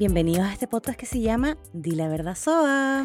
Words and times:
Bienvenidos 0.00 0.44
a 0.46 0.52
este 0.52 0.68
podcast 0.68 0.98
que 0.98 1.06
se 1.06 1.20
llama 1.20 1.56
Di 1.72 1.92
la 1.92 2.06
verdad 2.08 2.34
Soa. 2.36 3.02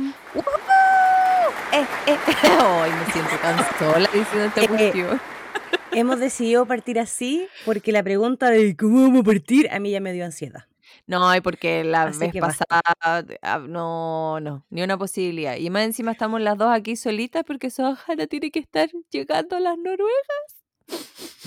Eh, 1.71 1.85
eh. 2.07 2.17
Ay, 2.43 2.91
me 2.91 3.11
siento 3.13 3.31
tan 3.41 3.57
sola 3.79 4.09
diciendo 4.13 4.45
esta 4.47 4.61
Eh, 4.63 4.67
cuestión. 4.67 5.21
Hemos 5.93 6.19
decidido 6.19 6.65
partir 6.65 6.99
así 6.99 7.47
porque 7.65 7.93
la 7.93 8.03
pregunta 8.03 8.49
de 8.49 8.75
cómo 8.75 9.03
vamos 9.03 9.21
a 9.21 9.23
partir 9.23 9.69
a 9.71 9.79
mí 9.79 9.91
ya 9.91 10.01
me 10.01 10.11
dio 10.11 10.25
ansiedad. 10.25 10.65
No, 11.07 11.33
y 11.33 11.39
porque 11.39 11.85
la 11.85 12.03
Así 12.03 12.19
vez 12.19 12.33
basta. 12.41 12.65
pasada, 12.65 13.25
ah, 13.41 13.59
no, 13.59 14.41
no, 14.41 14.65
ni 14.69 14.83
una 14.83 14.97
posibilidad. 14.97 15.55
Y 15.55 15.69
más 15.69 15.83
encima 15.83 16.11
estamos 16.11 16.41
las 16.41 16.57
dos 16.57 16.71
aquí 16.73 16.97
solitas 16.97 17.43
porque 17.45 17.69
Sohana 17.69 18.27
tiene 18.27 18.51
que 18.51 18.59
estar 18.59 18.89
llegando 19.09 19.55
a 19.55 19.61
las 19.61 19.77
Noruegas. 19.77 20.65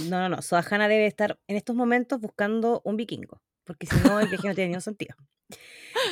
No, 0.09 0.21
no, 0.21 0.29
no. 0.31 0.41
Soajana 0.43 0.89
debe 0.89 1.07
estar 1.07 1.39
en 1.49 1.57
estos 1.57 1.77
momentos 1.77 2.19
buscando 2.19 2.81
un 2.85 2.97
vikingo. 2.97 3.43
Porque 3.65 3.87
si 3.87 3.97
no, 4.07 4.21
el 4.21 4.29
viaje 4.29 4.49
no 4.49 4.55
tiene 4.55 4.69
ningún 4.69 4.81
sentido. 4.83 5.15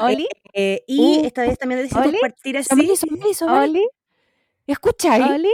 Oli, 0.00 0.28
Eh, 0.54 0.84
y 0.86 1.20
Uh, 1.20 1.26
esta 1.26 1.42
vez 1.42 1.58
también 1.58 1.80
decidimos 1.82 2.08
Oli, 2.08 2.18
partir 2.20 2.58
así. 2.58 2.68
Somali, 2.68 2.96
Somali, 2.96 3.34
Somali. 3.34 3.70
Oli, 3.80 3.88
¿Escucha 4.66 5.14
ahí? 5.14 5.22
Oli. 5.22 5.52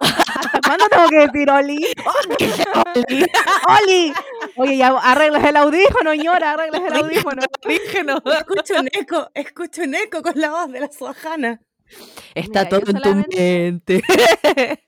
¿Hasta 0.00 0.60
cuándo 0.66 0.88
tengo 0.88 1.08
que 1.08 1.18
decir 1.26 1.50
Oli? 1.50 1.86
Oli. 3.82 4.12
Oye, 4.56 4.76
ya 4.76 4.88
arreglas 4.98 5.44
el 5.44 5.56
audífono, 5.56 6.14
ñora, 6.14 6.52
arreglas 6.52 6.82
el 6.86 6.94
audífono. 6.94 7.42
Orígeno. 7.64 8.22
Escucho 8.24 8.74
un 8.80 8.88
eco, 8.92 9.30
escucho 9.34 9.82
un 9.82 9.94
eco 9.94 10.22
con 10.22 10.32
la 10.40 10.50
voz 10.50 10.70
de 10.72 10.80
la 10.80 10.92
Soajana. 10.92 11.60
Está 12.34 12.64
Mira, 12.64 12.68
todo 12.68 12.90
en 12.90 13.00
tu 13.02 13.14
mente. 13.14 14.02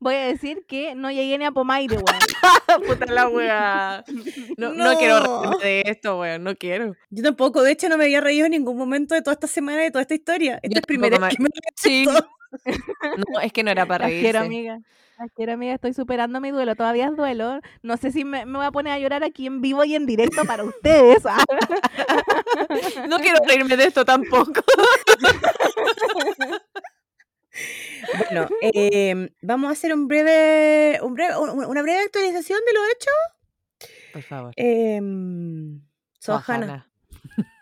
Voy 0.00 0.14
a 0.14 0.26
decir 0.26 0.64
que 0.68 0.94
no 0.94 1.10
llegué 1.10 1.38
ni 1.38 1.44
a 1.44 1.50
Pomaire, 1.52 1.96
weón. 1.96 2.06
Puta 2.86 3.06
la 3.12 3.28
wea. 3.28 4.04
No, 4.56 4.72
no. 4.74 4.92
No. 4.92 4.98
quiero 4.98 5.20
reírme 5.20 5.56
de 5.64 5.82
esto, 5.86 6.18
weón, 6.20 6.42
no 6.44 6.56
quiero. 6.56 6.94
Yo 7.10 7.22
tampoco, 7.22 7.62
de 7.62 7.72
hecho 7.72 7.88
no 7.88 7.96
me 7.98 8.04
había 8.04 8.20
reído 8.20 8.46
en 8.46 8.52
ningún 8.52 8.76
momento 8.76 9.14
de 9.14 9.22
toda 9.22 9.34
esta 9.34 9.46
semana 9.46 9.82
de 9.82 9.90
toda 9.90 10.02
esta 10.02 10.14
historia. 10.14 10.54
Esta 10.62 10.68
Yo 10.74 10.78
es 10.80 10.86
primera 10.86 11.18
vez 11.18 11.38
me- 11.38 11.48
que 11.48 11.60
me 11.60 11.68
Sí. 11.76 12.04
esto. 12.08 12.28
No, 13.32 13.40
es 13.40 13.52
que 13.52 13.62
no 13.62 13.70
era 13.70 13.86
para 13.86 14.04
Las 14.08 14.12
quiero, 14.18 14.40
reírse. 14.40 14.46
amiga. 14.58 14.80
Las 15.18 15.30
quiero, 15.32 15.52
amiga. 15.52 15.74
Estoy 15.74 15.92
superando 15.94 16.40
mi 16.40 16.50
duelo. 16.50 16.74
Todavía 16.76 17.06
es 17.08 17.16
duelo. 17.16 17.60
No 17.82 17.96
sé 17.96 18.12
si 18.12 18.24
me, 18.24 18.46
me 18.46 18.58
voy 18.58 18.66
a 18.66 18.70
poner 18.70 18.92
a 18.92 18.98
llorar 18.98 19.24
aquí 19.24 19.46
en 19.46 19.60
vivo 19.60 19.84
y 19.84 19.94
en 19.94 20.06
directo 20.06 20.44
para 20.44 20.64
ustedes. 20.64 21.24
ah. 21.26 21.42
No 23.08 23.18
quiero 23.18 23.38
reírme 23.46 23.76
de 23.76 23.84
esto 23.84 24.04
tampoco. 24.04 24.60
Bueno, 28.16 28.48
em, 28.60 29.28
vamos 29.42 29.68
a 29.68 29.72
hacer 29.72 29.92
un 29.92 30.06
breve, 30.08 31.00
un 31.02 31.14
breve, 31.14 31.36
un- 31.36 31.64
una 31.64 31.82
breve 31.82 32.00
actualización 32.00 32.60
de 32.66 32.72
lo 32.72 32.80
hecho. 32.92 33.10
Por 34.12 34.22
favor. 34.22 34.52
Em, 34.56 35.80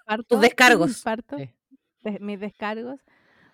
Parto, 0.07 0.25
tus 0.29 0.41
descargos. 0.41 1.03
Parto. 1.03 1.37
Sí. 1.39 1.51
de- 2.03 2.19
mis 2.21 2.39
descargos. 2.39 3.01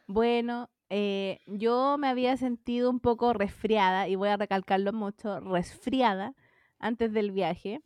Bueno, 0.07 0.69
eh, 0.95 1.41
yo 1.47 1.97
me 1.99 2.09
había 2.09 2.37
sentido 2.37 2.91
un 2.91 3.01
poco 3.01 3.33
resfriada, 3.33 4.09
y 4.09 4.17
voy 4.17 4.29
a 4.29 4.37
recalcarlo 4.37 4.93
mucho, 4.93 5.41
resfriada 5.41 6.35
antes 6.79 7.13
del 7.15 7.31
viaje, 7.33 7.81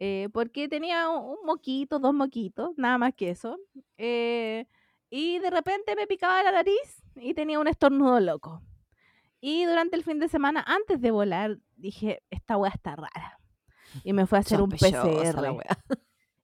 eh, 0.00 0.28
porque 0.32 0.68
tenía 0.68 1.08
un 1.08 1.38
un 1.38 1.46
moquito, 1.46 1.98
dos 2.00 2.14
moquitos, 2.14 2.70
nada 2.76 2.98
más 2.98 3.14
que 3.14 3.30
eso. 3.30 3.58
eh, 3.96 4.66
y 5.10 5.38
de 5.38 5.50
repente 5.50 5.94
me 5.96 6.06
picaba 6.06 6.42
la 6.42 6.52
nariz 6.52 7.02
y 7.16 7.32
tenía 7.34 7.60
un 7.60 7.68
estornudo 7.68 8.20
loco. 8.20 8.60
Y 9.40 9.64
durante 9.64 9.96
el 9.96 10.02
fin 10.04 10.18
de 10.18 10.28
semana, 10.28 10.64
antes 10.66 11.00
de 11.00 11.10
volar, 11.12 11.58
dije, 11.76 12.22
esta 12.30 12.56
weá 12.56 12.72
está 12.74 12.96
rara. 12.96 13.38
Y 14.04 14.12
me 14.12 14.26
fui 14.26 14.36
a 14.36 14.40
hacer 14.40 14.60
un 14.60 14.70
PCR. 14.70 15.40
la. 15.40 15.78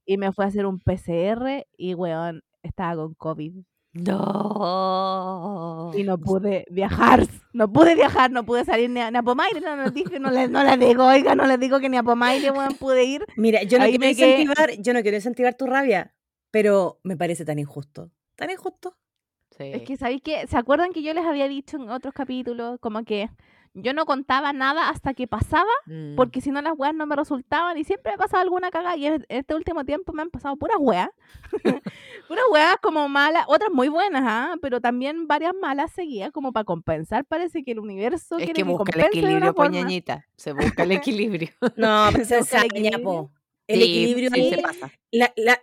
Y 0.07 0.17
me 0.19 0.33
fui 0.33 0.45
a 0.45 0.49
hacer 0.49 0.67
un 0.67 0.79
PCR 0.81 1.67
y, 1.77 1.95
weón, 1.95 2.43
estaba 2.63 2.97
con 2.97 3.15
COVID. 3.15 3.65
No. 3.95 5.93
Y 5.95 6.03
no 6.03 6.19
pude 6.19 6.67
viajar. 6.69 7.27
No 7.53 7.73
pude 7.73 7.95
viajar, 7.95 8.33
no 8.33 8.45
pude 8.45 8.65
salir 8.65 8.91
ni 8.91 9.01
a, 9.01 9.13
ni 9.13 9.19
a 9.19 9.23
Pomaire. 9.23 9.61
No, 9.61 9.77
no, 9.77 9.91
dije, 9.91 10.19
no, 10.19 10.33
les, 10.33 10.51
no 10.51 10.65
les 10.65 10.79
digo, 10.81 11.07
oiga, 11.07 11.37
no 11.37 11.47
les 11.47 11.61
digo 11.61 11.79
que 11.79 11.89
ni 11.89 11.97
a 11.97 12.03
Pomaire, 12.03 12.51
weón, 12.51 12.75
pude 12.75 13.05
ir. 13.05 13.25
Mira, 13.37 13.63
yo 13.63 13.79
no 13.79 13.85
Ahí 13.85 13.97
quiero 13.97 14.11
incentivar, 14.11 14.73
yo 14.79 14.93
no 14.93 15.03
quiero 15.03 15.17
incentivar 15.17 15.55
tu 15.55 15.67
rabia, 15.67 16.13
pero 16.51 16.99
me 17.05 17.17
parece 17.17 17.45
tan 17.45 17.61
injusto. 17.61 18.11
Tan 18.35 18.51
injusto. 18.51 18.97
Sí. 19.57 19.71
Es 19.73 19.83
que, 19.83 19.97
¿sabéis 19.97 20.23
qué? 20.23 20.45
¿Se 20.49 20.57
acuerdan 20.57 20.93
que 20.93 21.05
yo 21.05 21.15
les 21.15 21.25
había 21.25 21.47
dicho 21.47 21.77
en 21.77 21.89
otros 21.89 22.13
capítulos 22.13 22.81
como 22.81 23.05
que 23.05 23.31
yo 23.75 23.93
no 23.93 24.07
contaba 24.07 24.53
nada 24.53 24.89
hasta 24.89 25.15
que 25.15 25.27
pasaba? 25.27 25.71
Mm. 25.87 26.15
Porque 26.17 26.41
si 26.41 26.51
no 26.51 26.63
las 26.63 26.75
weas 26.77 26.95
no 26.95 27.07
me 27.07 27.17
resultaban 27.17 27.77
y 27.77 27.85
siempre 27.85 28.13
me 28.13 28.19
pasaba 28.19 28.43
alguna 28.43 28.71
cagada 28.71 28.97
y 28.97 29.07
en 29.07 29.27
este 29.29 29.55
último 29.55 29.85
tiempo 29.85 30.13
me 30.13 30.23
han 30.23 30.31
pasado 30.31 30.57
puras 30.57 30.77
weas. 30.81 31.09
puras 32.29 32.45
weas 32.51 32.77
como 32.81 33.09
malas, 33.09 33.45
otras 33.49 33.71
muy 33.73 33.89
buenas, 33.89 34.23
¿ah? 34.27 34.55
pero 34.63 34.81
también 34.81 35.27
varias 35.27 35.53
malas 35.61 35.91
seguidas 35.93 36.31
como 36.33 36.53
para 36.53 36.65
compensar. 36.65 37.25
Parece 37.25 37.63
que 37.65 37.73
el 37.73 37.81
universo 37.81 38.37
es 38.37 38.45
quiere 38.45 38.53
que 38.53 38.63
que 38.63 38.65
busca 38.65 38.93
el 38.93 38.95
de 38.95 39.01
una 39.01 39.09
equilibrio, 39.09 39.55
poñañita. 39.55 40.27
Se 40.37 40.53
busca 40.53 40.83
el 40.85 40.93
equilibrio. 40.93 41.49
No, 41.77 42.09
pero 42.13 42.25
se 42.25 42.39
busca 42.39 42.59
el 42.61 42.65
equilibrio. 42.67 43.31
El 43.67 43.81
Sí, 43.81 43.83
equilibrio 43.85 44.31
sí, 44.35 44.41
ahí, 44.41 44.51
se 44.55 44.63
pasa. 44.63 44.93
la- 45.11 45.33
la- 45.37 45.61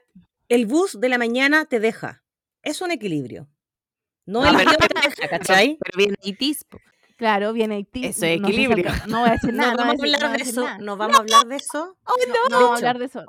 el 0.49 0.65
bus 0.65 0.99
de 0.99 1.07
la 1.07 1.17
mañana 1.17 1.65
te 1.65 1.79
deja. 1.79 2.23
Es 2.63 2.81
un 2.81 2.91
equilibrio. 2.91 3.47
No, 4.25 4.41
No, 4.43 4.49
el 4.59 4.65
pero- 4.65 4.71
te 4.77 5.07
deja, 5.09 5.27
¿cachai? 5.29 5.77
Pero 5.81 5.97
viene 5.97 6.15
Itis. 6.23 6.63
po. 6.65 6.77
Claro, 7.21 7.53
viene 7.53 7.75
Haití. 7.75 8.03
Eso 8.03 8.25
es 8.25 8.41
no 8.41 8.47
sé 8.47 8.53
si 8.55 8.63
equilibrio. 8.63 8.91
No 9.07 9.19
voy 9.19 9.29
a 9.29 9.33
decir 9.33 9.53
nada. 9.53 9.73
No 9.73 9.77
vamos 9.77 9.95
a 10.01 10.03
hablar 10.03 10.37
de 10.37 10.43
eso. 10.43 10.67
No 10.79 10.97
vamos 10.97 11.17
a 11.17 11.19
hablar 11.21 11.45
de 11.47 11.55
eso. 11.55 11.95
No, 12.07 12.49
no 12.49 12.57
vamos 12.59 12.71
a 12.71 12.75
hablar 12.77 12.97
de 12.97 13.05
eso. 13.05 13.19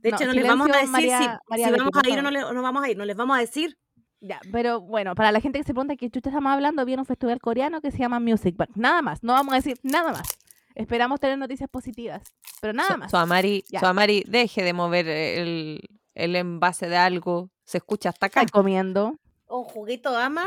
De 0.00 0.08
hecho, 0.08 0.20
No, 0.20 0.26
no 0.28 0.32
les 0.32 0.46
vamos 0.48 0.70
a 0.70 0.72
decir 0.72 0.86
si, 0.86 0.92
María- 0.92 1.40
vamos 1.76 1.92
a 2.02 2.08
ir 2.08 2.18
o 2.18 2.22
no, 2.22 2.30
le- 2.30 2.40
no 2.54 2.62
vamos 2.62 2.84
a 2.84 2.88
ir. 2.90 2.96
No 2.96 3.04
les 3.04 3.14
vamos 3.14 3.36
a 3.36 3.40
decir. 3.40 3.76
Ya, 4.22 4.40
pero 4.50 4.80
bueno, 4.80 5.14
para 5.14 5.30
la 5.30 5.40
gente 5.42 5.58
que 5.58 5.64
se 5.64 5.74
pregunta 5.74 5.94
qué 5.96 6.08
chucha 6.08 6.30
estamos 6.30 6.50
hablando, 6.54 6.86
viene 6.86 7.02
un 7.02 7.06
festival 7.06 7.38
coreano 7.38 7.82
que 7.82 7.90
se 7.90 7.98
llama 7.98 8.18
Music 8.18 8.56
Bank. 8.56 8.70
Nada 8.76 9.02
más, 9.02 9.22
no 9.22 9.34
vamos 9.34 9.52
a 9.52 9.56
decir 9.56 9.78
nada 9.82 10.10
más. 10.12 10.26
Esperamos 10.74 11.20
tener 11.20 11.36
noticias 11.36 11.68
positivas, 11.68 12.22
pero 12.62 12.72
nada 12.72 12.96
más. 12.96 13.10
Suamari, 13.10 14.24
deje 14.26 14.62
de 14.62 14.72
mover 14.72 15.06
el, 15.06 15.80
el 16.14 16.36
envase 16.36 16.88
de 16.88 16.96
algo. 16.96 17.50
Se 17.66 17.76
escucha 17.76 18.08
hasta 18.08 18.26
acá. 18.26 18.40
Estoy 18.40 18.52
comiendo. 18.58 19.16
Un 19.52 19.64
juguito 19.64 20.16
ama 20.16 20.46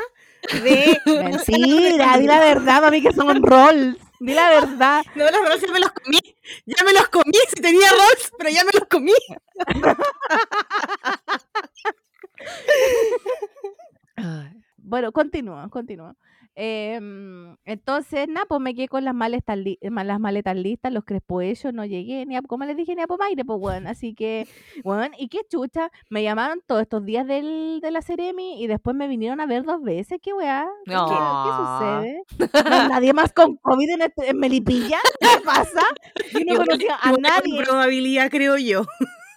de. 0.64 1.00
Mentira, 1.06 2.18
di 2.18 2.26
la 2.26 2.40
verdad, 2.40 2.82
mami, 2.82 3.04
que 3.04 3.14
son 3.14 3.44
rolls. 3.44 3.98
Di 4.20 4.34
la 4.34 4.50
verdad. 4.50 5.04
No, 5.16 5.26
los 5.30 5.48
rolls 5.48 5.62
ya 5.62 5.72
me 5.72 5.80
los 5.80 5.92
comí. 5.92 6.20
Ya 6.66 6.84
me 6.84 6.94
los 6.94 7.08
comí. 7.10 7.38
Si 7.50 7.62
tenía 7.62 7.88
rolls, 7.92 8.32
pero 8.36 8.50
ya 8.50 8.64
me 8.64 8.72
los 8.74 8.88
comí. 8.90 9.14
Bueno, 14.78 15.12
continúa, 15.12 15.68
continúa. 15.70 16.16
Em, 16.58 17.58
entonces, 17.66 18.28
nada, 18.30 18.46
pues 18.48 18.62
me 18.62 18.74
quedé 18.74 18.88
con 18.88 19.04
las 19.04 19.14
maletas, 19.14 19.58
las 19.82 20.20
maletas 20.20 20.56
listas, 20.56 20.92
los 20.94 21.04
crespos 21.04 21.44
hechos, 21.44 21.74
no 21.74 21.86
llegué 21.86 22.26
ni 22.26 22.36
a, 22.38 22.42
como 22.42 22.64
les 22.66 22.78
dije, 22.78 22.96
ni 22.96 23.02
a 23.02 23.08
Pomaire, 23.08 23.44
pues 23.44 23.60
bueno, 23.60 23.90
así 23.90 24.14
que, 24.16 24.48
bueno, 24.84 25.14
y 25.18 25.28
qué 25.28 25.40
chucha, 25.50 25.92
me 26.10 26.24
llamaron 26.24 26.62
todos 26.66 26.82
estos 26.84 27.04
días 27.06 27.28
del, 27.28 27.80
de 27.82 27.92
la 27.92 28.02
Ceremi 28.02 28.62
y 28.64 28.68
después 28.68 28.96
me 28.96 29.08
vinieron 29.08 29.42
a 29.42 29.46
ver 29.46 29.64
dos 29.64 29.82
veces, 29.82 30.20
qué 30.22 30.34
weá, 30.34 30.66
¿qué, 30.86 30.92
qué- 30.92 30.98
qué 31.44 31.52
sucede? 31.58 32.70
¿No 32.70 32.76
hay 32.76 32.88
nadie 32.90 33.14
más 33.14 33.34
con 33.34 33.58
COVID 33.58 33.90
en, 33.90 34.02
este- 34.04 34.30
en 34.30 34.38
Melipilla? 34.40 34.98
¿Qué 35.20 35.42
pasa? 35.44 35.82
Yo 36.34 36.40
no 36.46 36.56
conocía 36.58 36.98
a 37.02 37.12
nadie. 37.14 37.64
probabilidad, 37.64 38.30
creo 38.32 38.58
yo. 38.58 38.86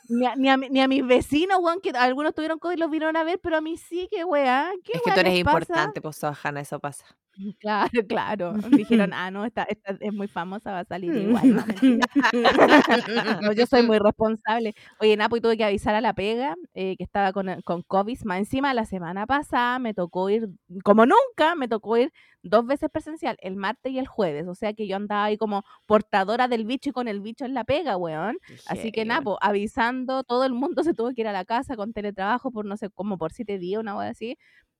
Ni 0.09 0.27
a, 0.27 0.35
ni, 0.37 0.49
a, 0.49 0.57
mi- 0.57 0.69
ni 0.71 0.81
a 0.81 0.89
mis 0.89 1.07
vecinos, 1.07 1.59
weón, 1.61 1.81
que 1.81 1.91
algunos 1.91 2.35
tuvieron 2.35 2.59
COVID 2.59 2.77
y 2.77 2.81
los 2.81 2.91
vinieron 2.91 3.17
a 3.17 3.25
ver, 3.25 3.39
pero 3.43 3.57
a 3.59 3.61
mí 3.61 3.77
sí, 3.77 4.09
qué 4.11 4.25
weá. 4.25 4.71
¿Qué 4.85 4.93
Es 4.95 5.03
que 5.03 5.13
tú 5.13 5.21
eres 5.21 5.45
pasa? 5.45 5.59
importante, 5.59 6.01
pues, 6.01 6.17
Sohana, 6.17 6.61
eso 6.61 6.79
pasa. 6.81 7.05
Claro, 7.61 7.91
claro. 8.09 8.53
Dijeron, 8.73 9.13
ah, 9.15 9.31
no, 9.31 9.45
esta, 9.45 9.63
esta 9.65 9.97
es 10.01 10.13
muy 10.13 10.29
famosa, 10.29 10.73
va 10.73 10.81
a 10.81 10.85
salir 10.85 11.15
igual. 11.15 11.43
No, 13.43 13.53
yo 13.53 13.67
soy 13.67 13.83
muy 13.83 13.99
responsable. 13.99 14.75
Oye, 15.01 15.17
Napo, 15.17 15.37
y 15.37 15.41
tuve 15.41 15.57
que 15.57 15.65
avisar 15.65 15.95
a 15.95 16.01
la 16.01 16.15
pega 16.15 16.57
eh, 16.75 16.97
que 16.97 17.05
estaba 17.05 17.33
con, 17.33 17.49
el- 17.49 17.63
con 17.65 17.83
COVID. 17.83 18.19
Más 18.25 18.39
encima, 18.39 18.75
la 18.75 18.85
semana 18.85 19.27
pasada 19.27 19.79
me 19.79 19.95
tocó 19.95 20.31
ir, 20.31 20.49
como 20.85 21.07
nunca, 21.07 21.55
me 21.57 21.69
tocó 21.69 21.97
ir 21.97 22.13
dos 22.43 22.67
veces 22.67 22.89
presencial, 22.91 23.37
el 23.41 23.57
martes 23.57 23.93
y 23.93 23.99
el 23.99 24.07
jueves. 24.07 24.47
O 24.49 24.55
sea 24.55 24.73
que 24.73 24.87
yo 24.87 24.97
andaba 24.97 25.25
ahí 25.25 25.37
como 25.37 25.65
portadora 25.87 26.49
del 26.49 26.65
bicho 26.65 26.91
y 26.91 26.93
con 26.93 27.09
el 27.09 27.21
bicho 27.21 27.45
en 27.45 27.55
la 27.55 27.65
pega, 27.65 27.97
weón. 27.97 28.39
Así 28.67 28.93
que 28.93 29.03
Heavy, 29.03 29.05
nada, 29.05 29.21
weón. 29.21 29.25
po, 29.25 29.39
avisando, 29.41 30.23
todo 30.25 30.45
el 30.45 30.53
mundo 30.55 30.83
se 30.85 30.95
tuvo 30.95 31.11
que 31.15 31.23
ir 31.23 31.29
a 31.29 31.33
la 31.33 31.45
casa 31.45 31.77
con 31.77 31.93
teletrabajo 31.93 32.51
por 32.51 32.65
no 32.67 32.77
sé, 32.77 32.91
como 32.91 33.19
por 33.19 33.33
siete 33.33 33.59
días, 33.59 33.81
una 33.81 33.95
cosa 33.95 34.09
así, 34.09 34.37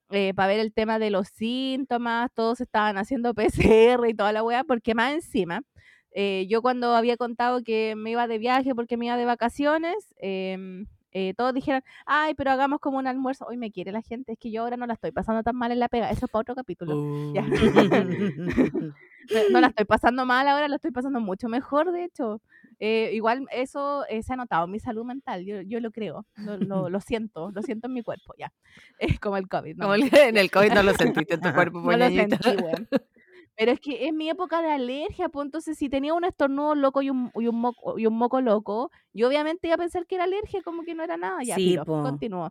para 0.09 0.49
ver 0.49 0.61
el 0.61 0.73
tema 0.73 0.99
de 0.99 1.11
los 1.11 1.29
síntomas, 1.29 2.31
todos 2.35 2.61
estaban 2.61 2.99
haciendo 2.99 3.35
PCR 3.35 4.09
y 4.09 4.15
toda 4.15 4.33
la 4.33 4.43
weá, 4.43 4.65
porque 4.65 4.95
más 4.95 5.13
encima, 5.15 5.63
eh, 6.13 6.47
yo 6.49 6.63
cuando 6.63 6.95
había 6.95 7.17
contado 7.17 7.63
que 7.63 7.95
me 7.97 8.11
iba 8.11 8.27
de 8.27 8.39
viaje 8.39 8.75
porque 8.75 8.97
me 8.97 9.07
iba 9.07 9.17
de 9.17 9.25
vacaciones, 9.25 10.15
em, 10.19 10.87
eh, 11.13 11.35
todos 11.35 11.55
dijeron, 11.55 11.83
ay, 12.07 12.35
pero 12.35 12.51
hagamos 12.51 12.81
como 12.81 12.99
un 12.99 13.07
almuerzo. 13.07 13.47
Hoy 13.47 13.57
me 13.57 13.71
quiere 13.71 13.93
la 13.93 14.03
gente, 14.03 14.33
es 14.33 14.39
que 14.39 14.51
yo 14.51 14.63
ahora 14.63 14.77
no 14.77 14.87
la 14.87 14.95
estoy 14.95 15.11
pasando 15.11 15.43
tan 15.43 15.57
mal 15.57 15.73
en 15.73 15.81
la 15.81 15.89
pega. 15.89 16.11
Eso 16.11 16.27
es 16.27 16.31
para 16.31 16.43
otro 16.43 16.55
capítulo. 16.55 17.33
Ya. 17.35 17.45
No, 19.31 19.41
no 19.51 19.61
la 19.61 19.67
estoy 19.67 19.85
pasando 19.85 20.25
mal 20.25 20.49
ahora, 20.49 20.69
la 20.69 20.77
estoy 20.77 20.91
pasando 20.91 21.21
mucho 21.21 21.51
mejor, 21.51 21.93
de 21.93 22.05
hecho. 22.05 22.41
Eh, 22.79 23.11
igual 23.15 23.47
eso 23.51 24.05
eh, 24.09 24.23
se 24.23 24.33
ha 24.33 24.37
notado 24.37 24.65
en 24.67 24.71
mi 24.71 24.81
salud 24.81 25.05
mental, 25.05 25.45
yo, 25.45 25.61
yo 25.63 25.81
lo 25.81 25.91
creo, 25.91 26.27
lo, 26.37 26.57
lo, 26.59 26.89
lo 26.91 27.01
siento, 27.01 27.51
lo 27.53 27.63
siento 27.63 27.89
en 27.89 27.95
mi 27.95 28.03
cuerpo, 28.03 28.35
ya. 28.39 28.53
Es 28.99 29.21
como 29.21 29.37
el 29.37 29.49
COVID. 29.49 29.77
No, 29.77 29.85
Como 29.85 29.95
el- 29.95 30.15
en 30.15 30.37
el 30.37 30.51
COVID 30.51 30.73
no 30.73 30.83
lo 30.83 30.93
sentiste 30.99 31.35
en 31.35 31.41
tu 31.41 31.53
cuerpo, 31.53 31.81
no 31.81 31.97
lo 31.97 32.09
sentí. 32.11 32.49
Pero 33.57 33.73
es 33.73 33.81
que 33.81 34.07
es 34.07 34.15
mi 34.15 34.31
época 34.31 34.63
de 34.63 34.71
alergia, 34.71 35.29
pues 35.29 35.47
entonces 35.47 35.77
si 35.77 35.89
tenía 35.89 36.15
un 36.15 36.25
estornudo 36.25 36.77
loco 36.77 37.03
y 37.03 37.11
un, 37.11 37.33
y 37.35 37.49
un, 37.49 37.57
moco, 37.61 37.99
y 37.99 38.07
un 38.07 38.17
moco 38.17 38.41
loco, 38.41 38.91
yo 39.13 39.27
obviamente 39.27 39.67
iba 39.67 39.75
a 39.75 39.79
pensar 39.79 40.07
que 40.07 40.15
era 40.15 40.25
alergia, 40.25 40.63
como 40.63 40.85
que 40.85 40.95
no 40.95 41.03
era 41.03 41.17
nada. 41.17 41.43
Ya, 41.43 41.57
Sí, 41.57 41.75
continúo. 42.03 42.51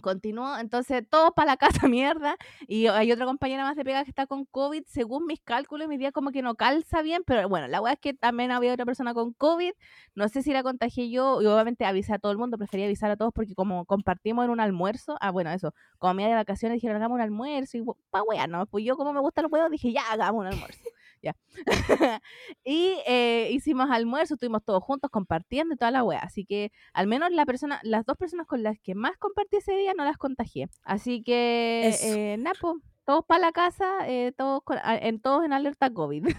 Continuó, 0.00 0.56
entonces 0.58 1.02
todos 1.08 1.32
para 1.34 1.52
la 1.52 1.56
casa 1.56 1.86
mierda. 1.88 2.36
Y 2.66 2.86
hay 2.86 3.12
otra 3.12 3.26
compañera 3.26 3.64
más 3.64 3.76
de 3.76 3.84
pega 3.84 4.04
que 4.04 4.10
está 4.10 4.26
con 4.26 4.44
COVID. 4.46 4.84
Según 4.86 5.26
mis 5.26 5.40
cálculos, 5.40 5.88
mis 5.88 5.98
días 5.98 6.12
como 6.12 6.30
que 6.30 6.42
no 6.42 6.54
calza 6.54 7.02
bien. 7.02 7.22
Pero 7.26 7.48
bueno, 7.48 7.68
la 7.68 7.80
weá 7.80 7.94
es 7.94 7.98
que 8.00 8.14
también 8.14 8.50
había 8.50 8.72
otra 8.72 8.84
persona 8.84 9.14
con 9.14 9.32
COVID. 9.32 9.72
No 10.14 10.28
sé 10.28 10.42
si 10.42 10.52
la 10.52 10.62
contagié 10.62 11.10
yo. 11.10 11.42
Y 11.42 11.46
obviamente 11.46 11.84
avisé 11.84 12.14
a 12.14 12.18
todo 12.18 12.32
el 12.32 12.38
mundo. 12.38 12.58
Prefería 12.58 12.86
avisar 12.86 13.10
a 13.10 13.16
todos 13.16 13.32
porque 13.32 13.54
como 13.54 13.84
compartimos 13.84 14.44
en 14.44 14.50
un 14.50 14.60
almuerzo. 14.60 15.16
Ah, 15.20 15.30
bueno, 15.30 15.50
eso. 15.50 15.74
Como 15.98 16.14
me 16.14 16.22
iba 16.22 16.30
de 16.30 16.36
vacaciones, 16.36 16.76
dijeron 16.76 16.96
hagamos 16.96 17.16
un 17.16 17.22
almuerzo. 17.22 17.78
Y 17.78 17.84
pa' 18.10 18.22
weá, 18.22 18.46
no. 18.46 18.66
Pues 18.66 18.84
yo, 18.84 18.96
como 18.96 19.12
me 19.12 19.20
gustan 19.20 19.44
los 19.44 19.52
huevos, 19.52 19.70
dije 19.70 19.92
ya 19.92 20.02
hagamos 20.10 20.40
un 20.40 20.46
almuerzo. 20.48 20.80
Ya. 21.22 21.34
y 22.64 22.96
eh, 23.06 23.48
hicimos 23.52 23.90
almuerzo, 23.90 24.34
estuvimos 24.34 24.64
todos 24.64 24.82
juntos 24.82 25.10
compartiendo 25.10 25.74
y 25.74 25.76
toda 25.76 25.90
la 25.90 26.04
wea. 26.04 26.20
Así 26.20 26.44
que 26.44 26.72
al 26.92 27.06
menos 27.06 27.30
la 27.32 27.46
persona, 27.46 27.80
las 27.82 28.04
dos 28.04 28.16
personas 28.16 28.46
con 28.46 28.62
las 28.62 28.78
que 28.80 28.94
más 28.94 29.16
compartí 29.18 29.56
ese 29.58 29.72
día 29.76 29.94
no 29.94 30.04
las 30.04 30.16
contagié. 30.16 30.68
Así 30.82 31.22
que, 31.22 31.90
eh, 32.02 32.36
Napo, 32.38 32.80
todos 33.04 33.24
para 33.24 33.40
la 33.40 33.52
casa, 33.52 34.06
eh, 34.06 34.32
todos, 34.36 34.62
con- 34.62 34.78
en, 34.84 35.18
todos 35.20 35.44
en 35.44 35.52
alerta 35.52 35.90
COVID. 35.92 36.26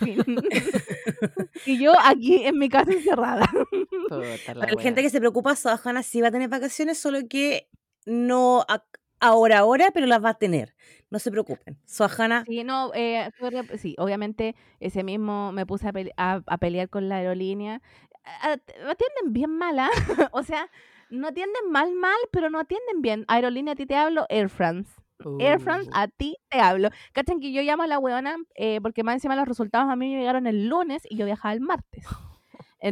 Y 1.66 1.78
yo 1.78 1.92
aquí 2.04 2.44
en 2.44 2.58
mi 2.58 2.68
casa 2.68 2.92
encerrada. 2.92 3.46
Para 4.08 4.54
la 4.60 4.66
wea. 4.74 4.82
gente 4.82 5.02
que 5.02 5.10
se 5.10 5.18
preocupa, 5.18 5.56
Sohana 5.56 6.02
sí 6.02 6.20
va 6.20 6.28
a 6.28 6.32
tener 6.32 6.48
vacaciones, 6.48 6.98
solo 6.98 7.18
que 7.28 7.68
no 8.06 8.64
ahora, 9.20 9.58
ahora, 9.58 9.90
pero 9.92 10.06
las 10.06 10.22
va 10.22 10.30
a 10.30 10.38
tener. 10.38 10.74
No 11.14 11.20
se 11.20 11.30
preocupen. 11.30 11.78
Sohana, 11.86 12.42
Sí, 12.44 12.64
no, 12.64 12.90
eh, 12.92 13.30
sí, 13.78 13.94
obviamente 13.98 14.56
ese 14.80 15.04
mismo 15.04 15.52
me 15.52 15.64
puse 15.64 15.86
a, 15.86 15.92
pele- 15.92 16.12
a- 16.16 16.42
a 16.44 16.58
pelear 16.58 16.88
con 16.88 17.08
la 17.08 17.18
aerolínea. 17.18 17.80
Atienden 18.42 19.32
bien 19.32 19.50
mal, 19.56 19.78
¿ah? 19.78 19.90
o 20.32 20.42
sea, 20.42 20.68
no 21.10 21.28
atienden 21.28 21.70
mal, 21.70 21.92
mal, 21.94 22.16
pero 22.32 22.50
no 22.50 22.58
atienden 22.58 23.00
bien. 23.00 23.24
Aerolínea, 23.28 23.74
a 23.74 23.76
ti 23.76 23.86
te 23.86 23.94
hablo, 23.94 24.26
Air 24.28 24.48
France. 24.48 24.90
Air 25.38 25.60
France, 25.60 25.88
Uh. 25.88 25.96
a 25.96 26.08
ti 26.08 26.36
te 26.50 26.58
hablo. 26.60 26.88
Cachen 27.12 27.38
que 27.40 27.52
yo 27.52 27.62
llamo 27.62 27.84
a 27.84 27.86
la 27.86 28.00
weona 28.00 28.36
eh, 28.56 28.80
porque 28.82 29.04
más 29.04 29.14
encima 29.14 29.36
los 29.36 29.46
resultados 29.46 29.88
a 29.88 29.94
mí 29.94 30.10
me 30.12 30.18
llegaron 30.18 30.48
el 30.48 30.66
lunes 30.68 31.02
y 31.08 31.16
yo 31.16 31.24
viajaba 31.26 31.54
el 31.54 31.60
martes. 31.60 32.04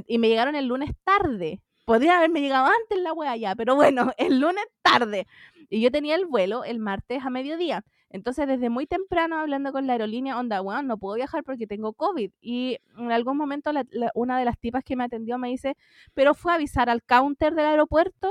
Y 0.06 0.16
me 0.18 0.28
llegaron 0.30 0.54
el 0.54 0.68
lunes 0.68 0.92
tarde. 1.04 1.60
Podría 1.84 2.16
haberme 2.16 2.40
llegado 2.40 2.66
antes 2.66 2.98
la 2.98 3.12
wea 3.12 3.36
ya, 3.36 3.54
pero 3.56 3.74
bueno, 3.74 4.12
el 4.16 4.38
lunes 4.40 4.64
tarde. 4.80 5.26
Y 5.68 5.80
yo 5.82 5.90
tenía 5.90 6.14
el 6.14 6.24
vuelo 6.26 6.64
el 6.64 6.78
martes 6.78 7.22
a 7.24 7.28
mediodía. 7.30 7.84
Entonces, 8.12 8.46
desde 8.46 8.68
muy 8.70 8.86
temprano 8.86 9.38
hablando 9.38 9.72
con 9.72 9.86
la 9.86 9.94
aerolínea, 9.94 10.38
onda, 10.38 10.60
weón, 10.62 10.86
no 10.86 10.98
puedo 10.98 11.16
viajar 11.16 11.42
porque 11.44 11.66
tengo 11.66 11.94
COVID. 11.94 12.30
Y 12.40 12.78
en 12.98 13.10
algún 13.10 13.36
momento 13.38 13.72
la- 13.72 13.86
la- 13.90 14.10
una 14.14 14.38
de 14.38 14.44
las 14.44 14.58
tipas 14.58 14.84
que 14.84 14.96
me 14.96 15.04
atendió 15.04 15.38
me 15.38 15.48
dice, 15.48 15.76
pero 16.14 16.34
fue 16.34 16.52
a 16.52 16.56
avisar 16.56 16.90
al 16.90 17.02
counter 17.02 17.54
del 17.54 17.66
aeropuerto. 17.66 18.30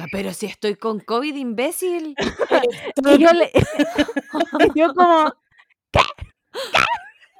Ah, 0.00 0.06
pero 0.12 0.32
si 0.32 0.46
estoy 0.46 0.76
con 0.76 1.00
COVID, 1.00 1.34
imbécil. 1.34 2.14
Y 3.04 3.18
yo, 3.18 3.32
le, 3.32 3.50
y 4.74 4.78
yo 4.78 4.94
como, 4.94 5.32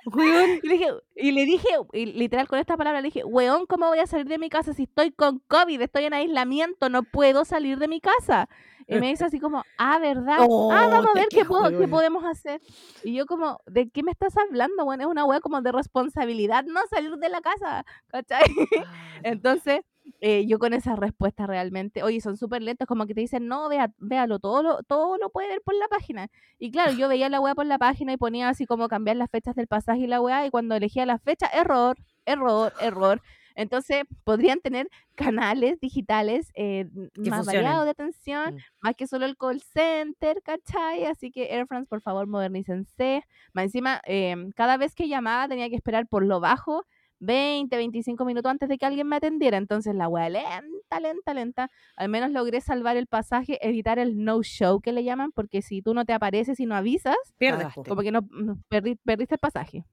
Weón. 0.06 0.60
Y 0.62 0.66
le, 0.68 0.72
dije, 0.74 0.90
y 1.16 1.32
le 1.32 1.44
dije, 1.44 1.68
y 1.92 2.06
literal 2.06 2.48
con 2.48 2.58
esta 2.58 2.76
palabra, 2.76 3.00
le 3.00 3.08
dije, 3.08 3.24
weón, 3.24 3.66
¿cómo 3.66 3.88
voy 3.88 3.98
a 3.98 4.06
salir 4.06 4.26
de 4.26 4.38
mi 4.38 4.48
casa 4.48 4.72
si 4.72 4.84
estoy 4.84 5.10
con 5.12 5.40
COVID? 5.48 5.80
Estoy 5.82 6.04
en 6.04 6.14
aislamiento, 6.14 6.88
no 6.88 7.02
puedo 7.02 7.44
salir 7.44 7.78
de 7.78 7.88
mi 7.88 8.00
casa. 8.00 8.48
Y 8.88 9.00
me 9.00 9.08
dice 9.08 9.24
así 9.24 9.38
como, 9.38 9.62
ah, 9.76 9.98
¿verdad? 9.98 10.38
ah, 10.40 10.46
Oh, 10.48 10.68
vamos 10.68 11.06
a 11.06 11.14
ver 11.14 11.28
qué 11.28 11.44
puedo- 11.44 11.68
qué 11.78 11.88
podemos 11.88 12.24
hacer. 12.24 12.60
Y 13.04 13.14
yo 13.14 13.26
como, 13.26 13.60
¿de 13.66 13.90
qué 13.90 14.02
me 14.02 14.10
estás 14.10 14.34
hablando? 14.36 14.84
Bueno, 14.84 15.02
es 15.04 15.08
una 15.08 15.24
wea 15.26 15.40
como 15.40 15.60
de 15.60 15.72
responsabilidad 15.72 16.64
no 16.64 16.80
salir 16.90 17.16
de 17.16 17.28
la 17.28 17.40
casa, 17.42 17.84
¿cachai? 18.08 18.40
Entonces, 19.22 19.80
eh, 20.20 20.46
yo 20.46 20.58
con 20.58 20.72
esa 20.72 20.96
respuesta 20.96 21.46
realmente, 21.46 22.02
oye, 22.02 22.20
son 22.20 22.36
súper 22.36 22.62
lentos, 22.62 22.86
como 22.88 23.06
que 23.06 23.14
te 23.14 23.20
dicen, 23.20 23.46
no, 23.46 23.68
vea, 23.68 23.92
véalo, 23.98 24.38
todo 24.38 24.62
lo, 24.62 24.82
todo 24.84 25.18
lo 25.18 25.28
puede 25.30 25.48
ver 25.48 25.60
por 25.62 25.74
la 25.74 25.88
página. 25.88 26.28
Y 26.58 26.70
claro, 26.70 26.92
yo 26.92 27.08
veía 27.08 27.28
la 27.28 27.40
weá 27.40 27.54
por 27.54 27.66
la 27.66 27.78
página 27.78 28.12
y 28.12 28.16
ponía 28.16 28.48
así 28.48 28.64
como 28.66 28.88
cambiar 28.88 29.16
las 29.16 29.30
fechas 29.30 29.54
del 29.54 29.66
pasaje 29.66 30.00
y 30.00 30.06
la 30.06 30.20
weá, 30.20 30.46
y 30.46 30.50
cuando 30.50 30.74
elegía 30.74 31.04
la 31.04 31.18
fecha, 31.18 31.46
error, 31.48 31.96
error, 32.24 32.72
error. 32.80 33.20
Entonces, 33.58 34.04
podrían 34.24 34.60
tener 34.60 34.88
canales 35.16 35.80
digitales 35.80 36.50
eh, 36.54 36.86
más 36.94 37.08
funcionen. 37.16 37.44
variados 37.46 37.84
de 37.84 37.90
atención, 37.90 38.54
Mm. 38.54 38.58
más 38.82 38.94
que 38.96 39.06
solo 39.08 39.26
el 39.26 39.36
call 39.36 39.60
center, 39.60 40.40
¿cachai? 40.42 41.04
Así 41.06 41.30
que 41.32 41.52
Air 41.52 41.66
France, 41.66 41.88
por 41.88 42.00
favor, 42.00 42.26
modernícense. 42.28 43.24
Más 43.52 43.64
encima, 43.64 44.00
em, 44.04 44.50
cada 44.52 44.76
vez 44.76 44.94
que 44.94 45.08
llamaba 45.08 45.48
tenía 45.48 45.68
que 45.68 45.76
esperar 45.76 46.06
por 46.06 46.24
lo 46.24 46.38
bajo 46.40 46.84
20, 47.20 47.76
25 47.76 48.24
minutos 48.24 48.48
antes 48.48 48.68
de 48.68 48.78
que 48.78 48.86
alguien 48.86 49.08
me 49.08 49.16
atendiera. 49.16 49.56
Entonces 49.56 49.92
la 49.92 50.06
weá 50.06 50.28
lenta, 50.28 51.00
lenta, 51.00 51.34
lenta. 51.34 51.70
Al 51.96 52.08
menos 52.08 52.30
logré 52.30 52.60
salvar 52.60 52.96
el 52.96 53.08
pasaje, 53.08 53.58
evitar 53.60 53.98
el 53.98 54.22
no-show 54.24 54.80
que 54.80 54.92
le 54.92 55.02
llaman, 55.02 55.32
porque 55.32 55.60
si 55.62 55.82
tú 55.82 55.94
no 55.94 56.04
te 56.04 56.12
apareces 56.12 56.60
y 56.60 56.66
no 56.66 56.76
avisas, 56.76 57.16
pierdes. 57.38 57.74
Po. 57.74 57.82
como 57.82 58.02
que 58.02 58.12
no, 58.12 58.20
no- 58.30 58.56
perdi- 58.70 59.00
perdiste 59.04 59.34
el 59.34 59.40
pasaje. 59.40 59.84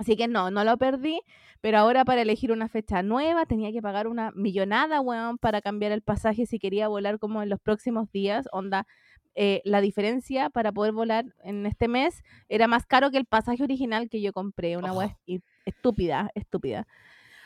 Así 0.00 0.16
que 0.16 0.28
no, 0.28 0.50
no 0.50 0.64
lo 0.64 0.78
perdí, 0.78 1.20
pero 1.60 1.76
ahora 1.76 2.06
para 2.06 2.22
elegir 2.22 2.52
una 2.52 2.68
fecha 2.68 3.02
nueva 3.02 3.44
tenía 3.44 3.70
que 3.70 3.82
pagar 3.82 4.06
una 4.08 4.30
millonada, 4.34 5.02
weón, 5.02 5.36
para 5.36 5.60
cambiar 5.60 5.92
el 5.92 6.00
pasaje 6.00 6.46
si 6.46 6.58
quería 6.58 6.88
volar 6.88 7.18
como 7.18 7.42
en 7.42 7.50
los 7.50 7.60
próximos 7.60 8.10
días. 8.10 8.48
Onda, 8.50 8.86
eh, 9.34 9.60
la 9.64 9.82
diferencia 9.82 10.48
para 10.48 10.72
poder 10.72 10.92
volar 10.92 11.26
en 11.44 11.66
este 11.66 11.86
mes 11.86 12.22
era 12.48 12.66
más 12.66 12.86
caro 12.86 13.10
que 13.10 13.18
el 13.18 13.26
pasaje 13.26 13.62
original 13.62 14.08
que 14.08 14.22
yo 14.22 14.32
compré. 14.32 14.78
Una 14.78 14.88
est- 15.26 15.44
estúpida, 15.66 16.30
estúpida. 16.34 16.86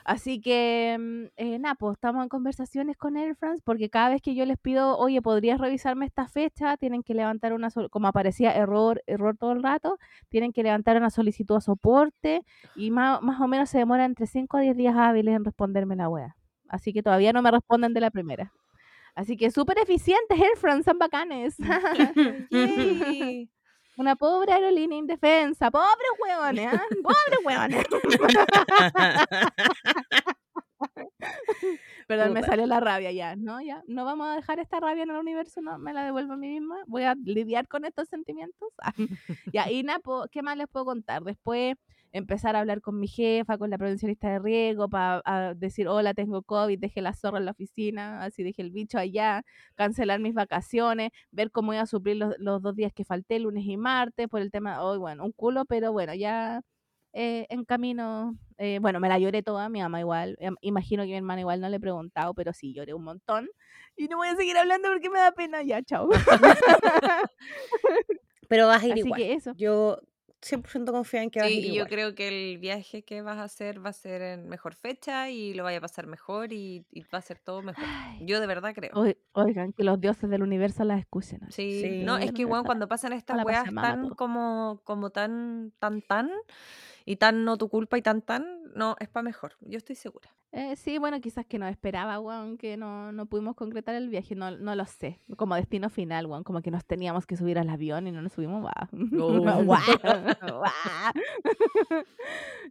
Así 0.05 0.39
que, 0.39 0.97
mm, 0.99 1.25
eh, 1.37 1.59
nada, 1.59 1.75
pues 1.77 1.95
estamos 1.95 2.23
en 2.23 2.29
conversaciones 2.29 2.97
con 2.99 3.17
Air 3.17 3.35
France 3.37 3.63
porque 3.65 3.89
cada 3.89 4.11
vez 4.11 4.21
que 4.21 4.35
yo 4.35 4.45
les 4.45 4.59
pido, 4.59 4.99
oye, 4.99 5.23
¿podrías 5.23 5.59
revisarme 5.59 6.05
esta 6.05 6.29
fecha? 6.29 6.77
Tienen 6.77 7.03
que 7.03 7.15
levantar 7.15 7.55
una, 7.55 7.71
como 7.91 8.07
aparecía 8.07 8.55
error, 8.55 9.03
error 9.07 9.37
todo 9.39 9.53
el 9.53 9.63
rato, 9.63 9.99
tienen 10.29 10.53
que 10.53 10.63
levantar 10.63 10.99
una 10.99 11.09
solicitud 11.09 11.57
a 11.57 11.61
soporte 11.63 12.45
y 12.77 12.91
más, 12.91 13.23
más 13.23 13.41
o 13.41 13.49
menos 13.49 13.71
se 13.71 13.79
demora 13.79 14.05
entre 14.05 14.27
5 14.27 14.59
a 14.59 14.61
10 14.61 14.77
días 14.77 14.95
hábiles 14.95 15.35
en 15.37 15.45
responderme 15.45 15.97
la 15.97 16.11
wea. 16.11 16.37
Así 16.69 16.93
que 16.93 17.03
todavía 17.03 17.33
no 17.33 17.41
me 17.41 17.51
responden 17.51 17.95
de 17.95 18.01
la 18.01 18.11
primera. 18.11 18.53
Así 19.15 19.37
que 19.39 19.51
súper 19.51 19.79
eficientes 19.79 20.39
Air 20.39 20.57
France, 20.57 20.85
son 20.85 20.99
bacanes. 20.99 21.57
Una 23.97 24.17
pobre 24.17 24.53
aerolínea 24.53 24.99
indefensa. 24.99 25.71
Pobres 25.71 26.11
huevones, 26.21 26.67
¿ah? 26.73 26.83
Pobres 27.03 27.39
huevones. 27.45 27.87
Perdón, 32.07 32.35
me 32.35 32.43
salió 32.43 32.67
la 32.67 32.81
rabia 32.81 33.13
ya, 33.13 33.35
¿no? 33.37 33.63
Ya, 33.63 33.83
no 33.87 34.05
vamos 34.05 34.29
a 34.29 34.37
dejar 34.37 34.59
esta 34.59 34.81
rabia 34.81 35.05
en 35.05 35.11
el 35.11 35.17
universo, 35.17 35.63
no, 35.63 35.79
me 35.79 35.95
la 35.95 36.05
devuelvo 36.05 36.35
a 36.35 36.37
mí 36.37 36.49
misma. 36.49 36.77
Voy 36.87 37.05
a 37.05 37.15
lidiar 37.15 37.69
con 37.69 37.85
estos 37.85 38.09
sentimientos. 38.09 38.69
ya, 39.53 39.71
y 39.71 39.83
nada, 39.83 40.01
¿qué 40.31 40.43
más 40.43 40.57
les 40.57 40.69
puedo 40.69 40.85
contar? 40.85 41.23
Después 41.23 41.77
empezar 42.15 42.57
a 42.57 42.61
hablar 42.61 42.81
con 42.81 42.99
mi 43.01 43.09
jefa, 43.09 43.59
con 43.59 43.71
la 43.71 43.77
prevencionista 43.77 44.31
de 44.31 44.39
riesgo, 44.39 44.89
para 44.89 45.55
decir, 45.55 45.89
hola, 45.89 46.15
tengo 46.15 46.43
COVID, 46.43 46.79
dejé 46.79 47.03
la 47.03 47.13
zorra 47.13 47.39
en 47.39 47.45
la 47.45 47.51
oficina, 47.51 48.23
así 48.25 48.43
dejé 48.45 48.63
el 48.63 48.71
bicho 48.71 48.99
allá, 48.99 49.43
cancelar 49.75 50.21
mis 50.21 50.33
vacaciones, 50.33 51.11
ver 51.33 51.51
cómo 51.51 51.75
iba 51.75 51.83
a 51.83 51.87
suplir 51.87 52.17
los, 52.17 52.35
los 52.39 52.63
dos 52.63 52.77
días 52.77 52.93
que 52.95 53.05
falté, 53.05 53.39
lunes 53.41 53.65
y 53.67 53.77
martes, 53.77 54.29
por 54.29 54.41
el 54.41 54.51
tema, 54.53 54.83
hoy, 54.83 54.99
bueno, 54.99 55.25
un 55.25 55.33
culo, 55.33 55.65
pero 55.67 55.93
bueno, 55.93 56.15
ya 56.15 56.61
eh, 57.13 57.47
en 57.51 57.65
camino, 57.65 58.37
eh, 58.59 58.79
bueno, 58.81 59.01
me 59.01 59.09
la 59.09 59.19
lloré 59.19 59.43
toda, 59.43 59.69
mi 59.69 59.81
mamá 59.81 59.99
igual, 60.01 60.37
em, 60.39 60.55
imagino 60.61 61.03
que 61.03 61.09
mi 61.11 61.17
hermana 61.17 61.41
igual 61.41 61.61
no 61.61 61.69
le 61.69 61.77
he 61.77 61.81
preguntado, 61.81 62.33
pero 62.35 62.53
sí, 62.53 62.73
lloré 62.73 62.95
un 62.95 63.05
montón. 63.05 63.49
Y 63.97 64.07
no 64.07 64.17
voy 64.19 64.29
a 64.29 64.37
seguir 64.37 64.57
hablando 64.57 64.89
porque 64.89 65.11
me 65.11 65.19
da 65.19 65.33
pena, 65.33 65.63
ya, 65.63 65.83
chao. 65.83 66.09
Pero 68.49 68.67
vas 68.67 68.83
a 68.83 68.87
ir 68.87 68.93
Así 68.93 69.01
igual. 69.01 69.21
que 69.21 69.33
eso. 69.33 69.53
Yo 69.57 69.99
100% 70.45 70.93
confío 70.93 71.21
en 71.21 71.31
que 71.31 71.41
vas 71.41 71.49
a 71.49 71.51
Sí, 71.51 71.59
ir 71.59 71.65
y 71.65 71.73
yo 71.75 71.87
igual. 71.87 71.89
creo 71.89 72.15
que 72.15 72.29
el 72.29 72.59
viaje 72.59 73.03
que 73.05 73.23
vas 73.23 73.39
a 73.39 73.45
hacer 73.45 73.85
va 73.85 73.91
a 73.91 73.93
ser 73.93 74.23
en 74.23 74.49
mejor 74.49 74.75
fecha 74.75 75.31
y 75.31 75.55
lo 75.55 75.65
vaya 75.65 75.79
a 75.79 75.81
pasar 75.81 76.07
mejor 76.07 76.53
y, 76.53 76.87
y 76.93 77.03
va 77.13 77.19
a 77.19 77.23
ser 77.23 77.39
todo 77.41 77.63
mejor. 77.63 77.85
Ay, 77.89 78.19
Yo 78.27 78.41
de 78.41 78.47
verdad 78.47 78.73
creo. 78.75 78.93
oi- 78.95 79.19
Oigan, 79.33 79.73
que 79.73 79.83
los 79.85 80.01
dioses 80.01 80.31
del 80.31 80.43
universo 80.43 80.85
las 80.85 81.01
escuchen. 81.01 81.41
oye. 81.43 81.53
Sí, 81.53 81.71
Sí. 81.81 82.05
no, 82.05 82.19
es 82.19 82.33
que 82.33 82.43
igual 82.43 82.65
cuando 82.65 82.89
pasan 82.89 83.13
estas 83.13 83.45
weas 83.45 83.65
tan 83.81 84.01
todo. 84.03 84.17
como, 84.17 84.81
como 84.85 85.11
tan, 85.11 85.73
tan, 85.81 86.03
tan, 86.03 86.31
y 87.05 87.17
tan 87.17 87.45
no 87.45 87.59
tu 87.59 87.69
culpa 87.69 87.99
y 87.99 88.03
tan 88.03 88.23
tan, 88.23 88.47
no, 88.75 88.97
es 88.99 89.09
para 89.09 89.23
mejor. 89.23 89.53
Yo 89.61 89.77
estoy 89.77 89.97
segura. 89.97 90.31
Eh, 90.53 90.77
sí, 90.77 90.99
bueno, 90.99 91.21
quizás 91.21 91.45
que 91.47 91.59
no 91.59 91.67
esperaba, 91.67 92.21
weón, 92.21 92.57
que 92.57 92.77
no, 92.77 93.11
no 93.11 93.27
pudimos 93.27 93.57
concretar 93.57 93.97
el 93.97 94.09
viaje, 94.09 94.37
no, 94.37 94.53
no 94.53 94.77
lo 94.77 94.87
sé. 94.87 95.21
Como 95.37 95.57
destino 95.57 95.91
final, 95.91 96.27
weón, 96.27 96.45
como 96.45 96.63
que 96.63 96.71
nos 96.71 96.85
teníamos 96.85 97.27
que 97.27 97.37
subir 97.37 97.59
al 97.59 97.69
avión 97.69 98.07
y 98.07 98.13
no 98.13 98.23
nos 98.23 98.35
subimos, 98.35 98.65
va. 98.65 98.89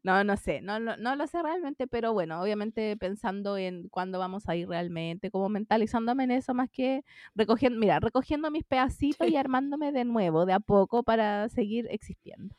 no, 0.04 0.24
no 0.24 0.38
sé, 0.38 0.62
no, 0.62 0.80
no, 0.80 0.96
no 0.96 1.18
lo 1.18 1.28
sé 1.28 1.44
realmente, 1.44 1.88
pero 1.88 2.14
bueno, 2.14 2.42
obviamente 2.42 2.96
pensando 2.96 3.58
en 3.58 3.90
cuándo 3.90 4.18
vamos 4.18 4.48
a 4.48 4.56
ir 4.56 4.70
realmente, 4.70 5.30
como 5.30 5.50
mentalizándome 5.50 6.24
en 6.24 6.32
eso 6.32 6.54
más 6.54 6.70
que 6.70 7.04
recogiendo, 7.36 7.78
mira, 7.78 8.00
recogiendo 8.00 8.50
mis 8.50 8.64
pedacitos 8.64 9.28
y 9.28 9.36
armándome 9.36 9.92
de 9.92 10.06
nuevo, 10.06 10.46
de 10.46 10.54
a 10.54 10.62
poco, 10.62 11.04
para 11.04 11.50
seguir 11.50 11.88
existiendo. 11.92 12.56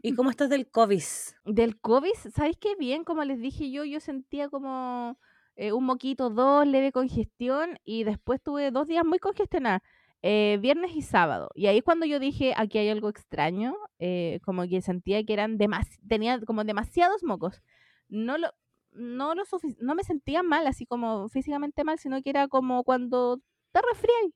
¿Y 0.00 0.14
cómo 0.16 0.30
estás 0.30 0.48
del 0.48 0.68
COVID? 0.70 1.02
Del 1.44 1.78
COVID, 1.80 2.14
¿sabéis 2.34 2.56
qué 2.58 2.74
bien? 2.76 3.04
Como 3.04 3.24
les 3.24 3.40
dije 3.40 3.70
yo, 3.70 3.84
yo 3.84 4.00
sentía 4.00 4.48
como 4.48 5.18
eh, 5.56 5.72
un 5.72 5.84
moquito, 5.84 6.30
dos, 6.30 6.66
leve 6.66 6.92
congestión 6.92 7.78
y 7.84 8.04
después 8.04 8.40
tuve 8.42 8.70
dos 8.70 8.86
días 8.86 9.04
muy 9.04 9.18
congestionadas, 9.18 9.82
eh, 10.22 10.58
viernes 10.60 10.96
y 10.96 11.02
sábado. 11.02 11.50
Y 11.54 11.66
ahí 11.66 11.78
es 11.78 11.84
cuando 11.84 12.06
yo 12.06 12.18
dije, 12.18 12.54
aquí 12.56 12.78
hay 12.78 12.88
algo 12.88 13.08
extraño, 13.08 13.76
eh, 13.98 14.40
como 14.44 14.66
que 14.66 14.80
sentía 14.80 15.22
que 15.24 15.32
eran 15.34 15.58
demasiados, 15.58 16.00
tenía 16.08 16.40
como 16.40 16.64
demasiados 16.64 17.22
mocos. 17.22 17.62
No 18.08 18.38
lo, 18.38 18.50
no 18.92 19.34
lo 19.34 19.42
no 19.80 19.94
me 19.94 20.04
sentía 20.04 20.42
mal, 20.42 20.66
así 20.66 20.86
como 20.86 21.28
físicamente 21.28 21.84
mal, 21.84 21.98
sino 21.98 22.22
que 22.22 22.30
era 22.30 22.48
como 22.48 22.84
cuando 22.84 23.40
te 23.72 23.80
resfrias. 23.90 24.32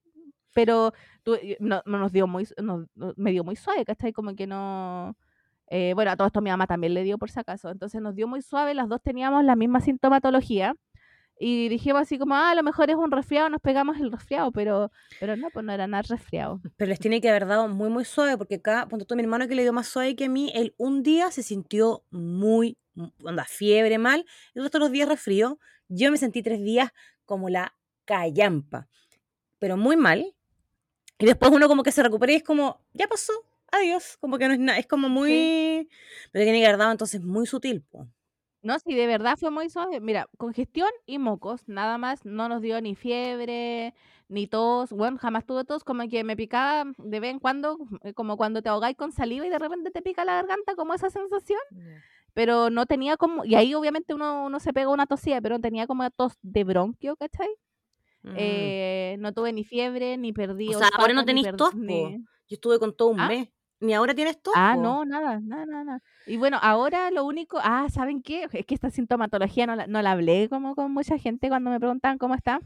Pero 0.55 0.93
no, 1.61 1.83
nos 1.85 2.13
dio 2.13 2.27
muy, 2.27 2.49
me 3.17 3.31
dio 3.31 3.45
muy 3.45 3.57
suave, 3.57 3.85
¿cachai? 3.85 4.13
Como 4.15 4.35
que 4.35 4.47
no 4.47 5.15
eh, 5.69 5.93
bueno, 5.95 6.11
a 6.11 6.17
todo 6.17 6.27
esto 6.27 6.41
mi 6.41 6.51
mamá 6.51 6.67
también 6.67 6.95
le 6.95 7.03
dio 7.03 7.19
por 7.19 7.31
si 7.31 7.41
acaso. 7.41 7.71
Entonces 7.71 8.01
nos 8.01 8.15
dio 8.15 8.29
muy 8.29 8.43
suave, 8.43 8.75
las 8.75 8.89
dos 8.89 9.03
teníamos 9.03 9.45
la 9.45 9.57
misma 9.57 9.81
sintomatología. 9.81 10.75
Y 11.39 11.69
dijimos 11.69 12.03
así 12.03 12.19
como, 12.19 12.35
ah, 12.35 12.51
a 12.51 12.55
lo 12.55 12.63
mejor 12.63 12.89
es 12.89 12.97
un 12.97 13.11
resfriado, 13.11 13.51
nos 13.51 13.61
pegamos 13.61 13.99
el 14.01 14.11
resfriado, 14.11 14.53
pero, 14.53 14.91
pero 15.21 15.37
no, 15.37 15.51
pues 15.51 15.67
no 15.67 15.73
era 15.73 15.87
nada 15.87 16.03
resfriado. 16.03 16.63
Pero 16.79 16.89
les 16.89 16.99
tiene 16.99 17.21
que 17.21 17.29
haber 17.29 17.47
dado 17.47 17.69
muy, 17.69 17.91
muy 17.91 18.07
suave, 18.07 18.39
porque 18.39 18.55
acá, 18.55 18.87
cuando 18.89 19.05
todo 19.05 19.17
mi 19.17 19.23
hermano 19.23 19.47
que 19.47 19.55
le 19.55 19.63
dio 19.63 19.73
más 19.75 19.87
suave 19.87 20.17
que 20.17 20.25
a 20.25 20.29
mí, 20.31 20.51
él 20.55 20.75
un 20.79 21.03
día 21.03 21.31
se 21.31 21.43
sintió 21.43 22.05
muy, 22.11 22.79
anda, 23.27 23.45
fiebre, 23.45 23.99
mal, 23.99 24.25
y 24.55 24.61
los 24.61 24.69
otros 24.69 24.91
días 24.91 25.11
resfrió. 25.11 25.59
Yo 25.89 26.11
me 26.11 26.17
sentí 26.17 26.43
tres 26.43 26.63
días 26.63 26.91
como 27.27 27.51
la 27.51 27.75
callampa, 28.07 28.89
pero 29.59 29.77
muy 29.77 29.97
mal. 29.97 30.35
Y 31.19 31.27
después 31.27 31.51
uno 31.53 31.69
como 31.69 31.83
que 31.83 31.93
se 31.93 32.03
recupera 32.03 32.33
y 32.33 32.37
es 32.37 32.45
como, 32.45 32.81
ya 32.95 33.09
pasó, 33.09 33.35
adiós, 33.73 34.17
como 34.19 34.39
que 34.39 34.49
no 34.49 34.55
es 34.55 34.61
nada, 34.61 34.79
es 34.79 34.87
como 34.87 35.09
muy, 35.09 35.89
pero 36.33 36.45
tiene 36.45 36.61
que 36.61 36.67
haber 36.67 36.79
dado 36.79 36.93
entonces 36.93 37.23
muy 37.23 37.47
sutil, 37.47 37.83
po. 37.83 38.09
No, 38.63 38.77
sí, 38.81 38.95
de 38.97 39.07
verdad 39.07 39.37
fue 39.39 39.51
muy 39.53 39.71
suave. 39.71 40.01
Mira, 40.01 40.29
congestión 40.39 40.89
y 41.07 41.19
mocos, 41.19 41.69
nada 41.69 41.99
más, 41.99 42.25
no 42.25 42.49
nos 42.49 42.63
dio 42.63 42.81
ni 42.81 42.97
fiebre, 42.97 43.95
ni 44.29 44.49
tos, 44.49 44.91
bueno, 44.91 45.19
jamás 45.19 45.47
tuve 45.47 45.65
tos, 45.65 45.85
como 45.85 46.09
que 46.09 46.25
me 46.25 46.37
picaba 46.37 46.93
de 46.99 47.21
vez 47.21 47.31
en 47.31 47.39
cuando, 47.39 47.79
eh, 48.03 48.13
como 48.13 48.37
cuando 48.37 48.63
te 48.63 48.69
ahogáis 48.69 48.97
con 48.97 49.13
saliva 49.13 49.47
y 49.47 49.51
de 49.51 49.59
repente 49.61 49.93
te 49.93 50.03
pica 50.03 50.25
la 50.25 50.35
garganta, 50.35 50.75
como 50.75 50.95
esa 50.95 51.11
sensación. 51.11 51.61
Pero 52.35 52.69
no 52.69 52.87
tenía 52.87 53.17
como, 53.17 53.45
y 53.45 53.55
ahí 53.55 53.73
obviamente 53.73 54.15
uno, 54.15 54.47
uno 54.47 54.59
se 54.59 54.73
pega 54.73 54.91
una 54.91 55.07
tosía, 55.07 55.41
pero 55.41 55.61
tenía 55.61 55.87
como 55.87 56.11
tos 56.11 56.33
de 56.43 56.65
bronquio, 56.65 57.15
¿cachai? 57.17 57.49
Mm. 58.23 58.35
Eh, 58.37 59.17
no 59.21 59.33
tuve 59.33 59.53
ni 59.53 59.63
fiebre, 59.63 60.17
ni 60.17 60.33
perdí. 60.33 60.75
O 60.75 60.79
sea, 60.79 60.89
ahora 60.99 61.15
no 61.15 61.25
tenéis 61.25 61.47
tos, 61.57 61.73
Yo 61.73 62.19
estuve 62.49 62.81
con 62.81 62.97
todo 62.97 63.11
un 63.11 63.21
¿Ah? 63.21 63.29
mes. 63.29 63.49
Ni 63.81 63.93
ahora 63.95 64.15
tienes. 64.15 64.39
Ah, 64.55 64.77
no, 64.79 65.05
nada, 65.05 65.41
nada, 65.41 65.67
nada. 65.67 66.03
Y 66.27 66.37
bueno, 66.39 66.59
ahora 66.63 67.11
lo 67.11 67.25
único, 67.25 67.59
ah, 67.63 67.89
¿saben 67.91 68.23
qué? 68.23 68.49
Es 68.53 68.67
que 68.67 68.75
esta 68.75 68.91
sintomatología 68.91 69.67
no 69.67 69.77
la, 69.77 69.87
no 69.87 70.01
la 70.03 70.13
hablé 70.13 70.49
como 70.49 70.75
con 70.75 70.93
mucha 70.93 71.19
gente 71.19 71.49
cuando 71.49 71.71
me 71.71 71.79
preguntaban 71.79 72.19
cómo 72.19 72.35
está. 72.35 72.61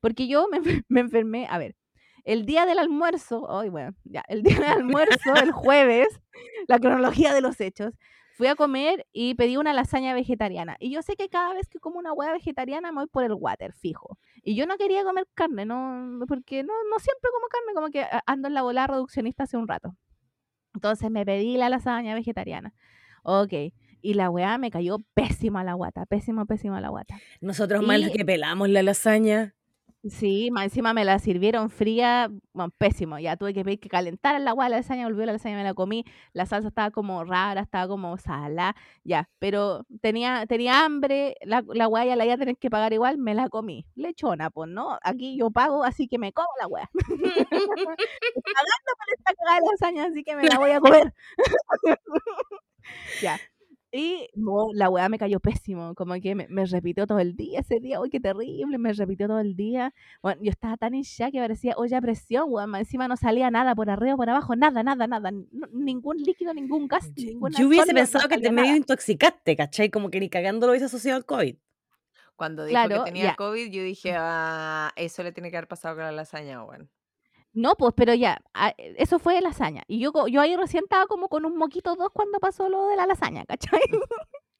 Porque 0.00 0.28
yo 0.28 0.48
me, 0.48 0.60
me 0.88 1.00
enfermé, 1.00 1.46
a 1.50 1.58
ver, 1.58 1.76
el 2.24 2.44
día 2.46 2.66
del 2.66 2.78
almuerzo, 2.78 3.42
hoy 3.42 3.68
bueno, 3.70 3.94
ya, 4.04 4.22
el 4.28 4.42
día 4.42 4.56
del 4.56 4.64
almuerzo, 4.70 5.34
el 5.42 5.52
jueves, 5.52 6.08
la 6.68 6.78
cronología 6.78 7.32
de 7.32 7.40
los 7.40 7.60
hechos, 7.60 7.94
fui 8.32 8.46
a 8.46 8.54
comer 8.54 9.06
y 9.12 9.34
pedí 9.34 9.56
una 9.56 9.72
lasaña 9.72 10.14
vegetariana. 10.14 10.76
Y 10.80 10.90
yo 10.90 11.02
sé 11.02 11.14
que 11.16 11.28
cada 11.28 11.52
vez 11.54 11.68
que 11.68 11.78
como 11.78 11.98
una 11.98 12.12
hueá 12.12 12.32
vegetariana 12.32 12.92
me 12.92 13.00
voy 13.00 13.06
por 13.06 13.24
el 13.24 13.34
water, 13.34 13.72
fijo. 13.72 14.18
Y 14.42 14.54
yo 14.56 14.66
no 14.66 14.76
quería 14.78 15.04
comer 15.04 15.26
carne, 15.34 15.66
no, 15.66 16.24
porque 16.26 16.62
no, 16.62 16.72
no 16.90 16.98
siempre 16.98 17.30
como 17.34 17.46
carne, 17.48 17.74
como 17.74 17.90
que 17.90 18.06
ando 18.26 18.48
en 18.48 18.54
la 18.54 18.62
bola 18.62 18.86
reduccionista 18.86 19.44
hace 19.44 19.56
un 19.56 19.68
rato. 19.68 19.94
Entonces 20.74 21.10
me 21.10 21.24
pedí 21.24 21.56
la 21.56 21.68
lasaña 21.68 22.14
vegetariana. 22.14 22.74
Ok. 23.22 23.52
Y 24.02 24.14
la 24.14 24.30
weá 24.30 24.56
me 24.58 24.70
cayó 24.70 24.98
pésima 25.14 25.62
la 25.62 25.74
guata, 25.74 26.06
pésima, 26.06 26.46
pésima 26.46 26.80
la 26.80 26.88
guata. 26.88 27.18
Nosotros 27.40 27.82
más 27.86 28.00
que 28.10 28.24
pelamos 28.24 28.68
la 28.68 28.82
lasaña. 28.82 29.54
Sí, 30.08 30.50
más 30.50 30.64
encima 30.64 30.94
me 30.94 31.04
la 31.04 31.18
sirvieron 31.18 31.68
fría, 31.68 32.30
bueno, 32.54 32.72
pésimo. 32.78 33.18
Ya 33.18 33.36
tuve 33.36 33.52
que 33.52 33.62
pedir 33.62 33.80
que 33.80 33.90
la 34.40 34.50
agua 34.50 34.70
la 34.70 34.76
lasaña, 34.78 35.04
volvió 35.06 35.26
la 35.26 35.32
lasaña, 35.32 35.56
me 35.58 35.62
la 35.64 35.74
comí. 35.74 36.06
La 36.32 36.46
salsa 36.46 36.68
estaba 36.68 36.90
como 36.90 37.22
rara, 37.24 37.60
estaba 37.60 37.86
como 37.86 38.16
sala, 38.16 38.74
ya. 39.04 39.28
Pero 39.38 39.84
tenía, 40.00 40.46
tenía 40.46 40.86
hambre, 40.86 41.36
la, 41.42 41.62
la 41.74 41.84
ya 42.06 42.16
la 42.16 42.24
iba 42.24 42.32
a 42.34 42.38
que 42.58 42.70
pagar 42.70 42.94
igual, 42.94 43.18
me 43.18 43.34
la 43.34 43.50
comí. 43.50 43.84
Lechona, 43.94 44.48
pues, 44.48 44.70
¿no? 44.70 44.98
Aquí 45.02 45.36
yo 45.38 45.50
pago, 45.50 45.84
así 45.84 46.08
que 46.08 46.18
me 46.18 46.32
como 46.32 46.48
la 46.58 46.66
weá. 46.66 46.88
Pagando 48.44 48.92
por 48.96 49.14
esta 49.18 49.34
cagada 49.34 49.60
de 49.60 49.66
lasaña, 49.70 50.04
así 50.06 50.24
que 50.24 50.34
me 50.36 50.44
la 50.48 50.58
voy 50.58 50.70
a 50.70 50.80
comer. 50.80 51.12
ya. 53.22 53.38
Y 53.92 54.28
no, 54.34 54.68
la 54.72 54.88
weá 54.88 55.08
me 55.08 55.18
cayó 55.18 55.40
pésimo, 55.40 55.96
como 55.96 56.14
que 56.20 56.34
me, 56.36 56.66
repitió 56.66 57.08
todo 57.08 57.18
el 57.18 57.34
día 57.34 57.60
ese 57.60 57.80
día, 57.80 58.00
uy, 58.00 58.08
qué 58.08 58.20
terrible, 58.20 58.78
me 58.78 58.92
repitió 58.92 59.26
todo 59.26 59.40
el 59.40 59.56
día. 59.56 59.92
Bueno, 60.22 60.40
yo 60.42 60.50
estaba 60.50 60.76
tan 60.76 60.94
hinchada 60.94 61.32
que 61.32 61.40
parecía 61.40 61.74
olla 61.76 62.00
presión, 62.00 62.44
weón, 62.48 62.74
encima 62.76 63.08
no 63.08 63.16
salía 63.16 63.50
nada 63.50 63.74
por 63.74 63.90
arriba 63.90 64.14
o 64.14 64.16
por 64.16 64.30
abajo, 64.30 64.54
nada, 64.54 64.84
nada, 64.84 65.08
nada, 65.08 65.32
ningún 65.72 66.18
líquido, 66.18 66.54
ningún 66.54 66.86
gas, 66.86 67.10
ninguna 67.16 67.58
Yo 67.58 67.66
hubiese 67.66 67.92
pensado 67.92 68.28
que 68.28 68.38
te 68.38 68.52
medio 68.52 68.76
intoxicaste, 68.76 69.56
¿cachai? 69.56 69.90
Como 69.90 70.08
que 70.08 70.20
ni 70.20 70.30
cagando 70.30 70.66
lo 70.66 70.72
hubiese 70.72 70.86
asociado 70.86 71.16
al 71.16 71.24
COVID. 71.24 71.56
Cuando 72.36 72.64
dijo 72.64 72.88
que 72.88 73.00
tenía 73.04 73.34
COVID, 73.34 73.70
yo 73.70 73.82
dije, 73.82 74.14
ah, 74.16 74.92
eso 74.94 75.24
le 75.24 75.32
tiene 75.32 75.50
que 75.50 75.56
haber 75.56 75.68
pasado 75.68 75.96
con 75.96 76.04
la 76.04 76.12
lasaña, 76.12 76.64
weón. 76.64 76.88
No, 77.52 77.74
pues, 77.76 77.92
pero 77.96 78.14
ya, 78.14 78.40
ah, 78.54 78.72
eh, 78.78 78.94
eso 78.98 79.18
fue 79.18 79.40
lasaña. 79.40 79.82
Y 79.88 79.98
yo, 80.00 80.12
yo 80.28 80.40
ahí 80.40 80.56
recién 80.56 80.84
estaba 80.84 81.06
como 81.06 81.28
con 81.28 81.44
un 81.44 81.56
moquito 81.56 81.96
dos 81.96 82.10
cuando 82.12 82.38
pasó 82.38 82.68
lo 82.68 82.86
de 82.88 82.96
la 82.96 83.06
lasaña, 83.06 83.44
¿cachai? 83.44 83.80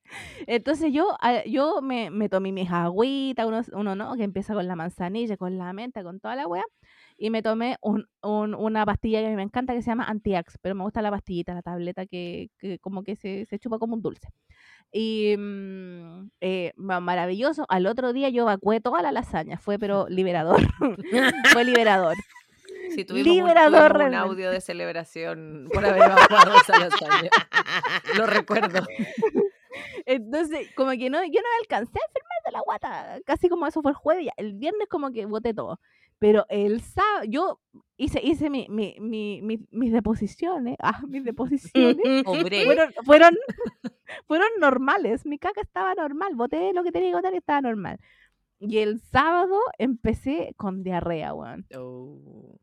Entonces 0.47 0.92
yo, 0.92 1.16
ah, 1.20 1.44
yo 1.47 1.80
me, 1.82 2.11
me 2.11 2.28
tomé 2.28 2.52
mis 2.52 2.70
agüitas, 2.70 3.47
uno, 3.47 3.62
uno 3.73 3.94
no, 3.94 4.16
que 4.16 4.25
empieza 4.25 4.54
con 4.54 4.66
la 4.66 4.76
manzanilla, 4.76 5.37
con 5.37 5.56
la 5.59 5.73
menta, 5.73 6.02
con 6.02 6.20
toda 6.20 6.37
la 6.37 6.47
weá. 6.49 6.64
Y 7.16 7.30
me 7.30 7.42
tomé 7.42 7.76
un, 7.82 8.06
una 8.23 8.87
pastilla 8.87 9.20
que 9.20 9.26
a 9.26 9.30
mí 9.30 9.37
me 9.37 9.42
encanta 9.42 9.75
que 9.75 9.82
se 9.82 9.90
llama 9.90 10.04
Antiax, 10.04 10.59
pero 10.62 10.75
me 10.75 10.82
gusta 10.82 11.02
la 11.02 11.11
pastillita, 11.11 11.54
la 11.54 11.62
tableta 11.62 12.06
que, 12.06 12.49
que 12.59 12.78
como 12.78 13.04
que 13.04 13.14
se, 13.16 13.44
se, 13.47 13.59
chupa 13.59 13.78
como 13.78 13.94
un 13.94 14.02
dulce. 14.02 14.28
Y 14.92 15.37
mm, 15.38 16.30
eh, 16.40 16.73
maravilloso. 16.76 17.66
Al 17.68 17.87
otro 17.87 18.12
día 18.12 18.30
yo 18.30 18.42
evacué 18.42 18.80
toda 18.80 19.02
la 19.02 19.12
lasaña, 19.12 19.59
fue 19.59 19.78
pero 19.78 20.06
liberador. 20.09 20.61
fue 21.52 21.64
liberador. 21.64 22.16
Sí, 22.90 23.04
tuvimos, 23.04 23.26
Liberador 23.26 23.97
un, 23.97 24.14
audio 24.14 24.50
de 24.50 24.61
celebración 24.61 25.68
por 25.73 25.85
haber 25.85 26.02
evacuado 26.02 26.56
esa 26.56 26.78
lasaña. 26.78 27.30
Lo 28.16 28.26
recuerdo. 28.26 28.87
Entonces, 30.06 30.68
como 30.75 30.90
que 30.92 31.11
no, 31.11 31.25
yo 31.25 31.40
no 31.40 31.49
alcancé 31.61 31.99
a 31.99 32.06
enfermar 32.09 32.38
de 32.44 32.52
la 32.52 32.61
guata. 32.61 33.20
Casi 33.25 33.49
como 33.49 33.66
eso 33.66 33.82
fue 33.82 33.92
el 33.92 33.97
jueves. 33.97 34.26
Ya. 34.26 34.32
El 34.37 34.54
viernes 34.54 34.88
como 34.88 35.11
que 35.12 35.26
boté 35.26 35.54
todo. 35.54 35.78
Pero 36.18 36.44
el 36.50 36.82
sábado, 36.82 37.25
yo 37.26 37.61
hice, 37.97 38.20
hice 38.23 38.50
mi, 38.50 38.66
mi, 38.68 38.97
mi, 39.00 39.40
mis 39.70 39.92
deposiciones. 39.92 40.76
Ah, 40.80 41.00
mis 41.06 41.25
deposiciones. 41.25 41.97
fueron, 42.25 42.92
fueron, 43.04 43.37
fueron 44.26 44.49
normales. 44.59 45.25
Mi 45.25 45.38
caca 45.38 45.61
estaba 45.61 45.94
normal. 45.94 46.35
Boté 46.35 46.73
lo 46.73 46.82
que 46.82 46.92
tenía 46.92 47.11
que 47.11 47.16
botar 47.16 47.35
y 47.35 47.38
estaba 47.38 47.61
normal. 47.61 47.99
Y 48.59 48.78
el 48.78 49.00
sábado 49.00 49.59
empecé 49.78 50.52
con 50.56 50.82
diarrea, 50.82 51.32
weón. 51.32 51.66
Oh. 51.75 52.59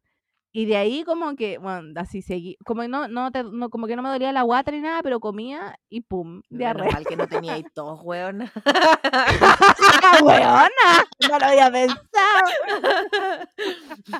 Y 0.57 0.65
de 0.65 0.75
ahí 0.75 1.03
como 1.03 1.35
que, 1.35 1.59
bueno, 1.59 1.93
así 1.97 2.23
seguí, 2.23 2.57
como 2.65 2.87
no, 2.87 3.07
no, 3.07 3.31
te, 3.31 3.43
no, 3.43 3.69
como 3.69 3.85
que 3.85 3.95
no 3.95 4.01
me 4.01 4.09
dolía 4.09 4.31
la 4.31 4.41
guata 4.41 4.71
ni 4.71 4.81
nada, 4.81 5.03
pero 5.03 5.19
comía 5.19 5.79
y 5.87 6.01
pum, 6.01 6.41
diarrea. 6.49 6.93
Mal 6.93 7.05
que 7.05 7.15
no 7.15 7.27
tenía 7.27 7.53
ahí 7.53 7.63
todos, 7.75 7.99
weona. 8.03 8.51
weona, 10.23 11.05
no 11.29 11.37
lo 11.37 11.45
había 11.45 11.71
pensado. 11.71 12.01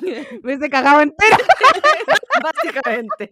me 0.00 0.38
hubiese 0.44 0.70
cagado 0.70 1.00
entera. 1.00 1.38
Básicamente. 2.40 3.30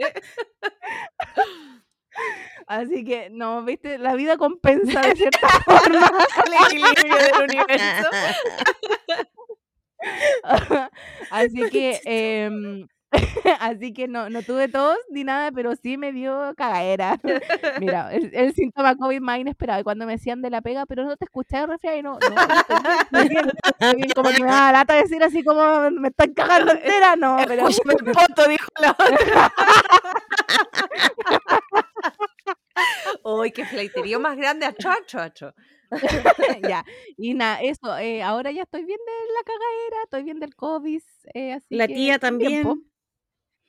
Así 2.67 3.05
que, 3.05 3.31
no, 3.31 3.63
viste, 3.63 3.99
la 3.99 4.17
vida 4.17 4.37
compensa 4.37 5.01
de 5.03 5.15
cierta 5.15 5.49
forma 5.65 6.11
el 6.45 6.55
equilibrio 6.67 7.17
del 7.19 7.43
universo. 7.51 8.09
Así 11.31 11.71
que, 11.71 12.01
eh, 12.05 12.51
Así 13.61 13.93
que 13.93 14.09
no, 14.09 14.29
no 14.31 14.43
tuve 14.43 14.69
tos 14.69 14.97
ni 15.11 15.25
nada, 15.25 15.53
pero 15.53 15.75
sí 15.77 15.97
me 15.97 16.13
dio 16.13 16.53
cagadera. 16.57 17.19
Mira, 17.81 18.13
el, 18.13 18.31
el 18.35 18.55
síntoma 18.55 18.97
COVID 18.97 19.21
más 19.21 19.39
inesperado. 19.39 19.81
Y 19.81 19.85
cuando 19.85 20.07
me 20.07 20.13
decían 20.13 20.43
de 20.43 20.51
la 20.51 20.61
pega, 20.61 20.87
pero 20.87 21.05
no 21.05 21.17
te 21.17 21.25
escuché 21.25 21.67
resfriado 21.67 21.99
y 21.99 22.03
no, 22.03 22.19
no, 22.19 22.29
estoy 22.29 22.39
bien, 22.39 22.99
estoy 23.01 23.29
bien, 23.29 23.53
estoy 23.65 23.95
bien. 23.97 24.11
Como 24.15 24.31
que 24.31 24.43
me 24.43 24.51
da 24.51 24.73
lata 24.73 24.95
decir 24.95 25.23
así 25.23 25.43
como 25.45 25.91
me 25.91 26.09
estoy 26.09 26.35
cagando 26.35 26.73
entera, 26.73 27.17
no, 27.17 27.37
pero 27.47 27.67
el 27.69 28.13
poto, 28.13 28.49
dijo 28.49 28.69
la 28.81 28.91
otra. 28.91 29.53
Uy, 33.25 33.51
qué 33.53 33.65
fleiterío 33.65 34.21
más 34.21 34.37
grande, 34.37 34.67
acho, 34.67 34.91
acho, 34.91 35.19
acho. 35.21 35.55
ya. 36.69 36.85
Y 37.17 37.35
nada, 37.35 37.61
eso, 37.63 37.97
eh, 37.99 38.23
ahora 38.23 38.51
ya 38.51 38.63
estoy 38.63 38.85
bien 38.85 38.99
de 38.99 39.33
la 39.33 39.43
cagadera, 39.45 39.97
estoy 40.05 40.23
bien 40.25 40.41
del 40.41 40.55
COVID, 40.55 41.03
eh, 41.35 41.53
así 41.53 41.75
La 41.75 41.87
que 41.87 41.95
tía 41.95 42.19
también. 42.19 42.87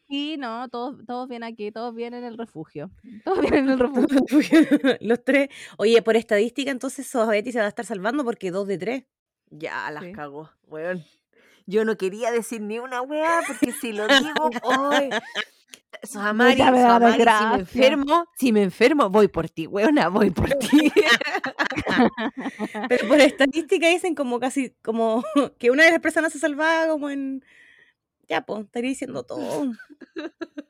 Sí, 0.10 0.38
no, 0.38 0.70
todos, 0.70 1.06
todos 1.06 1.28
bien 1.28 1.44
aquí, 1.44 1.72
todos 1.72 1.94
bien 1.94 2.14
en 2.14 2.24
el 2.24 2.38
refugio. 2.38 2.90
Todos 3.26 3.42
bien 3.42 3.54
en 3.56 3.70
el 3.70 3.80
refugio. 3.80 4.60
Los 5.02 5.24
tres. 5.24 5.50
Oye, 5.78 6.02
por 6.02 6.16
estadística, 6.16 6.72
entonces 6.72 7.12
Betty 7.30 7.52
se 7.52 7.60
va 7.60 7.66
a 7.66 7.70
estar 7.70 7.86
salvando 7.86 8.24
porque 8.24 8.52
dos 8.52 8.68
de 8.68 8.78
tres. 8.78 9.04
Ya 9.50 9.90
las 9.92 10.04
Sí. 10.04 10.12
cagó, 10.14 10.50
weón. 10.68 11.04
Yo 11.66 11.84
no 11.84 11.98
quería 11.98 12.32
decir 12.32 12.62
ni 12.62 12.80
una 12.80 13.02
weá, 13.02 13.42
porque 13.46 13.74
si 13.74 13.92
lo 13.92 14.08
digo, 14.08 14.50
hoy. 14.64 15.10
Sohamari, 16.04 16.58
da 16.58 16.68
Sohamari, 16.68 17.24
si 17.24 17.46
me 17.46 17.56
enfermo, 17.60 18.26
si 18.38 18.52
me 18.54 18.64
enfermo, 18.64 19.10
voy 19.10 19.28
por 19.30 19.50
ti, 19.50 19.68
weona, 19.68 20.10
voy 20.10 20.30
por 20.30 20.50
ti. 20.56 20.92
Pero 22.88 23.08
por 23.08 23.20
estadística 23.20 23.88
dicen 23.88 24.14
como 24.16 24.40
casi, 24.40 24.72
como 24.84 25.24
que 25.58 25.72
una 25.72 25.84
de 25.86 25.92
las 25.92 26.00
personas 26.00 26.32
se 26.32 26.40
salvaba 26.40 26.88
como 26.92 27.10
en. 27.10 27.44
Ya, 28.28 28.42
pues, 28.42 28.66
estaría 28.66 28.90
diciendo 28.90 29.24
todo. 29.24 29.72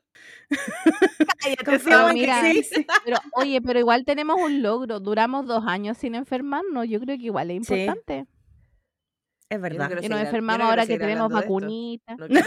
Cállate, 1.40 1.78
Pero 1.84 2.08
mira, 2.12 2.42
sí, 2.42 2.62
sí. 2.62 2.86
pero 3.04 3.18
oye, 3.32 3.60
pero 3.60 3.78
igual 3.78 4.04
tenemos 4.04 4.40
un 4.40 4.62
logro. 4.62 5.00
Duramos 5.00 5.46
dos 5.46 5.64
años 5.66 5.98
sin 5.98 6.14
enfermarnos. 6.14 6.88
Yo 6.88 7.00
creo 7.00 7.16
que 7.16 7.24
igual 7.24 7.50
es 7.50 7.66
Sí, 7.66 7.74
importante. 7.74 8.26
Es 9.50 9.58
no 9.58 9.62
verdad. 9.62 10.00
Que 10.00 10.08
nos 10.08 10.20
enfermamos 10.20 10.58
no 10.60 10.68
ahora 10.68 10.86
que 10.86 10.98
tenemos 10.98 11.30
vacunitas. 11.30 12.18
No 12.18 12.26
Betty, 12.26 12.40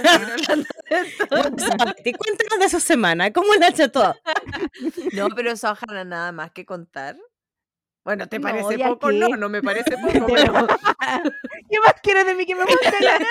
cuéntanos 2.14 2.60
de 2.60 2.70
su 2.70 2.80
semana. 2.80 3.32
¿Cómo 3.32 3.54
la 3.56 3.68
ha 3.68 3.70
hecho 3.70 3.92
todo? 3.92 4.16
No, 5.14 5.30
pero 5.30 5.56
Sohana 5.56 6.04
nada 6.04 6.32
más 6.32 6.52
que 6.52 6.66
contar. 6.66 7.18
Bueno, 8.04 8.28
¿te 8.28 8.40
parece 8.40 8.78
¿ya 8.78 8.90
poco? 8.90 9.12
No, 9.12 9.28
qué? 9.28 9.38
no 9.38 9.50
me 9.50 9.62
parece 9.62 9.96
poco, 10.02 10.26
pero. 10.34 10.54
¿Qué 11.70 11.80
más 11.80 11.94
quieres 12.02 12.26
de 12.26 12.36
mí 12.36 12.46
que 12.46 12.56
me 12.56 12.66
llorar? 12.66 13.22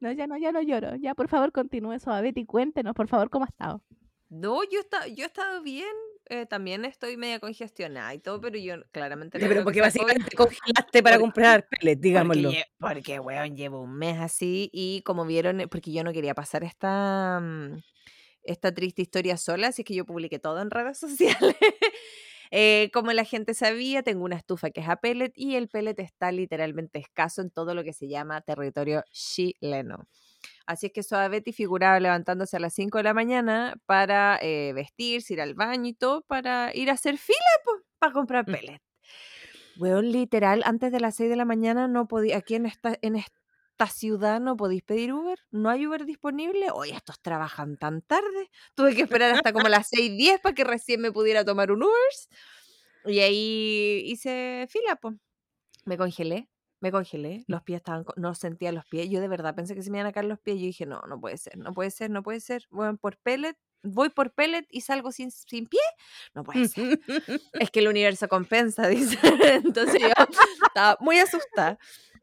No, 0.00 0.12
ya 0.12 0.26
no, 0.28 0.36
ya 0.38 0.52
no 0.52 0.62
lloro. 0.62 0.94
Ya, 0.96 1.14
por 1.14 1.28
favor, 1.28 1.50
continúe 1.50 1.94
eso. 1.94 2.12
A 2.12 2.20
Betty, 2.20 2.44
cuéntenos, 2.46 2.94
por 2.94 3.08
favor, 3.08 3.28
cómo 3.28 3.44
ha 3.44 3.48
estado. 3.48 3.82
no, 4.28 4.62
yo, 4.70 4.78
está, 4.80 5.06
yo 5.08 5.24
he 5.24 5.26
estado 5.26 5.62
bien. 5.62 5.88
eh, 6.28 6.46
también 6.46 6.84
estoy 6.84 7.16
media 7.16 7.40
congestionada 7.40 8.14
y 8.14 8.18
todo, 8.20 8.40
pero 8.40 8.56
yo 8.56 8.76
claramente 8.92 9.38
no 9.38 9.48
Pero 9.48 9.64
porque 9.64 9.80
básicamente 9.80 10.36
congelaste 10.36 11.02
para 11.02 11.18
comprar 11.18 11.68
pellets, 11.68 11.96
Porque, 11.98 12.08
digámoslo. 12.08 12.50
lle- 12.50 12.64
porque, 12.78 13.18
weón, 13.18 13.56
llevo 13.56 13.80
un 13.82 13.96
mes 13.98 14.18
así 14.20 14.70
y 14.72 15.02
como 15.02 15.26
vieron, 15.26 15.60
eh, 15.60 15.66
porque 15.68 15.92
yo 15.92 16.04
no 16.04 16.12
quería 16.12 16.34
pasar 16.34 16.62
esta, 16.62 17.40
mm, 17.42 17.76
esta 18.44 18.72
triste 18.72 19.02
historia 19.02 19.36
sola, 19.36 19.68
así 19.68 19.82
que 19.84 19.94
yo 19.94 20.04
publiqué 20.06 20.38
todo 20.38 20.62
en 20.62 20.70
redes 20.70 20.98
sociales. 20.98 21.56
Eh, 22.56 22.90
como 22.92 23.10
la 23.12 23.24
gente 23.24 23.52
sabía, 23.52 24.04
tengo 24.04 24.24
una 24.24 24.36
estufa 24.36 24.70
que 24.70 24.80
es 24.80 24.88
a 24.88 24.94
pellet 24.94 25.32
y 25.34 25.56
el 25.56 25.68
pellet 25.68 25.98
está 25.98 26.30
literalmente 26.30 27.00
escaso 27.00 27.42
en 27.42 27.50
todo 27.50 27.74
lo 27.74 27.82
que 27.82 27.92
se 27.92 28.06
llama 28.06 28.42
territorio 28.42 29.02
chileno. 29.10 30.06
Así 30.64 30.86
es 30.86 30.92
que 30.92 31.28
Betty 31.28 31.52
figuraba 31.52 31.98
levantándose 31.98 32.56
a 32.56 32.60
las 32.60 32.72
5 32.72 32.98
de 32.98 33.04
la 33.04 33.12
mañana 33.12 33.74
para 33.86 34.38
eh, 34.40 34.72
vestirse, 34.72 35.34
ir 35.34 35.40
al 35.40 35.54
baño 35.54 35.88
y 35.88 35.94
todo, 35.94 36.22
para 36.22 36.70
ir 36.76 36.90
a 36.90 36.92
hacer 36.92 37.18
fila 37.18 37.38
para 37.98 38.12
comprar 38.12 38.44
Mm. 38.48 38.52
pellet. 38.52 38.80
Weón, 39.76 40.12
literal, 40.12 40.62
antes 40.64 40.92
de 40.92 41.00
las 41.00 41.16
6 41.16 41.28
de 41.28 41.36
la 41.36 41.44
mañana 41.44 41.88
no 41.88 42.06
podía, 42.06 42.36
aquí 42.36 42.54
en 42.54 42.66
esta, 42.66 42.96
en 43.02 43.16
esta 43.74 43.88
ciudad 43.88 44.40
no 44.40 44.56
podéis 44.56 44.84
pedir 44.84 45.12
Uber, 45.12 45.36
no 45.50 45.68
hay 45.68 45.84
Uber 45.86 46.04
disponible. 46.06 46.70
Oye, 46.72 46.94
estos 46.94 47.20
trabajan 47.20 47.76
tan 47.76 48.02
tarde. 48.02 48.48
Tuve 48.76 48.94
que 48.94 49.02
esperar 49.02 49.32
hasta 49.32 49.52
como 49.52 49.68
las 49.68 49.88
6.10 49.92 50.40
para 50.40 50.54
que 50.54 50.62
recién 50.62 51.00
me 51.00 51.10
pudiera 51.10 51.44
tomar 51.44 51.72
un 51.72 51.82
Uber. 51.82 51.92
Y 53.06 53.18
ahí 53.18 54.02
hice 54.06 54.66
fila, 54.70 54.96
pues. 54.96 55.16
Me 55.84 55.98
congelé, 55.98 56.48
me 56.80 56.92
congelé, 56.92 57.44
los 57.48 57.62
pies 57.62 57.78
estaban, 57.78 58.04
no 58.16 58.34
sentía 58.34 58.72
los 58.72 58.86
pies. 58.86 59.10
Yo 59.10 59.20
de 59.20 59.28
verdad 59.28 59.54
pensé 59.54 59.74
que 59.74 59.82
se 59.82 59.90
me 59.90 59.98
iban 59.98 60.06
a 60.08 60.12
caer 60.12 60.26
los 60.26 60.38
pies. 60.40 60.58
Yo 60.58 60.66
dije, 60.66 60.86
no, 60.86 61.02
no 61.08 61.20
puede 61.20 61.36
ser, 61.38 61.58
no 61.58 61.72
puede 61.74 61.90
ser, 61.90 62.10
no 62.10 62.22
puede 62.22 62.40
ser. 62.40 62.66
Voy 62.70 62.96
por 62.96 63.18
pellet, 63.18 63.56
voy 63.82 64.10
por 64.10 64.32
pellet 64.32 64.66
y 64.70 64.82
salgo 64.82 65.12
sin, 65.12 65.30
sin 65.32 65.66
pie. 65.66 65.80
No 66.34 66.44
puede 66.44 66.68
ser. 66.68 67.00
Es 67.60 67.70
que 67.70 67.80
el 67.80 67.88
universo 67.88 68.28
compensa, 68.28 68.86
dice. 68.88 69.18
Entonces 69.64 70.00
yo 70.00 70.08
estaba 70.66 70.96
muy 71.00 71.18
asustada. 71.18 71.78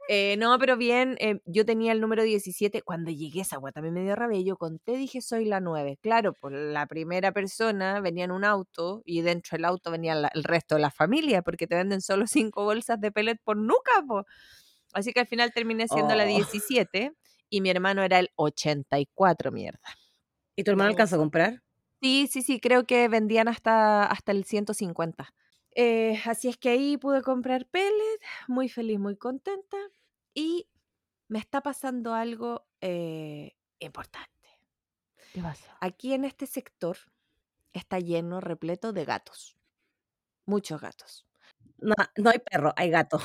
Eh, 0.09 0.35
no, 0.37 0.57
pero 0.59 0.75
bien, 0.77 1.15
eh, 1.19 1.39
yo 1.45 1.65
tenía 1.65 1.91
el 1.93 2.01
número 2.01 2.23
17. 2.23 2.81
Cuando 2.81 3.11
llegué 3.11 3.41
esa 3.41 3.55
agua 3.57 3.71
también 3.71 3.93
me 3.93 4.03
dio 4.03 4.15
rabia. 4.15 4.39
y 4.39 4.43
Yo 4.45 4.57
conté, 4.57 4.97
dije, 4.97 5.21
soy 5.21 5.45
la 5.45 5.59
9. 5.61 5.97
Claro, 6.01 6.33
por 6.33 6.51
la 6.51 6.85
primera 6.87 7.31
persona 7.31 7.99
venía 8.01 8.25
en 8.25 8.31
un 8.31 8.43
auto 8.43 9.01
y 9.05 9.21
dentro 9.21 9.55
del 9.57 9.65
auto 9.65 9.89
venía 9.91 10.15
la- 10.15 10.31
el 10.33 10.43
resto 10.43 10.75
de 10.75 10.81
la 10.81 10.91
familia, 10.91 11.41
porque 11.43 11.67
te 11.67 11.75
venden 11.75 12.01
solo 12.01 12.27
cinco 12.27 12.63
bolsas 12.65 12.99
de 12.99 13.11
pellet 13.11 13.37
por 13.43 13.55
nuca, 13.57 13.91
po. 14.07 14.25
Así 14.93 15.13
que 15.13 15.21
al 15.21 15.27
final 15.27 15.53
terminé 15.53 15.87
siendo 15.87 16.15
la 16.15 16.23
Oh. 16.25 16.27
17 16.27 17.13
y 17.49 17.61
mi 17.61 17.69
hermano 17.69 18.03
era 18.03 18.19
el 18.19 18.29
84, 18.35 19.51
mierda. 19.51 19.79
¿Y 20.55 20.63
tu 20.63 20.71
hermano 20.71 20.89
No, 20.89 20.93
alcanzó 20.93 21.15
a 21.15 21.19
comprar? 21.19 21.61
Sí, 22.01 22.27
sí, 22.29 22.41
sí, 22.41 22.59
creo 22.59 22.85
que 22.85 23.07
vendían 23.07 23.47
hasta, 23.47 24.03
hasta 24.03 24.31
el 24.33 24.43
150. 24.43 25.33
Eh, 25.75 26.21
así 26.25 26.49
es 26.49 26.57
que 26.57 26.69
ahí 26.69 26.97
pude 26.97 27.21
comprar 27.21 27.65
pellet, 27.67 28.19
muy 28.47 28.69
feliz, 28.69 28.99
muy 28.99 29.15
contenta. 29.15 29.77
Y 30.33 30.67
me 31.27 31.39
está 31.39 31.61
pasando 31.61 32.13
algo 32.13 32.65
eh, 32.81 33.55
importante. 33.79 34.29
¿Qué 35.33 35.41
pasó? 35.41 35.65
Aquí 35.79 36.13
en 36.13 36.25
este 36.25 36.45
sector 36.45 36.97
está 37.73 37.99
lleno, 37.99 38.41
repleto 38.41 38.91
de 38.93 39.05
gatos. 39.05 39.57
Muchos 40.45 40.81
gatos. 40.81 41.25
No, 41.77 41.95
no 42.17 42.29
hay 42.29 42.39
perro, 42.39 42.73
hay 42.75 42.89
gato. 42.89 43.19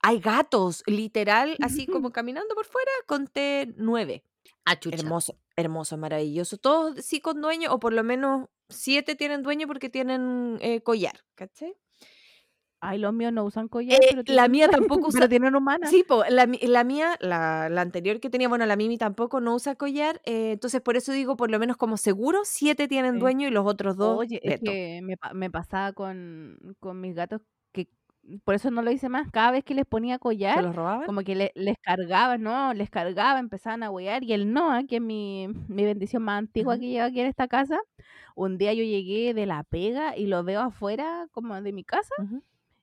Hay 0.00 0.20
gatos, 0.20 0.82
literal, 0.86 1.56
así 1.60 1.86
como 1.86 2.10
caminando 2.12 2.54
por 2.54 2.66
fuera, 2.66 2.90
conté 3.06 3.74
nueve. 3.76 4.24
Ah, 4.64 4.78
chucha. 4.78 4.96
Hermoso, 4.96 5.38
hermoso, 5.58 5.96
maravilloso. 5.98 6.56
Todos 6.58 7.04
sí 7.04 7.20
con 7.20 7.40
dueño, 7.40 7.72
o 7.72 7.78
por 7.78 7.92
lo 7.92 8.04
menos 8.04 8.48
siete 8.68 9.14
tienen 9.16 9.42
dueño 9.42 9.66
porque 9.66 9.88
tienen 9.90 10.58
eh, 10.60 10.80
collar, 10.82 11.24
¿cachai? 11.34 11.74
Ay, 12.80 12.98
los 12.98 13.12
míos 13.12 13.32
no 13.32 13.44
usan 13.44 13.66
collar, 13.66 13.98
Eh, 14.00 14.08
pero 14.10 14.22
la 14.26 14.46
mía 14.46 14.68
tampoco 14.70 15.08
usa. 15.08 15.18
pero 15.18 15.28
tienen 15.28 15.56
humana. 15.56 15.88
Sí, 15.90 16.04
po, 16.06 16.22
la, 16.28 16.46
la 16.62 16.84
mía, 16.84 17.16
la, 17.20 17.68
la 17.68 17.80
anterior 17.80 18.20
que 18.20 18.30
tenía, 18.30 18.48
bueno, 18.48 18.66
la 18.66 18.76
Mimi 18.76 18.98
tampoco 18.98 19.40
no 19.40 19.54
usa 19.56 19.74
collar, 19.74 20.20
eh, 20.24 20.52
entonces 20.52 20.80
por 20.80 20.96
eso 20.96 21.10
digo, 21.10 21.36
por 21.36 21.50
lo 21.50 21.58
menos 21.58 21.76
como 21.76 21.96
seguro, 21.96 22.42
siete 22.44 22.86
tienen 22.86 23.14
Sí. 23.14 23.20
dueño 23.20 23.48
y 23.48 23.50
los 23.50 23.66
otros 23.66 23.96
dos, 23.96 24.16
Oye, 24.20 24.38
es 24.44 24.60
que 24.60 25.00
me, 25.02 25.16
me 25.34 25.50
pasaba 25.50 25.92
con, 25.92 26.76
con 26.78 27.00
mis 27.00 27.14
gatos 27.16 27.40
por 28.44 28.54
eso 28.54 28.70
no 28.70 28.82
lo 28.82 28.90
hice 28.90 29.08
más. 29.08 29.30
Cada 29.30 29.50
vez 29.52 29.64
que 29.64 29.74
les 29.74 29.86
ponía 29.86 30.16
¿Se 30.16 30.18
collar, 30.20 30.62
los 30.62 30.74
robaban? 30.76 31.06
como 31.06 31.22
que 31.22 31.34
le- 31.34 31.52
les 31.54 31.76
cargaba, 31.80 32.38
no, 32.38 32.74
les 32.74 32.90
cargaba, 32.90 33.38
empezaban 33.40 33.82
a 33.82 33.90
huear. 33.90 34.22
Y 34.24 34.32
el 34.32 34.52
Noah, 34.52 34.84
que 34.84 34.96
es 34.96 35.02
mi, 35.02 35.48
mi 35.68 35.84
bendición 35.84 36.22
más 36.22 36.38
antigua 36.38 36.78
que 36.78 36.88
llega 36.88 37.06
aquí 37.06 37.20
en 37.20 37.26
esta 37.26 37.48
casa, 37.48 37.78
un 38.34 38.58
día 38.58 38.72
yo 38.74 38.84
llegué 38.84 39.34
de 39.34 39.46
la 39.46 39.64
pega 39.64 40.16
y 40.16 40.26
lo 40.26 40.44
veo 40.44 40.60
afuera 40.60 41.26
como 41.32 41.60
de 41.60 41.72
mi 41.72 41.84
casa 41.84 42.14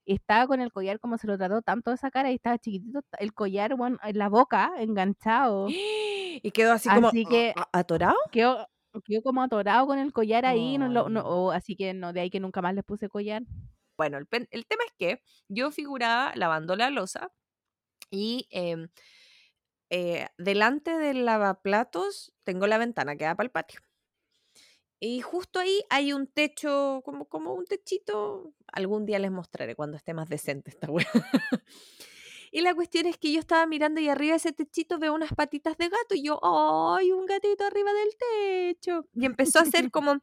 y 0.06 0.14
estaba 0.16 0.48
con 0.48 0.62
el 0.62 0.72
collar 0.72 1.00
como 1.00 1.18
se 1.18 1.28
lo 1.28 1.38
trató 1.38 1.62
tanto 1.64 1.92
de 1.92 1.98
sacar, 1.98 2.26
ahí 2.26 2.36
estaba 2.36 2.58
chiquitito, 2.60 3.02
el 3.20 3.34
collar 3.34 3.76
bueno, 3.76 3.98
en 4.04 4.18
la 4.18 4.30
boca, 4.30 4.72
enganchado. 4.78 5.68
Y 6.44 6.52
quedó 6.52 6.74
así 6.74 6.90
como 6.90 7.12
que 7.12 7.54
atorado. 7.72 8.18
quedó, 8.32 8.68
quedó 9.06 9.22
como 9.24 9.42
atorado 9.42 9.88
con 9.88 9.98
el 10.00 10.12
collar 10.12 10.46
ahí, 10.46 10.72
Ay, 10.74 10.78
no- 10.78 11.10
no. 11.10 11.52
así 11.52 11.78
que 11.78 11.94
no, 11.94 12.12
de 12.12 12.20
ahí 12.20 12.30
que 12.30 12.42
nunca 12.42 12.62
más 12.62 12.76
les 12.76 12.84
puse 12.84 13.08
collar. 13.08 13.44
Bueno, 13.98 14.18
el, 14.18 14.28
el 14.52 14.66
tema 14.66 14.84
es 14.86 14.94
que 14.98 15.22
yo 15.48 15.72
figuraba 15.72 16.34
lavando 16.36 16.76
la 16.76 16.90
losa 16.90 17.32
y 18.10 18.48
em, 18.52 18.90
eh, 19.90 20.28
delante 20.38 20.98
del 20.98 21.26
lavaplatos 21.26 22.34
tengo 22.44 22.68
la 22.68 22.78
ventana 22.78 23.16
que 23.16 23.26
da 23.26 23.36
para 23.36 23.46
el 23.46 23.52
patio. 23.52 23.82
Y 25.00 25.22
justo 25.22 25.60
ahí 25.60 25.84
hay 25.90 26.14
un 26.14 26.28
techo, 26.28 27.02
como, 27.06 27.26
como 27.26 27.54
un 27.54 27.66
techito. 27.66 28.54
Algún 28.72 29.06
día 29.06 29.20
les 29.20 29.32
mostraré 29.32 29.76
cuando 29.76 29.98
esté 29.98 30.14
más 30.14 30.30
decente 30.30 30.72
esta 30.72 30.88
wea. 30.92 31.08
Y 32.52 32.62
la 32.62 32.74
cuestión 32.74 33.06
es 33.06 33.18
que 33.18 33.34
yo 33.34 33.40
estaba 33.40 33.66
mirando 33.68 34.00
y 34.00 34.08
arriba 34.08 34.32
de 34.32 34.38
ese 34.38 34.54
techito 34.54 34.98
veo 34.98 35.14
unas 35.14 35.34
patitas 35.34 35.78
de 35.78 35.90
gato 35.90 36.16
y 36.16 36.24
yo, 36.24 36.40
¡ay, 36.42 37.12
un 37.12 37.26
gatito 37.26 37.66
arriba 37.66 37.92
del 37.92 38.16
techo! 38.18 39.06
Y 39.14 39.26
empezó 39.26 39.60
a 39.60 39.64
hacer 39.64 39.92
como 39.92 40.22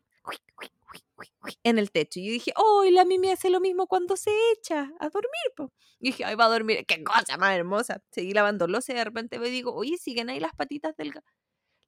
en 1.62 1.78
el 1.78 1.90
techo. 1.90 2.20
Y 2.20 2.26
yo 2.26 2.32
dije, 2.32 2.52
¡ay, 2.56 2.90
la 2.90 3.04
Mimi 3.04 3.30
hace 3.30 3.50
lo 3.50 3.60
mismo 3.60 3.86
cuando 3.86 4.16
se 4.16 4.30
echa 4.52 4.90
a 5.00 5.08
dormir! 5.08 5.52
Po. 5.56 5.72
Y 5.98 6.08
dije, 6.10 6.24
¡ay, 6.24 6.34
va 6.34 6.46
a 6.46 6.48
dormir! 6.48 6.84
¡Qué 6.86 7.02
cosa 7.04 7.36
más 7.36 7.54
hermosa! 7.56 8.02
Seguí 8.10 8.32
lavando 8.32 8.66
losa 8.66 8.92
y 8.92 8.96
de 8.96 9.04
repente 9.04 9.38
me 9.38 9.48
digo, 9.48 9.74
oye, 9.74 9.96
siguen 9.98 10.30
ahí 10.30 10.40
las 10.40 10.54
patitas 10.54 10.96
del 10.96 11.12
gato. 11.12 11.30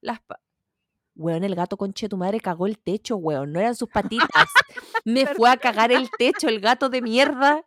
las... 0.01 0.21
pa- 0.23 0.41
Weón, 1.17 1.45
el 1.45 1.55
gato 1.55 1.77
conche 1.77 2.09
tu 2.09 2.17
madre 2.17 2.41
cagó 2.41 2.67
el 2.67 2.79
techo, 2.79 3.15
weón. 3.17 3.53
No 3.53 3.61
eran 3.61 3.77
sus 3.77 3.89
patitas. 3.89 4.29
Me 5.05 5.27
fue 5.27 5.49
a 5.49 5.57
cagar 5.57 5.93
el 5.93 6.11
techo, 6.11 6.49
el 6.49 6.59
gato 6.61 6.89
de 6.89 7.03
mierda. 7.03 7.65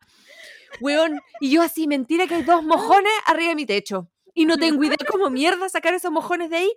Weón, 0.82 1.21
y 1.39 1.52
yo 1.52 1.62
así, 1.62 1.88
mentira 1.88 2.28
que 2.28 2.36
hay 2.36 2.43
dos 2.43 2.62
mojones 2.63 3.12
arriba 3.26 3.50
de 3.50 3.56
mi 3.56 3.65
techo. 3.65 4.10
Y 4.34 4.45
no 4.45 4.58
tengo 4.58 4.84
idea 4.84 4.97
cómo 5.10 5.30
mierda 5.30 5.69
sacar 5.69 5.93
esos 5.93 6.12
mojones 6.12 6.50
de 6.50 6.58
ahí. 6.58 6.73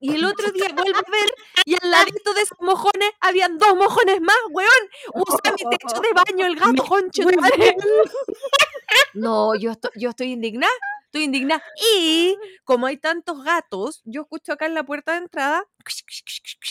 Y 0.00 0.14
el 0.14 0.24
otro 0.24 0.50
día 0.52 0.66
vuelvo 0.74 0.98
a 0.98 1.10
ver 1.10 1.34
y 1.64 1.74
al 1.80 1.90
ladito 1.90 2.34
de 2.34 2.42
esos 2.42 2.58
mojones 2.60 3.10
habían 3.20 3.58
dos 3.58 3.74
mojones 3.76 4.20
más, 4.20 4.36
weón. 4.50 4.70
Usa 5.14 5.52
mi 5.52 5.76
techo 5.76 6.00
de 6.00 6.12
baño 6.12 6.46
el 6.46 6.56
gato 6.56 6.84
madre. 7.40 7.76
No, 9.14 9.54
yo 9.54 9.72
estoy, 9.72 9.90
yo 9.96 10.10
estoy 10.10 10.32
indignada, 10.32 10.72
estoy 11.06 11.24
indignada. 11.24 11.62
Y 11.96 12.36
como 12.64 12.86
hay 12.86 12.96
tantos 12.96 13.42
gatos, 13.44 14.02
yo 14.04 14.22
escucho 14.22 14.52
acá 14.52 14.66
en 14.66 14.74
la 14.74 14.84
puerta 14.84 15.12
de 15.12 15.18
entrada 15.18 15.64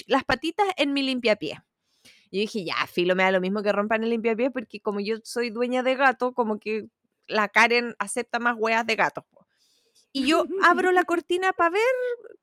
las 0.07 0.23
patitas 0.23 0.67
en 0.77 0.93
mi 0.93 1.03
limpiapié. 1.03 1.61
Y 2.29 2.37
yo 2.37 2.41
dije, 2.41 2.65
ya, 2.65 2.75
filo, 2.87 3.15
me 3.15 3.23
da 3.23 3.31
lo 3.31 3.41
mismo 3.41 3.61
que 3.61 3.71
rompan 3.71 4.03
el 4.03 4.09
limpiapié, 4.09 4.51
porque 4.51 4.79
como 4.79 4.99
yo 4.99 5.17
soy 5.23 5.49
dueña 5.49 5.83
de 5.83 5.95
gato, 5.95 6.33
como 6.33 6.59
que 6.59 6.87
la 7.27 7.47
Karen 7.47 7.95
acepta 7.99 8.39
más 8.39 8.55
weas 8.57 8.85
de 8.85 8.95
gatos. 8.95 9.23
po. 9.31 9.42
Y 10.15 10.27
yo 10.27 10.45
abro 10.63 10.91
la 10.91 11.05
cortina 11.05 11.53
para 11.53 11.71
ver 11.71 11.81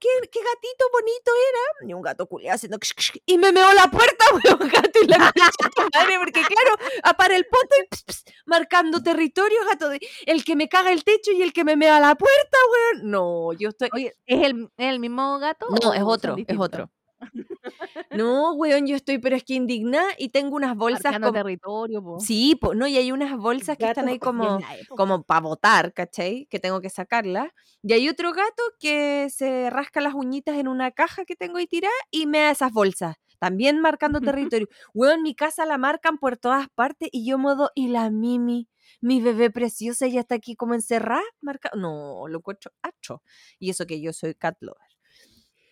qué, 0.00 0.08
qué 0.22 0.40
gatito 0.40 0.84
bonito 0.92 1.30
era. 1.50 1.88
Y 1.88 1.94
un 1.94 2.02
gato 2.02 2.26
culiado 2.26 2.56
haciendo... 2.56 2.78
Y 3.26 3.38
me 3.38 3.52
meó 3.52 3.72
la 3.72 3.88
puerta, 3.88 4.24
weón, 4.32 4.68
gato, 4.68 4.98
y 5.00 5.06
la 5.06 5.18
madre, 5.18 6.18
porque 6.18 6.42
claro, 6.42 6.76
apara 7.04 7.36
el 7.36 7.46
poto 7.46 7.76
y 7.80 7.86
ps, 7.86 8.02
ps, 8.02 8.24
marcando 8.44 9.00
territorio, 9.00 9.64
gato, 9.66 9.88
de, 9.88 10.00
el 10.26 10.44
que 10.44 10.56
me 10.56 10.68
caga 10.68 10.90
el 10.90 11.04
techo 11.04 11.30
y 11.30 11.42
el 11.42 11.52
que 11.52 11.62
me 11.62 11.76
mea 11.76 12.00
la 12.00 12.16
puerta, 12.16 12.58
weón. 12.72 13.10
No, 13.10 13.52
yo 13.52 13.68
estoy... 13.68 13.88
Oye, 13.92 14.16
¿es 14.26 14.44
el, 14.44 14.68
es 14.76 14.86
el 14.88 14.98
mismo 14.98 15.38
gato? 15.38 15.66
No, 15.70 15.94
es 15.94 16.02
otro, 16.02 16.34
es 16.36 16.58
otro. 16.58 16.90
No, 18.10 18.54
weón, 18.54 18.86
yo 18.86 18.96
estoy, 18.96 19.18
pero 19.18 19.36
es 19.36 19.44
que 19.44 19.54
indignada 19.54 20.08
y 20.18 20.30
tengo 20.30 20.56
unas 20.56 20.76
bolsas 20.76 21.12
como... 21.18 21.32
territorio, 21.32 22.02
po. 22.02 22.20
Sí, 22.20 22.56
po, 22.60 22.74
no, 22.74 22.86
y 22.86 22.96
hay 22.96 23.12
unas 23.12 23.36
bolsas 23.36 23.76
que 23.76 23.86
están 23.86 24.08
ahí 24.08 24.18
como, 24.18 24.58
como 24.90 25.22
para 25.22 25.40
botar, 25.40 25.92
¿cachai? 25.92 26.46
Que 26.50 26.58
tengo 26.58 26.80
que 26.80 26.90
sacarlas. 26.90 27.50
Y 27.82 27.92
hay 27.92 28.08
otro 28.08 28.32
gato 28.32 28.62
que 28.78 29.28
se 29.30 29.70
rasca 29.70 30.00
las 30.00 30.14
uñitas 30.14 30.56
en 30.56 30.68
una 30.68 30.90
caja 30.90 31.24
que 31.24 31.36
tengo 31.36 31.58
ahí 31.58 31.66
tirada 31.66 31.94
y 32.10 32.26
me 32.26 32.40
da 32.40 32.50
esas 32.50 32.72
bolsas. 32.72 33.16
También 33.38 33.80
marcando 33.80 34.20
territorio. 34.60 34.68
Weón, 34.92 35.22
mi 35.22 35.34
casa 35.34 35.64
la 35.66 35.78
marcan 35.78 36.18
por 36.18 36.36
todas 36.36 36.68
partes 36.74 37.08
y 37.12 37.26
yo 37.26 37.38
modo, 37.38 37.70
y 37.74 37.88
la 37.88 38.10
Mimi, 38.10 38.68
mi 39.00 39.20
bebé 39.20 39.50
preciosa, 39.50 40.06
ya 40.06 40.20
está 40.20 40.34
aquí 40.34 40.56
como 40.56 40.74
encerrada, 40.74 41.22
marca. 41.40 41.70
No, 41.74 42.28
lo 42.28 42.38
encuentro 42.38 42.72
hacho. 42.82 43.22
Y 43.58 43.70
eso 43.70 43.86
que 43.86 44.00
yo 44.00 44.12
soy 44.12 44.34
cat 44.34 44.56
lover. 44.60 44.89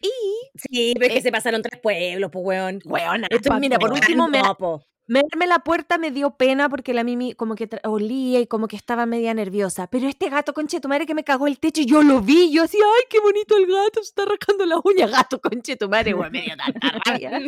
Y, 0.00 0.10
Sí, 0.54 0.92
pero 0.94 1.06
es 1.06 1.12
que 1.12 1.18
Eh, 1.18 1.22
se 1.22 1.32
pasaron 1.32 1.62
tres 1.62 1.80
pueblos, 1.80 2.30
pues, 2.32 2.44
weón. 2.44 2.80
weón, 2.84 3.24
Esto 3.30 3.54
es 3.54 3.60
mira, 3.60 3.78
por 3.78 3.92
último 3.92 4.28
me, 4.28 4.40
no. 4.40 4.82
Meterme 5.10 5.46
la 5.46 5.60
puerta 5.60 5.96
me 5.96 6.10
dio 6.10 6.36
pena 6.36 6.68
porque 6.68 6.92
la 6.92 7.02
Mimi 7.02 7.32
como 7.32 7.54
que 7.54 7.66
olía 7.84 8.40
y 8.40 8.46
como 8.46 8.68
que 8.68 8.76
estaba 8.76 9.06
media 9.06 9.32
nerviosa. 9.32 9.86
Pero 9.86 10.06
este 10.06 10.28
gato, 10.28 10.52
conche 10.52 10.80
tu 10.80 10.88
madre, 10.88 11.06
que 11.06 11.14
me 11.14 11.24
cagó 11.24 11.46
el 11.46 11.58
techo, 11.58 11.80
yo 11.80 12.02
lo 12.02 12.20
vi. 12.20 12.50
Yo 12.52 12.64
así, 12.64 12.76
ay, 12.76 13.04
qué 13.08 13.18
bonito 13.20 13.56
el 13.56 13.66
gato, 13.66 14.02
se 14.02 14.08
está 14.10 14.26
rascando 14.26 14.66
la 14.66 14.76
uña. 14.84 15.06
Gato, 15.06 15.40
conche 15.40 15.76
tu 15.76 15.88
madre, 15.88 16.12
güey, 16.12 16.30
me 16.30 16.42
dio 16.42 16.54
tanta 16.56 17.00
rabia. 17.06 17.40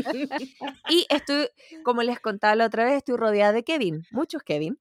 Y 0.88 1.06
estoy, 1.10 1.48
como 1.84 2.02
les 2.02 2.18
contaba 2.20 2.54
la 2.54 2.64
otra 2.66 2.84
vez, 2.84 2.94
estoy 2.94 3.16
rodeada 3.18 3.52
de 3.52 3.62
Kevin, 3.62 4.06
muchos 4.10 4.42
Kevin. 4.42 4.78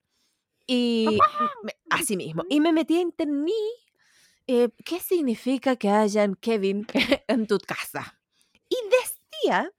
Y 0.66 1.18
me- 1.64 1.74
así 1.90 2.16
mismo. 2.16 2.44
Y 2.48 2.62
me 2.62 2.72
metí 2.72 2.96
a 2.98 3.02
internet. 3.02 3.54
Eh, 4.50 4.70
¿Qué 4.84 5.00
significa 5.00 5.76
que 5.76 5.90
hayan 5.90 6.34
Kevin 6.36 6.88
en 7.28 7.46
tu 7.46 7.60
casa? 7.60 8.20
Y 8.68 8.76
decía 8.90 9.72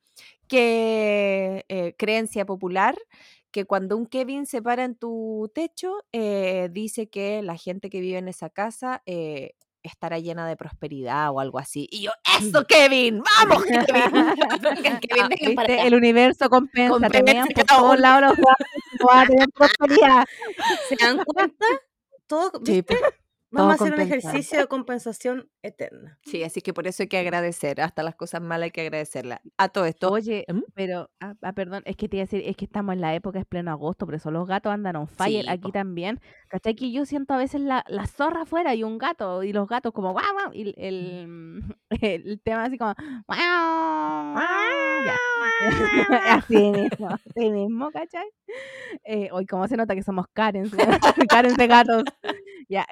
que 0.47 1.65
eh, 1.69 1.95
creencia 1.99 2.47
popular 2.47 2.97
que 3.51 3.65
cuando 3.65 3.97
un 3.97 4.07
Kevin 4.07 4.47
se 4.47 4.63
para 4.63 4.85
en 4.85 4.95
tu 4.95 5.51
techo, 5.53 6.05
eh, 6.13 6.69
dice 6.71 7.09
que 7.11 7.43
la 7.43 7.57
gente 7.57 7.91
que 7.91 8.01
vive 8.01 8.19
en 8.19 8.29
esa 8.29 8.49
casa 8.49 9.03
eh, 9.07 9.55
estará 9.83 10.21
llena 10.21 10.47
de 10.47 10.57
prosperidad 10.57 11.33
o 11.33 11.41
algo 11.41 11.59
así. 11.59 11.89
Y 11.91 12.03
yo, 12.03 12.13
¡eso, 12.41 12.65
Kevin! 12.69 13.23
¡Vamos, 13.41 13.65
Kevin! 13.65 13.81
Kevin, 15.01 15.59
Ah. 15.59 15.87
El 15.87 15.97
universo 15.97 16.49
compensa, 16.49 16.93
Compensa 16.93 17.47
por 17.55 17.65
todos 17.65 17.99
lados 17.99 18.39
los 18.39 19.13
a 19.13 19.27
tener 19.27 19.49
prosperidad. 19.53 20.25
¿Se 20.89 20.95
dan 20.95 21.25
cuenta? 21.25 21.67
Todo, 22.29 22.53
Sí, 22.65 22.85
Vamos 23.53 23.73
a 23.73 23.75
hacer 23.85 23.95
un 23.95 24.01
ejercicio 24.01 24.59
de 24.61 24.67
compensación 24.67 25.49
eterna. 25.63 26.19
sí, 26.25 26.43
así 26.45 26.61
que 26.61 26.73
por 26.73 26.87
eso 26.87 27.03
hay 27.03 27.09
que 27.09 27.19
agradecer. 27.19 27.81
Hasta 27.81 28.03
las 28.03 28.15
cosas 28.15 28.41
malas 28.41 28.65
hay 28.67 28.71
que 28.71 28.83
agradecerlas. 28.83 29.41
A 29.59 29.69
todo 29.69 29.87
esto. 29.87 30.11
Oye, 30.11 30.45
¿Mm? 30.49 30.61
pero, 30.75 31.11
ah, 31.21 31.35
ah, 31.43 31.53
perdón, 31.53 31.83
es 31.85 31.97
que 31.97 32.09
te 32.09 32.17
iba 32.17 32.23
a 32.23 32.27
decir, 32.27 32.43
es 32.47 32.57
que 32.57 32.65
estamos 32.65 32.95
en 32.95 33.01
la 33.01 33.15
época, 33.15 33.41
es 33.41 33.47
pleno 33.47 33.71
agosto, 33.71 34.07
por 34.07 34.15
eso 34.15 34.31
los 34.31 34.47
gatos 34.47 34.73
andan 34.73 34.97
on 34.97 35.09
fire, 35.09 35.45
Sí, 35.45 35.49
aquí 35.49 35.63
po. 35.63 35.73
también. 35.73 36.21
¿Cachai? 36.49 36.75
Que 36.75 36.93
yo 36.93 37.05
siento 37.07 37.35
a 37.35 37.39
veces 37.39 37.61
la, 37.61 37.85
la 37.89 38.07
zorra 38.07 38.43
afuera 38.43 38.75
y 38.75 38.85
un 38.85 38.99
gato, 38.99 39.43
y 39.43 39.53
los 39.53 39.69
gatos 39.69 39.93
como 39.93 40.13
guau, 40.13 40.33
guau, 40.33 40.53
y 40.55 40.75
el, 40.77 41.63
el, 42.01 42.41
tema 42.43 42.65
así 42.65 42.79
como 42.79 42.95
guau, 43.27 44.37
así 46.29 46.71
mismo, 46.71 47.09
así 47.09 47.51
mismo, 47.51 47.91
¿cachai? 47.91 48.29
Eh, 49.05 49.29
hoy 49.33 49.47
como 49.47 49.67
se 49.69 49.77
nota 49.77 49.95
que 49.95 50.03
somos 50.03 50.27
Karen, 50.33 50.71
Karen 51.29 51.55
de 51.55 51.67
gatos. 51.67 52.05
Ya, 52.69 52.87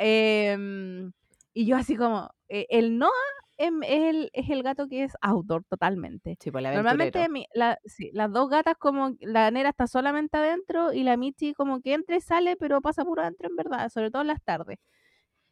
em, 0.52 1.12
y 1.54 1.66
yo 1.66 1.76
así 1.76 1.96
como, 1.96 2.30
eh, 2.48 2.66
el 2.70 2.98
Noah 2.98 3.10
em, 3.58 3.82
es 3.82 3.90
el, 4.14 4.30
es 4.32 4.50
el 4.50 4.62
gato 4.62 4.88
que 4.88 5.04
es 5.04 5.12
outdoor 5.20 5.64
totalmente. 5.64 6.36
Sí, 6.40 6.50
la 6.52 6.72
Normalmente 6.76 7.28
mi- 7.28 7.46
la- 7.54 7.78
sí, 7.84 8.10
las 8.12 8.30
dos 8.32 8.48
gatas 8.50 8.76
como 8.78 9.16
la 9.20 9.50
nera 9.50 9.70
está 9.70 9.86
solamente 9.86 10.36
adentro 10.38 10.92
y 10.92 11.02
la 11.02 11.16
Michi 11.16 11.54
como 11.54 11.80
que 11.80 11.94
entra 11.94 12.16
y 12.16 12.20
sale, 12.20 12.56
pero 12.56 12.80
pasa 12.82 13.04
puro 13.04 13.22
adentro 13.22 13.48
en 13.48 13.56
verdad, 13.56 13.88
sobre 13.90 14.10
todo 14.10 14.22
en 14.22 14.28
las 14.28 14.42
tardes. 14.44 14.78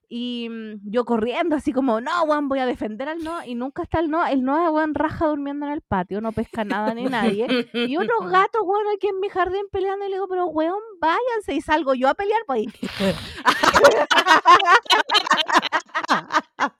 Y 0.08 0.48
mm, 0.48 0.90
yo 0.90 1.04
corriendo 1.04 1.56
así 1.56 1.72
como, 1.72 2.00
no, 2.00 2.22
weón, 2.24 2.48
voy 2.48 2.60
a 2.60 2.66
defender 2.66 3.08
al 3.08 3.24
Noah 3.24 3.46
y 3.46 3.54
nunca 3.54 3.82
está 3.82 3.98
el 3.98 4.10
Noah. 4.10 4.30
El 4.30 4.44
Noah, 4.44 4.70
weón, 4.70 4.94
raja 4.94 5.26
durmiendo 5.26 5.66
en 5.66 5.72
el 5.72 5.82
patio, 5.82 6.20
no 6.20 6.32
pesca 6.32 6.64
nada 6.64 6.94
ni 6.94 7.04
nadie. 7.04 7.46
Y 7.72 7.96
otros 7.96 8.20
gatos, 8.30 8.62
weón, 8.64 8.86
aquí 8.94 9.08
en 9.08 9.20
mi 9.20 9.28
jardín 9.28 9.66
peleando 9.72 10.06
y 10.06 10.08
le 10.08 10.16
digo, 10.16 10.28
pero 10.28 10.46
weón, 10.46 10.80
váyanse 11.00 11.54
y 11.54 11.60
salgo 11.60 11.94
yo 11.94 12.08
a 12.08 12.14
pelear, 12.14 12.40
pues 12.46 12.60
ahí. 12.60 12.68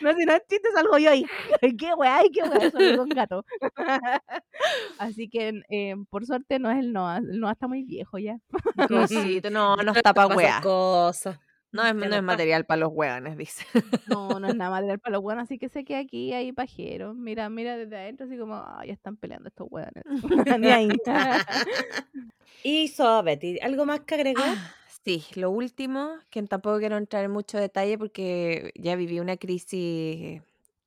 No, 0.00 0.12
si 0.14 0.24
no 0.24 0.34
es 0.34 0.42
chiste, 0.48 0.68
salgo 0.74 0.98
yo 0.98 1.10
ahí. 1.10 1.24
¿Qué 1.60 1.94
weá? 1.94 2.18
Ay, 2.18 2.30
qué 2.30 2.42
weá, 2.42 2.70
soy 2.70 2.96
con 2.96 3.08
gato. 3.08 3.44
Así 4.98 5.28
que, 5.28 5.62
eh, 5.70 5.94
por 6.10 6.26
suerte, 6.26 6.58
no 6.58 6.70
es 6.70 6.78
el 6.78 6.92
Noah. 6.92 7.18
El 7.18 7.40
Noah 7.40 7.52
está 7.52 7.66
muy 7.66 7.84
viejo 7.84 8.18
ya. 8.18 8.38
Cosito, 8.88 9.50
no, 9.50 9.76
no 9.76 9.92
está 9.92 10.12
para 10.12 10.28
Pasan 10.28 10.38
wea. 10.38 10.60
cosas. 10.60 11.38
No 11.72 11.84
es, 11.86 11.94
no 11.94 12.04
es 12.04 12.22
material 12.22 12.66
para 12.66 12.80
los 12.80 12.90
hueones, 12.92 13.36
dice. 13.36 13.64
No, 14.08 14.38
no 14.38 14.48
es 14.48 14.54
nada 14.56 14.70
material 14.70 14.98
para 14.98 15.14
los 15.14 15.22
buenos, 15.22 15.44
así 15.44 15.58
que 15.58 15.68
sé 15.68 15.84
que 15.84 15.96
aquí 15.96 16.32
hay 16.34 16.52
pajeros. 16.52 17.16
Mira, 17.16 17.48
mira 17.48 17.76
desde 17.76 17.96
adentro, 17.96 18.26
así 18.26 18.36
como, 18.36 18.62
ya 18.86 18.92
están 18.92 19.16
peleando 19.16 19.48
estos 19.48 19.68
ahí. 20.64 20.88
Y 22.62 22.88
so, 22.88 23.22
Betty, 23.22 23.58
¿algo 23.60 23.86
más 23.86 24.00
que 24.00 24.14
agregar? 24.14 24.54
Ah, 24.56 24.74
Sí, 25.04 25.24
lo 25.34 25.50
último, 25.50 26.14
que 26.30 26.40
tampoco 26.44 26.78
quiero 26.78 26.96
entrar 26.96 27.24
en 27.24 27.32
mucho 27.32 27.58
detalle 27.58 27.98
porque 27.98 28.72
ya 28.76 28.94
viví 28.94 29.18
una 29.18 29.36
crisis, 29.36 30.40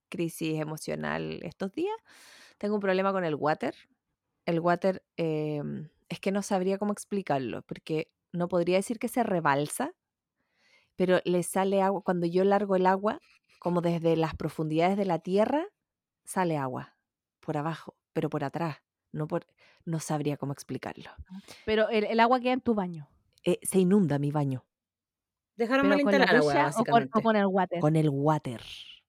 crisis 0.07 0.59
emocional 0.61 1.41
estos 1.43 1.73
días. 1.73 1.95
Tengo 2.57 2.75
un 2.75 2.81
problema 2.81 3.11
con 3.11 3.25
el 3.25 3.35
water. 3.35 3.75
El 4.45 4.61
water 4.61 5.03
em, 5.17 5.89
es 6.07 6.19
que 6.21 6.31
no 6.31 6.41
sabría 6.43 6.77
cómo 6.77 6.93
explicarlo, 6.93 7.61
porque 7.63 8.09
no 8.31 8.47
podría 8.47 8.77
decir 8.77 8.99
que 8.99 9.09
se 9.09 9.23
rebalsa, 9.23 9.91
pero 10.95 11.19
le 11.25 11.43
sale 11.43 11.81
agua. 11.81 12.01
Cuando 12.01 12.25
yo 12.25 12.43
largo 12.43 12.75
el 12.75 12.85
agua, 12.85 13.19
como 13.59 13.81
desde 13.81 14.15
las 14.15 14.35
profundidades 14.35 14.97
de 14.97 15.05
la 15.05 15.19
tierra, 15.19 15.65
sale 16.23 16.57
agua 16.57 16.95
por 17.39 17.57
abajo, 17.57 17.95
pero 18.13 18.29
por 18.29 18.43
atrás. 18.43 18.77
No, 19.11 19.27
por, 19.27 19.45
no 19.85 19.99
sabría 19.99 20.35
cómo 20.37 20.51
explicarlo. 20.51 21.09
Pero 21.65 21.87
el, 21.89 22.03
el 22.03 22.19
agua 22.19 22.39
queda 22.39 22.53
en 22.53 22.61
tu 22.61 22.75
baño. 22.75 23.07
Eh, 23.43 23.59
se 23.61 23.79
inunda 23.79 24.19
mi 24.19 24.31
baño 24.31 24.65
Dejaron 25.55 25.87
mal 25.87 26.01
o 26.01 26.03
con, 26.03 26.11
básicamente. 26.11 27.09
o 27.13 27.21
con 27.21 27.35
el 27.35 27.45
water. 27.45 27.79
con 27.79 27.95
el 27.95 28.09
water. 28.09 28.61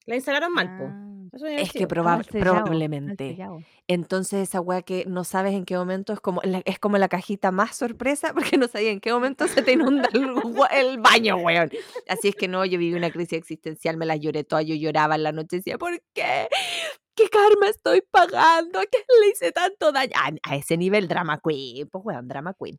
La 0.06 0.16
instalaron 0.16 0.52
mal, 0.52 0.76
po. 0.78 0.84
Ah, 0.88 1.02
Eso 1.32 1.46
Es 1.46 1.72
que 1.72 1.86
mal 1.86 2.24
sellado, 2.24 2.54
mal 2.54 2.62
probablemente. 2.62 3.28
sellado. 3.30 3.58
Entonces 3.88 4.48
esa 4.48 4.60
weá 4.60 4.82
que 4.82 5.04
no 5.06 5.24
sabes 5.24 5.54
en 5.54 5.64
qué 5.64 5.76
momento 5.76 6.12
es 6.12 6.20
como 6.20 6.40
la, 6.44 6.62
es 6.64 6.78
como 6.78 6.96
la 6.98 7.08
cajita 7.08 7.50
más 7.50 7.76
sorpresa 7.76 8.32
porque 8.34 8.56
no 8.56 8.68
sabía 8.68 8.90
en 8.90 9.00
qué 9.00 9.12
momento 9.12 9.46
se 9.48 9.62
te 9.62 9.72
inunda 9.72 10.08
el, 10.12 10.26
gua- 10.34 10.68
el 10.72 10.98
baño, 10.98 11.36
weón. 11.36 11.70
Así 12.08 12.28
es 12.28 12.36
que 12.36 12.48
no, 12.48 12.64
yo 12.64 12.78
viví 12.78 12.94
una 12.94 13.10
crisis 13.10 13.34
existencial, 13.38 13.96
me 13.96 14.06
la 14.06 14.16
lloré 14.16 14.44
toda, 14.44 14.62
yo 14.62 14.74
lloraba 14.74 15.16
en 15.16 15.22
la 15.24 15.32
noche 15.32 15.56
y 15.56 15.58
decía, 15.58 15.78
¿por 15.78 16.00
qué? 16.14 16.48
¿Qué 17.14 17.28
karma 17.30 17.68
estoy 17.68 18.02
pagando? 18.10 18.78
¿A 18.78 18.82
qué 18.84 18.98
le 19.22 19.28
hice 19.30 19.50
tanto 19.50 19.90
daño? 19.90 20.12
A, 20.16 20.30
a 20.50 20.56
ese 20.56 20.76
nivel 20.76 21.08
drama 21.08 21.40
queen, 21.42 21.88
pues 21.88 22.04
weón, 22.04 22.28
drama 22.28 22.54
queen. 22.62 22.78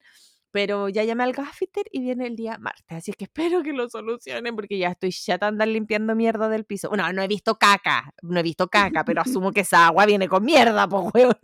Pero 0.58 0.90
ya 0.90 1.04
llamé 1.04 1.24
al 1.24 1.34
gaffiter 1.34 1.86
y 1.92 2.00
viene 2.00 2.26
el 2.26 2.36
día 2.36 2.58
martes, 2.58 2.98
así 2.98 3.12
es 3.12 3.18
que 3.18 3.26
espero 3.26 3.62
que 3.62 3.74
lo 3.74 3.88
solucionen 3.90 4.56
porque 4.56 4.80
ya 4.80 4.90
estoy 4.90 5.14
de 5.28 5.46
andar 5.46 5.68
limpiando 5.68 6.16
mierda 6.16 6.50
del 6.50 6.66
piso. 6.66 6.90
Bueno, 6.90 7.14
no 7.14 7.22
he 7.22 7.28
visto 7.28 7.60
caca, 7.60 8.12
no 8.24 8.40
he 8.40 8.42
visto 8.42 8.68
caca, 8.68 9.06
pero 9.06 9.22
asumo 9.40 9.52
que 9.52 9.60
esa 9.60 9.86
agua 9.86 10.08
viene 10.08 10.28
con 10.28 10.44
mierda, 10.44 10.90
pues, 10.90 11.14
weón. 11.14 11.38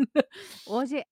Oye, 0.66 1.06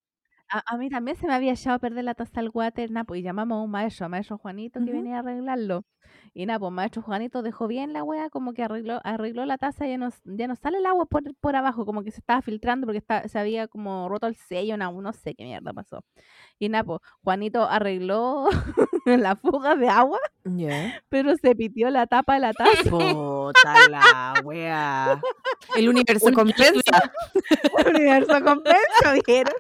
a, 0.50 0.64
a 0.66 0.78
mí 0.80 0.90
también 0.90 1.16
se 1.16 1.28
me 1.28 1.36
había 1.36 1.52
echado 1.52 1.76
a 1.76 1.80
perder 1.80 2.04
la 2.04 2.16
taza 2.16 2.42
del 2.42 2.50
water, 2.52 2.90
nada, 2.90 3.04
pues 3.04 3.20
y 3.20 3.24
llamamos 3.24 3.60
a 3.60 3.62
un 3.62 3.70
maestro, 3.70 4.08
a 4.08 4.10
maestro 4.10 4.40
Juanito, 4.40 4.80
que 4.80 4.86
Ujú. 4.86 4.94
venía 4.94 5.18
a 5.18 5.20
arreglarlo. 5.20 5.86
Y 6.34 6.46
nada, 6.46 6.60
pues 6.60 6.72
maestro 6.72 7.02
Juanito 7.02 7.42
dejó 7.42 7.68
bien 7.68 7.92
la 7.92 8.04
wea, 8.04 8.30
como 8.30 8.54
que 8.54 8.64
arregló, 8.64 9.02
arregló 9.04 9.46
la 9.46 9.58
taza, 9.58 9.86
ya 9.86 9.98
no, 9.98 10.10
ya 10.24 10.48
no 10.48 10.56
sale 10.56 10.78
el 10.78 10.86
agua 10.86 11.06
por, 11.06 11.24
por 11.42 11.58
abajo, 11.58 11.86
como 11.86 12.04
que 12.04 12.12
se 12.12 12.20
estaba 12.20 12.42
filtrando 12.42 12.88
porque 12.88 13.00
está, 13.00 13.28
se 13.28 13.38
había 13.38 13.68
como 13.68 14.08
roto 14.08 14.28
el 14.28 14.36
sello, 14.36 14.78
no, 14.78 14.94
no 15.02 15.12
sé 15.12 15.36
qué 15.36 15.44
mierda 15.44 15.74
pasó. 15.74 16.06
Y 16.58 16.70
nada, 16.70 16.86
pues 16.86 17.00
Juanito 17.24 17.64
arregló 17.64 18.48
la 19.06 19.36
fuga 19.36 19.76
de 19.76 19.90
agua, 19.90 20.20
pero 21.10 21.36
se 21.36 21.54
pitió 21.54 21.90
la 21.90 22.08
tapa 22.08 22.36
de 22.36 22.40
la 22.40 22.54
taza. 22.54 22.90
Puta 22.90 23.90
la 23.90 24.34
wea. 24.44 25.20
El 25.76 25.90
universo 25.90 26.28
Un- 26.28 26.34
compensa. 26.34 27.12
El 27.86 27.96
universo 27.96 28.42
compensa, 28.44 29.14
¿vieron? 29.28 29.54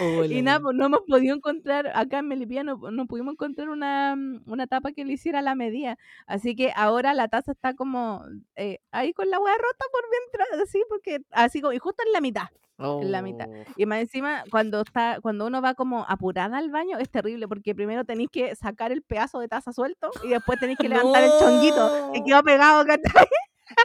Hola, 0.00 0.34
Y 0.34 0.42
nada, 0.42 0.60
pues 0.60 0.76
no 0.76 0.86
hemos 0.86 1.00
podido 1.06 1.34
encontrar, 1.34 1.90
acá 1.94 2.18
en 2.18 2.28
Melipilla 2.28 2.62
no, 2.62 2.76
no 2.90 3.06
pudimos 3.06 3.32
encontrar 3.32 3.68
una, 3.68 4.14
mm, 4.16 4.42
una 4.46 4.66
tapa 4.66 4.92
que 4.92 5.04
le 5.04 5.14
hiciera 5.14 5.42
la 5.42 5.54
medida. 5.54 5.98
Así 6.26 6.54
que 6.54 6.72
ahora 6.76 7.14
la 7.14 7.28
taza 7.28 7.52
está 7.52 7.74
como 7.74 8.24
eh, 8.56 8.78
ahí 8.90 9.12
con 9.12 9.30
la 9.30 9.40
hueá 9.40 9.54
rota 9.54 9.84
por 9.90 10.02
dentro, 10.10 10.62
así, 10.62 10.82
porque 10.88 11.20
así 11.30 11.60
como, 11.60 11.72
y 11.72 11.78
justo 11.78 12.02
en 12.06 12.12
la 12.12 12.20
mitad. 12.20 12.46
en 12.78 13.10
la 13.10 13.22
mitad. 13.22 13.48
Oh. 13.48 13.64
Y 13.76 13.86
más 13.86 14.00
encima, 14.00 14.44
cuando 14.50 14.82
está, 14.82 15.18
cuando 15.22 15.46
uno 15.46 15.62
va 15.62 15.74
como 15.74 16.04
apurada 16.08 16.58
al 16.58 16.70
baño, 16.70 16.98
es 16.98 17.08
terrible, 17.10 17.48
porque 17.48 17.74
primero 17.74 18.04
tenéis 18.04 18.28
que 18.30 18.54
sacar 18.54 18.92
el 18.92 19.02
pedazo 19.02 19.40
de 19.40 19.48
taza 19.48 19.72
suelto 19.72 20.10
y 20.24 20.28
después 20.28 20.58
tenéis 20.60 20.78
que 20.78 20.88
levantar 20.88 21.24
el 21.24 21.30
chonguito 21.38 22.10
que 22.12 22.22
quedó 22.24 22.42
pegado, 22.42 22.84
¿cachai? 22.84 23.26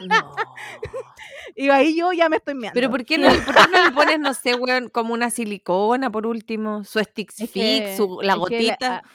No. 0.08 0.34
Y 1.56 1.68
ahí 1.70 1.96
yo 1.96 2.12
ya 2.12 2.28
me 2.28 2.36
estoy 2.36 2.54
meando. 2.54 2.74
Pero 2.74 2.90
¿por 2.90 3.04
qué, 3.04 3.18
no, 3.18 3.28
por 3.46 3.54
qué 3.54 3.62
no 3.72 3.84
le 3.84 3.92
pones, 3.92 4.18
no 4.20 4.34
sé, 4.34 4.54
weón, 4.54 4.88
como 4.88 5.12
una 5.14 5.30
silicona 5.30 6.10
por 6.10 6.26
último? 6.26 6.84
Su 6.84 6.98
Stix 7.00 7.40
Es 7.40 7.50
Fix, 7.50 7.54
que- 7.90 7.96
su, 7.96 8.20
la 8.22 8.34
gotita. 8.36 9.02
ah, 9.04 9.08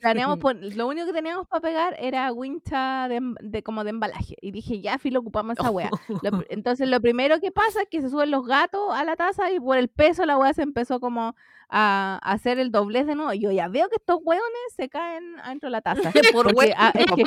planeamos 0.00 0.38
lo 0.74 0.86
único 0.86 1.06
que 1.06 1.12
teníamos 1.12 1.46
para 1.46 1.60
pegar 1.60 1.96
era 1.98 2.32
wincha 2.32 3.06
de, 3.08 3.20
de 3.40 3.62
como 3.62 3.84
de 3.84 3.90
embalaje. 3.90 4.36
Y 4.40 4.50
dije, 4.50 4.80
ya, 4.80 4.98
filo, 4.98 5.20
ocupamos 5.20 5.58
esa. 5.58 5.68
Lo 6.22 6.30
pr- 6.30 6.46
entonces, 6.48 6.88
lo 6.88 7.00
primero 7.00 7.38
que 7.40 7.50
pasa 7.52 7.82
es 7.82 7.88
que 7.90 8.00
se 8.00 8.08
suben 8.08 8.30
los 8.30 8.46
gatos 8.46 8.80
a 8.94 9.04
la 9.04 9.16
taza 9.16 9.50
y 9.50 9.60
por 9.60 9.76
el 9.76 9.88
peso 9.88 10.24
la 10.24 10.38
wea 10.38 10.54
se 10.54 10.62
empezó 10.62 11.00
como 11.00 11.36
a, 11.68 12.18
a 12.22 12.32
hacer 12.32 12.58
el 12.58 12.70
doblez 12.70 13.06
de 13.06 13.14
nuevo. 13.14 13.32
Y 13.34 13.40
yo 13.40 13.50
ya 13.50 13.68
veo 13.68 13.88
que 13.90 13.96
estos 13.96 14.20
hueones 14.22 14.46
se 14.76 14.88
caen 14.88 15.38
adentro 15.40 15.66
de 15.68 15.72
la 15.72 15.80
taza. 15.82 16.10
por 16.32 16.44
porque, 16.46 16.56
weón, 16.56 16.72
ah, 16.78 16.92
es 16.94 17.06
que-. 17.06 17.24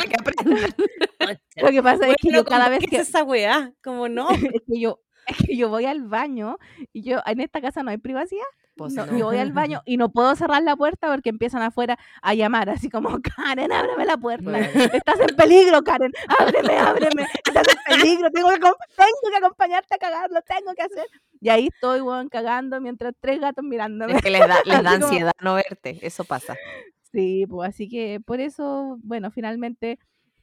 Lo 1.62 1.70
que 1.70 1.84
pasa 1.84 2.08
es 2.08 2.16
que 2.22 2.28
Bueno, 2.30 2.40
yo 2.40 2.46
cada 2.46 2.66
¿cómo 2.66 2.78
vez 2.80 2.90
que 2.90 2.96
es 2.98 3.10
esa 3.10 3.24
weá? 3.24 3.72
Como 3.84 4.08
no. 4.10 4.30
es 4.62 4.62
que 4.68 4.80
yo 4.80 5.00
es 5.28 5.38
que 5.46 5.58
yo 5.58 5.68
voy 5.68 5.86
al 5.86 6.04
baño 6.04 6.58
y 6.94 7.02
yo 7.02 7.20
en 7.26 7.42
esta 7.42 7.60
casa 7.60 7.84
no 7.84 7.92
hay 7.92 7.98
privacidad. 7.98 8.46
Pues 8.78 8.94
No, 8.94 9.06
no. 9.08 9.18
Yo 9.18 9.26
voy 9.26 9.38
al 9.40 9.52
baño 9.52 9.82
y 9.86 9.98
no 9.98 10.10
puedo 10.10 10.34
cerrar 10.38 10.64
la 10.64 10.76
puerta 10.78 11.12
porque 11.12 11.30
empiezan 11.30 11.62
afuera 11.64 11.98
a 12.22 12.34
llamar, 12.34 12.70
así 12.70 12.90
como, 12.90 13.10
Karen, 13.36 13.72
ábreme 13.74 14.06
la 14.06 14.16
puerta. 14.18 14.50
Bueno. 14.50 14.66
Estás 14.94 15.20
en 15.20 15.36
peligro, 15.36 15.84
Karen. 15.84 16.14
Ábreme, 16.40 16.78
ábreme. 16.78 17.28
Estás 17.46 17.68
en 17.68 18.00
peligro. 18.00 18.30
Tengo 18.32 18.50
que, 18.52 18.60
tengo 18.60 19.32
que 19.32 19.38
acompañarte 19.38 19.96
a 19.96 19.98
cagar, 19.98 20.30
lo 20.32 20.42
tengo 20.44 20.74
que 20.76 20.84
hacer. 20.84 21.06
Y 21.42 21.50
ahí 21.50 21.68
estoy, 21.74 22.00
weón, 22.02 22.30
cagando 22.30 22.80
mientras 22.80 23.14
tres 23.20 23.42
gatos 23.42 23.66
mirándome. 23.66 24.14
Es 24.14 24.22
que 24.22 24.30
les 24.30 24.48
da, 24.48 24.60
les 24.64 24.82
da 24.84 24.92
Así 24.92 25.00
como- 25.02 25.06
ansiedad 25.12 25.32
no 25.42 25.56
verte, 25.56 26.00
eso 26.04 26.24
pasa. 26.24 26.56
Sí, 27.12 27.46
pues 27.50 27.70
así 27.70 27.90
que 27.90 28.20
por 28.26 28.40
eso, 28.40 28.98
bueno, 29.02 29.32
finalmente 29.32 29.98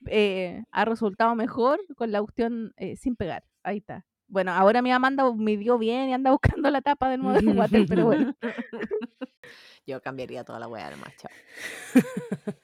eh, 0.09 0.65
ha 0.71 0.85
resultado 0.85 1.35
mejor 1.35 1.81
con 1.97 2.13
la 2.13 2.21
cuestión 2.21 2.73
eh, 2.77 2.97
sin 2.97 3.17
pegar. 3.17 3.45
Ahí 3.63 3.79
está. 3.79 4.05
Bueno, 4.27 4.53
ahora 4.53 4.81
mi 4.83 4.91
mamá 4.91 5.09
anda, 5.09 5.33
me 5.35 5.57
dio 5.57 5.79
bien 5.79 6.09
y 6.09 6.13
anda 6.15 6.31
buscando 6.61 6.71
la 6.71 6.81
tapa 6.83 7.09
de 7.11 7.19
nuevo 7.19 7.35
del 7.41 7.57
water, 7.57 7.85
pero 7.89 8.05
bueno. 8.07 8.35
Yo 9.87 10.01
cambiaría 10.01 10.45
toda 10.45 10.59
la 10.59 10.67
weá 10.67 10.87
además, 10.87 11.13
chao. 11.19 11.31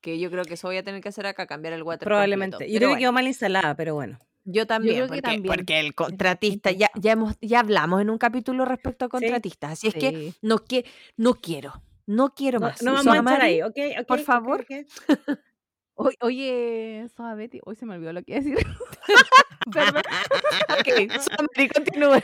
que 0.00 0.18
yo 0.18 0.30
creo 0.30 0.44
que 0.44 0.54
eso 0.54 0.66
voy 0.68 0.76
a 0.76 0.82
tener 0.82 1.00
que 1.00 1.08
hacer 1.08 1.26
acá, 1.26 1.46
cambiar 1.46 1.72
el 1.74 1.82
water 1.82 2.04
Probablemente. 2.06 2.54
completo. 2.56 2.72
Yo 2.72 2.78
creo 2.78 2.88
que 2.88 2.92
bueno, 2.94 3.00
quedó 3.00 3.12
mal 3.12 3.26
instalada, 3.26 3.74
pero 3.76 3.94
bueno. 3.94 4.18
yo 4.44 4.66
también, 4.66 4.94
creo 4.96 5.06
que 5.06 5.08
porque, 5.08 5.22
también. 5.22 5.54
porque 5.54 5.80
el 5.80 5.94
contratista, 5.94 6.70
ya, 6.72 6.90
ya, 6.96 7.12
hemos, 7.12 7.36
ya 7.40 7.60
hablamos 7.60 8.00
en 8.02 8.10
un 8.10 8.18
capítulo 8.18 8.64
respecto 8.64 9.04
a 9.04 9.08
contratistas, 9.08 9.72
así 9.72 9.88
es 9.88 9.94
que 9.94 10.10
Sí. 10.10 10.34
no, 10.42 10.58
que, 10.58 10.84
no 11.16 11.34
quiero, 11.34 11.72
no 12.06 12.34
quiero 12.34 12.58
No, 12.60 12.66
más. 12.66 12.82
no 12.82 12.92
vamos 12.94 13.14
a 13.14 13.18
entrar 13.18 13.42
ahí, 13.42 13.62
¿ok? 13.62 13.76
ok, 14.00 14.06
por 14.06 14.18
ok, 14.20 14.24
favor. 14.24 14.60
ok. 14.62 14.86
Oye, 15.98 16.16
oye, 16.20 17.06
Soa 17.16 17.34
Betty, 17.34 17.58
hoy 17.64 17.74
se 17.74 17.86
me 17.86 17.94
olvidó 17.94 18.12
lo 18.12 18.22
que 18.22 18.32
iba 18.32 18.40
a 18.40 18.44
decir. 18.44 18.58
Perdón. 19.72 20.02
Ok, 20.78 21.12
Soamari, 21.22 21.68
continúe. 21.70 22.22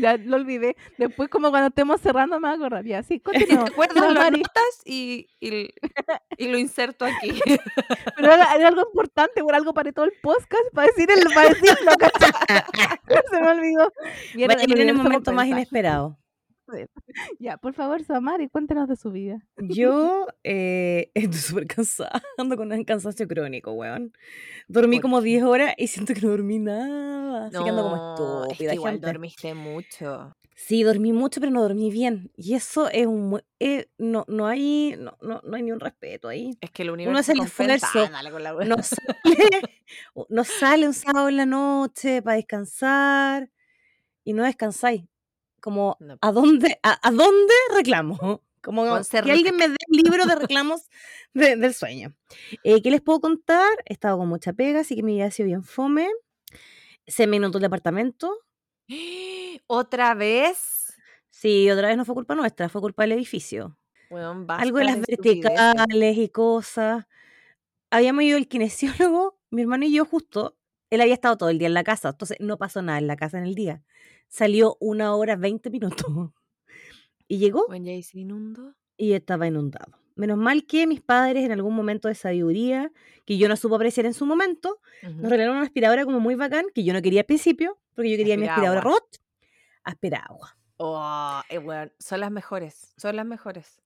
ya 0.00 0.18
lo 0.18 0.36
olvidé. 0.36 0.76
Después, 0.98 1.30
como 1.30 1.48
cuando 1.50 1.68
estemos 1.68 2.00
cerrando, 2.02 2.38
me 2.38 2.48
voy 2.48 2.54
a 2.54 2.58
acordar. 2.58 2.84
Ya, 2.84 3.02
sí, 3.02 3.18
te 3.18 3.54
acuerdas, 3.54 3.96
Soa 3.96 4.12
lo 4.12 4.20
anotas 4.20 4.82
y, 4.84 5.26
y, 5.40 5.70
y 6.36 6.48
lo 6.48 6.58
inserto 6.58 7.06
aquí. 7.06 7.40
pero 8.14 8.32
era, 8.32 8.54
era 8.54 8.68
algo 8.68 8.82
importante, 8.82 9.42
por 9.42 9.54
algo 9.54 9.72
paré 9.72 9.92
todo 9.94 10.04
el 10.04 10.12
podcast 10.20 10.62
para 10.74 10.86
decir 10.88 11.10
el, 11.10 11.32
para 11.32 11.48
decirlo, 11.48 11.92
¿cachai? 11.98 12.30
se 13.30 13.40
me 13.40 13.48
olvidó. 13.48 13.90
Vaya 14.34 14.64
a 14.64 14.66
venir 14.66 14.80
en 14.90 14.96
un 14.96 15.00
universo 15.00 15.02
momento 15.02 15.32
más 15.32 15.46
inesperado. 15.46 16.19
Ya, 17.38 17.56
por 17.56 17.74
favor, 17.74 18.02
Samari, 18.04 18.48
cuéntenos 18.48 18.88
de 18.88 18.96
su 18.96 19.10
vida. 19.10 19.38
Yo 19.58 20.26
eh, 20.44 21.10
estoy 21.14 21.40
súper 21.40 21.66
cansada, 21.66 22.22
ando 22.38 22.56
con 22.56 22.72
un 22.72 22.84
cansancio 22.84 23.26
crónico, 23.28 23.72
weón. 23.72 24.12
Dormí 24.68 24.96
¿Por 24.96 25.02
como 25.02 25.18
qué? 25.20 25.24
10 25.26 25.42
horas 25.44 25.74
y 25.76 25.86
siento 25.88 26.14
que 26.14 26.20
no 26.22 26.28
dormí 26.30 26.58
nada, 26.58 27.46
así 27.46 27.62
que 27.62 27.70
ando 27.70 27.82
como 27.82 27.96
No, 27.96 28.42
es 28.42 28.48
que 28.48 28.52
estúpida, 28.52 28.74
igual 28.74 28.92
gente. 28.94 29.06
dormiste 29.06 29.54
mucho. 29.54 30.32
Sí, 30.54 30.82
dormí 30.82 31.14
mucho, 31.14 31.40
pero 31.40 31.50
no 31.50 31.62
dormí 31.62 31.90
bien. 31.90 32.30
Y 32.36 32.52
eso 32.54 32.90
es 32.90 33.06
un... 33.06 33.40
eh, 33.60 33.86
no, 33.96 34.26
no, 34.28 34.46
hay, 34.46 34.94
no, 34.98 35.16
no, 35.22 35.40
no 35.42 35.56
hay 35.56 35.62
ni 35.62 35.72
un 35.72 35.80
respeto 35.80 36.28
ahí. 36.28 36.50
Es 36.60 36.70
que 36.70 36.82
el 36.82 36.90
Uno 36.90 36.94
universo 37.04 37.32
el 37.32 37.38
compensa. 37.38 37.86
esfuerzo. 37.86 38.12
No 38.66 38.82
sale, 38.82 39.60
no 40.28 40.44
sale 40.44 40.86
un 40.86 40.92
sábado 40.92 41.30
en 41.30 41.36
la 41.38 41.46
noche 41.46 42.20
para 42.20 42.36
descansar 42.36 43.50
y 44.22 44.34
no 44.34 44.42
descansáis. 44.44 45.04
Como, 45.60 45.96
No. 46.00 46.16
¿a 46.20 46.32
dónde, 46.32 46.78
a, 46.82 46.98
a 47.06 47.10
dónde 47.10 47.54
reclamo? 47.74 48.18
Como 48.62 48.84
que 48.84 49.18
alguien 49.30 49.56
me 49.56 49.68
dé 49.68 49.76
el 49.90 50.02
libro 50.02 50.26
de 50.26 50.34
reclamos 50.36 50.82
de- 51.34 51.56
del 51.56 51.72
sueño. 51.74 52.14
Eh, 52.62 52.82
¿Qué 52.82 52.90
les 52.90 53.00
puedo 53.00 53.20
contar? 53.20 53.70
He 53.86 53.92
estado 53.94 54.18
con 54.18 54.28
mucha 54.28 54.52
pega, 54.52 54.80
así 54.80 54.94
que 54.96 55.02
mi 55.02 55.14
vida 55.14 55.26
ha 55.26 55.30
sido 55.30 55.46
bien 55.46 55.62
fome. 55.62 56.08
Se 57.06 57.26
me 57.26 57.36
inundó 57.36 57.56
el 57.58 57.62
departamento. 57.62 58.36
¿Otra 59.66 60.14
vez? 60.14 60.92
Sí, 61.30 61.70
otra 61.70 61.88
vez 61.88 61.96
no 61.96 62.04
fue 62.04 62.14
culpa 62.14 62.34
nuestra, 62.34 62.68
fue 62.68 62.80
culpa 62.82 63.04
del 63.04 63.12
edificio. 63.12 63.78
Algo 64.48 64.78
de 64.78 64.84
las 64.84 64.96
de 65.00 65.04
verticales 65.08 66.18
y 66.18 66.28
cosas. 66.28 67.06
Habíamos 67.90 68.24
ido 68.24 68.36
al 68.36 68.48
kinesiólogo, 68.48 69.38
mi 69.50 69.62
hermano 69.62 69.84
y 69.86 69.92
yo 69.92 70.04
justo. 70.04 70.56
Él 70.90 71.00
había 71.00 71.14
estado 71.14 71.36
todo 71.36 71.48
el 71.48 71.58
día 71.58 71.68
en 71.68 71.74
la 71.74 71.84
casa, 71.84 72.10
entonces 72.10 72.36
no 72.40 72.58
pasó 72.58 72.82
nada 72.82 72.98
en 72.98 73.06
la 73.06 73.16
casa 73.16 73.38
en 73.38 73.44
el 73.44 73.54
día. 73.54 73.82
Salió 74.28 74.76
una 74.80 75.14
hora, 75.14 75.36
20 75.36 75.70
minutos. 75.70 76.06
Y 77.28 77.38
llegó 77.38 77.66
Bueno, 77.68 77.86
se 78.02 78.18
inundó. 78.18 78.74
y 78.96 79.12
estaba 79.12 79.46
inundado. 79.46 79.92
Menos 80.16 80.36
mal 80.36 80.66
que 80.66 80.88
mis 80.88 81.00
padres, 81.00 81.44
en 81.44 81.52
algún 81.52 81.76
momento 81.76 82.08
de 82.08 82.16
sabiduría, 82.16 82.90
que 83.24 83.38
yo 83.38 83.48
no 83.48 83.54
supo 83.54 83.76
apreciar 83.76 84.04
en 84.04 84.14
su 84.14 84.26
momento, 84.26 84.80
nos 85.02 85.30
regalaron 85.30 85.58
una 85.58 85.64
aspiradora 85.66 86.04
como 86.04 86.18
muy 86.18 86.34
bacán, 86.34 86.66
que 86.74 86.82
yo 86.82 86.92
no 86.92 87.00
quería 87.00 87.20
al 87.20 87.26
principio, 87.26 87.78
porque 87.94 88.10
yo 88.10 88.16
quería 88.16 88.36
mi 88.36 88.48
aspiradora 88.48 88.80
robot. 88.80 89.20
Aspira 89.84 90.18
agua. 90.28 90.56
Oh, 90.78 91.40
eh, 91.48 91.90
son 92.00 92.18
las 92.18 92.32
mejores, 92.32 92.94
son 92.96 93.14
las 93.14 93.24
mejores. 93.26 93.80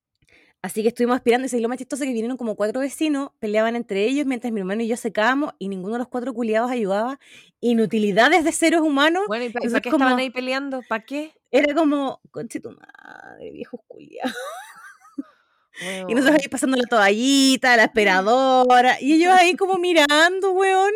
Así 0.64 0.80
que 0.80 0.88
estuvimos 0.88 1.16
aspirando 1.16 1.44
y 1.44 1.50
se 1.50 1.60
lo 1.60 1.68
más 1.68 1.76
chistoso 1.76 2.04
que 2.04 2.08
vinieron 2.08 2.38
como 2.38 2.56
cuatro 2.56 2.80
vecinos, 2.80 3.32
peleaban 3.38 3.76
entre 3.76 4.06
ellos 4.06 4.24
mientras 4.24 4.50
mi 4.50 4.60
hermano 4.60 4.80
y 4.82 4.88
yo 4.88 4.96
secábamos 4.96 5.52
y 5.58 5.68
ninguno 5.68 5.92
de 5.92 5.98
los 5.98 6.08
cuatro 6.08 6.32
culiados 6.32 6.70
ayudaba. 6.70 7.20
Inutilidades 7.60 8.44
de 8.44 8.52
seres 8.52 8.80
humanos. 8.80 9.24
Bueno, 9.26 9.44
¿y 9.44 9.50
para 9.50 9.80
qué 9.82 9.90
estaban 9.90 10.18
ahí 10.18 10.30
peleando? 10.30 10.80
¿Para 10.88 11.04
qué? 11.04 11.34
Era 11.50 11.74
como, 11.74 12.18
conche 12.30 12.60
tu 12.60 12.70
madre, 12.70 13.50
viejos 13.52 13.78
culiados. 13.86 14.32
Y 16.08 16.14
nosotros 16.14 16.40
ahí 16.40 16.48
pasando 16.48 16.76
la 16.76 16.84
toallita, 16.84 17.76
la 17.76 17.84
aspiradora, 17.84 18.96
y 19.00 19.14
ellos 19.14 19.32
ahí 19.32 19.56
como 19.56 19.76
mirando, 19.76 20.52
weón. 20.52 20.92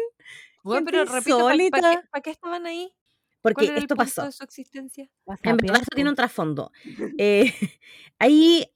Gente 0.65 0.85
pero 0.85 1.05
repito, 1.05 1.39
¿para 1.41 1.57
qué, 1.57 1.65
insólita. 1.65 2.09
pa' 2.13 2.21
qué 2.21 2.31
estaban 2.31 2.65
ahí? 2.65 2.95
Porque 3.43 3.55
¿Cuál 3.55 3.67
era 3.67 3.77
el 3.77 3.83
esto 3.83 3.97
punto 3.97 4.05
pasó. 4.05 4.25
de 4.25 4.33
su 4.33 4.45
existencia? 4.45 5.09
En 5.43 5.57
verdad 5.57 5.83
esto 5.83 5.95
tiene 5.95 6.11
un 6.11 6.17
trasfondo. 6.17 6.71
Eh, 7.19 7.53
ahí, 8.19 8.71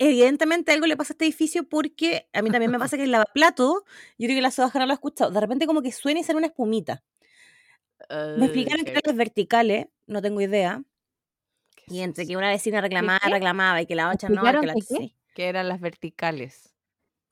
evidentemente, 0.00 0.72
algo 0.72 0.86
le 0.86 0.96
pasa 0.96 1.12
a 1.12 1.14
este 1.14 1.26
edificio 1.26 1.68
porque 1.68 2.28
a 2.32 2.42
mí 2.42 2.50
también 2.50 2.72
me 2.72 2.78
pasa 2.80 2.96
que 2.96 3.04
el 3.04 3.12
lavaplato, 3.12 3.84
yo 4.18 4.26
creo 4.26 4.36
que 4.38 4.42
la 4.42 4.50
Sobaja 4.50 4.78
no 4.80 4.86
lo 4.86 4.92
ha 4.92 4.94
escuchado, 4.94 5.30
de 5.30 5.40
repente 5.40 5.66
como 5.66 5.82
que 5.82 5.92
suena 5.92 6.20
y 6.20 6.24
sale 6.24 6.38
una 6.38 6.48
espumita. 6.48 7.04
Me 8.36 8.46
explicaron 8.46 8.84
que 8.84 8.90
Ay, 8.90 8.96
eran 8.96 9.02
las 9.06 9.16
verticales, 9.16 9.86
no 10.06 10.20
tengo 10.22 10.40
idea, 10.40 10.82
Y 11.86 12.00
entre 12.00 12.26
que 12.26 12.36
una 12.38 12.48
vecina 12.48 12.80
reclamaba, 12.80 13.20
qué? 13.20 13.30
reclamaba 13.30 13.82
y 13.82 13.86
que 13.86 13.94
la 13.94 14.10
otra 14.10 14.30
no, 14.30 14.46
y 14.46 14.52
¿Explicaron 14.52 14.60
que 14.60 14.66
la 14.66 14.74
que 14.74 14.82
qué? 14.86 14.86
sí. 14.96 15.16
Que 15.34 15.48
eran 15.48 15.68
las 15.68 15.80
verticales. 15.80 16.74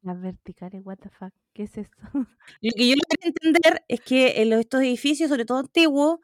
Las 0.03 0.21
verticales, 0.21 0.83
what 0.85 0.99
the 0.99 1.09
fuck. 1.11 1.33
¿Qué 1.53 1.65
es 1.65 1.79
eso? 1.79 1.91
Lo 2.61 2.73
que 2.77 2.89
yo 2.89 2.95
logré 2.97 3.29
entender 3.29 3.85
es 3.89 4.01
que 4.01 4.43
en 4.43 4.51
los, 4.51 4.61
estos 4.61 4.81
edificios, 4.83 5.29
sobre 5.31 5.45
todo 5.45 5.59
antiguos, 5.59 6.19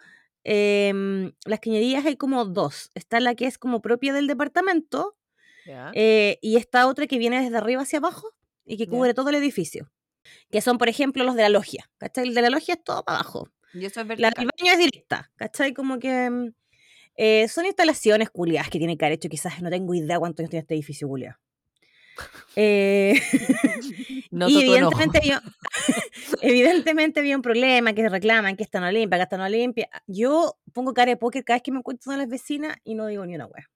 em, 0.44 1.32
las 1.46 1.60
cañerías 1.60 2.04
hay 2.06 2.16
como 2.16 2.44
dos. 2.44 2.90
Está 2.94 3.20
la 3.20 3.34
que 3.34 3.46
es 3.46 3.58
como 3.58 3.80
propia 3.82 4.12
del 4.12 4.26
departamento 4.26 5.16
Eh, 5.94 6.38
y 6.42 6.56
esta 6.56 6.86
otra 6.86 7.06
que 7.06 7.18
viene 7.18 7.40
desde 7.42 7.56
arriba 7.56 7.82
hacia 7.82 7.98
abajo 7.98 8.28
y 8.64 8.76
que 8.76 8.86
cubre 8.86 9.14
todo 9.14 9.28
el 9.30 9.36
edificio. 9.36 9.90
Que 10.50 10.60
son, 10.60 10.78
por 10.78 10.88
ejemplo, 10.88 11.24
los 11.24 11.34
de 11.34 11.42
la 11.42 11.48
logia. 11.48 11.90
¿Cachai? 11.98 12.28
El 12.28 12.34
de 12.34 12.42
la 12.42 12.50
logia 12.50 12.74
es 12.74 12.84
todo 12.84 13.04
para 13.04 13.18
abajo. 13.18 13.48
Y 13.72 13.84
eso 13.84 14.00
es 14.00 14.06
La 14.06 14.16
vertical. 14.16 14.34
del 14.36 14.50
baño 14.58 14.72
es 14.72 14.78
directa. 14.78 15.30
¿Cachai? 15.36 15.74
Como 15.74 15.98
que 15.98 16.30
mm, 16.30 16.54
eh, 17.16 17.48
son 17.48 17.66
instalaciones 17.66 18.30
culiadas 18.30 18.70
que 18.70 18.78
tiene 18.78 18.96
que 18.96 19.04
haber 19.04 19.16
hecho. 19.16 19.28
Quizás 19.28 19.60
no 19.62 19.70
tengo 19.70 19.94
idea 19.94 20.18
cuántos 20.18 20.40
años 20.40 20.50
tiene 20.50 20.60
este 20.62 20.74
edificio 20.74 21.08
culiado. 21.08 21.38
Eh, 22.56 23.14
y 24.30 24.60
evidentemente 24.60 25.18
había, 25.18 25.42
evidentemente 26.40 27.20
había 27.20 27.36
un 27.36 27.42
problema, 27.42 27.92
que 27.92 28.08
reclaman, 28.08 28.56
que 28.56 28.62
esta 28.62 28.80
no 28.80 28.90
limpia, 28.90 29.18
que 29.18 29.22
esta 29.24 29.36
no 29.36 29.48
limpia. 29.48 29.88
Yo 30.06 30.58
pongo 30.72 30.94
cara 30.94 31.10
de 31.10 31.16
póker 31.16 31.44
cada 31.44 31.56
vez 31.56 31.62
que 31.62 31.72
me 31.72 31.78
encuentro 31.78 32.10
con 32.10 32.18
las 32.18 32.28
vecinas 32.28 32.76
y 32.84 32.94
no 32.94 33.06
digo 33.06 33.26
ni 33.26 33.34
una 33.34 33.46
wea. 33.46 33.68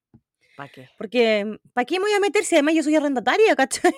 ¿Para 0.59 0.69
qué? 0.71 0.89
Porque, 0.99 1.59
¿para 1.73 1.85
qué 1.85 2.01
me 2.01 2.07
voy 2.07 2.13
a 2.15 2.19
meter 2.21 2.43
si 2.45 2.57
además 2.57 2.75
yo 2.75 2.83
soy 2.83 2.97
arrendataria, 2.97 3.55
cachai? 3.57 3.93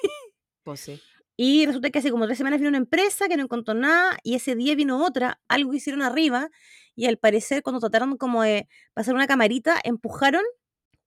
Pues 0.63 0.81
sí. 0.81 1.01
Y 1.37 1.65
resulta 1.65 1.89
que 1.89 1.99
hace 2.01 2.11
como 2.11 2.27
tres 2.27 2.37
semanas 2.37 2.59
vino 2.61 2.69
una 2.69 2.77
empresa 2.77 3.27
que 3.29 3.39
no 3.39 3.45
encontró 3.45 3.73
nada 3.73 4.19
y 4.23 4.35
ese 4.35 4.55
día 4.55 4.75
vino 4.75 5.03
otra, 5.03 5.41
algo 5.49 5.73
hicieron 5.73 6.03
arriba 6.03 6.51
y 6.95 7.07
al 7.07 7.17
parecer 7.17 7.63
cuando 7.63 7.81
trataron 7.81 8.19
como 8.19 8.43
de 8.43 8.69
pasar 8.93 9.15
una 9.15 9.27
camarita, 9.27 9.81
empujaron 9.83 10.43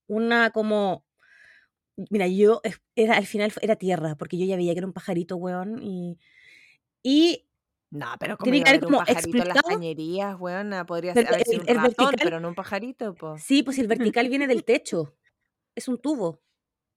una 0.08 0.50
como... 0.50 1.06
Mira, 2.10 2.26
yo 2.28 2.62
era 2.96 3.16
al 3.18 3.28
final 3.28 3.54
era 3.62 3.76
tierra, 3.76 4.16
porque 4.16 4.40
yo 4.40 4.46
ya 4.48 4.56
veía 4.56 4.74
que 4.74 4.80
era 4.80 4.88
un 4.88 4.94
pajarito, 4.94 5.36
weón, 5.36 5.80
y... 5.84 6.18
Y 7.04 7.46
No, 7.92 8.08
pero 8.20 8.36
como 8.38 8.46
Tiene 8.52 8.64
que 8.64 8.70
haber 8.72 8.80
haber 8.80 8.88
un 8.88 8.94
como 8.96 9.06
pajarito 9.06 9.38
en 9.38 9.48
las 9.50 9.58
explicado. 9.58 9.78
cañerías, 9.80 10.36
weona, 10.40 10.86
podría 10.88 11.14
ser, 11.14 11.28
el- 11.46 11.60
un 11.60 11.68
ratón, 11.68 11.84
vertical- 11.84 12.20
pero 12.24 12.40
no 12.40 12.48
un 12.48 12.56
pajarito, 12.56 13.14
po. 13.14 13.38
sí, 13.38 13.62
pues 13.62 13.78
el 13.78 13.88
vertical 14.18 14.30
viene 14.30 14.48
del 14.48 14.64
techo, 14.64 15.14
es 15.76 15.88
un 15.88 15.98
tubo. 16.00 16.42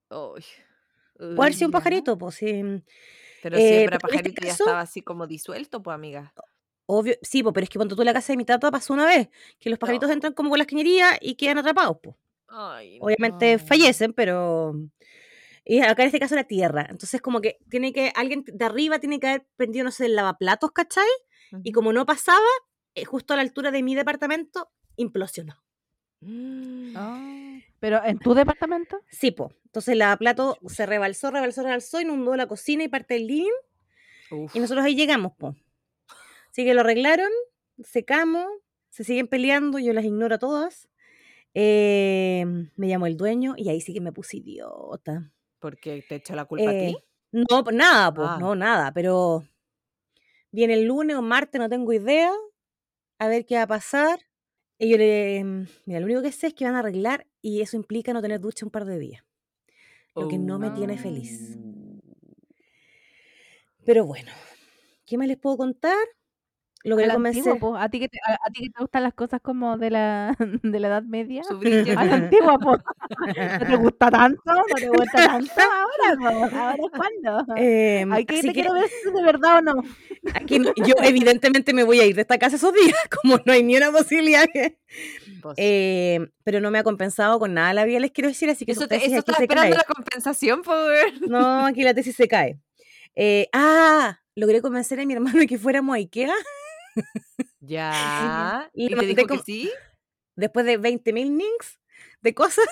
Uy. 0.09 0.43
Puede 1.17 1.33
haber 1.41 1.53
sido 1.53 1.67
un 1.67 1.71
pajarito, 1.71 2.17
pues 2.17 2.35
sí. 2.35 2.61
Pero 3.43 3.57
Eh, 3.57 3.61
siempre 3.61 3.95
este 3.95 3.99
pajarito 3.99 4.41
ya 4.41 4.49
caso- 4.51 4.63
estaba 4.65 4.81
así 4.81 5.01
como 5.01 5.27
disuelto, 5.27 5.81
pues 5.81 5.95
amiga. 5.95 6.33
Obvio, 6.85 7.15
sí, 7.21 7.43
pues, 7.43 7.53
pero 7.53 7.63
es 7.65 7.69
que 7.69 7.77
cuando 7.79 7.95
tú 7.95 8.01
en 8.01 8.05
la 8.05 8.13
casa 8.13 8.31
de 8.33 8.37
mi 8.37 8.45
tata 8.45 8.71
pasó 8.71 8.93
una 8.93 9.05
vez, 9.05 9.29
que 9.59 9.69
los 9.69 9.77
pajaritos 9.79 10.07
No. 10.09 10.13
entran 10.13 10.33
como 10.33 10.49
con 10.49 10.57
las 10.57 10.67
cañerías 10.67 11.17
y 11.21 11.35
quedan 11.35 11.57
atrapados, 11.57 11.97
pues. 12.01 12.15
Ay, 12.47 12.97
Obviamente 13.01 13.57
no. 13.57 13.59
fallecen, 13.65 14.13
pero... 14.13 14.73
Y 15.65 15.79
acá 15.81 16.03
en 16.03 16.07
este 16.07 16.19
caso 16.19 16.33
era 16.35 16.45
tierra. 16.45 16.87
Entonces 16.89 17.21
como 17.21 17.41
que 17.41 17.57
tiene 17.69 17.91
que, 17.91 18.13
alguien 18.15 18.45
de 18.47 18.63
arriba 18.65 18.99
tiene 18.99 19.19
que 19.19 19.27
haber 19.27 19.47
prendido, 19.57 19.83
no 19.83 19.91
sé, 19.91 20.05
el 20.05 20.15
lavaplatos, 20.15 20.71
¿cachai? 20.71 21.03
Y 21.63 21.73
como 21.73 21.91
no 21.91 22.05
pasaba, 22.05 22.39
eh, 22.95 23.03
justo 23.03 23.33
a 23.33 23.35
la 23.37 23.41
altura 23.41 23.71
de 23.71 23.83
mi 23.83 23.93
departamento, 23.95 24.71
implosionó. 24.95 25.61
Mm. 26.21 26.93
Ah, 26.95 27.46
¿Pero 27.79 28.03
en 28.03 28.17
tu 28.19 28.33
departamento? 28.33 28.99
Sí, 29.09 29.31
po. 29.31 29.51
Entonces 29.65 29.93
el 29.93 29.99
lavaplato 29.99 30.57
se 30.67 30.85
rebalsó, 30.85 31.29
rebalsó, 31.31 31.63
rebalsó, 31.63 32.01
inundó 32.01 32.35
la 32.35 32.47
cocina 32.47 32.83
y 32.83 32.87
parte 32.87 33.13
del 33.15 33.27
living. 33.27 33.51
Uf. 34.31 34.55
Y 34.55 34.59
nosotros 34.59 34.85
ahí 34.85 34.95
llegamos, 34.95 35.33
po. 35.37 35.55
Así 36.51 36.65
que 36.65 36.73
lo 36.73 36.81
arreglaron, 36.81 37.29
secamos, 37.83 38.45
se 38.89 39.03
siguen 39.03 39.27
peleando, 39.27 39.79
yo 39.79 39.93
las 39.93 40.05
ignoro 40.05 40.35
a 40.35 40.39
todas. 40.39 40.89
Eh, 41.53 42.45
me 42.75 42.87
llamó 42.87 43.07
el 43.07 43.17
dueño 43.17 43.55
y 43.57 43.69
ahí 43.69 43.81
sí 43.81 43.93
que 43.93 44.01
me 44.01 44.11
puse 44.11 44.37
idiota. 44.37 45.31
Porque 45.59 46.03
te 46.07 46.15
echa 46.15 46.35
la 46.35 46.45
culpa 46.45 46.69
a 46.71 46.73
Eh, 46.73 46.87
ti. 46.93 46.97
no, 47.31 47.63
nada, 47.71 48.13
pues, 48.13 48.27
Ah. 48.31 48.37
no, 48.39 48.55
nada, 48.55 48.91
pero 48.93 49.43
viene 50.51 50.73
el 50.75 50.85
lunes 50.85 51.15
o 51.17 51.21
martes, 51.21 51.59
no 51.59 51.69
tengo 51.69 51.93
idea, 51.93 52.31
a 53.19 53.27
ver 53.27 53.45
qué 53.45 53.55
va 53.57 53.63
a 53.63 53.67
pasar. 53.67 54.19
Y 54.79 54.89
yo 54.89 54.97
le, 54.97 55.43
mm, 55.43 55.67
mira, 55.85 55.99
lo 55.99 56.05
único 56.05 56.21
que 56.21 56.31
sé 56.31 56.47
es 56.47 56.53
que 56.53 56.65
van 56.65 56.75
a 56.75 56.79
arreglar 56.79 57.27
y 57.41 57.61
eso 57.61 57.77
implica 57.77 58.13
no 58.13 58.21
tener 58.21 58.39
ducha 58.39 58.65
un 58.65 58.71
par 58.71 58.85
de 58.85 58.99
días. 58.99 59.23
Lo 60.15 60.27
que 60.27 60.37
no 60.37 60.57
me 60.57 60.71
tiene 60.71 60.97
feliz. 60.97 61.57
Oh. 61.57 62.01
Pero 63.85 64.05
bueno, 64.05 64.31
¿qué 65.05 65.17
más 65.17 65.27
les 65.27 65.37
puedo 65.37 65.57
contar? 65.57 65.95
A 66.85 66.89
Logré 66.89 67.05
antigua, 67.11 67.13
convencer. 67.15 67.59
po. 67.59 67.75
¿A 67.75 67.89
ti, 67.89 67.99
que 67.99 68.07
te, 68.09 68.19
a, 68.25 68.33
a 68.35 68.49
ti 68.51 68.63
que 68.63 68.69
te 68.69 68.79
gustan 68.81 69.03
las 69.03 69.13
cosas 69.13 69.41
como 69.41 69.77
de 69.77 69.89
la, 69.89 70.35
de 70.63 70.79
la 70.79 70.87
Edad 70.87 71.03
Media. 71.03 71.41
A 71.97 72.05
la 72.05 72.15
antigua, 72.15 72.57
po. 72.59 72.77
¿No 73.59 73.65
te 73.67 73.75
gusta 73.75 74.11
tanto? 74.11 74.41
¿No 74.45 74.63
te 74.75 74.87
gusta 74.89 75.25
tanto? 75.25 75.51
Ahora, 75.61 76.17
po. 76.49 76.57
¿Ahora 76.57 76.75
es 76.75 76.91
cuándo? 76.95 77.53
Em, 77.57 78.11
Hay 78.13 78.25
que 78.25 78.41
te 78.41 78.47
que 78.49 78.53
quiero 78.53 78.73
ver 78.73 78.87
si 78.89 79.11
de 79.11 79.23
verdad 79.23 79.57
o 79.57 79.61
no. 79.61 79.83
aquí 80.33 80.61
yo 80.85 80.95
evidentemente 81.03 81.73
me 81.73 81.83
voy 81.83 81.99
a 81.99 82.05
ir 82.05 82.15
de 82.15 82.21
esta 82.21 82.37
casa 82.37 82.55
esos 82.57 82.73
días, 82.73 82.95
como 83.21 83.39
no 83.45 83.53
hay 83.53 83.63
ni 83.63 83.75
una 83.75 83.91
posibilidad 83.91 84.45
que... 84.51 84.77
Eh, 85.57 86.19
pero 86.43 86.59
no 86.59 86.71
me 86.71 86.79
ha 86.79 86.83
compensado 86.83 87.39
con 87.39 87.53
nada 87.53 87.73
la 87.73 87.85
vida, 87.85 87.99
les 87.99 88.11
quiero 88.11 88.29
decir, 88.29 88.49
así 88.49 88.65
que 88.65 88.73
eso 88.73 88.87
te, 88.87 88.97
tesis 88.99 89.13
eso 89.13 89.33
se 89.35 89.43
esperando 89.43 89.75
cae. 89.75 89.77
la 89.77 89.83
compensación, 89.83 90.61
pues. 90.61 91.21
No, 91.21 91.65
aquí 91.65 91.83
la 91.83 91.93
tesis 91.93 92.15
se 92.15 92.27
cae. 92.27 92.59
Eh, 93.15 93.47
ah, 93.53 94.19
logré 94.35 94.61
convencer 94.61 94.99
a 94.99 95.05
mi 95.05 95.13
hermano 95.13 95.39
de 95.39 95.47
que 95.47 95.57
fuéramos 95.57 95.93
a 95.95 95.97
Ikea 95.97 96.33
Ya. 97.59 98.69
Y 98.73 98.85
¿Y 98.93 98.95
te 98.95 99.05
dijo 99.05 99.27
como- 99.27 99.39
que 99.39 99.45
sí? 99.45 99.71
después 100.35 100.65
de 100.65 100.77
20.000 100.79 101.31
ninks 101.35 101.79
de 102.21 102.33
cosas. 102.33 102.67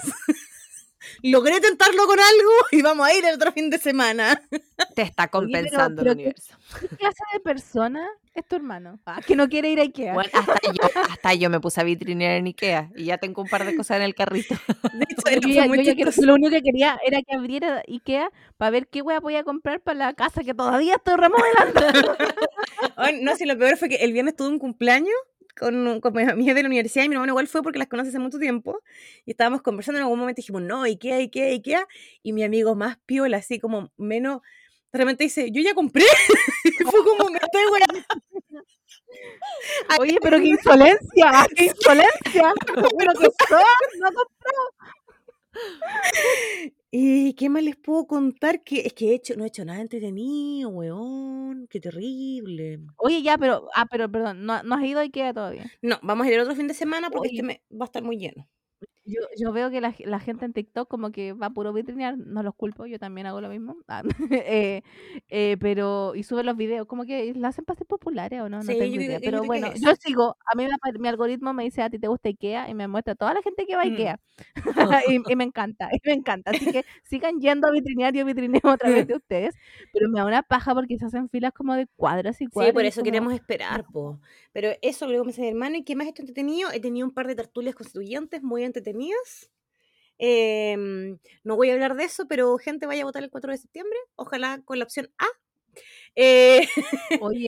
Logré 1.24 1.60
tentarlo 1.60 2.06
con 2.06 2.20
algo 2.20 2.52
y 2.72 2.82
vamos 2.82 3.08
a 3.08 3.14
ir 3.14 3.26
el 3.26 3.36
otro 3.36 3.52
fin 3.52 3.70
de 3.70 3.78
semana. 3.78 4.42
Te 4.96 5.02
está 5.04 5.28
compensando 5.28 6.02
pero 6.02 6.12
el 6.12 6.18
universo. 6.18 6.56
¿Qué 6.80 6.88
clase 6.90 7.24
de 7.34 7.40
persona 7.40 8.08
es 8.34 8.46
tu 8.48 8.56
hermano? 8.56 9.00
Ah, 9.06 9.22
que 9.26 9.36
no 9.36 9.48
quiere 9.48 9.70
ir 9.70 9.80
a 9.80 9.84
Ikea. 9.84 10.14
Bueno, 10.14 10.30
hasta 10.34 10.72
yo, 10.72 11.02
hasta 11.10 11.34
yo 11.34 11.50
me 11.50 11.60
puse 11.60 11.80
a 11.80 11.84
vitrinear 11.84 12.34
en 12.36 12.48
Ikea 12.48 12.90
y 12.96 13.06
ya 13.06 13.18
tengo 13.18 13.42
un 13.42 13.48
par 13.48 13.66
de 13.66 13.76
cosas 13.76 13.98
en 13.98 14.04
el 14.04 14.16
carrito. 14.16 14.56
De 14.94 15.06
hecho, 15.10 15.30
yo, 15.36 15.42
fue 15.42 15.54
ya- 15.54 15.66
muy 15.68 15.78
yo 15.78 15.84
ya 15.84 15.96
quiero- 15.96 16.12
chistoso. 16.12 16.28
lo 16.28 16.34
único 16.36 16.52
que 16.52 16.62
quería 16.62 17.00
era 17.06 17.20
que 17.22 17.36
abriera 17.36 17.84
Ikea 17.88 18.30
para 18.58 18.72
ver 18.72 18.88
qué 18.88 19.02
wea 19.02 19.22
podía 19.22 19.44
comprar 19.44 19.80
para 19.82 20.00
la 20.00 20.14
casa 20.14 20.44
que 20.44 20.54
todavía 20.54 20.96
estoy 20.96 21.16
remodelando. 21.16 22.16
No, 23.22 23.36
si 23.36 23.46
lo 23.46 23.58
peor 23.58 23.78
fue 23.78 23.90
que 23.90 23.96
el 23.98 24.14
viernes 24.14 24.36
tuve 24.36 24.50
un 24.50 24.60
cumpleaños 24.60 25.14
con, 25.58 26.02
con 26.02 26.14
mis 26.14 26.28
amigas 26.28 26.56
de 26.56 26.64
la 26.64 26.68
universidad 26.68 27.06
y 27.06 27.10
mi 27.10 27.16
hermano 27.16 27.32
igual 27.32 27.48
fue 27.48 27.64
porque 27.64 27.80
las 27.80 27.88
conoce 27.88 28.10
hace 28.10 28.20
mucho 28.20 28.40
tiempo 28.40 28.82
y 29.26 29.32
estábamos 29.32 29.62
conversando 29.62 30.00
en 30.00 30.04
algún 30.04 30.20
momento 30.20 30.40
y 30.40 30.44
dijimos, 30.44 30.62
no, 30.62 30.84
Ikea, 30.84 31.18
Ikea, 31.18 31.48
Ikea 31.48 31.88
y 32.24 32.34
mi 32.34 32.44
amigo 32.44 32.76
más 32.76 32.98
piola, 33.06 33.38
así 33.38 33.60
como 33.60 33.92
menos, 33.98 34.42
de 34.92 35.00
repente 35.00 35.24
dice, 35.26 35.52
yo 35.52 35.62
ya 35.62 35.74
compré 35.74 36.06
y 36.64 36.84
fue 36.84 37.04
como, 37.04 37.30
me 37.30 37.38
estoy 37.38 37.64
weando. 37.72 38.08
Oye, 40.00 40.18
pero 40.22 40.38
qué 40.40 40.48
insolencia, 40.48 41.48
qué 41.56 41.66
insolencia. 41.66 42.54
Pero 42.98 43.14
que 43.14 43.30
son, 43.48 43.60
no 44.00 44.10
¿Y 46.98 47.34
qué 47.34 47.50
más 47.50 47.62
les 47.62 47.76
puedo 47.76 48.08
contar? 48.08 48.64
Que 48.64 48.80
es 48.86 48.94
que 48.94 49.10
he 49.10 49.16
hecho, 49.16 49.36
no 49.36 49.44
he 49.44 49.48
hecho 49.48 49.66
nada 49.66 49.82
entretenido, 49.82 50.70
weón, 50.70 51.68
qué 51.70 51.82
terrible. 51.82 52.80
Oye, 52.96 53.22
ya, 53.22 53.38
pero, 53.38 53.68
ah, 53.76 53.86
pero 53.92 54.10
perdón, 54.10 54.46
no, 54.46 54.64
no 54.64 54.76
has 54.76 54.84
ido 54.86 55.00
a 55.00 55.04
Ikea 55.04 55.34
todavía. 55.34 55.66
No, 55.82 56.00
vamos 56.02 56.26
a 56.26 56.30
ir 56.30 56.36
el 56.36 56.40
otro 56.40 56.56
fin 56.56 56.70
de 56.70 56.74
semana 56.74 57.10
porque 57.10 57.28
Oye. 57.28 57.36
este 57.36 57.44
me, 57.46 57.62
va 57.70 57.84
a 57.84 57.88
estar 57.88 58.02
muy 58.02 58.18
lleno. 58.18 58.48
Yo, 59.08 59.20
yo 59.38 59.52
veo 59.54 59.70
que 59.70 59.82
la, 59.82 59.94
la 60.00 60.20
gente 60.20 60.46
en 60.46 60.54
TikTok 60.54 60.88
como 60.90 61.12
que 61.12 61.34
va 61.34 61.52
puro 61.52 61.72
vitrinear, 61.74 62.18
no 62.18 62.42
los 62.42 62.56
culpo, 62.56 62.88
yo 62.88 62.98
también 62.98 63.28
hago 63.28 63.40
lo 63.40 63.50
mismo. 63.50 63.78
Ah, 63.88 64.02
eh, 64.32 64.82
eh, 65.30 65.58
pero, 65.60 66.16
y 66.16 66.24
sube 66.24 66.44
los 66.44 66.58
videos, 66.58 66.88
como 66.88 67.06
que 67.06 67.32
la 67.36 67.50
hacen 67.50 67.66
para 67.66 67.78
ser 67.78 67.86
populares 67.86 68.42
o 68.42 68.50
no, 68.50 68.58
no 68.58 68.64
Sí, 68.64 68.74
yo 68.74 68.78
tengo 68.80 68.96
creo- 68.96 69.06
idea. 69.06 69.18
yo 69.20 69.26
Pero 69.26 69.42
que 69.42 69.48
bueno, 69.48 69.68
yo 69.76 69.94
sigo, 70.00 70.36
a 70.52 70.56
mí 70.58 70.66
me 70.66 71.00
mi 71.00 71.08
algoritmo 71.08 71.54
me 71.54 71.64
dice 71.66 71.84
a 71.84 71.90
ti 71.92 72.00
te 72.00 72.08
gusta 72.08 72.30
Ikea 72.30 72.68
y 72.70 72.74
me 72.74 72.88
muestra 72.88 73.14
a 73.14 73.16
toda 73.16 73.34
la 73.36 73.42
gente 73.44 73.66
que 73.68 73.76
va 73.76 73.84
a 73.84 73.86
Mm. 73.86 73.92
Ikea. 73.92 74.20
y, 75.08 75.32
y 75.32 75.36
me 75.36 75.44
encanta, 75.44 75.90
y 75.94 76.00
me 76.04 76.14
encanta. 76.14 76.50
Así 76.52 76.66
que 76.72 76.84
sigan 77.04 77.40
yendo 77.40 77.68
a 77.68 77.72
vitrinear, 77.72 78.12
yo 78.14 78.26
vitrineo 78.26 78.60
a 78.70 78.78
través 78.78 79.06
de 79.08 79.16
ustedes. 79.16 79.56
Pero 79.94 80.10
me 80.10 80.20
da 80.20 80.26
una 80.26 80.42
paja 80.42 80.74
porque 80.74 80.98
se 80.98 81.06
hacen 81.06 81.30
filas 81.30 81.54
como 81.54 81.76
de 81.76 81.86
cuadras 81.96 82.42
y 82.42 82.48
cuadras. 82.48 82.72
Sí, 82.72 82.74
por 82.74 82.86
eso 82.86 83.02
como, 83.02 83.06
queremos 83.06 83.34
esperar, 83.34 83.86
po. 83.94 84.20
Pero 84.52 84.70
eso 84.82 85.06
luego 85.08 85.26
me 85.26 85.30
dice 85.30 85.42
mi 85.44 85.50
hermano. 85.50 85.76
¿Y 85.76 85.84
qué 85.84 85.96
más 85.96 86.08
he 86.08 86.10
hecho 86.10 86.24
entretenido? 86.24 86.72
He 86.72 86.80
tenido 86.80 87.06
un 87.06 87.14
par 87.14 87.28
de 87.28 87.36
tertulias 87.36 87.76
constituyentes 87.76 88.42
muy 88.42 88.64
entretenidas. 88.64 88.95
Em, 90.18 91.20
no 91.44 91.56
voy 91.56 91.70
a 91.70 91.74
hablar 91.74 91.96
de 91.96 92.06
eso, 92.06 92.28
pero 92.28 92.58
gente 92.58 92.86
vaya 92.86 93.04
a 93.04 93.06
votar 93.06 93.24
el 93.24 93.30
4 93.30 93.52
de 93.52 93.58
septiembre. 93.58 93.98
Ojalá 94.16 94.62
con 94.64 94.80
la 94.80 94.86
opción 94.86 95.10
A. 95.18 95.26
Eh, 96.16 96.68
Oye, 97.24 97.48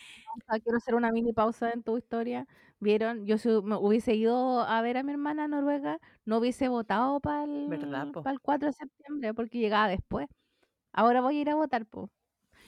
quiero 0.64 0.78
hacer 0.78 0.96
una 0.96 1.12
mini 1.12 1.34
pausa 1.34 1.72
en 1.72 1.84
tu 1.84 1.98
historia. 1.98 2.48
¿Vieron? 2.80 3.26
Yo 3.26 3.38
si 3.38 3.50
me 3.50 3.76
hubiese 3.76 4.14
ido 4.14 4.62
a 4.62 4.82
ver 4.82 4.98
a 4.98 5.04
mi 5.04 5.12
hermana 5.12 5.46
a 5.46 5.48
Noruega, 5.48 6.00
no 6.26 6.38
hubiese 6.38 6.68
votado 6.68 7.20
para 7.20 7.46
el, 7.46 7.68
¿Verdad, 7.68 8.12
po? 8.12 8.24
4 8.44 8.68
de 8.68 8.74
septiembre 8.74 9.34
porque 9.34 9.58
llegaba 9.58 9.88
después. 9.88 10.28
Ahora 10.94 11.22
voy 11.22 11.38
a 11.38 11.42
ir 11.42 11.50
a 11.50 11.56
votar, 11.56 11.86
po. 11.86 12.12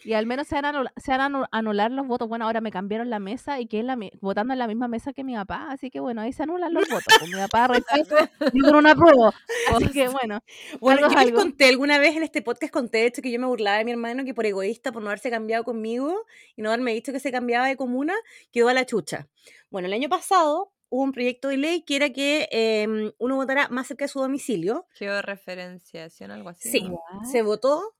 Y 0.03 0.13
al 0.13 0.25
menos 0.25 0.47
se 0.47 0.55
van, 0.61 0.65
a 0.75 0.93
se 0.97 1.11
van 1.11 1.21
a 1.21 1.29
anu- 1.29 1.47
anular 1.51 1.91
los 1.91 2.07
votos. 2.07 2.27
Bueno, 2.27 2.45
ahora 2.45 2.61
me 2.61 2.71
cambiaron 2.71 3.09
la 3.09 3.19
mesa 3.19 3.59
y 3.59 3.67
que 3.67 3.79
es 3.79 3.85
la 3.85 3.97
votando 4.21 4.53
en 4.53 4.59
la 4.59 4.67
misma 4.67 4.87
mesa 4.87 5.13
que 5.13 5.23
mi 5.23 5.35
papá, 5.35 5.67
así 5.71 5.89
que 5.89 5.99
bueno, 5.99 6.21
ahí 6.21 6.33
se 6.33 6.43
anulan 6.43 6.73
los 6.73 6.87
votos. 6.89 7.05
Pues 7.19 7.31
mi 7.31 7.37
papá 7.37 7.67
rechazo 7.67 8.15
y 8.53 8.59
con 8.61 8.75
una 8.75 8.95
prueba. 8.95 9.33
Así 9.75 9.89
que 9.91 10.07
bueno, 10.07 10.41
Bueno, 10.79 11.05
algo 11.05 11.13
yo 11.13 11.19
es 11.19 11.25
les 11.25 11.31
algo. 11.33 11.39
conté 11.41 11.69
alguna 11.69 11.97
vez 11.99 12.15
en 12.15 12.23
este 12.23 12.41
podcast, 12.41 12.73
conté 12.73 12.99
de 12.99 13.05
hecho 13.07 13.21
que 13.21 13.31
yo 13.31 13.39
me 13.39 13.45
burlaba 13.47 13.77
de 13.79 13.85
mi 13.85 13.91
hermano 13.91 14.23
que 14.25 14.33
por 14.33 14.45
egoísta, 14.45 14.91
por 14.91 15.01
no 15.03 15.09
haberse 15.09 15.29
cambiado 15.29 15.63
conmigo 15.63 16.25
y 16.55 16.61
no 16.61 16.69
haberme 16.69 16.93
dicho 16.93 17.11
que 17.11 17.19
se 17.19 17.31
cambiaba 17.31 17.67
de 17.67 17.75
comuna, 17.77 18.13
quedó 18.51 18.69
a 18.69 18.73
la 18.73 18.85
chucha. 18.85 19.27
Bueno, 19.69 19.87
el 19.87 19.93
año 19.93 20.09
pasado 20.09 20.71
hubo 20.91 21.03
un 21.03 21.11
proyecto 21.11 21.49
de 21.49 21.57
ley 21.57 21.81
que 21.83 21.95
era 21.97 22.09
que 22.09 22.47
em, 22.51 23.11
uno 23.19 23.35
votara 23.35 23.67
más 23.69 23.85
cerca 23.87 24.05
de 24.05 24.09
su 24.09 24.19
domicilio. 24.19 24.87
Georreferenciación, 24.93 26.31
algo 26.31 26.49
así. 26.49 26.69
Sí, 26.69 26.81
¿no? 26.89 26.99
se 27.29 27.41
votó. 27.43 27.95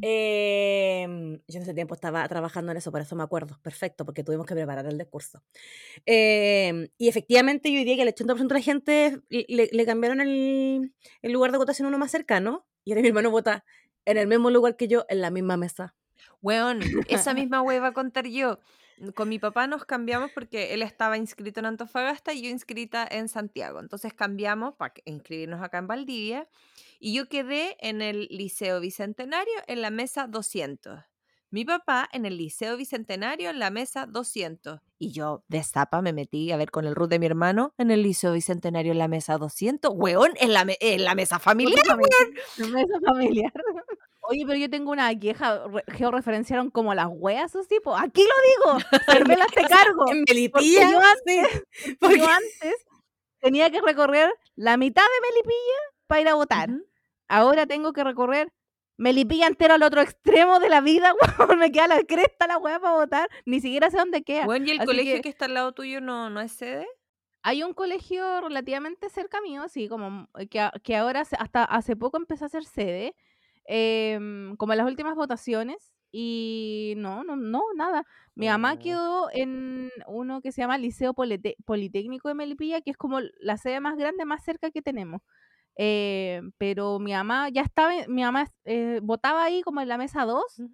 Em, 0.00 1.38
yo 1.48 1.56
en 1.56 1.62
ese 1.62 1.74
tiempo 1.74 1.94
estaba 1.94 2.26
trabajando 2.28 2.72
en 2.72 2.78
eso, 2.78 2.90
por 2.92 3.00
eso 3.00 3.16
me 3.16 3.22
acuerdo, 3.22 3.58
perfecto, 3.62 4.04
porque 4.04 4.24
tuvimos 4.24 4.46
que 4.46 4.54
preparar 4.54 4.86
el 4.86 4.98
discurso. 4.98 5.42
Em, 6.06 6.88
y 6.98 7.08
efectivamente 7.08 7.70
yo 7.72 7.78
diría 7.78 7.96
que 7.96 8.02
el 8.02 8.08
80% 8.08 8.54
de 8.54 8.60
la 8.60 8.64
gente 8.64 9.20
le, 9.28 9.46
le- 9.48 9.68
le 9.72 9.86
cambiaron 9.86 10.20
el, 10.20 10.94
el 11.22 11.32
lugar 11.32 11.52
de 11.52 11.58
votación 11.58 11.86
a 11.86 11.88
uno 11.88 11.98
más 11.98 12.10
cercano, 12.10 12.66
y 12.84 12.92
ahora 12.92 13.02
mi 13.02 13.08
hermano 13.08 13.30
vota 13.30 13.64
en 14.04 14.16
el 14.18 14.26
mismo 14.26 14.50
lugar 14.50 14.76
que 14.76 14.88
yo, 14.88 15.04
en 15.08 15.20
la 15.20 15.30
misma 15.30 15.56
mesa. 15.56 15.94
Weón, 16.40 16.80
esa 17.08 17.34
misma 17.34 17.62
wea 17.62 17.76
iba 17.78 17.88
a 17.88 17.92
contar 17.92 18.26
yo. 18.26 18.58
Con 19.14 19.28
mi 19.28 19.38
papá 19.38 19.66
nos 19.66 19.84
cambiamos 19.84 20.30
porque 20.32 20.74
él 20.74 20.82
estaba 20.82 21.16
inscrito 21.18 21.60
en 21.60 21.66
Antofagasta 21.66 22.32
y 22.32 22.42
yo 22.42 22.50
inscrita 22.50 23.06
en 23.10 23.28
Santiago. 23.28 23.80
Entonces 23.80 24.12
cambiamos 24.14 24.74
para 24.74 24.94
inscribirnos 25.04 25.62
acá 25.62 25.78
en 25.78 25.86
Valdivia 25.86 26.48
y 27.00 27.14
yo 27.14 27.28
quedé 27.28 27.76
en 27.80 28.00
el 28.02 28.28
Liceo 28.30 28.80
Bicentenario 28.80 29.54
en 29.66 29.82
la 29.82 29.90
mesa 29.90 30.26
200. 30.28 31.00
Mi 31.50 31.66
papá 31.66 32.08
en 32.12 32.24
el 32.24 32.38
Liceo 32.38 32.78
Bicentenario 32.78 33.50
en 33.50 33.58
la 33.58 33.70
mesa 33.70 34.06
200. 34.06 34.80
Y 34.98 35.12
yo 35.12 35.44
de 35.48 35.62
zapa 35.62 36.00
me 36.00 36.14
metí 36.14 36.50
a 36.50 36.56
ver 36.56 36.70
con 36.70 36.86
el 36.86 36.94
root 36.94 37.10
de 37.10 37.18
mi 37.18 37.26
hermano 37.26 37.74
en 37.76 37.90
el 37.90 38.02
Liceo 38.02 38.32
Bicentenario 38.32 38.92
en 38.92 38.98
la 38.98 39.08
mesa 39.08 39.36
200. 39.36 39.92
Weón, 39.94 40.30
en 40.40 40.54
la, 40.54 40.64
me- 40.64 40.78
en 40.80 41.04
la 41.04 41.14
mesa 41.14 41.38
familiar. 41.38 41.84
La 42.56 42.66
mesa 42.68 42.98
familiar. 43.04 43.52
Oye, 44.32 44.44
pero 44.46 44.58
yo 44.58 44.68
tengo 44.70 44.90
una 44.90 45.14
queja. 45.18 45.66
re- 45.68 45.84
Georreferenciaron 45.94 46.70
como 46.70 46.94
las 46.94 47.08
weas, 47.10 47.50
esos 47.52 47.68
tipos. 47.68 47.98
Aquí 48.00 48.22
lo 48.22 48.74
digo. 48.74 48.86
Cervela 49.36 49.46
te 49.46 49.62
cargo. 49.64 50.10
En 50.10 50.24
Porque 50.24 50.34
Melipilla, 50.34 50.90
yo 50.90 51.00
sí, 51.26 51.40
Yo 51.86 51.94
porque- 52.00 52.22
antes 52.22 52.86
tenía 53.40 53.70
que 53.70 53.80
recorrer 53.80 54.32
la 54.56 54.76
mitad 54.76 55.02
de 55.02 55.28
Melipilla 55.30 55.78
para 56.06 56.20
ir 56.20 56.28
a 56.28 56.34
votar. 56.34 56.70
Ahora 57.28 57.66
tengo 57.66 57.92
que 57.92 58.04
recorrer 58.04 58.52
Melipilla 58.98 59.46
entero 59.46 59.74
al 59.74 59.82
otro 59.82 60.00
extremo 60.00 60.60
de 60.60 60.68
la 60.68 60.80
vida, 60.80 61.12
weón. 61.38 61.58
Me 61.58 61.72
queda 61.72 61.88
la 61.88 62.02
cresta 62.04 62.46
la 62.46 62.58
weá 62.58 62.78
para 62.78 62.94
votar. 62.94 63.28
Ni 63.46 63.60
siquiera 63.60 63.90
sé 63.90 63.96
dónde 63.96 64.22
queda. 64.22 64.46
¿y 64.58 64.70
el 64.70 64.78
Así 64.78 64.86
colegio 64.86 65.14
que- 65.16 65.22
que... 65.22 65.28
está 65.28 65.46
al 65.46 65.54
lado 65.54 65.72
tuyo 65.72 66.00
no, 66.00 66.30
no 66.30 66.40
es 66.40 66.52
sede? 66.52 66.86
Hay 67.44 67.64
un 67.64 67.74
colegio 67.74 68.40
relativamente 68.40 69.08
cerca 69.08 69.40
mío, 69.40 69.66
sí, 69.68 69.88
como 69.88 70.28
eh, 70.38 70.46
que, 70.46 70.68
que 70.84 70.94
ahora 70.94 71.22
hasta 71.22 71.64
hace 71.64 71.96
poco 71.96 72.16
empezó 72.16 72.44
a 72.44 72.48
ser 72.48 72.64
sede, 72.64 73.16
em, 73.66 74.56
como 74.56 74.72
en 74.72 74.78
las 74.78 74.86
últimas 74.88 75.14
votaciones, 75.16 75.92
y 76.12 76.94
no, 76.98 77.24
no, 77.24 77.36
no, 77.36 77.62
nada. 77.76 78.04
Mi 78.34 78.48
mamá 78.48 78.74
Oh. 78.74 78.78
quedó 78.78 79.28
en 79.32 79.90
uno 80.06 80.40
que 80.42 80.52
se 80.52 80.60
llama 80.62 80.76
Liceo 80.78 81.14
Polite- 81.14 81.56
Politécnico 81.64 82.28
de 82.28 82.34
Melipilla, 82.34 82.80
que 82.82 82.90
es 82.90 82.96
como 82.98 83.20
la 83.40 83.56
sede 83.56 83.80
más 83.80 83.96
grande, 83.96 84.24
más 84.26 84.44
cerca 84.44 84.70
que 84.70 84.82
tenemos. 84.82 85.22
Eh, 85.76 86.42
pero 86.58 86.98
mi 86.98 87.12
mamá 87.12 87.48
ya 87.50 87.62
estaba, 87.62 87.92
mi 88.08 88.22
mamá 88.22 88.46
eh, 88.64 89.00
votaba 89.02 89.44
ahí 89.44 89.62
como 89.62 89.80
en 89.80 89.88
la 89.88 89.96
mesa 89.98 90.24
2 90.26 90.58
Ujú. 90.58 90.70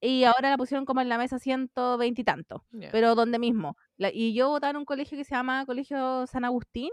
y 0.00 0.24
ahora 0.24 0.50
la 0.50 0.56
pusieron 0.58 0.84
como 0.86 1.00
en 1.00 1.08
la 1.08 1.18
mesa 1.18 1.38
120 1.40 2.20
y 2.22 2.24
tanto 2.24 2.64
pero 2.92 3.14
donde 3.16 3.38
mismo. 3.40 3.76
La- 3.96 4.10
y 4.12 4.34
yo 4.34 4.48
votaba 4.50 4.70
en 4.72 4.76
un 4.78 4.84
colegio 4.84 5.18
que 5.18 5.24
se 5.24 5.34
llama 5.34 5.66
Colegio 5.66 6.26
San 6.28 6.44
Agustín 6.44 6.90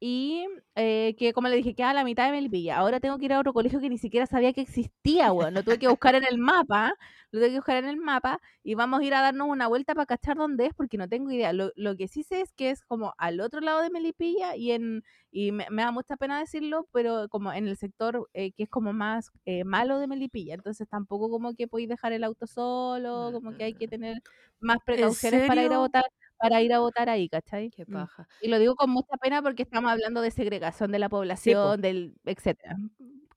y 0.00 0.46
eh, 0.76 1.16
que, 1.18 1.32
como 1.32 1.48
le 1.48 1.56
dije, 1.56 1.74
queda 1.74 1.90
a 1.90 1.94
la 1.94 2.04
mitad 2.04 2.26
de 2.26 2.32
Melipilla. 2.32 2.76
Ahora 2.76 3.00
tengo 3.00 3.18
que 3.18 3.24
ir 3.24 3.32
a 3.32 3.40
otro 3.40 3.52
colegio 3.52 3.80
que 3.80 3.88
ni 3.88 3.98
siquiera 3.98 4.26
sabía 4.26 4.52
que 4.52 4.60
existía, 4.60 5.32
weón. 5.32 5.54
Lo 5.54 5.62
tuve 5.64 5.78
que 5.78 5.88
buscar 5.88 6.14
en 6.14 6.24
el 6.24 6.38
mapa, 6.38 6.94
lo 7.32 7.40
tuve 7.40 7.50
que 7.50 7.56
buscar 7.56 7.76
en 7.78 7.86
el 7.86 7.96
mapa 7.96 8.40
y 8.62 8.74
vamos 8.74 9.00
a 9.00 9.04
ir 9.04 9.14
a 9.14 9.22
darnos 9.22 9.48
una 9.48 9.66
vuelta 9.66 9.94
para 9.94 10.06
cachar 10.06 10.36
dónde 10.36 10.66
es 10.66 10.74
porque 10.74 10.98
no 10.98 11.08
tengo 11.08 11.32
idea. 11.32 11.52
Lo, 11.52 11.72
lo 11.74 11.96
que 11.96 12.06
sí 12.06 12.22
sé 12.22 12.40
es 12.42 12.52
que 12.52 12.70
es 12.70 12.84
como 12.84 13.14
al 13.18 13.40
otro 13.40 13.60
lado 13.60 13.82
de 13.82 13.90
Melipilla 13.90 14.54
y 14.56 14.70
en 14.72 15.02
y 15.30 15.52
me, 15.52 15.66
me 15.70 15.82
da 15.82 15.90
mucha 15.90 16.16
pena 16.16 16.38
decirlo, 16.38 16.88
pero 16.92 17.28
como 17.28 17.52
en 17.52 17.68
el 17.68 17.76
sector 17.76 18.28
eh, 18.32 18.52
que 18.52 18.62
es 18.64 18.70
como 18.70 18.92
más 18.92 19.30
eh, 19.46 19.64
malo 19.64 19.98
de 19.98 20.06
Melipilla. 20.06 20.54
Entonces 20.54 20.88
tampoco 20.88 21.28
como 21.28 21.54
que 21.54 21.66
podéis 21.68 21.88
dejar 21.88 22.12
el 22.12 22.24
auto 22.24 22.46
solo, 22.46 23.30
como 23.32 23.54
que 23.56 23.64
hay 23.64 23.74
que 23.74 23.88
tener 23.88 24.22
más 24.60 24.78
precauciones 24.84 25.42
para 25.42 25.62
ir 25.64 25.72
a 25.72 25.78
votar 25.78 26.04
para 26.38 26.62
ir 26.62 26.72
a 26.72 26.80
votar 26.80 27.08
ahí, 27.10 27.28
¿cachai? 27.28 27.70
Qué 27.70 27.84
Mm. 27.86 27.92
paja. 27.92 28.28
Y 28.40 28.48
lo 28.48 28.58
digo 28.58 28.76
con 28.76 28.90
mucha 28.90 29.16
pena 29.20 29.42
porque 29.42 29.62
estamos 29.64 29.90
hablando 29.92 30.20
de 30.22 30.30
segregación 30.30 30.92
de 30.92 30.98
la 30.98 31.08
población, 31.08 31.76
po. 31.76 31.82
del 31.82 32.14
etcétera. 32.24 32.76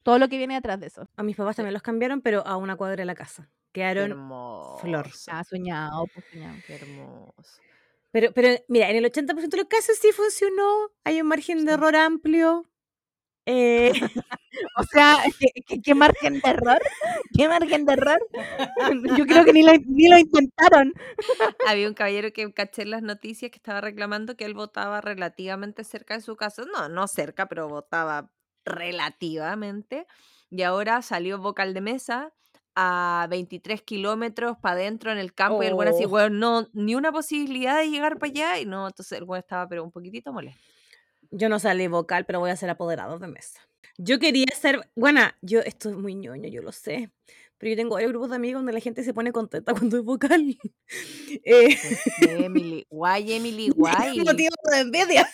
Todo 0.04 0.20
lo 0.20 0.30
que 0.30 0.38
viene 0.38 0.56
detrás 0.56 0.80
de 0.80 0.88
eso. 0.88 1.08
A 1.16 1.24
mis 1.24 1.36
papás 1.36 1.56
también 1.58 1.74
los 1.74 1.84
cambiaron, 1.84 2.22
pero 2.22 2.46
a 2.48 2.58
una 2.58 2.76
cuadra 2.76 2.96
de 2.98 3.06
la 3.06 3.16
casa. 3.16 3.50
Quedaron 3.72 4.12
flor. 4.82 5.10
Ah, 5.30 5.44
soñado, 5.44 6.06
pues, 6.14 6.26
soñado. 6.32 6.58
Qué 6.68 6.76
hermoso. 6.76 7.62
Pero, 8.12 8.34
pero 8.34 8.50
mira, 8.68 8.90
en 8.90 8.98
el 8.98 9.06
80% 9.06 9.58
de 9.58 9.64
los 9.64 9.70
casos 9.70 9.98
sí 9.98 10.12
funcionó. 10.12 10.92
Hay 11.06 11.22
un 11.22 11.28
margen 11.28 11.66
de 11.66 11.74
error 11.74 11.96
amplio. 11.96 12.66
Eh, 13.48 13.92
O 14.78 14.84
sea, 14.84 15.18
¿qué, 15.40 15.48
qué, 15.66 15.82
qué 15.82 15.96
margen 15.96 16.40
de 16.42 16.50
error? 16.50 16.82
¿Qué 17.38 17.48
margen 17.48 17.86
de 17.86 17.94
error? 17.94 18.20
Yo 19.18 19.26
creo 19.26 19.46
que 19.46 19.54
ni 19.54 19.64
lo, 19.64 19.74
ni 19.88 20.10
lo 20.10 20.18
intentaron. 20.18 20.94
Había 21.68 21.88
un 21.88 21.94
caballero 21.94 22.32
que 22.34 22.52
caché 22.54 22.84
en 22.84 22.92
las 22.92 23.02
noticias 23.04 23.52
que 23.52 23.58
estaba 23.58 23.82
reclamando 23.82 24.36
que 24.38 24.46
él 24.46 24.54
votaba 24.54 25.02
relativamente 25.02 25.84
cerca 25.84 26.16
de 26.16 26.22
su 26.22 26.36
casa. 26.36 26.64
No, 26.72 26.90
no 26.90 27.08
cerca, 27.08 27.48
pero 27.48 27.68
votaba 27.70 28.32
relativamente. 28.66 30.08
Y 30.50 30.64
ahora 30.64 31.02
salió 31.02 31.38
vocal 31.40 31.74
de 31.74 31.82
mesa 31.82 32.34
a 32.76 33.28
23 33.30 33.82
kilómetros 33.84 34.58
para 34.62 34.76
adentro 34.76 35.12
en 35.12 35.18
el 35.18 35.34
campo. 35.34 35.64
Y 35.64 35.68
el 35.68 35.76
bueno 35.76 35.92
así, 35.92 36.06
Oh. 36.06 36.10
weón, 36.10 36.40
no, 36.40 36.68
ni 36.74 36.96
una 36.96 37.12
posibilidad 37.12 37.78
de 37.80 37.90
llegar 37.90 38.18
para 38.20 38.32
allá. 38.32 38.60
Y 38.60 38.66
no, 38.66 38.88
entonces 38.88 39.18
el 39.18 39.24
weón 39.26 39.40
estaba 39.40 39.68
pero 39.68 39.84
un 39.84 39.92
poquitito 39.92 40.32
molesto. 40.34 40.62
yo 41.32 41.50
no 41.50 41.60
salí 41.60 41.88
vocal, 41.88 42.26
pero 42.26 42.40
voy 42.40 42.52
a 42.52 42.56
ser 42.56 42.70
apoderado 42.70 43.20
de 43.20 43.28
mesa. 43.28 43.60
Yo 43.98 44.20
quería 44.20 44.48
ser, 44.60 44.90
bueno, 44.96 45.22
yo, 45.42 45.60
esto 45.62 45.90
es 45.90 45.96
muy 45.98 46.16
ñoño, 46.16 46.48
yo 46.50 46.62
lo 46.62 46.72
sé, 46.72 47.12
pero 47.58 47.70
yo 47.72 47.76
tengo 47.76 47.96
varios 47.96 48.12
grupos 48.12 48.30
de 48.32 48.36
amigos 48.38 48.60
donde 48.60 48.74
la 48.74 48.80
gente 48.80 49.04
se 49.04 49.14
pone 49.14 49.32
contenta 49.32 49.74
cuando 49.92 49.98
es 49.98 50.04
vocal. 50.04 50.58
Eh, 51.44 51.78
Emily, 52.46 52.86
guay, 52.90 53.34
Emily, 53.34 53.68
es 53.70 53.76
guay. 53.76 54.20
motivo 54.24 54.56
de 54.72 54.80
envidia. 54.80 55.28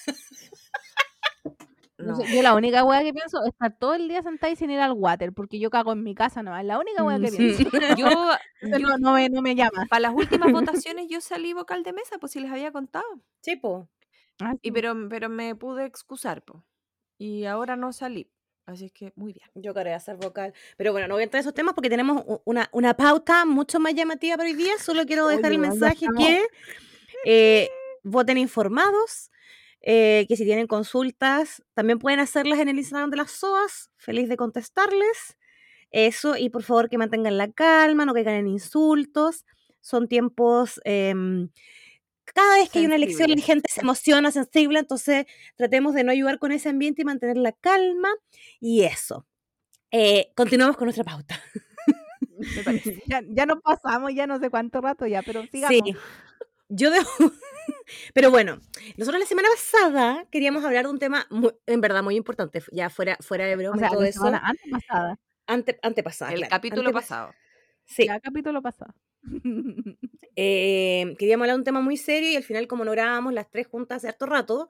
No 1.99 2.09
No. 2.09 2.15
sé, 2.15 2.23
yo 2.35 2.41
la 2.43 2.53
única 2.55 2.83
wea 2.83 3.01
que 3.03 3.11
pienso 3.13 3.41
es 3.43 3.49
estar 3.49 3.75
todo 3.77 3.95
el 3.95 4.07
día 4.07 4.21
sentada 4.21 4.51
y 4.51 4.55
sin 4.55 4.69
ir 4.69 4.79
al 4.79 4.93
water, 4.93 5.33
porque 5.33 5.59
yo 5.59 5.69
cago 5.69 5.93
en 5.93 6.03
mi 6.03 6.13
casa 6.13 6.43
nomás. 6.43 6.63
La 6.63 6.77
única 6.79 7.03
wea 7.03 7.19
que 7.19 7.31
Mm, 7.31 7.37
pienso. 7.37 7.69
Yo, 7.97 8.31
no, 8.61 8.97
no 8.99 9.13
me, 9.13 9.29
no 9.29 9.41
me 9.41 9.55
llama. 9.55 9.85
para 9.89 10.01
las 10.01 10.13
últimas 10.13 10.51
votaciones 10.51 11.07
yo 11.09 11.21
salí 11.21 11.53
vocal 11.53 11.83
de 11.83 11.93
mesa, 11.93 12.17
pues 12.19 12.31
si 12.33 12.39
les 12.39 12.51
había 12.51 12.71
contado. 12.71 13.05
Sí, 13.41 13.55
po. 13.55 13.89
Ah, 14.39 14.53
Y 14.61 14.71
pero, 14.71 14.93
pero 15.09 15.29
me 15.29 15.55
pude 15.55 15.85
excusar, 15.85 16.43
po. 16.43 16.63
Y 17.17 17.45
ahora 17.45 17.75
no 17.75 17.91
salí. 17.93 18.29
Así 18.67 18.87
es 18.87 18.91
que 18.91 19.13
muy 19.15 19.31
bien. 19.31 19.47
Yo 19.55 19.73
quería 19.73 19.97
ser 19.97 20.17
vocal. 20.17 20.53
Pero 20.75 20.91
bueno, 20.91 21.07
no 21.07 21.13
voy 21.15 21.21
a 21.21 21.23
entrar 21.23 21.39
en 21.39 21.45
esos 21.45 21.53
temas 21.53 21.73
porque 21.73 21.89
tenemos 21.89 22.23
una, 22.43 22.69
una 22.73 22.95
pauta 22.95 23.45
mucho 23.45 23.79
más 23.79 23.95
llamativa 23.95 24.35
para 24.35 24.49
hoy 24.49 24.55
día. 24.55 24.73
Solo 24.77 25.05
quiero 25.05 25.25
dejar 25.27 25.45
Oye, 25.45 25.55
el 25.55 25.59
mensaje 25.59 26.05
que 26.17 26.43
eh, 27.23 27.69
voten 28.03 28.37
informados, 28.37 29.31
eh, 29.79 30.25
que 30.27 30.35
si 30.35 30.43
tienen 30.43 30.67
consultas 30.67 31.63
también 31.73 31.97
pueden 31.97 32.19
hacerlas 32.19 32.59
en 32.59 32.67
el 32.67 32.77
Instagram 32.77 33.09
de 33.09 33.15
las 33.15 33.31
SOAS. 33.31 33.89
Feliz 33.95 34.27
de 34.27 34.35
contestarles. 34.35 35.37
Eso, 35.91 36.35
y 36.35 36.49
por 36.49 36.63
favor 36.63 36.89
que 36.89 36.97
mantengan 36.97 37.37
la 37.37 37.49
calma, 37.49 38.05
no 38.05 38.13
caigan 38.13 38.35
en 38.35 38.47
insultos. 38.47 39.45
Son 39.79 40.09
tiempos... 40.09 40.81
em, 40.83 41.49
cada 42.33 42.55
vez 42.55 42.69
que 42.69 42.79
hay 42.79 42.85
una 42.85 42.95
elección 42.95 43.29
la 43.31 43.41
gente 43.41 43.69
se 43.71 43.81
emociona, 43.81 44.31
sensible, 44.31 44.79
entonces 44.79 45.25
tratemos 45.55 45.93
de 45.93 46.03
no 46.03 46.11
ayudar 46.11 46.39
con 46.39 46.51
ese 46.51 46.69
ambiente 46.69 47.01
y 47.01 47.05
mantener 47.05 47.37
la 47.37 47.51
calma. 47.53 48.09
Y 48.59 48.83
eso. 48.83 49.25
Eh, 49.91 50.31
continuamos 50.35 50.77
con 50.77 50.85
nuestra 50.85 51.03
pauta. 51.03 51.39
Me 52.37 52.63
parece. 52.63 53.01
Ya, 53.07 53.21
ya 53.27 53.45
nos 53.45 53.61
pasamos, 53.61 54.13
ya 54.13 54.27
no 54.27 54.39
sé 54.39 54.49
cuánto 54.49 54.81
rato 54.81 55.07
ya, 55.07 55.21
pero 55.23 55.43
sigamos. 55.47 55.77
Sí. 55.83 55.95
Yo 56.69 56.91
debo. 56.91 57.07
Pero 58.13 58.31
bueno, 58.31 58.59
nosotros 58.97 59.21
la 59.21 59.25
semana 59.25 59.47
pasada 59.55 60.25
queríamos 60.29 60.63
hablar 60.65 60.85
de 60.85 60.91
un 60.91 60.99
tema 60.99 61.25
muy- 61.29 61.53
en 61.65 61.79
verdad 61.79 62.03
muy 62.03 62.15
importante, 62.17 62.61
ya 62.73 62.89
fuera, 62.89 63.17
fuera 63.21 63.45
de 63.45 63.55
broma 63.55 63.75
O 63.77 63.79
sea, 63.79 63.89
todo 63.89 64.01
la 64.01 64.09
eso. 64.09 64.19
semana 64.19 64.41
antes 64.43 64.69
pasada. 64.71 65.19
Ante, 65.47 65.79
antepasada. 65.81 66.31
El 66.31 66.37
claro, 66.39 66.49
capítulo 66.49 66.81
antepas- 66.89 67.03
pasado. 67.03 67.33
Sí. 67.85 68.05
Ya, 68.07 68.19
capítulo 68.19 68.61
pasado. 68.61 68.93
Eh, 70.39 71.15
queríamos 71.17 71.45
hablar 71.45 71.55
de 71.55 71.59
un 71.61 71.63
tema 71.65 71.81
muy 71.81 71.97
serio 71.97 72.29
y 72.31 72.35
al 72.35 72.43
final, 72.43 72.67
como 72.67 72.85
no 72.85 72.91
grabamos 72.91 73.33
las 73.33 73.49
tres 73.49 73.65
juntas 73.65 73.97
hace 73.97 74.09
harto 74.09 74.27
rato, 74.27 74.69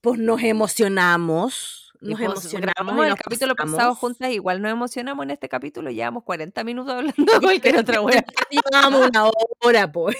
pues 0.00 0.18
nos 0.18 0.42
emocionamos 0.42 1.92
Y 2.00 2.14
nos 2.14 2.20
pues, 2.24 2.54
emocionamos. 2.54 2.96
y 2.96 3.08
el 3.08 3.08
nos 3.10 3.18
capítulo 3.18 3.54
pasado 3.56 3.76
pasamos. 3.76 3.98
juntas, 3.98 4.30
igual 4.32 4.62
nos 4.62 4.72
emocionamos 4.72 5.24
en 5.24 5.30
este 5.32 5.48
capítulo. 5.48 5.90
Llevamos 5.90 6.24
40 6.24 6.64
minutos 6.64 6.94
hablando 6.94 7.32
de 7.32 7.40
cualquier 7.40 7.78
otra 7.78 8.00
wea. 8.00 8.24
Llevábamos 8.50 9.08
una 9.08 9.30
hora, 9.60 9.92
pues. 9.92 10.16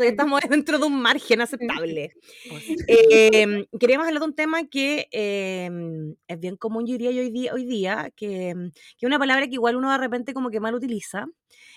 Estamos 0.00 0.40
dentro 0.48 0.78
de 0.78 0.86
un 0.86 1.00
margen 1.00 1.40
aceptable. 1.42 2.12
Pues, 2.48 2.64
Eh, 2.88 3.66
queríamos 3.78 4.06
hablar 4.08 4.20
de 4.22 4.26
un 4.28 4.34
tema 4.34 4.64
que 4.66 5.08
eh, 5.12 5.70
es 6.26 6.40
bien 6.40 6.56
común, 6.56 6.86
yo 6.86 6.92
diría, 6.98 7.10
hoy 7.10 7.30
día, 7.30 7.52
hoy 7.54 7.64
día 7.66 8.10
que, 8.16 8.54
que 8.98 9.06
es 9.06 9.06
una 9.06 9.18
palabra 9.18 9.46
que 9.46 9.54
igual 9.54 9.76
uno 9.76 9.92
de 9.92 9.98
repente 9.98 10.34
como 10.34 10.50
que 10.50 10.60
mal 10.60 10.74
utiliza 10.74 11.26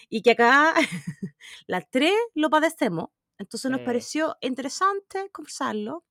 y 0.10 0.22
que 0.22 0.32
acá 0.32 0.74
las 1.68 1.89
tres 1.89 2.14
lo 2.34 2.49
padecemos. 2.49 3.10
Entonces 3.39 3.70
nos 3.70 3.82
pareció 3.82 4.36
interesante 4.41 5.30
conversarlo, 5.32 6.03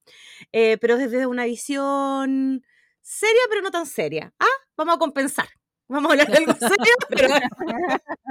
eh, 0.52 0.78
pero 0.78 0.96
desde 0.96 1.26
una 1.26 1.44
visión 1.44 2.64
seria, 3.02 3.40
pero 3.48 3.62
no 3.62 3.70
tan 3.72 3.86
seria. 3.86 4.32
Ah, 4.38 4.46
vamos 4.76 4.94
a 4.94 4.98
compensar. 4.98 5.48
Vamos 5.88 6.10
a 6.10 6.12
hablar 6.12 6.28
de 6.28 6.36
algo 6.36 6.52
serio, 6.58 6.94
pero... 7.08 7.28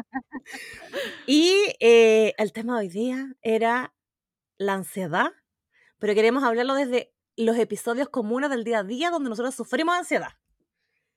Y 1.26 1.56
eh, 1.80 2.34
el 2.38 2.54
tema 2.54 2.74
de 2.74 2.86
hoy 2.86 2.90
día 2.90 3.36
era 3.42 3.96
la 4.58 4.74
ansiedad, 4.74 5.32
pero 5.98 6.14
queremos 6.14 6.44
hablarlo 6.44 6.76
desde 6.76 7.14
los 7.36 7.58
episodios 7.58 8.10
comunes 8.10 8.50
del 8.52 8.64
día 8.64 8.80
a 8.80 8.84
día 8.84 9.10
donde 9.10 9.30
nosotros 9.30 9.56
sufrimos 9.56 9.96
ansiedad. 9.96 10.34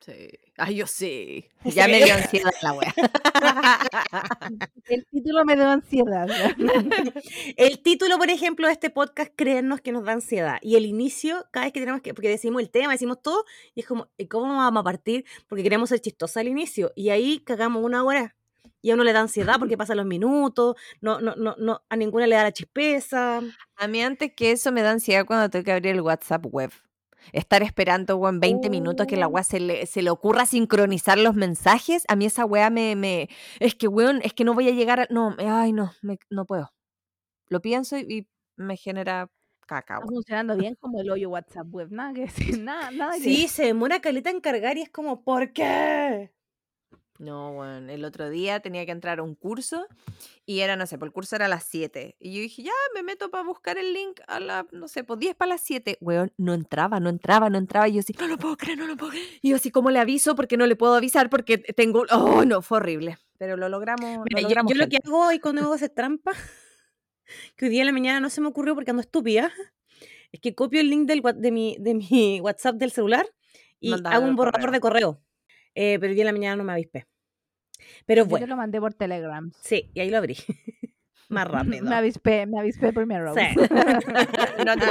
Sí. 0.00 0.30
Ay, 0.56 0.76
yo 0.76 0.86
sí. 0.86 1.46
Sí. 1.62 1.70
Ya 1.72 1.88
me 1.88 2.02
dio 2.02 2.14
ansiedad 2.14 2.52
la 2.62 2.72
wea. 2.72 2.94
El 4.86 5.06
título 5.06 5.44
me 5.44 5.54
dio 5.54 5.68
ansiedad. 5.68 6.28
El 7.56 7.82
título, 7.82 8.16
por 8.16 8.30
ejemplo, 8.30 8.66
de 8.66 8.72
este 8.72 8.90
podcast, 8.90 9.32
Creernos 9.36 9.80
que 9.80 9.92
nos 9.92 10.04
da 10.04 10.12
ansiedad. 10.12 10.58
Y 10.62 10.76
el 10.76 10.86
inicio, 10.86 11.46
cada 11.50 11.66
vez 11.66 11.72
que 11.72 11.80
tenemos 11.80 12.00
que, 12.00 12.14
porque 12.14 12.28
decimos 12.28 12.62
el 12.62 12.70
tema, 12.70 12.92
decimos 12.92 13.20
todo, 13.22 13.44
y 13.74 13.80
es 13.80 13.86
como, 13.86 14.08
¿y 14.16 14.26
cómo 14.26 14.56
vamos 14.56 14.80
a 14.80 14.84
partir? 14.84 15.24
Porque 15.48 15.62
queremos 15.62 15.88
ser 15.90 16.00
chistosos 16.00 16.36
al 16.36 16.48
inicio. 16.48 16.92
Y 16.94 17.10
ahí 17.10 17.40
cagamos 17.40 17.84
una 17.84 18.04
hora. 18.04 18.34
Y 18.80 18.92
a 18.92 18.94
uno 18.94 19.02
le 19.02 19.12
da 19.12 19.20
ansiedad 19.20 19.58
porque 19.58 19.76
pasan 19.76 19.96
los 19.96 20.06
minutos, 20.06 20.76
no, 21.00 21.20
no, 21.20 21.34
no, 21.34 21.56
no, 21.58 21.82
a 21.88 21.96
ninguna 21.96 22.28
le 22.28 22.36
da 22.36 22.44
la 22.44 22.52
chispeza. 22.52 23.40
A 23.76 23.88
mí 23.88 24.02
antes 24.02 24.32
que 24.34 24.52
eso 24.52 24.70
me 24.70 24.82
da 24.82 24.92
ansiedad 24.92 25.26
cuando 25.26 25.50
tengo 25.50 25.64
que 25.64 25.72
abrir 25.72 25.94
el 25.94 26.00
WhatsApp 26.00 26.46
web. 26.46 26.70
Estar 27.32 27.62
esperando, 27.62 28.16
weón, 28.16 28.40
20 28.40 28.70
minutos 28.70 29.06
que 29.06 29.16
la 29.16 29.26
Oh. 29.26 29.30
weá 29.30 29.44
se 29.44 29.60
le, 29.60 29.86
se 29.86 30.02
le 30.02 30.10
ocurra 30.10 30.46
sincronizar 30.46 31.18
los 31.18 31.34
mensajes. 31.34 32.04
A 32.08 32.16
mí 32.16 32.26
esa 32.26 32.44
weá 32.44 32.70
me, 32.70 32.96
me... 32.96 33.28
Es 33.60 33.74
que, 33.74 33.88
weón, 33.88 34.20
es 34.22 34.32
que 34.34 34.44
no 34.44 34.54
voy 34.54 34.68
a 34.68 34.72
llegar 34.72 35.00
a... 35.00 35.06
No, 35.10 35.30
me- 35.36 35.48
ay, 35.48 35.72
no, 35.72 35.92
me- 36.02 36.18
no 36.30 36.44
puedo. 36.46 36.70
Lo 37.48 37.60
pienso 37.62 37.96
y, 37.98 38.06
y 38.08 38.28
me 38.56 38.76
genera 38.76 39.30
caca, 39.66 39.96
Está 39.96 40.06
funcionando 40.06 40.56
bien 40.56 40.74
como 40.76 41.00
el 41.00 41.10
hoyo 41.10 41.28
WhatsApp 41.30 41.66
web. 41.70 41.88
Nada 41.90 42.12
que 42.14 42.22
decir, 42.22 42.58
nada, 42.62 42.90
nada 42.90 43.14
que 43.14 43.20
Sí, 43.20 43.48
se 43.48 43.64
demora 43.64 44.00
caleta 44.00 44.30
en 44.30 44.40
cargar 44.40 44.78
y 44.78 44.82
es 44.82 44.90
como, 44.90 45.22
¿por 45.24 45.52
qué? 45.52 46.32
No, 47.18 47.50
weón, 47.50 47.90
el 47.90 48.04
otro 48.04 48.30
día 48.30 48.60
tenía 48.60 48.86
que 48.86 48.92
entrar 48.92 49.18
a 49.18 49.24
un 49.24 49.34
curso 49.34 49.86
y 50.46 50.60
era, 50.60 50.76
no 50.76 50.86
sé, 50.86 50.98
pues 50.98 51.08
el 51.08 51.12
curso 51.12 51.34
era 51.34 51.46
a 51.46 51.48
las 51.48 51.64
7. 51.64 52.16
Y 52.20 52.32
yo 52.34 52.40
dije, 52.40 52.62
ya, 52.62 52.72
me 52.94 53.02
meto 53.02 53.28
para 53.28 53.42
buscar 53.42 53.76
el 53.76 53.92
link 53.92 54.20
a 54.28 54.38
la, 54.38 54.66
no 54.70 54.86
sé, 54.86 55.02
pues 55.02 55.18
10 55.18 55.34
para 55.34 55.50
las 55.50 55.60
7. 55.62 55.98
Weón, 56.00 56.32
no 56.36 56.54
entraba, 56.54 57.00
no 57.00 57.08
entraba, 57.10 57.50
no 57.50 57.58
entraba. 57.58 57.88
Y 57.88 57.94
yo 57.94 58.00
así, 58.00 58.14
no 58.20 58.28
lo 58.28 58.38
puedo 58.38 58.56
creer, 58.56 58.78
no 58.78 58.86
lo 58.86 58.96
puedo 58.96 59.10
creer. 59.10 59.26
Y 59.42 59.50
yo 59.50 59.56
así, 59.56 59.72
¿cómo 59.72 59.90
le 59.90 59.98
aviso? 59.98 60.36
Porque 60.36 60.56
no 60.56 60.66
le 60.66 60.76
puedo 60.76 60.94
avisar 60.94 61.28
porque 61.28 61.58
tengo... 61.58 62.04
Oh, 62.10 62.44
no, 62.44 62.62
fue 62.62 62.78
horrible. 62.78 63.18
Pero 63.36 63.56
lo 63.56 63.68
logramos, 63.68 64.24
Mira, 64.24 64.40
lo 64.40 64.40
yo, 64.40 64.48
logramos. 64.48 64.72
yo 64.72 64.78
lo 64.78 64.88
que 64.88 64.98
hago 65.04 65.26
hoy 65.26 65.40
cuando 65.40 65.62
hago 65.62 65.74
hacer 65.74 65.90
trampa, 65.90 66.32
que 67.56 67.64
hoy 67.64 67.70
día 67.70 67.80
en 67.82 67.86
la 67.86 67.92
mañana 67.92 68.20
no 68.20 68.30
se 68.30 68.40
me 68.40 68.46
ocurrió 68.46 68.74
porque 68.76 68.90
ando 68.92 69.00
estúpida, 69.00 69.52
es 70.30 70.40
que 70.40 70.54
copio 70.54 70.80
el 70.80 70.88
link 70.88 71.08
del, 71.08 71.22
de, 71.36 71.50
mi, 71.50 71.76
de 71.80 71.94
mi 71.94 72.40
WhatsApp 72.42 72.76
del 72.76 72.92
celular 72.92 73.26
y 73.80 73.92
hago 73.92 74.26
un 74.26 74.36
borrador 74.36 74.60
correo. 74.60 74.72
de 74.72 74.80
correo. 74.80 75.22
Eh, 75.74 75.98
pero 76.00 76.12
día 76.14 76.22
en 76.22 76.26
la 76.26 76.32
mañana 76.32 76.56
no 76.56 76.64
me 76.64 76.72
avispé. 76.72 77.06
Pero 78.06 78.24
Yo 78.24 78.28
bueno, 78.28 78.46
lo 78.46 78.56
mandé 78.56 78.80
por 78.80 78.94
Telegram. 78.94 79.50
sí, 79.62 79.90
y 79.94 80.00
ahí 80.00 80.10
lo 80.10 80.18
abrí. 80.18 80.36
Más 81.28 81.46
rápido. 81.46 81.84
Me 81.84 81.94
avispé, 81.94 82.46
me 82.46 82.58
avispé 82.58 82.90
por 82.92 83.04
mi 83.06 83.14
arroba. 83.14 83.38
Sí. 83.38 83.54
no 84.64 84.76
te. 84.78 84.86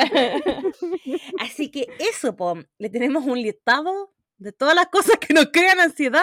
Así 1.40 1.70
que 1.70 1.88
eso, 1.98 2.34
po, 2.34 2.58
le 2.78 2.88
tenemos 2.88 3.26
un 3.26 3.40
listado 3.40 4.14
de 4.38 4.52
todas 4.52 4.74
las 4.74 4.86
cosas 4.86 5.18
que 5.18 5.34
nos 5.34 5.50
crean 5.52 5.78
ansiedad, 5.80 6.22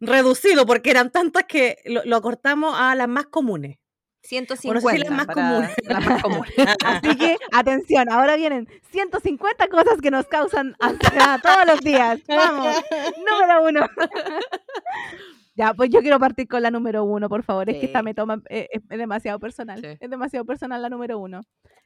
reducido, 0.00 0.64
porque 0.64 0.90
eran 0.90 1.10
tantas 1.10 1.44
que 1.44 1.76
lo, 1.84 2.02
lo 2.04 2.16
acortamos 2.16 2.74
a 2.74 2.94
las 2.94 3.08
más 3.08 3.26
comunes. 3.26 3.76
150 4.22 4.80
Bueno, 4.80 5.00
sí, 5.00 5.82
las 5.88 6.06
más 6.06 6.22
comunes. 6.22 6.50
Así 6.84 7.16
que, 7.16 7.36
atención, 7.52 8.10
ahora 8.10 8.36
vienen 8.36 8.68
150 8.90 9.68
cosas 9.68 10.00
que 10.00 10.10
nos 10.10 10.26
causan 10.26 10.76
ansiedad 10.80 11.40
todos 11.42 11.66
los 11.66 11.80
días. 11.80 12.20
Vamos, 12.28 12.76
número 13.18 13.64
uno. 13.64 13.80
Ya, 15.56 15.74
pues 15.74 15.90
yo 15.90 16.00
quiero 16.00 16.18
partir 16.18 16.48
con 16.48 16.62
la 16.62 16.70
número 16.70 17.04
uno, 17.04 17.28
por 17.28 17.42
favor. 17.42 17.68
Es 17.68 17.76
que 17.76 17.86
esta 17.86 17.98
Sí. 17.98 18.04
me 18.04 18.14
toma, 18.14 18.40
eh, 18.48 18.68
es, 18.70 18.88
demasiado 18.88 19.38
personal. 19.38 19.78
Sí. 19.78 19.88
Es 20.00 20.08
demasiado 20.08 20.46
personal 20.46 20.80
la 20.80 20.88
número 20.88 21.18
uno. 21.18 21.42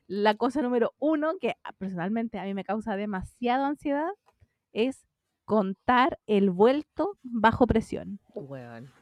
La 0.06 0.36
cosa 0.36 0.62
número 0.62 0.92
uno 1.00 1.32
que 1.40 1.54
ah, 1.64 1.72
personalmente 1.76 2.38
a 2.38 2.44
mí 2.44 2.54
me 2.54 2.62
causa 2.62 2.94
demasiado 2.94 3.64
ansiedad 3.64 4.10
es 4.72 5.04
contar 5.44 6.20
el 6.28 6.50
vuelto 6.50 7.18
bajo 7.24 7.66
presión. 7.66 8.20
Weón. 8.34 8.92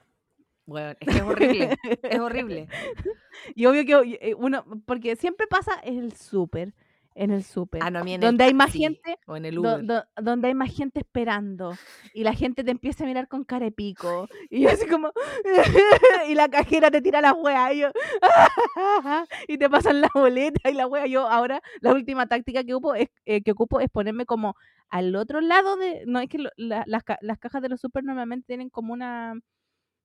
Weón, 0.66 0.96
es 1.00 1.08
que 1.08 1.16
es 1.16 1.22
horrible. 1.22 1.76
Es 2.02 2.18
horrible. 2.20 2.68
Y 3.56 3.66
obvio 3.66 3.84
que 3.84 4.18
eh, 4.20 4.34
uno, 4.34 4.64
porque 4.86 5.16
siempre 5.16 5.46
pasa 5.46 5.72
en 5.82 5.98
el 5.98 6.12
súper, 6.12 6.74
en 7.14 7.30
el 7.30 7.42
súper, 7.42 7.82
Ah, 7.82 7.90
no, 7.90 8.00
en 8.00 8.08
el 8.08 8.20
donde 8.20 8.44
hay 8.44 8.54
más 8.54 8.66
taxi 8.66 8.80
gente, 8.80 9.18
O 9.26 9.36
en 9.36 9.44
el 9.46 9.58
Uber. 9.58 9.84
do- 9.84 10.04
donde 10.20 10.48
hay 10.48 10.54
más 10.54 10.70
gente 10.74 11.00
esperando 11.00 11.76
y 12.14 12.24
la 12.24 12.34
gente 12.34 12.62
te 12.62 12.70
empieza 12.70 13.04
a 13.04 13.06
mirar 13.06 13.26
con 13.28 13.42
cara 13.44 13.64
de 13.64 13.72
pico 13.72 14.28
y 14.50 14.60
yo 14.60 14.68
así 14.70 14.86
como 14.86 15.12
y 16.28 16.34
la 16.34 16.48
cajera 16.48 16.90
te 16.90 17.00
tira 17.02 17.20
la 17.22 17.32
wea 17.32 17.72
y 17.72 17.80
yo 17.80 17.88
y 19.48 19.58
te 19.58 19.68
pasan 19.70 20.00
la 20.00 20.10
boleta 20.14 20.70
y 20.70 20.74
la 20.74 20.86
wea 20.86 21.06
yo 21.06 21.28
ahora 21.28 21.60
la 21.80 21.92
última 21.92 22.26
táctica 22.26 22.64
que 22.64 22.74
ocupo 22.74 22.94
es 22.94 23.08
eh, 23.24 23.42
que 23.42 23.52
ocupo 23.52 23.80
es 23.80 23.88
ponerme 23.90 24.26
como 24.26 24.54
al 24.88 25.14
otro 25.16 25.40
lado 25.40 25.76
de 25.76 26.04
no 26.06 26.20
es 26.20 26.28
que 26.28 26.38
lo- 26.38 26.50
la- 26.56 26.84
las, 26.86 27.02
las 27.20 27.38
cajas 27.38 27.62
de 27.62 27.68
los 27.70 27.80
super 27.80 28.04
normalmente 28.04 28.46
tienen 28.46 28.68
como 28.70 28.92
una 28.92 29.34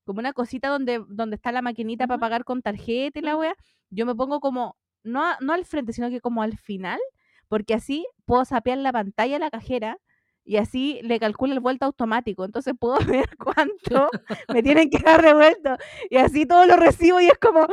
como 0.07 0.19
una 0.19 0.33
cosita 0.33 0.69
donde 0.69 1.03
donde 1.09 1.35
está 1.35 1.51
la 1.51 1.61
maquinita 1.61 2.07
para 2.07 2.19
pagar 2.19 2.43
con 2.45 2.63
tarjeta 2.63 3.19
y 3.19 3.21
la 3.21 3.37
wea 3.37 3.55
yo 3.91 4.07
me 4.07 4.15
pongo 4.15 4.39
como 4.39 4.75
no, 5.03 5.23
no 5.41 5.53
al 5.53 5.65
frente, 5.65 5.93
sino 5.93 6.09
que 6.09 6.21
como 6.21 6.41
al 6.41 6.57
final, 6.57 6.99
porque 7.47 7.73
así 7.73 8.05
puedo 8.25 8.45
sapear 8.45 8.77
la 8.79 8.91
pantalla 8.91 9.37
a 9.37 9.39
la 9.39 9.49
cajera 9.51 9.99
y 10.47 10.57
así 10.57 10.99
le 11.03 11.19
calcula 11.19 11.53
el 11.53 11.59
vuelto 11.59 11.85
automático. 11.85 12.45
Entonces 12.45 12.73
puedo 12.79 12.97
ver 13.05 13.29
cuánto 13.37 14.09
me 14.51 14.63
tienen 14.63 14.89
que 14.89 14.99
dar 14.99 15.21
revuelto 15.21 15.75
y 16.09 16.17
así 16.17 16.45
todo 16.45 16.65
lo 16.65 16.77
recibo 16.77 17.19
y 17.19 17.27
es 17.27 17.37
como... 17.37 17.67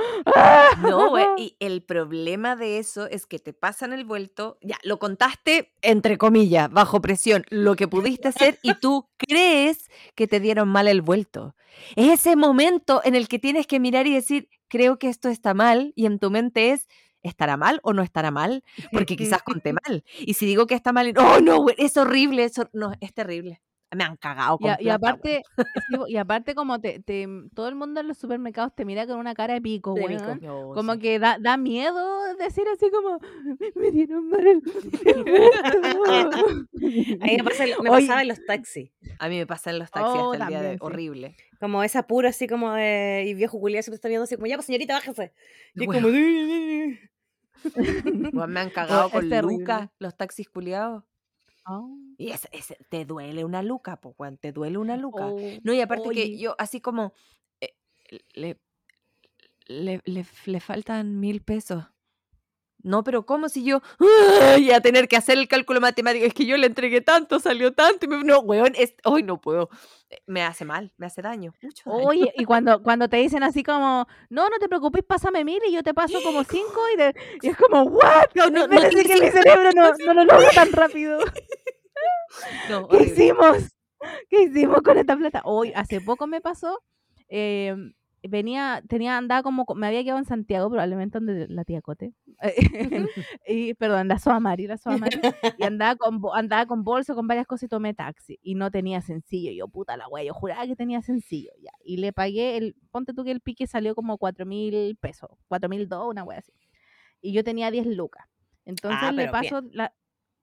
No, 0.82 1.10
güey, 1.10 1.26
y 1.38 1.56
el 1.60 1.82
problema 1.82 2.56
de 2.56 2.78
eso 2.78 3.06
es 3.06 3.26
que 3.26 3.38
te 3.38 3.52
pasan 3.52 3.92
el 3.92 4.04
vuelto, 4.04 4.58
ya, 4.60 4.76
lo 4.82 4.98
contaste, 4.98 5.72
entre 5.82 6.18
comillas, 6.18 6.70
bajo 6.70 7.00
presión, 7.00 7.44
lo 7.48 7.76
que 7.76 7.88
pudiste 7.88 8.28
hacer 8.28 8.58
y 8.62 8.74
tú 8.74 9.08
crees 9.16 9.88
que 10.14 10.26
te 10.26 10.40
dieron 10.40 10.68
mal 10.68 10.88
el 10.88 11.00
vuelto. 11.00 11.54
Es 11.96 12.20
ese 12.20 12.36
momento 12.36 13.00
en 13.04 13.14
el 13.14 13.28
que 13.28 13.38
tienes 13.38 13.66
que 13.66 13.80
mirar 13.80 14.06
y 14.06 14.14
decir, 14.14 14.48
creo 14.68 14.98
que 14.98 15.08
esto 15.08 15.28
está 15.28 15.54
mal, 15.54 15.92
y 15.94 16.06
en 16.06 16.18
tu 16.18 16.30
mente 16.30 16.72
es, 16.72 16.88
¿estará 17.24 17.56
mal 17.56 17.80
o 17.82 17.92
no 17.92 18.02
estará 18.02 18.30
mal? 18.30 18.62
Porque 18.92 19.16
quizás 19.16 19.42
conté 19.42 19.72
mal. 19.72 20.04
Y 20.20 20.34
si 20.34 20.46
digo 20.46 20.66
que 20.68 20.74
está 20.76 20.92
mal, 20.92 21.12
oh, 21.18 21.40
no, 21.40 21.60
güey, 21.62 21.74
es 21.78 21.96
horrible, 21.96 22.44
eso, 22.44 22.68
no, 22.72 22.92
es 23.00 23.12
terrible. 23.12 23.60
Me 23.96 24.02
han 24.02 24.16
cagado 24.16 24.56
Y, 24.58 24.62
con 24.64 24.70
a- 24.72 24.76
y 24.80 24.84
plata, 24.84 24.98
güey. 24.98 25.36
aparte, 25.36 25.42
y 26.08 26.16
aparte 26.16 26.54
como 26.56 26.80
te, 26.80 26.98
te- 26.98 27.28
todo 27.54 27.68
el 27.68 27.76
mundo 27.76 28.00
en 28.00 28.08
los 28.08 28.18
supermercados 28.18 28.74
te 28.74 28.84
mira 28.84 29.06
con 29.06 29.18
una 29.18 29.34
cara 29.34 29.54
de 29.54 29.60
pico, 29.60 29.94
pico. 29.94 30.34
No, 30.40 30.72
Como 30.74 30.94
sí. 30.94 30.98
que 30.98 31.18
da, 31.20 31.36
da 31.40 31.56
miedo 31.56 32.34
decir 32.36 32.64
así 32.74 32.90
como, 32.90 33.20
me 33.76 33.90
dieron 33.92 34.28
mal 34.28 34.44
el 34.44 34.60
vuelto". 35.96 36.38
A 37.20 37.26
mí 37.26 37.36
me, 37.36 37.44
pasa, 37.44 37.64
me 37.66 37.90
Oye, 37.90 38.06
pasaba 38.06 38.22
en 38.22 38.28
los 38.28 38.44
taxis. 38.44 38.90
A 39.20 39.28
mí 39.28 39.36
me 39.38 39.46
pasa 39.46 39.70
en 39.70 39.78
los 39.78 39.90
taxis 39.92 40.12
Oh, 40.20 40.32
hasta 40.32 40.44
el 40.44 40.48
día 40.50 40.62
de 40.62 40.72
sí. 40.72 40.78
horrible. 40.80 41.36
Como 41.60 41.82
ese 41.84 41.98
apuro 41.98 42.28
así 42.28 42.48
como 42.48 42.72
de... 42.72 43.24
Y 43.28 43.34
viejo 43.34 43.60
culiado 43.60 43.82
siempre 43.84 43.94
está 43.96 44.08
viendo 44.08 44.24
así 44.24 44.34
como, 44.34 44.46
ya, 44.48 44.56
pues 44.56 44.66
señorita, 44.66 44.94
bájese. 44.94 45.32
Y 45.76 45.86
Weón. 45.86 46.02
como... 46.02 46.14
Me 48.48 48.60
han 48.60 48.70
cagado 48.70 49.06
es 49.06 49.12
con 49.12 49.28
terrible. 49.28 49.58
lucas 49.58 49.90
los 49.98 50.16
taxis 50.16 50.48
culiados. 50.48 51.04
Oh. 51.66 51.96
Y 52.18 52.30
ese, 52.30 52.48
ese- 52.52 52.78
te 52.90 53.04
duele 53.04 53.44
una 53.44 53.62
luca, 53.62 53.98
weón, 54.18 54.36
te 54.36 54.52
duele 54.52 54.76
una 54.78 54.96
luca. 54.96 55.26
Oh, 55.26 55.40
No, 55.62 55.72
y 55.72 55.80
aparte 55.80 56.10
que 56.10 56.36
yo, 56.38 56.54
así 56.58 56.80
como, 56.80 57.14
eh, 57.60 57.74
le, 58.34 58.60
le, 59.66 60.02
le- 60.04 60.26
le 60.46 60.60
faltan 60.60 61.18
mil 61.20 61.40
pesos. 61.42 61.84
No, 62.84 63.02
pero 63.02 63.24
¿cómo 63.24 63.48
si 63.48 63.64
yo 63.64 63.80
y 64.58 64.70
a 64.70 64.80
tener 64.80 65.08
que 65.08 65.16
hacer 65.16 65.38
el 65.38 65.48
cálculo 65.48 65.80
matemático? 65.80 66.24
Es 66.26 66.34
que 66.34 66.44
yo 66.46 66.56
le 66.58 66.66
entregué 66.66 67.00
tanto, 67.00 67.40
salió 67.40 67.72
tanto. 67.72 68.04
Y 68.04 68.08
me, 68.08 68.22
no, 68.22 68.40
weón, 68.40 68.72
es, 68.76 68.94
hoy 69.04 69.22
no 69.22 69.40
puedo. 69.40 69.70
Eh, 70.10 70.18
Me 70.26 70.42
hace 70.42 70.64
mal, 70.66 70.92
me 70.98 71.06
hace 71.06 71.22
daño, 71.22 71.54
mucho 71.62 71.90
daño. 71.90 72.06
Oye, 72.06 72.32
y 72.36 72.44
cuando, 72.44 72.82
cuando 72.82 73.08
te 73.08 73.16
dicen 73.16 73.42
así 73.42 73.62
como, 73.62 74.06
no, 74.28 74.48
no 74.50 74.58
te 74.60 74.68
preocupes, 74.68 75.02
pásame 75.02 75.44
mil 75.44 75.60
y 75.66 75.72
yo 75.72 75.82
te 75.82 75.94
paso 75.94 76.20
como 76.22 76.44
cinco 76.44 76.80
y, 76.92 76.96
de- 76.98 77.14
y 77.42 77.48
es 77.48 77.56
como, 77.56 77.82
¿what? 77.84 78.26
No, 78.34 78.50
no, 78.50 78.66
no 78.68 78.80
que 78.90 78.96
mi 78.96 79.30
cerebro 79.30 79.70
no, 79.74 79.90
no 80.06 80.14
lo 80.14 80.24
logra 80.24 80.50
tan 80.54 80.70
rápido. 80.72 81.18
No, 82.68 82.88
¿Qué 82.88 83.04
hicimos? 83.04 83.58
¿Qué 84.28 84.42
hicimos 84.42 84.82
con 84.82 84.98
esta 84.98 85.16
plata? 85.16 85.42
Hoy, 85.44 85.72
hace 85.74 86.00
poco 86.00 86.26
me 86.26 86.40
pasó, 86.40 86.82
em, 87.28 87.94
venía, 88.28 88.82
tenía, 88.88 89.16
andaba 89.18 89.42
como, 89.42 89.64
co- 89.66 89.74
me 89.74 89.86
había 89.86 90.02
quedado 90.02 90.18
en 90.18 90.24
Santiago, 90.24 90.68
probablemente 90.70 91.18
donde 91.18 91.46
la 91.48 91.64
tía 91.64 91.82
Cote, 91.82 92.14
y, 93.46 93.74
perdón, 93.74 94.08
la 94.08 94.18
Soa 94.18 94.40
Mari, 94.40 94.66
la 94.66 94.78
Soa 94.78 94.98
Mari, 94.98 95.20
y 95.56 95.62
andaba 95.64 95.96
con, 95.96 96.20
andaba 96.34 96.66
con 96.66 96.84
bolso, 96.84 97.14
con 97.14 97.26
varias 97.26 97.46
cosas 97.46 97.64
y 97.64 97.68
tomé 97.68 97.94
taxi, 97.94 98.38
y 98.42 98.54
no 98.54 98.70
tenía 98.70 99.00
sencillo, 99.00 99.52
yo 99.52 99.68
puta 99.68 99.96
la 99.96 100.08
wea, 100.08 100.24
yo 100.24 100.34
juraba 100.34 100.66
que 100.66 100.76
tenía 100.76 101.02
sencillo, 101.02 101.50
ya, 101.62 101.70
y 101.84 101.98
le 101.98 102.12
pagué, 102.12 102.56
el, 102.56 102.76
ponte 102.90 103.12
tú 103.14 103.24
que 103.24 103.30
el 103.30 103.40
pique 103.40 103.66
salió 103.66 103.94
como 103.94 104.18
cuatro 104.18 104.46
mil 104.46 104.96
pesos, 105.00 105.30
cuatro 105.48 105.68
mil 105.68 105.88
dos, 105.88 106.08
una 106.08 106.24
wea 106.24 106.38
así, 106.38 106.52
y 107.20 107.32
yo 107.32 107.44
tenía 107.44 107.70
10 107.70 107.86
lucas, 107.86 108.26
entonces 108.64 109.00
Ah, 109.00 109.12
le 109.12 109.22
bien. 109.24 109.32
paso, 109.32 109.62
la, 109.72 109.94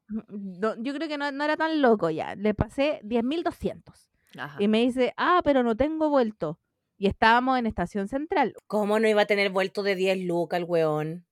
no, 0.08 0.76
yo 0.82 0.94
creo 0.94 1.08
que 1.08 1.18
no, 1.18 1.32
no 1.32 1.44
era 1.44 1.56
tan 1.58 1.82
loco 1.82 2.10
ya. 2.10 2.36
Le 2.36 2.54
pasé 2.54 3.00
10.200. 3.04 4.12
Ajá. 4.38 4.60
Y 4.60 4.68
me 4.68 4.82
dice, 4.82 5.14
ah, 5.18 5.42
pero 5.44 5.64
no 5.64 5.76
tengo 5.78 6.10
vuelto. 6.10 6.60
Y 7.02 7.08
estábamos 7.08 7.58
en 7.58 7.66
Estación 7.66 8.08
Central. 8.08 8.54
¿Cómo 8.68 9.00
no 9.00 9.08
iba 9.08 9.24
a 9.24 9.26
tener 9.26 9.50
vuelto 9.50 9.82
de 9.82 9.96
10 9.96 10.20
lucas 10.26 10.60
el 10.60 10.66
weón? 10.66 11.26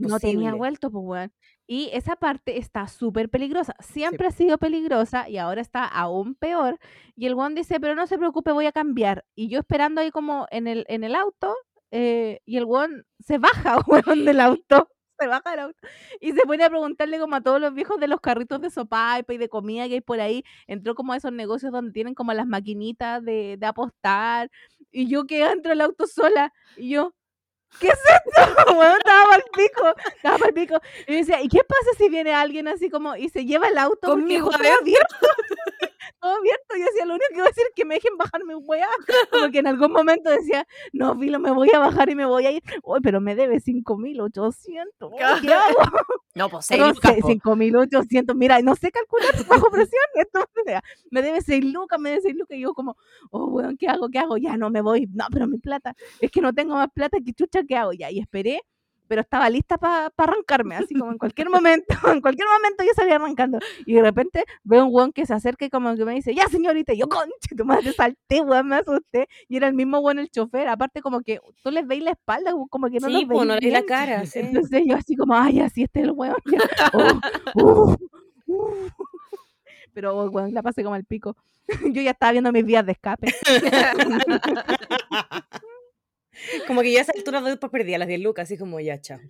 No 0.00 0.18
tenía 0.18 0.50
Imposible. 0.50 0.52
vuelto, 0.58 0.90
pues, 0.90 1.04
weón. 1.06 1.32
Y 1.68 1.88
esa 1.92 2.16
parte 2.16 2.58
está 2.58 2.88
súper 2.88 3.28
peligrosa. 3.28 3.76
Siempre 3.78 4.26
ha 4.26 4.32
sido 4.32 4.58
peligrosa 4.58 5.28
y 5.28 5.38
ahora 5.38 5.60
está 5.60 5.84
aún 5.84 6.34
peor. 6.34 6.80
Y 7.14 7.26
el 7.26 7.34
weón 7.34 7.54
dice, 7.54 7.78
pero 7.78 7.94
no 7.94 8.08
se 8.08 8.18
preocupe, 8.18 8.50
voy 8.50 8.66
a 8.66 8.72
cambiar. 8.72 9.24
Y 9.36 9.46
yo 9.48 9.60
esperando 9.60 10.00
ahí 10.00 10.10
como 10.10 10.48
en 10.50 10.66
el, 10.66 10.84
en 10.88 11.04
el 11.04 11.14
auto, 11.14 11.54
eh, 11.92 12.40
y 12.44 12.56
el 12.56 12.64
weón 12.64 13.06
se 13.20 13.38
baja, 13.38 13.76
weón, 13.86 14.24
del 14.24 14.40
auto. 14.40 14.88
Se 15.16 15.28
baja 15.28 15.48
del 15.52 15.60
auto. 15.60 15.78
Y 16.20 16.32
se 16.32 16.42
pone 16.42 16.64
a 16.64 16.68
preguntarle 16.70 17.20
como 17.20 17.36
a 17.36 17.40
todos 17.40 17.60
los 17.60 17.72
viejos 17.72 18.00
de 18.00 18.08
los 18.08 18.20
carritos 18.20 18.60
de 18.60 18.68
sopaipa 18.70 19.32
y 19.32 19.38
de 19.38 19.48
comida 19.48 19.86
que 19.86 19.94
hay 19.94 20.00
por 20.00 20.20
ahí. 20.20 20.42
Entró 20.66 20.96
como 20.96 21.12
a 21.12 21.16
esos 21.18 21.32
negocios 21.32 21.70
donde 21.70 21.92
tienen 21.92 22.14
como 22.14 22.32
las 22.32 22.48
maquinitas 22.48 23.24
de, 23.24 23.56
de 23.56 23.66
apostar. 23.66 24.50
Y 24.94 25.08
yo 25.08 25.26
que 25.26 25.44
entro 25.44 25.72
al 25.72 25.80
auto 25.80 26.06
sola. 26.06 26.52
Y 26.76 26.90
yo, 26.90 27.12
¿qué 27.80 27.88
es 27.88 27.98
esto? 27.98 28.72
Weón, 28.78 28.96
estaba 28.98 29.26
mal 29.28 29.44
pico, 29.52 29.94
estaba 30.14 30.38
mal 30.38 30.54
pico. 30.54 30.80
Y 31.08 31.10
me 31.10 31.16
decía, 31.18 31.42
¿y 31.42 31.48
qué 31.48 31.64
pasa 31.64 31.90
si 31.98 32.08
viene 32.08 32.32
alguien 32.32 32.68
así 32.68 32.88
como 32.88 33.16
y 33.16 33.28
se 33.28 33.44
lleva 33.44 33.66
el 33.68 33.78
auto? 33.78 34.08
Conmigo 34.08 34.50
abierto. 34.54 35.26
Todo 36.20 36.36
abierto. 36.36 36.76
Yo 36.76 36.84
decía, 36.84 37.04
lo 37.06 37.14
único 37.14 37.28
que 37.30 37.36
voy 37.36 37.44
a 37.44 37.48
decir 37.48 37.64
es 37.66 37.72
que 37.74 37.84
me 37.84 37.94
dejen 37.96 38.16
bajarme 38.16 38.54
un 38.54 38.64
weá. 38.66 38.88
Porque 39.30 39.58
en 39.58 39.66
algún 39.66 39.92
momento 39.92 40.30
decía, 40.30 40.66
no, 40.92 41.18
Filo, 41.18 41.38
me 41.38 41.50
voy 41.50 41.70
a 41.74 41.78
bajar 41.78 42.08
y 42.10 42.14
me 42.14 42.24
voy 42.26 42.46
a 42.46 42.52
ir. 42.52 42.62
Uy, 42.82 43.00
pero 43.02 43.20
me 43.20 43.34
debe 43.34 43.60
5.800. 43.60 44.84
Uy, 45.00 45.18
¿Qué 45.42 45.52
hago? 45.52 45.78
No, 46.36 46.48
pues 46.48 46.66
seis 46.66 46.80
No 46.80 46.88
lucas, 46.88 47.14
sé, 47.14 47.20
po. 47.20 47.28
5.800. 47.28 48.34
Mira, 48.34 48.60
no 48.60 48.74
sé 48.74 48.90
calcular 48.90 49.32
bajo 49.46 49.70
presión. 49.70 50.02
Sea, 50.66 50.82
me 51.10 51.22
debe 51.22 51.40
6 51.42 51.64
lucas, 51.72 52.00
me 52.00 52.10
debe 52.10 52.22
6 52.22 52.34
lucas. 52.36 52.56
Y 52.56 52.62
yo 52.62 52.74
como, 52.74 52.96
oh, 53.30 53.46
weón, 53.46 53.76
¿qué 53.76 53.86
hago? 53.86 54.08
¿Qué 54.08 54.18
hago? 54.18 54.36
Ya 54.36 54.56
no 54.56 54.70
me 54.70 54.80
voy. 54.80 55.06
No, 55.12 55.26
pero 55.30 55.46
mi 55.46 55.58
plata. 55.58 55.94
Es 56.20 56.30
que 56.30 56.40
no 56.40 56.52
tengo 56.52 56.74
más 56.74 56.88
plata. 56.92 57.18
¿Qué 57.24 57.32
chucha 57.34 57.62
qué 57.68 57.76
hago? 57.76 57.92
Ya, 57.92 58.10
y 58.10 58.18
esperé. 58.18 58.62
Pero 59.06 59.20
estaba 59.20 59.50
lista 59.50 59.76
para 59.78 60.10
arrancarme, 60.16 60.76
así 60.76 60.94
como 60.94 61.12
en 61.12 61.18
cualquier 61.18 61.50
momento, 61.50 61.94
en 62.12 62.20
cualquier 62.20 62.48
momento 62.48 62.84
yo 62.84 62.92
salía 62.94 63.16
arrancando. 63.16 63.58
Y 63.86 63.94
de 63.94 64.02
repente 64.02 64.44
veo 64.62 64.86
un 64.86 64.94
weón 64.94 65.12
que 65.12 65.26
se 65.26 65.34
acerca 65.34 65.64
y 65.64 65.70
como 65.70 65.94
que 65.94 66.04
me 66.04 66.14
dice, 66.14 66.34
ya 66.34 66.48
señorita, 66.48 66.92
y 66.94 66.98
yo, 66.98 67.08
conche, 67.08 67.54
tu 67.56 67.64
madre, 67.64 67.92
salté, 67.92 68.40
weón, 68.40 68.68
me 68.68 68.76
asusté. 68.76 69.28
Y 69.48 69.56
era 69.56 69.68
el 69.68 69.74
mismo 69.74 69.98
weón 69.98 70.18
el 70.18 70.30
chofer, 70.30 70.68
aparte 70.68 71.02
como 71.02 71.20
que 71.20 71.40
tú 71.62 71.70
les 71.70 71.86
veis 71.86 72.02
la 72.02 72.12
espalda, 72.12 72.52
como 72.70 72.88
que 72.88 73.00
no 73.00 73.08
sí, 73.08 73.12
los 73.12 73.28
veis 73.28 73.44
no 73.44 73.56
la 73.56 73.82
cara. 73.84 74.24
Sí. 74.34 74.38
Entonces 74.40 74.82
yo 74.86 74.96
así 74.96 75.16
como, 75.16 75.34
ay, 75.36 75.60
así 75.60 75.82
este 75.82 76.00
es 76.00 76.04
el 76.06 76.12
weón. 76.12 76.36
oh, 76.92 77.18
uh, 77.54 77.96
uh. 78.46 78.88
Pero 79.92 80.16
oh, 80.16 80.30
weón, 80.30 80.52
la 80.52 80.62
pasé 80.62 80.82
como 80.82 80.94
al 80.94 81.04
pico. 81.04 81.36
Yo 81.92 82.02
ya 82.02 82.10
estaba 82.10 82.32
viendo 82.32 82.52
mis 82.52 82.64
vías 82.64 82.84
de 82.84 82.92
escape. 82.92 83.32
Como 86.66 86.82
que 86.82 86.92
ya 86.92 87.00
a 87.00 87.02
esa 87.02 87.12
altura 87.14 87.40
por 87.56 87.70
perdida 87.70 87.98
las 87.98 88.08
10 88.08 88.20
lucas, 88.20 88.44
así 88.44 88.56
como 88.58 88.80
ya, 88.80 89.00
chao. 89.00 89.20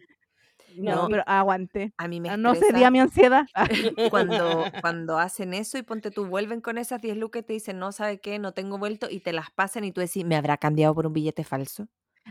No, 0.76 1.02
No. 1.02 1.08
pero 1.08 1.22
aguanté. 1.26 1.92
A 1.96 2.08
mí 2.08 2.20
me 2.20 2.30
Ah, 2.30 2.36
No 2.36 2.54
sería 2.54 2.90
mi 2.90 2.98
ansiedad. 3.00 3.46
cuando, 4.10 4.64
cuando 4.80 5.18
hacen 5.18 5.54
eso 5.54 5.78
y 5.78 5.82
ponte 5.82 6.10
tú, 6.10 6.26
vuelven 6.26 6.60
con 6.60 6.78
esas 6.78 7.00
10 7.00 7.16
lucas 7.16 7.42
y 7.42 7.46
te 7.46 7.52
dicen, 7.52 7.78
no, 7.78 7.92
¿sabe 7.92 8.18
qué? 8.18 8.38
No 8.38 8.52
tengo 8.52 8.78
vuelto 8.78 9.08
y 9.10 9.20
te 9.20 9.32
las 9.32 9.50
pasan 9.50 9.84
y 9.84 9.92
tú 9.92 10.00
decís, 10.00 10.24
¿me 10.24 10.36
habrá 10.36 10.56
cambiado 10.56 10.94
por 10.94 11.06
un 11.06 11.12
billete 11.12 11.44
falso? 11.44 11.86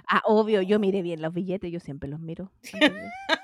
Ah, 0.09 0.21
obvio, 0.25 0.61
yo 0.61 0.79
miré 0.79 1.01
bien 1.01 1.21
los 1.21 1.33
billetes, 1.33 1.71
yo 1.71 1.79
siempre 1.79 2.09
los 2.09 2.19
miro. 2.19 2.51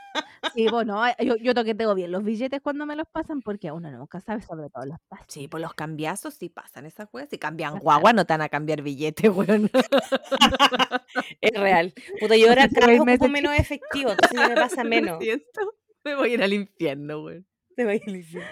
Sí, 0.54 0.68
bueno, 0.70 1.02
yo, 1.20 1.36
yo 1.38 1.54
toqueteo 1.54 1.96
bien 1.96 2.12
los 2.12 2.24
billetes 2.24 2.62
cuando 2.62 2.86
me 2.86 2.96
los 2.96 3.08
pasan 3.08 3.42
porque 3.42 3.72
uno 3.72 3.92
nunca 3.92 4.20
sabe, 4.22 4.42
sobre 4.42 4.70
todo 4.70 4.86
los 4.86 5.00
pasos. 5.08 5.26
Sí, 5.30 5.48
por 5.48 5.62
los 5.62 5.74
cambiazos 5.74 6.34
sí 6.34 6.50
pasan 6.50 6.86
esas 6.86 7.08
weas. 7.14 7.30
Si 7.30 7.38
cambian 7.38 7.80
guagua, 7.80 8.14
no 8.14 8.26
te 8.26 8.34
van 8.34 8.42
a 8.42 8.50
cambiar 8.50 8.82
billete, 8.82 9.30
weón. 9.30 9.70
Es 11.42 11.60
real. 11.60 11.94
Puta, 12.20 12.36
yo 12.36 12.50
ahora 12.50 12.66
ocupo 12.66 13.10
ese 13.10 13.30
menos 13.30 13.54
efectivo, 13.60 14.12
entonces 14.12 14.50
me 14.50 14.56
pasa 14.56 14.84
menos. 14.84 15.20
Me 16.04 16.16
voy 16.16 16.32
a 16.32 16.34
ir 16.34 16.44
al 16.44 16.54
infierno, 16.54 17.24
weón. 17.24 17.46
Te 17.76 17.86
voy 17.86 18.02
a 18.06 18.12
decir. 18.12 18.44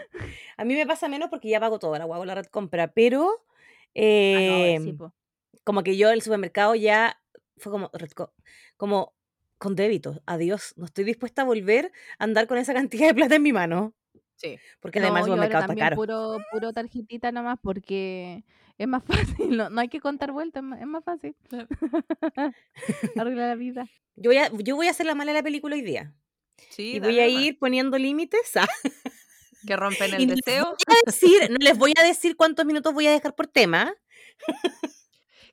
A 0.56 0.66
mí 0.66 0.74
me 0.74 0.88
pasa 0.88 1.08
menos 1.10 1.30
porque 1.30 1.50
ya 1.50 1.60
pago 1.60 1.80
todo, 1.80 1.98
la 1.98 2.06
hago 2.06 2.26
la 2.26 2.36
red 2.36 2.46
compra, 2.46 2.88
pero 2.94 3.44
Ah, 3.98 4.40
no, 4.40 4.84
sí, 4.84 4.90
em, 4.90 4.98
como 5.64 5.84
que 5.84 5.98
yo 5.98 6.12
el 6.12 6.22
supermercado 6.22 6.76
ya 6.76 7.20
fue 7.58 7.72
como, 7.72 7.92
como 8.78 9.14
con 9.58 9.76
débito. 9.76 10.22
Adiós, 10.26 10.74
no 10.78 10.86
estoy 10.86 11.04
dispuesta 11.04 11.42
a 11.44 11.46
volver 11.46 11.92
a 12.20 12.24
andar 12.26 12.48
con 12.48 12.58
esa 12.58 12.74
cantidad 12.74 13.08
de 13.08 13.14
plata 13.16 13.36
en 13.36 13.44
mi 13.44 13.54
mano. 13.54 13.94
Sí. 14.36 14.58
Porque 14.80 15.00
además 15.00 15.26
el 15.26 15.32
No, 15.32 15.36
yo 15.38 15.42
ahora 15.44 15.48
supermercado 15.48 15.74
está 15.74 15.76
caro. 15.76 15.96
puro, 15.96 16.38
puro 16.52 16.74
tarjetita 16.74 17.32
nomás 17.32 17.58
porque 17.62 18.44
es 18.78 18.88
más 18.88 19.04
fácil, 19.48 19.58
no, 19.58 19.70
no 19.70 19.82
hay 19.82 19.90
que 19.90 20.00
contar 20.00 20.32
vueltas, 20.32 20.62
es 20.62 20.70
más, 20.70 20.82
más 20.86 21.04
fácil. 21.04 21.36
Arregla 23.16 23.48
la 23.48 23.56
vida. 23.56 23.88
Yo 24.16 24.30
voy, 24.30 24.38
a, 24.38 24.52
yo 24.64 24.76
voy 24.76 24.88
a 24.88 24.92
hacer 24.92 25.06
la 25.06 25.16
mala 25.16 25.32
de 25.32 25.40
la 25.40 25.44
película 25.44 25.76
hoy 25.76 25.82
día. 25.82 26.14
Sí, 26.70 26.94
y 26.96 27.00
voy 27.00 27.20
a 27.20 27.28
ir 27.28 27.58
poniendo 27.60 27.98
límites. 27.98 28.56
ah, 28.58 28.68
Que 29.66 29.76
rompen 29.76 30.12
y 30.20 30.24
el 30.24 30.28
no 30.28 30.36
les 30.36 30.46
deseo. 30.46 30.66
voy 30.66 30.96
a 30.96 31.06
decir, 31.06 31.50
no 31.52 31.58
les 31.60 31.78
voy 31.78 31.94
a 32.00 32.04
decir 32.04 32.36
cuántos 32.36 32.66
minutos 32.66 32.94
voy 32.94 33.08
a 33.08 33.12
dejar 33.12 33.36
por 33.36 33.48
tema. 33.48 33.94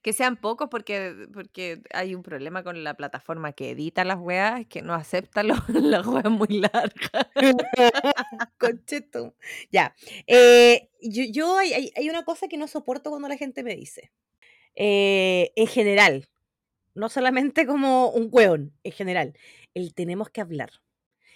Que 0.04 0.12
sean 0.12 0.36
pocos 0.36 0.68
porque, 0.70 1.28
porque 1.32 1.82
hay 1.94 2.14
un 2.14 2.22
problema 2.22 2.62
con 2.62 2.84
la 2.84 2.92
plataforma 2.94 3.52
que 3.54 3.70
edita 3.70 4.04
las 4.04 4.18
weas, 4.18 4.66
que 4.66 4.82
no 4.82 4.92
acepta 4.94 5.42
lo- 5.42 5.54
las 5.68 6.06
weas 6.06 6.30
muy 6.30 6.60
largas. 6.60 7.26
Concheto. 8.58 9.34
Ya. 9.72 9.94
eh, 10.26 10.90
yo 11.00 11.24
yo 11.30 11.58
hay, 11.58 11.90
hay- 11.96 12.10
una 12.10 12.24
cosa 12.24 12.48
que 12.48 12.56
no 12.58 12.68
soporto 12.68 13.10
cuando 13.10 13.28
la 13.28 13.36
gente 13.38 13.62
me 13.64 13.74
dice. 13.76 14.12
Eh, 14.76 15.52
en 15.56 15.66
general. 15.68 16.28
No 16.94 17.08
solamente 17.10 17.66
como 17.66 18.10
un 18.10 18.28
hueón, 18.32 18.74
en 18.84 18.92
general. 18.92 19.34
El 19.74 19.94
tenemos 19.94 20.30
que 20.30 20.40
hablar. 20.42 20.70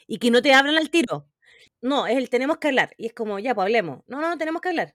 Y 0.07 0.19
que 0.19 0.31
no 0.31 0.43
te 0.43 0.55
hablan 0.55 0.77
al 0.79 0.91
tiro. 0.91 1.29
No, 1.83 2.07
es 2.07 2.17
el 2.19 2.31
tenemos 2.31 2.59
que 2.59 2.69
hablar. 2.69 2.95
Y 2.99 3.07
es 3.07 3.15
como, 3.15 3.39
ya, 3.41 3.55
pues 3.55 3.65
hablemos. 3.67 4.01
No, 4.09 4.21
no, 4.21 4.31
no 4.31 4.39
tenemos 4.39 4.63
que 4.63 4.71
hablar. 4.71 4.95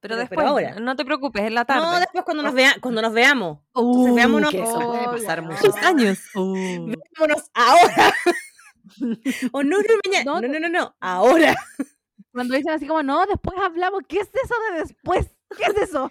Pero, 0.00 0.14
Pero- 0.14 0.16
después, 0.16 0.36
pero 0.38 0.48
ahora. 0.48 0.74
no 0.80 0.96
te 0.96 1.04
preocupes, 1.04 1.42
es 1.42 1.52
la 1.52 1.64
tarde. 1.66 1.82
No, 1.82 1.98
después 1.98 2.24
cuando 2.24 2.42
nos, 2.42 2.54
vea, 2.54 2.74
cuando 2.80 3.02
nos 3.02 3.12
veamos. 3.12 3.58
Entonces, 3.74 4.12
Uh, 4.12 4.14
veámonos, 4.14 4.50
que 4.50 4.62
eso 4.62 4.80
puede 4.80 5.04
pasar 5.04 5.42
muchos 5.42 5.76
años. 5.76 6.18
Uh. 6.34 6.54
veámonos 6.86 7.50
ahora. 7.52 8.14
o 9.52 9.62
no, 9.62 9.76
no, 9.78 9.84
mañana. 10.04 10.24
No, 10.24 10.40
No, 10.40 10.48
no, 10.48 10.60
no, 10.60 10.68
no. 10.68 10.96
Ahora. 11.00 11.54
Cuando 12.32 12.54
dicen 12.54 12.72
así 12.72 12.86
como, 12.86 13.02
no, 13.02 13.26
después 13.26 13.58
hablamos, 13.60 14.02
¿qué 14.08 14.20
es 14.20 14.28
eso 14.42 14.54
de 14.72 14.78
después? 14.82 15.26
¿Qué 15.58 15.64
es 15.64 15.88
eso? 15.88 16.10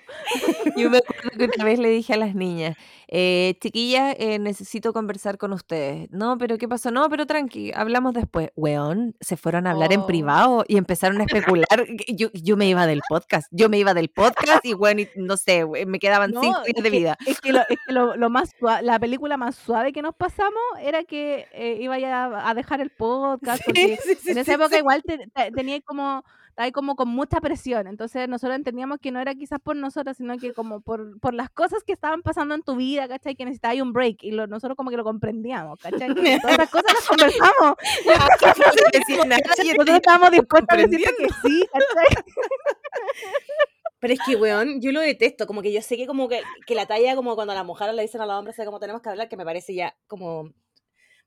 Yo 0.76 0.90
me 0.90 0.98
acuerdo 0.98 1.32
que 1.38 1.50
una 1.56 1.66
vez 1.66 1.80
le 1.80 1.90
dije 1.90 2.14
a 2.14 2.18
las 2.18 2.36
niñas, 2.36 2.76
eh, 3.08 3.56
chiquillas, 3.62 4.16
eh, 4.20 4.38
necesito 4.38 4.94
conversar 4.94 5.38
con 5.38 5.54
ustedes. 5.54 6.10
No, 6.12 6.38
pero 6.38 6.58
¿qué 6.58 6.68
pasó? 6.68 6.92
No, 6.92 7.10
pero 7.10 7.26
tranqui, 7.26 7.72
hablamos 7.74 8.14
después. 8.14 8.50
Weón, 8.56 9.16
se 9.22 9.38
fueron 9.38 9.66
a 9.66 9.72
hablar 9.72 9.94
en 9.94 10.02
Oh. 10.02 10.06
privado 10.06 10.66
y 10.68 10.78
empezaron 10.78 11.22
a 11.22 11.24
especular. 11.24 11.86
Yo, 12.10 12.30
yo 12.34 12.58
me 12.58 12.68
iba 12.68 12.86
del 12.86 13.02
podcast, 13.08 13.48
yo 13.52 13.70
me 13.70 13.78
iba 13.80 13.94
del 13.94 14.10
podcast 14.10 14.64
y 14.66 14.74
bueno, 14.74 15.02
y 15.02 15.08
no 15.16 15.38
sé, 15.38 15.64
we- 15.64 15.86
me 15.86 16.00
quedaban 16.00 16.32
No, 16.32 16.42
cinco 16.42 16.60
es 16.68 16.74
días 16.74 16.84
de 16.84 16.92
que- 16.92 16.98
vida. 16.98 17.18
Es 17.26 17.42
que, 17.42 17.54
lo, 17.54 17.62
es 17.62 17.78
que 17.88 17.94
lo, 17.94 18.16
lo 18.18 18.30
más 18.30 18.52
sua- 18.60 18.82
la 18.82 19.00
película 19.00 19.38
más 19.38 19.56
suave 19.56 19.92
que 19.94 20.02
nos 20.02 20.14
pasamos 20.16 20.52
era 20.82 21.04
que 21.06 21.48
eh, 21.54 21.78
iba 21.80 21.98
ya 21.98 22.48
a 22.48 22.54
dejar 22.54 22.82
el 22.82 22.90
podcast, 22.92 23.64
porque 23.66 23.98
Sí, 24.04 24.16
sí, 24.22 24.32
en 24.32 24.38
esa 24.38 24.52
sí, 24.52 24.56
época 24.56 24.70
sí. 24.76 24.78
igual 24.80 25.02
te- 25.04 25.28
te- 25.34 25.52
tenía 25.52 25.80
como, 25.82 26.24
estaba 26.60 26.72
como 26.74 26.96
con 26.98 27.08
mucha 27.08 27.40
presión, 27.40 27.88
entonces 27.88 28.28
nosotros 28.28 28.58
entendíamos 28.58 29.00
que 29.00 29.12
no 29.12 29.22
era 29.22 29.34
quizás 29.34 29.60
por 29.62 29.78
nosotros, 29.78 30.18
sino 30.18 30.38
que 30.38 30.54
como 30.54 30.82
por, 30.82 31.18
por 31.22 31.34
las 31.34 31.50
cosas 31.50 31.84
que 31.86 31.94
estaban 31.94 32.22
pasando 32.22 32.54
en 32.54 32.62
tu 32.64 32.76
vida, 32.76 33.08
¿cachai? 33.08 33.36
Que 33.36 33.46
necesitabas 33.46 33.80
un 33.80 33.94
break, 33.94 34.24
y 34.24 34.32
lo- 34.32 34.46
nosotros 34.48 34.76
como 34.76 34.90
que 34.90 34.98
lo 34.98 35.04
comprendíamos, 35.06 35.80
¿cachai? 35.80 36.14
Todas 36.14 36.54
esas 36.54 36.70
cosas 36.70 36.94
las 36.94 37.08
conversamos, 37.08 37.76
nosotros 39.78 39.96
estábamos 39.96 40.32
dispuestos 40.32 40.70
a 40.78 40.82
decirte 40.82 41.14
que 41.18 41.30
sí, 41.48 41.66
¿cachai? 41.72 42.24
Pero 44.02 44.14
es 44.14 44.20
que, 44.26 44.36
weón, 44.38 44.80
yo 44.82 44.92
lo 44.94 45.02
detesto. 45.02 45.46
Como 45.46 45.62
que 45.62 45.74
yo 45.74 45.82
sé 45.82 45.98
que 45.98 46.08
como 46.08 46.30
que, 46.30 46.42
que 46.66 46.74
la 46.74 46.86
talla, 46.86 47.16
como 47.18 47.36
cuando 47.36 47.52
a 47.52 47.56
las 47.56 47.66
mujeres 47.66 47.94
le 47.96 48.02
dicen 48.02 48.22
a 48.22 48.26
los 48.26 48.36
hombres, 48.38 48.56
o 48.56 48.58
sea, 48.58 48.66
como 48.66 48.80
tenemos 48.80 49.02
que 49.02 49.10
hablar, 49.10 49.28
que 49.28 49.36
me 49.36 49.44
parece 49.44 49.74
ya 49.76 49.94
como 50.08 50.54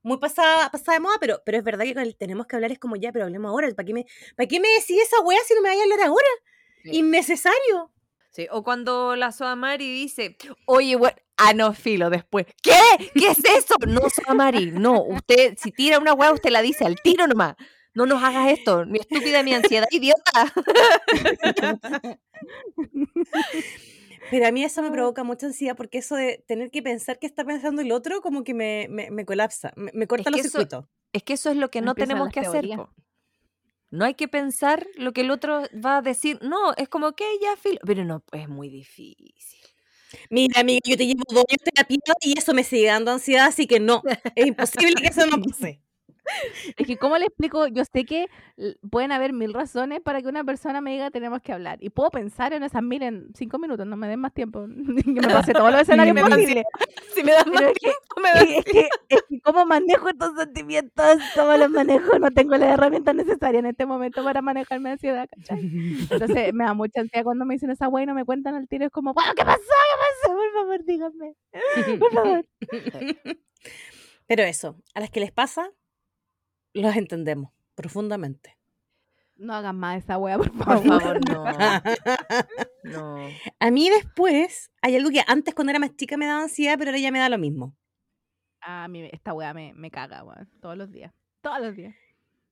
muy 0.03 0.19
pasada, 0.19 0.71
pasada 0.71 0.99
de 0.99 1.01
moda, 1.01 1.17
pero, 1.21 1.43
pero 1.45 1.59
es 1.59 1.65
verdad 1.65 1.85
que 1.85 2.15
tenemos 2.15 2.47
que 2.47 2.57
hablar 2.57 2.73
es 2.73 2.79
como 2.79 2.97
ya, 2.97 3.13
pero 3.13 3.25
hablemos 3.25 3.51
ahora. 3.51 3.69
¿Para 3.75 3.87
qué 3.87 3.95
me, 3.95 4.07
para 4.37 4.49
qué 4.49 4.61
me 4.61 4.69
decís 4.69 5.01
esa 5.03 5.21
weá 5.21 5.39
si 5.47 5.55
no 5.55 5.63
me 5.63 5.69
vayas 5.69 5.83
a 5.83 5.85
hablar 5.85 6.07
ahora? 6.09 6.29
Sí. 6.83 6.91
Innecesario. 6.97 7.91
Sí, 8.31 8.49
o 8.51 8.63
cuando 8.63 9.15
la 9.15 9.31
Soamari 9.31 9.93
dice, 9.93 10.37
oye, 10.65 10.97
bueno, 10.97 11.17
ah, 11.37 11.53
no, 11.53 11.75
filo, 11.75 12.09
después, 12.09 12.47
¿qué? 12.63 12.73
¿Qué 13.15 13.29
es 13.29 13.45
eso? 13.45 13.75
No, 13.87 14.01
Soamari, 14.09 14.71
no, 14.71 15.03
usted, 15.03 15.55
si 15.61 15.71
tira 15.71 15.99
una 15.99 16.15
hueá, 16.15 16.33
usted 16.33 16.49
la 16.51 16.63
dice 16.63 16.87
al 16.87 16.97
tiro 17.03 17.27
nomás. 17.27 17.57
No 17.95 18.07
nos 18.07 18.23
hagas 18.23 18.51
esto, 18.51 18.87
mi 18.87 19.01
estúpida, 19.01 19.43
mi 19.43 19.53
ansiedad, 19.53 19.87
idiota. 19.91 20.51
Pero 24.33 24.47
a 24.47 24.51
mí 24.51 24.65
eso 24.65 24.81
me 24.83 24.91
provoca 24.91 25.25
mucha 25.25 25.45
ansiedad 25.47 25.77
porque 25.77 25.99
eso 25.99 26.17
de 26.17 26.43
tener 26.49 26.71
que 26.71 26.83
pensar 26.83 27.19
qué 27.19 27.27
está 27.27 27.45
pensando 27.45 27.83
el 27.83 27.93
otro 27.93 28.23
como 28.23 28.45
que 28.45 28.55
me, 28.55 28.87
me, 28.89 29.11
me 29.11 29.27
colapsa, 29.27 29.73
me, 29.77 29.91
me 29.93 30.07
corta 30.07 30.31
los 30.31 30.41
eso- 30.41 30.49
circuitos. 30.49 30.87
Es 31.13 31.23
que 31.23 31.35
eso 31.35 31.51
es 31.51 31.59
lo 31.59 31.71
que 31.71 31.83
no 31.83 31.95
tenemos 31.95 32.31
que 32.31 32.41
hacer. 32.41 32.63
teorías. 32.67 32.81
No 33.91 34.07
hay 34.07 34.15
que 34.15 34.27
pensar 34.29 34.87
lo 34.97 35.13
que 35.13 35.21
el 35.21 35.31
otro 35.31 35.65
va 35.85 35.99
a 35.99 36.03
decir. 36.03 36.39
No, 36.41 36.73
es 36.79 36.89
como 36.89 37.13
que 37.13 37.25
ya, 37.43 37.55
filo. 37.59 37.79
Pero 37.85 38.07
no, 38.07 38.25
es 38.33 38.49
muy 38.49 38.71
difícil. 38.71 39.61
Mira, 40.31 40.61
amiga, 40.63 40.81
yo 40.85 40.97
te 40.97 41.07
llevo 41.07 41.23
dos 41.29 41.45
años 41.51 41.63
terapia 41.63 41.99
y 42.23 42.39
eso 42.39 42.55
me 42.55 42.65
sigue 42.65 42.87
dando 42.87 43.11
ansiedad, 43.13 43.47
así 43.47 43.67
que 43.67 43.81
no, 43.81 44.03
es 44.35 44.47
imposible 44.47 44.95
que 44.95 45.09
eso 45.09 45.27
no 45.27 45.43
pase. 45.43 45.83
Es 46.77 46.87
que, 46.87 46.97
¿cómo 46.97 47.19
le 47.19 47.27
explico? 47.27 47.67
Yo 47.67 47.85
sé 47.85 48.05
que 48.05 48.29
pueden 48.91 49.13
haber 49.13 49.33
mil 49.33 49.53
razones 49.53 50.01
para 50.01 50.23
que 50.23 50.29
una 50.29 50.45
persona 50.45 50.81
me 50.81 50.93
diga 50.93 51.11
tenemos 51.11 51.43
que 51.43 51.53
hablar. 51.53 51.79
Y 51.83 51.91
puedo 51.91 52.11
pensar 52.11 52.53
en 52.53 52.63
esas 52.63 52.83
mil 52.83 53.03
en 53.03 53.31
cinco 53.35 53.59
minutos, 53.59 53.87
no 53.87 53.97
me 53.97 54.09
den 54.09 54.21
más 54.21 54.33
tiempo. 54.33 54.67
que 55.05 55.21
me 55.21 55.29
pase 55.29 55.53
todos 55.53 55.73
los 55.73 55.81
escenarios 55.83 56.17
da 56.17 56.23
posibles. 56.23 56.65
Si 57.15 57.23
me 57.23 57.33
das 57.33 57.47
más 57.47 57.61
es 57.63 57.73
que, 57.75 57.81
tiempo, 57.81 58.21
me 58.23 58.29
das 58.31 58.43
es, 58.43 58.65
que, 58.65 58.89
es 59.09 59.23
que 59.29 59.41
cómo 59.41 59.67
manejo 59.67 60.09
estos 60.09 60.37
sentimientos, 60.37 61.19
cómo 61.35 61.57
los 61.57 61.71
manejo, 61.71 62.19
no 62.19 62.31
tengo 62.31 62.57
las 62.57 62.71
herramientas 62.71 63.15
necesarias 63.15 63.61
en 63.61 63.71
este 63.71 63.87
momento 63.87 64.25
para 64.25 64.43
manejar 64.43 64.81
mi 64.81 64.91
ansiedad, 64.91 65.29
¿cachai? 65.29 65.61
Entonces 66.11 66.55
me 66.55 66.65
da 66.65 66.75
mucha 66.75 67.01
ansiedad 67.01 67.25
cuando 67.25 67.45
me 67.45 67.55
dicen 67.55 67.71
esa 67.71 67.89
wey 67.89 68.05
y 68.05 68.07
no 68.07 68.15
me 68.15 68.25
cuentan 68.25 68.55
al 68.55 68.69
tiro. 68.69 68.87
Es 68.87 68.93
como, 68.93 69.13
bueno, 69.13 69.33
¿qué 69.37 69.45
pasó? 69.45 69.61
¿Qué 69.61 70.29
pasó? 70.29 70.37
Por 70.37 70.53
favor, 70.53 70.85
díganme. 70.85 71.35
Por 71.99 72.13
favor. 72.13 72.47
Pero 74.27 74.43
eso, 74.45 74.77
a 74.95 75.01
las 75.01 75.11
que 75.11 75.21
les 75.21 75.33
pasa, 75.33 75.71
los 76.75 76.97
entendemos 76.97 77.53
profundamente. 77.75 78.57
No 79.37 79.55
hagan 79.55 79.77
más 79.77 80.05
esa 80.05 80.19
wea, 80.19 80.37
por 80.39 80.53
Por 80.53 80.65
favor. 80.65 81.01
favor, 81.03 81.21
no. 81.29 81.45
No. 82.85 83.17
A 83.61 83.71
mí 83.71 83.89
después 83.91 84.71
hay 84.83 84.97
algo 84.97 85.11
que 85.11 85.23
antes 85.27 85.55
cuando 85.55 85.71
era 85.71 85.79
más 85.79 85.95
chica 85.97 86.17
me 86.17 86.27
daba 86.27 86.43
ansiedad, 86.43 86.75
pero 86.79 86.91
ahora 86.91 86.99
ya 86.99 87.13
me 87.13 87.21
da 87.21 87.29
lo 87.29 87.39
mismo. 87.39 87.77
A 88.61 88.89
mí 88.89 89.09
esta 89.13 89.33
wea 89.33 89.55
me, 89.55 89.73
me 89.75 89.91
caga, 89.91 90.25
weón. 90.25 90.51
Todos 90.61 90.77
los 90.77 90.91
días. 90.91 91.13
Todos 91.43 91.61
los 91.61 91.77
días. 91.77 91.95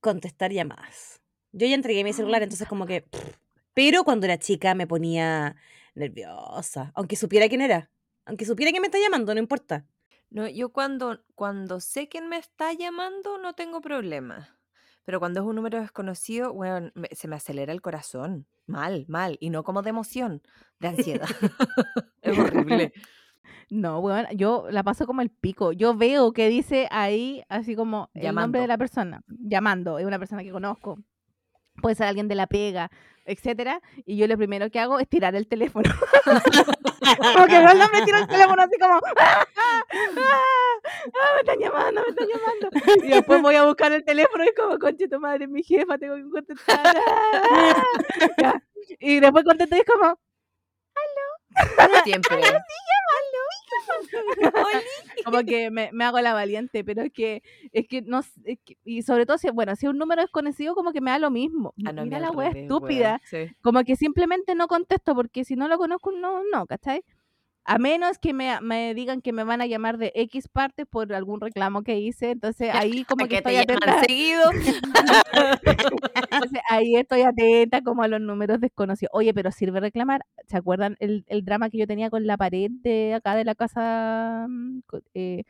Contestar 0.00 0.52
llamadas. 0.52 1.20
Yo 1.52 1.66
ya 1.66 1.74
entregué 1.74 2.04
mi 2.04 2.12
celular, 2.12 2.42
entonces 2.42 2.68
como 2.68 2.86
que... 2.86 3.02
pff. 3.02 3.36
Pero 3.74 4.04
cuando 4.04 4.26
era 4.26 4.38
chica 4.38 4.74
me 4.74 4.86
ponía 4.86 5.56
nerviosa, 5.94 6.92
aunque 6.94 7.16
supiera 7.16 7.48
quién 7.48 7.60
era. 7.60 7.90
Aunque 8.24 8.44
supiera 8.44 8.72
que 8.72 8.80
me 8.80 8.86
está 8.86 8.98
llamando, 8.98 9.34
no 9.34 9.40
importa. 9.40 9.84
No, 10.30 10.46
yo 10.48 10.70
cuando, 10.70 11.20
cuando 11.34 11.80
sé 11.80 12.08
quién 12.08 12.28
me 12.28 12.36
está 12.38 12.72
llamando 12.72 13.38
no 13.38 13.54
tengo 13.54 13.80
problema. 13.80 14.56
Pero 15.04 15.18
cuando 15.18 15.40
es 15.40 15.46
un 15.46 15.56
número 15.56 15.80
desconocido, 15.80 16.54
me- 16.54 17.08
se 17.12 17.26
me 17.26 17.36
acelera 17.36 17.72
el 17.72 17.80
corazón. 17.82 18.46
Mal, 18.66 19.06
mal. 19.08 19.36
Y 19.40 19.50
no 19.50 19.64
como 19.64 19.82
de 19.82 19.90
emoción, 19.90 20.42
de 20.78 20.88
ansiedad. 20.88 21.26
es 22.22 22.38
horrible. 22.38 22.92
No, 23.68 24.00
weón, 24.00 24.26
yo 24.36 24.66
la 24.70 24.82
paso 24.82 25.06
como 25.06 25.22
el 25.22 25.30
pico. 25.30 25.72
Yo 25.72 25.94
veo 25.96 26.32
que 26.32 26.48
dice 26.48 26.88
ahí, 26.90 27.42
así 27.48 27.74
como 27.76 28.10
el 28.14 28.22
nombre 28.22 28.26
Llamando. 28.26 28.58
de 28.60 28.66
la 28.66 28.78
persona, 28.78 29.22
llamando, 29.28 29.98
es 29.98 30.06
una 30.06 30.18
persona 30.18 30.42
que 30.42 30.50
conozco, 30.50 30.98
puede 31.80 31.94
ser 31.96 32.06
alguien 32.06 32.28
de 32.28 32.34
la 32.34 32.46
pega, 32.46 32.90
etcétera, 33.24 33.80
y 34.04 34.16
yo 34.16 34.26
lo 34.26 34.36
primero 34.36 34.70
que 34.70 34.80
hago 34.80 34.98
es 34.98 35.08
tirar 35.08 35.34
el 35.34 35.46
teléfono. 35.46 35.90
como 37.34 37.46
que 37.46 37.60
no 37.60 37.88
me 37.92 38.02
tiro 38.04 38.18
el 38.18 38.26
teléfono 38.26 38.62
así 38.62 38.78
como, 38.78 38.94
¡ah! 39.18 39.46
¡ah! 39.56 39.82
¡ah! 39.96 41.34
me 41.34 41.40
están 41.40 41.58
llamando, 41.58 42.02
me 42.02 42.08
están 42.08 42.28
llamando. 42.28 43.06
Y 43.06 43.08
después 43.10 43.42
voy 43.42 43.54
a 43.54 43.64
buscar 43.64 43.92
el 43.92 44.04
teléfono 44.04 44.44
y 44.44 44.54
como, 44.54 44.78
conche 44.78 45.08
tu 45.08 45.20
madre, 45.20 45.46
mi 45.46 45.62
jefa, 45.62 45.98
tengo 45.98 46.16
que 46.16 46.30
contestar. 46.30 46.96
Y 48.98 49.20
después 49.20 49.44
contesto 49.44 49.76
y 49.76 49.78
es 49.78 49.84
como, 49.84 50.18
Siempre. 52.04 52.36
como 55.24 55.42
que 55.44 55.70
me, 55.70 55.90
me 55.92 56.04
hago 56.04 56.20
la 56.20 56.32
valiente, 56.34 56.84
pero 56.84 57.02
es 57.02 57.12
que, 57.12 57.42
es 57.72 57.86
que 57.88 58.02
no, 58.02 58.20
s- 58.20 58.40
es 58.44 58.58
que- 58.64 58.76
y 58.84 59.02
sobre 59.02 59.26
todo 59.26 59.38
si, 59.38 59.50
bueno, 59.50 59.74
si 59.76 59.86
es 59.86 59.90
un 59.90 59.98
número 59.98 60.22
desconocido, 60.22 60.74
como 60.74 60.92
que 60.92 61.00
me 61.00 61.10
da 61.10 61.18
lo 61.18 61.30
mismo. 61.30 61.74
Ah, 61.84 61.92
no, 61.92 62.04
Mira 62.04 62.18
la 62.18 62.30
wea 62.30 62.50
estúpida, 62.50 63.20
sí. 63.24 63.48
como 63.62 63.82
que 63.84 63.96
simplemente 63.96 64.54
no 64.54 64.68
contesto, 64.68 65.14
porque 65.14 65.44
si 65.44 65.56
no 65.56 65.68
lo 65.68 65.78
conozco, 65.78 66.12
no, 66.12 66.42
no, 66.52 66.66
¿cachai? 66.66 67.02
A 67.64 67.78
menos 67.78 68.18
que 68.18 68.32
me, 68.32 68.60
me 68.62 68.94
digan 68.94 69.20
que 69.20 69.32
me 69.32 69.44
van 69.44 69.60
a 69.60 69.66
llamar 69.66 69.98
de 69.98 70.12
X 70.14 70.48
partes 70.48 70.86
por 70.86 71.12
algún 71.12 71.40
reclamo 71.40 71.82
que 71.82 71.98
hice, 72.00 72.30
entonces 72.32 72.70
ahí 72.74 73.04
como 73.04 73.28
que 73.28 73.36
estoy 73.38 73.56
atenta, 73.56 74.00
seguido. 74.00 74.50
entonces 76.30 76.60
ahí 76.68 76.96
estoy 76.96 77.22
atenta 77.22 77.82
como 77.82 78.02
a 78.02 78.08
los 78.08 78.20
números 78.20 78.60
desconocidos. 78.60 79.10
Oye, 79.12 79.34
pero 79.34 79.52
sirve 79.52 79.80
reclamar, 79.80 80.22
¿se 80.46 80.56
acuerdan 80.56 80.96
el, 81.00 81.24
el 81.28 81.44
drama 81.44 81.70
que 81.70 81.78
yo 81.78 81.86
tenía 81.86 82.10
con 82.10 82.26
la 82.26 82.36
pared 82.36 82.70
de 82.82 83.14
acá 83.14 83.34
de 83.34 83.44
la 83.44 83.54
casa 83.54 84.46
mm, 84.48 84.80
eh, 85.14 85.44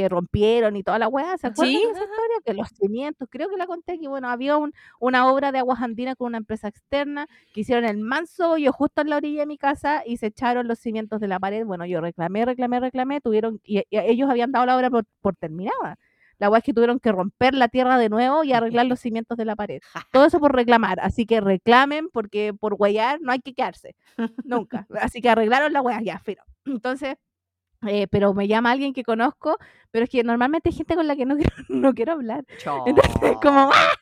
que 0.00 0.08
rompieron 0.08 0.76
y 0.76 0.82
toda 0.82 0.98
la 0.98 1.08
weá? 1.08 1.36
¿Se 1.38 1.48
acuerdan 1.48 1.74
Sí, 1.74 1.84
de 1.84 1.90
esa 1.92 2.04
historia? 2.04 2.36
Que 2.44 2.54
los 2.54 2.68
cimientos, 2.68 3.28
creo 3.30 3.48
que 3.50 3.56
la 3.56 3.66
conté 3.66 3.98
que 3.98 4.08
bueno, 4.08 4.28
había 4.30 4.56
un, 4.56 4.72
una 5.00 5.30
obra 5.30 5.52
de 5.52 5.58
aguas 5.58 5.80
andinas 5.82 6.16
con 6.16 6.28
una 6.28 6.38
empresa 6.38 6.68
externa 6.68 7.26
que 7.52 7.60
hicieron 7.60 7.84
el 7.84 7.98
manso 7.98 8.52
hoyo 8.52 8.72
justo 8.72 9.02
en 9.02 9.10
la 9.10 9.16
orilla 9.18 9.40
de 9.40 9.46
mi 9.46 9.58
casa 9.58 10.02
y 10.06 10.16
se 10.16 10.26
echaron 10.26 10.66
los 10.68 10.78
cimientos 10.78 11.20
de 11.20 11.28
la 11.28 11.38
pared. 11.38 11.64
Bueno, 11.66 11.84
yo 11.86 12.00
reclamé, 12.00 12.44
reclamé, 12.46 12.80
reclamé, 12.80 13.20
tuvieron, 13.20 13.60
y, 13.64 13.80
y 13.90 13.98
ellos 13.98 14.30
habían 14.30 14.52
dado 14.52 14.66
la 14.66 14.76
obra 14.76 14.90
por, 14.90 15.04
por 15.20 15.36
terminada. 15.36 15.98
La 16.38 16.48
weá 16.50 16.58
es 16.58 16.64
que 16.64 16.72
tuvieron 16.74 16.98
que 16.98 17.12
romper 17.12 17.54
la 17.54 17.68
tierra 17.68 17.98
de 17.98 18.08
nuevo 18.08 18.42
y 18.44 18.52
arreglar 18.54 18.86
los 18.86 18.98
cimientos 19.00 19.36
de 19.38 19.44
la 19.44 19.54
pared. 19.56 19.80
Todo 20.10 20.24
eso 20.24 20.40
por 20.40 20.54
reclamar. 20.54 20.98
Así 21.00 21.26
que 21.26 21.40
reclamen 21.40 22.08
porque 22.12 22.52
por 22.58 22.74
huellar 22.78 23.20
no 23.20 23.30
hay 23.32 23.40
que 23.40 23.54
quedarse. 23.54 23.94
Nunca. 24.42 24.86
Así 25.00 25.20
que 25.20 25.28
arreglaron 25.30 25.72
la 25.72 25.82
weá, 25.82 26.00
ya, 26.02 26.18
fino. 26.18 26.42
Entonces, 26.64 27.16
eh, 27.86 28.06
pero 28.08 28.34
me 28.34 28.48
llama 28.48 28.70
alguien 28.70 28.92
que 28.94 29.04
conozco, 29.04 29.56
pero 29.90 30.04
es 30.04 30.10
que 30.10 30.22
normalmente 30.24 30.68
hay 30.70 30.74
gente 30.74 30.94
con 30.94 31.06
la 31.06 31.16
que 31.16 31.26
no 31.26 31.36
quiero, 31.50 31.54
no 31.68 31.94
quiero 31.94 32.12
hablar. 32.12 32.44
Entonces, 32.86 33.14
es 33.22 33.36
como, 33.42 33.70
¡ah! 33.72 33.92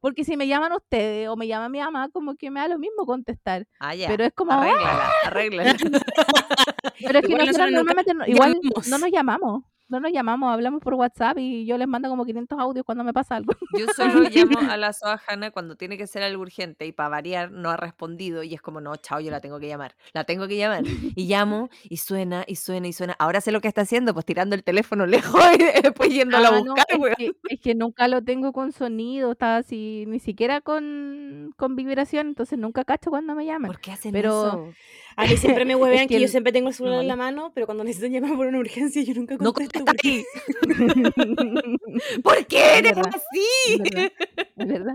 porque 0.00 0.24
si 0.24 0.36
me 0.36 0.46
llaman 0.46 0.72
ustedes 0.72 1.28
o 1.28 1.36
me 1.36 1.46
llama 1.46 1.68
mi 1.68 1.78
mamá, 1.80 2.08
como 2.12 2.34
que 2.36 2.50
me 2.50 2.60
da 2.60 2.68
lo 2.68 2.78
mismo 2.78 3.06
contestar. 3.06 3.66
Ah, 3.78 3.94
ya. 3.94 4.08
Pero 4.08 4.24
es 4.24 4.32
como, 4.32 4.52
¡ah! 4.52 4.56
Arréglala, 4.62 5.10
arréglala. 5.24 5.74
Pero 7.02 7.18
es 7.18 7.26
que 7.26 7.32
Igual 7.32 7.46
nosotros 7.46 7.70
normalmente 7.72 8.14
no- 8.14 8.26
igual 8.26 8.54
llamamos. 8.62 8.88
no 8.88 8.98
nos 8.98 9.10
llamamos. 9.10 9.64
No 9.90 9.98
nos 10.00 10.12
llamamos, 10.12 10.52
hablamos 10.52 10.80
por 10.80 10.94
WhatsApp 10.94 11.36
y 11.38 11.66
yo 11.66 11.76
les 11.76 11.88
mando 11.88 12.08
como 12.08 12.24
500 12.24 12.58
audios 12.60 12.86
cuando 12.86 13.02
me 13.04 13.12
pasa 13.12 13.36
algo. 13.36 13.52
Yo 13.76 13.86
solo 13.96 14.20
llamo 14.30 14.58
a 14.70 14.76
la 14.76 14.92
Soajana 14.92 15.50
cuando 15.50 15.74
tiene 15.74 15.98
que 15.98 16.06
ser 16.06 16.22
algo 16.22 16.42
urgente 16.42 16.86
y 16.86 16.92
para 16.92 17.08
variar 17.08 17.50
no 17.50 17.70
ha 17.70 17.76
respondido 17.76 18.42
y 18.44 18.54
es 18.54 18.62
como, 18.62 18.80
no, 18.80 18.94
chao, 18.96 19.18
yo 19.20 19.30
la 19.32 19.40
tengo 19.40 19.58
que 19.58 19.66
llamar, 19.66 19.96
la 20.12 20.22
tengo 20.24 20.46
que 20.46 20.56
llamar. 20.56 20.84
Y 20.86 21.26
llamo 21.26 21.68
y 21.82 21.96
suena 21.96 22.44
y 22.46 22.54
suena 22.56 22.86
y 22.86 22.92
suena. 22.92 23.16
Ahora 23.18 23.40
sé 23.40 23.50
lo 23.52 23.60
que 23.60 23.68
está 23.68 23.80
haciendo, 23.82 24.14
pues 24.14 24.24
tirando 24.24 24.54
el 24.54 24.62
teléfono 24.62 25.06
lejos 25.34 25.42
y 25.58 25.80
después 25.82 26.10
yéndola 26.14 26.48
a 26.48 26.50
Ah, 26.50 26.60
no, 26.62 26.74
buscar, 26.74 26.86
es, 26.88 26.98
weón. 26.98 27.14
que, 27.16 27.32
es 27.48 27.60
que 27.60 27.74
nunca 27.74 28.06
lo 28.06 28.22
tengo 28.22 28.52
con 28.52 28.70
sonido, 28.72 29.32
está 29.32 29.56
así, 29.56 30.04
ni 30.06 30.20
siquiera 30.20 30.60
con, 30.60 31.52
con 31.56 31.74
vibración, 31.74 32.28
entonces 32.28 32.58
nunca 32.58 32.84
cacho 32.84 33.10
cuando 33.10 33.34
me 33.34 33.44
llaman. 33.44 33.68
¿Por 33.70 33.80
qué 33.80 33.90
hacen 33.92 34.12
Pero- 34.12 34.46
eso? 34.46 34.72
A 35.16 35.24
mí 35.26 35.36
siempre 35.36 35.64
me 35.64 35.74
huevean 35.76 36.08
que, 36.08 36.14
que 36.16 36.20
yo 36.20 36.28
siempre 36.28 36.52
tengo 36.52 36.68
el 36.68 36.74
celular 36.74 37.00
en 37.02 37.08
la 37.08 37.16
mano, 37.16 37.52
pero 37.54 37.66
cuando 37.66 37.84
necesitan 37.84 38.12
llamar 38.12 38.36
por 38.36 38.46
una 38.46 38.58
urgencia 38.58 39.02
yo 39.02 39.14
nunca 39.14 39.36
No 39.38 39.52
contesto. 39.52 39.84
contesta 39.84 39.92
porque-. 39.92 40.24
¿Por 42.22 42.46
qué 42.46 42.78
eres 42.78 42.94
verdad, 42.96 43.10
así? 43.14 43.78
¿verdad? 43.78 44.12
¿Es 44.56 44.66
verdad? 44.66 44.94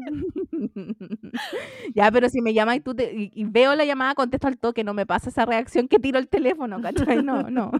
ya, 1.93 2.11
pero 2.11 2.29
si 2.29 2.41
me 2.41 2.53
llamas 2.53 2.77
y, 2.77 2.79
tú 2.81 2.95
te- 2.95 3.13
y, 3.13 3.31
y 3.33 3.43
veo 3.45 3.75
la 3.75 3.85
llamada, 3.85 4.15
contesto 4.15 4.47
al 4.47 4.57
toque, 4.57 4.83
no 4.83 4.93
me 4.93 5.05
pasa 5.05 5.29
esa 5.29 5.45
reacción 5.45 5.87
que 5.87 5.99
tiro 5.99 6.19
el 6.19 6.27
teléfono, 6.27 6.81
¿cachai? 6.81 7.21
No, 7.23 7.43
no. 7.49 7.71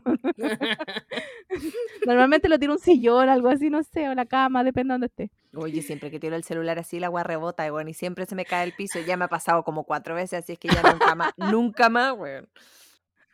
Normalmente 2.06 2.50
lo 2.50 2.60
tiro 2.60 2.74
un 2.74 2.80
sillón, 2.80 3.30
algo 3.30 3.50
así, 3.50 3.70
no 3.70 3.84
sé, 3.84 4.10
o 4.10 4.16
la 4.16 4.26
cama, 4.26 4.64
depende 4.64 4.90
de 4.90 4.94
donde 4.94 5.08
esté. 5.08 5.32
Oye, 5.56 5.82
siempre 5.82 6.12
que 6.12 6.20
tiro 6.20 6.36
el 6.36 6.44
celular 6.44 6.80
así, 6.80 7.00
la 7.00 7.08
agua 7.08 7.24
rebota, 7.24 7.72
weón, 7.72 7.88
y 7.88 7.94
siempre 7.94 8.26
se 8.26 8.36
me 8.36 8.46
cae 8.46 8.64
el 8.64 8.74
piso. 8.74 9.00
Ya 9.00 9.18
me 9.18 9.26
ha 9.26 9.30
pasado 9.30 9.64
como 9.64 9.84
cuatro 9.86 10.16
veces, 10.16 10.44
así 10.44 10.54
es 10.54 10.60
que 10.60 10.68
ya 10.68 10.82
nunca 10.82 11.16
más, 11.16 11.34
nunca 11.38 11.90
más, 11.90 12.14
weón. 12.18 12.50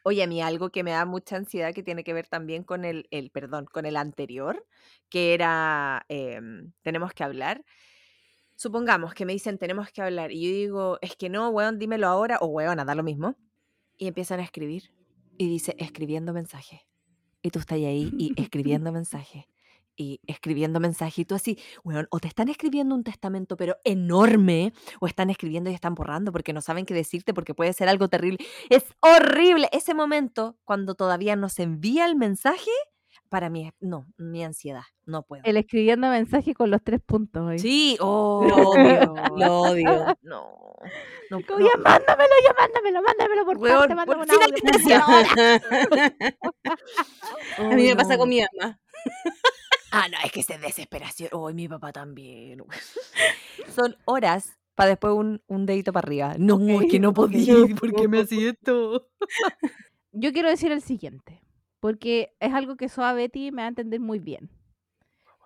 Oye, 0.04 0.24
a 0.24 0.28
mí 0.28 0.42
algo 0.42 0.72
que 0.72 0.84
me 0.84 0.92
da 0.92 1.06
mucha 1.06 1.36
ansiedad 1.36 1.74
que 1.74 1.84
tiene 1.84 2.04
que 2.04 2.14
ver 2.14 2.28
también 2.28 2.64
con 2.64 2.86
el, 2.86 3.08
el 3.12 3.30
perdón, 3.30 3.66
con 3.66 3.86
el 3.86 3.98
anterior, 3.98 4.66
que 5.10 5.34
era, 5.36 6.06
em, 6.10 6.72
tenemos 6.82 7.14
que 7.14 7.24
hablar. 7.24 7.64
Supongamos 8.56 9.14
que 9.14 9.26
me 9.26 9.34
dicen, 9.34 9.58
tenemos 9.60 9.92
que 9.92 10.02
hablar, 10.02 10.32
y 10.32 10.42
yo 10.44 10.50
digo, 10.50 10.98
es 11.02 11.16
que 11.16 11.30
no, 11.30 11.50
weón, 11.50 11.78
dímelo 11.78 12.08
ahora, 12.08 12.38
o 12.42 12.48
weón, 12.48 12.78
da 12.78 12.96
lo 12.96 13.04
mismo. 13.04 13.36
Y 13.98 14.08
empiezan 14.08 14.40
a 14.40 14.44
escribir, 14.44 14.92
y 15.38 15.48
dice, 15.48 15.76
escribiendo 15.78 16.34
mensaje. 16.34 16.88
Y 17.44 17.52
tú 17.52 17.60
estás 17.60 17.78
ahí, 17.78 18.12
y 18.18 18.34
escribiendo 18.42 18.92
mensaje. 18.92 19.51
Y 20.02 20.20
escribiendo 20.28 20.80
mensajitos 20.80 21.38
así, 21.42 21.58
weón, 21.84 22.08
o 22.12 22.20
te 22.20 22.28
están 22.28 22.50
escribiendo 22.50 22.96
un 22.96 23.04
testamento 23.04 23.56
pero 23.58 23.78
enorme, 23.84 24.74
o 25.00 25.08
están 25.08 25.30
escribiendo 25.30 25.70
y 25.70 25.74
están 25.74 25.96
borrando 25.96 26.32
porque 26.32 26.54
no 26.54 26.62
saben 26.62 26.86
qué 26.86 26.94
decirte 26.94 27.34
porque 27.34 27.54
puede 27.54 27.74
ser 27.74 27.88
algo 27.90 28.08
terrible. 28.10 28.40
Es 28.70 28.84
horrible 29.00 29.70
ese 29.72 29.94
momento 29.94 30.58
cuando 30.64 30.96
todavía 30.96 31.36
nos 31.36 31.60
envía 31.60 32.06
el 32.06 32.16
mensaje. 32.16 32.72
Para 33.30 33.50
mí, 33.50 33.72
no, 33.80 34.08
mi 34.18 34.44
ansiedad, 34.44 34.84
no 35.06 35.24
puedo. 35.24 35.42
El 35.46 35.56
escribiendo 35.56 36.10
mensajes 36.10 36.54
con 36.54 36.70
los 36.70 36.82
tres 36.84 37.00
puntos. 37.06 37.44
hoy. 37.44 37.60
Sí, 37.60 37.98
oh, 38.02 38.44
Lo 38.46 38.56
odio, 38.72 39.14
lo 39.38 39.60
odio. 39.62 40.18
No, 40.22 40.50
no, 41.30 41.42
Como, 41.46 41.60
no. 41.60 41.66
ya 41.66 41.78
mándamelo, 41.78 42.34
ya 42.46 42.54
mándamelo, 42.60 43.02
mándamelo 43.02 43.46
por 43.46 43.58
Weón, 43.58 43.88
parte, 43.88 43.96
por 44.06 44.18
mándame 44.18 44.22
un 44.22 44.28
fin 44.28 44.36
audio, 44.36 44.46
alguien 44.46 44.64
mándame 44.66 44.78
decía 44.78 45.06
un 47.58 47.72
A 47.72 47.76
mí 47.76 47.84
me 47.88 47.96
pasa 47.96 48.18
con 48.18 48.28
mi 48.30 48.42
mamá. 48.42 48.80
Ah, 49.92 50.08
no, 50.10 50.18
es 50.24 50.32
que 50.32 50.40
es 50.40 50.48
de 50.48 50.58
desesperación. 50.58 51.30
Oh, 51.34 51.52
mi 51.52 51.68
papá 51.68 51.92
también. 51.92 52.64
Son 53.76 53.96
horas 54.06 54.58
para 54.76 54.92
después 54.92 55.14
un, 55.14 55.42
un 55.48 55.66
dedito 55.66 55.92
para 55.94 56.06
arriba. 56.06 56.36
No, 56.40 56.82
es 56.82 56.90
que 56.90 57.00
no 57.00 57.14
podía. 57.14 57.56
ok. 57.56 57.72
¿Por 57.80 57.94
qué 57.94 58.08
me 58.08 58.22
hacía 58.22 58.52
esto? 58.52 59.10
Yo 60.14 60.34
quiero 60.34 60.50
decir 60.50 60.72
el 60.72 60.82
siguiente, 60.82 61.42
porque 61.80 62.34
es 62.40 62.54
algo 62.54 62.76
que 62.78 62.90
Soa 62.90 63.14
Betty 63.14 63.52
me 63.52 63.62
va 63.62 63.66
a 63.66 63.70
entender 63.70 64.00
muy 64.00 64.20
bien. 64.20 64.50